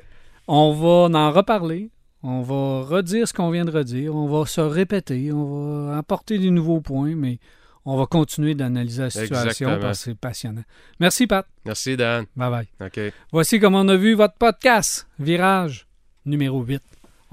On 0.48 0.72
va 0.74 1.18
en 1.18 1.32
reparler. 1.32 1.88
On 2.22 2.42
va 2.42 2.82
redire 2.86 3.26
ce 3.26 3.32
qu'on 3.32 3.50
vient 3.50 3.64
de 3.64 3.70
redire. 3.70 4.14
On 4.14 4.26
va 4.26 4.44
se 4.44 4.60
répéter. 4.60 5.32
On 5.32 5.86
va 5.88 5.96
apporter 5.96 6.38
des 6.38 6.50
nouveaux 6.50 6.82
points, 6.82 7.14
mais 7.16 7.38
on 7.86 7.96
va 7.96 8.04
continuer 8.04 8.54
d'analyser 8.54 9.04
la 9.04 9.08
situation 9.10 9.44
Exactement. 9.68 9.78
parce 9.80 9.98
que 10.00 10.04
c'est 10.10 10.14
passionnant. 10.18 10.64
Merci, 11.00 11.26
Pat. 11.26 11.46
Merci, 11.64 11.96
Dan. 11.96 12.26
Bye 12.36 12.50
bye. 12.50 12.68
OK. 12.86 13.00
Voici 13.32 13.58
comme 13.60 13.76
on 13.76 13.88
a 13.88 13.96
vu 13.96 14.12
votre 14.12 14.34
podcast, 14.34 15.06
Virage 15.18 15.86
numéro 16.26 16.62
8. 16.62 16.82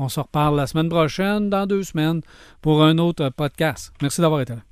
On 0.04 0.10
se 0.10 0.20
reparle 0.20 0.56
la 0.56 0.66
semaine 0.66 0.90
prochaine, 0.90 1.52
dans 1.52 1.68
deux 1.68 1.84
semaines, 1.84 2.22
pour 2.60 2.84
un 2.84 2.98
autre 2.98 3.30
podcast. 3.30 3.94
Merci 4.02 4.20
d'avoir 4.20 4.42
été 4.42 4.54
là. 4.56 4.71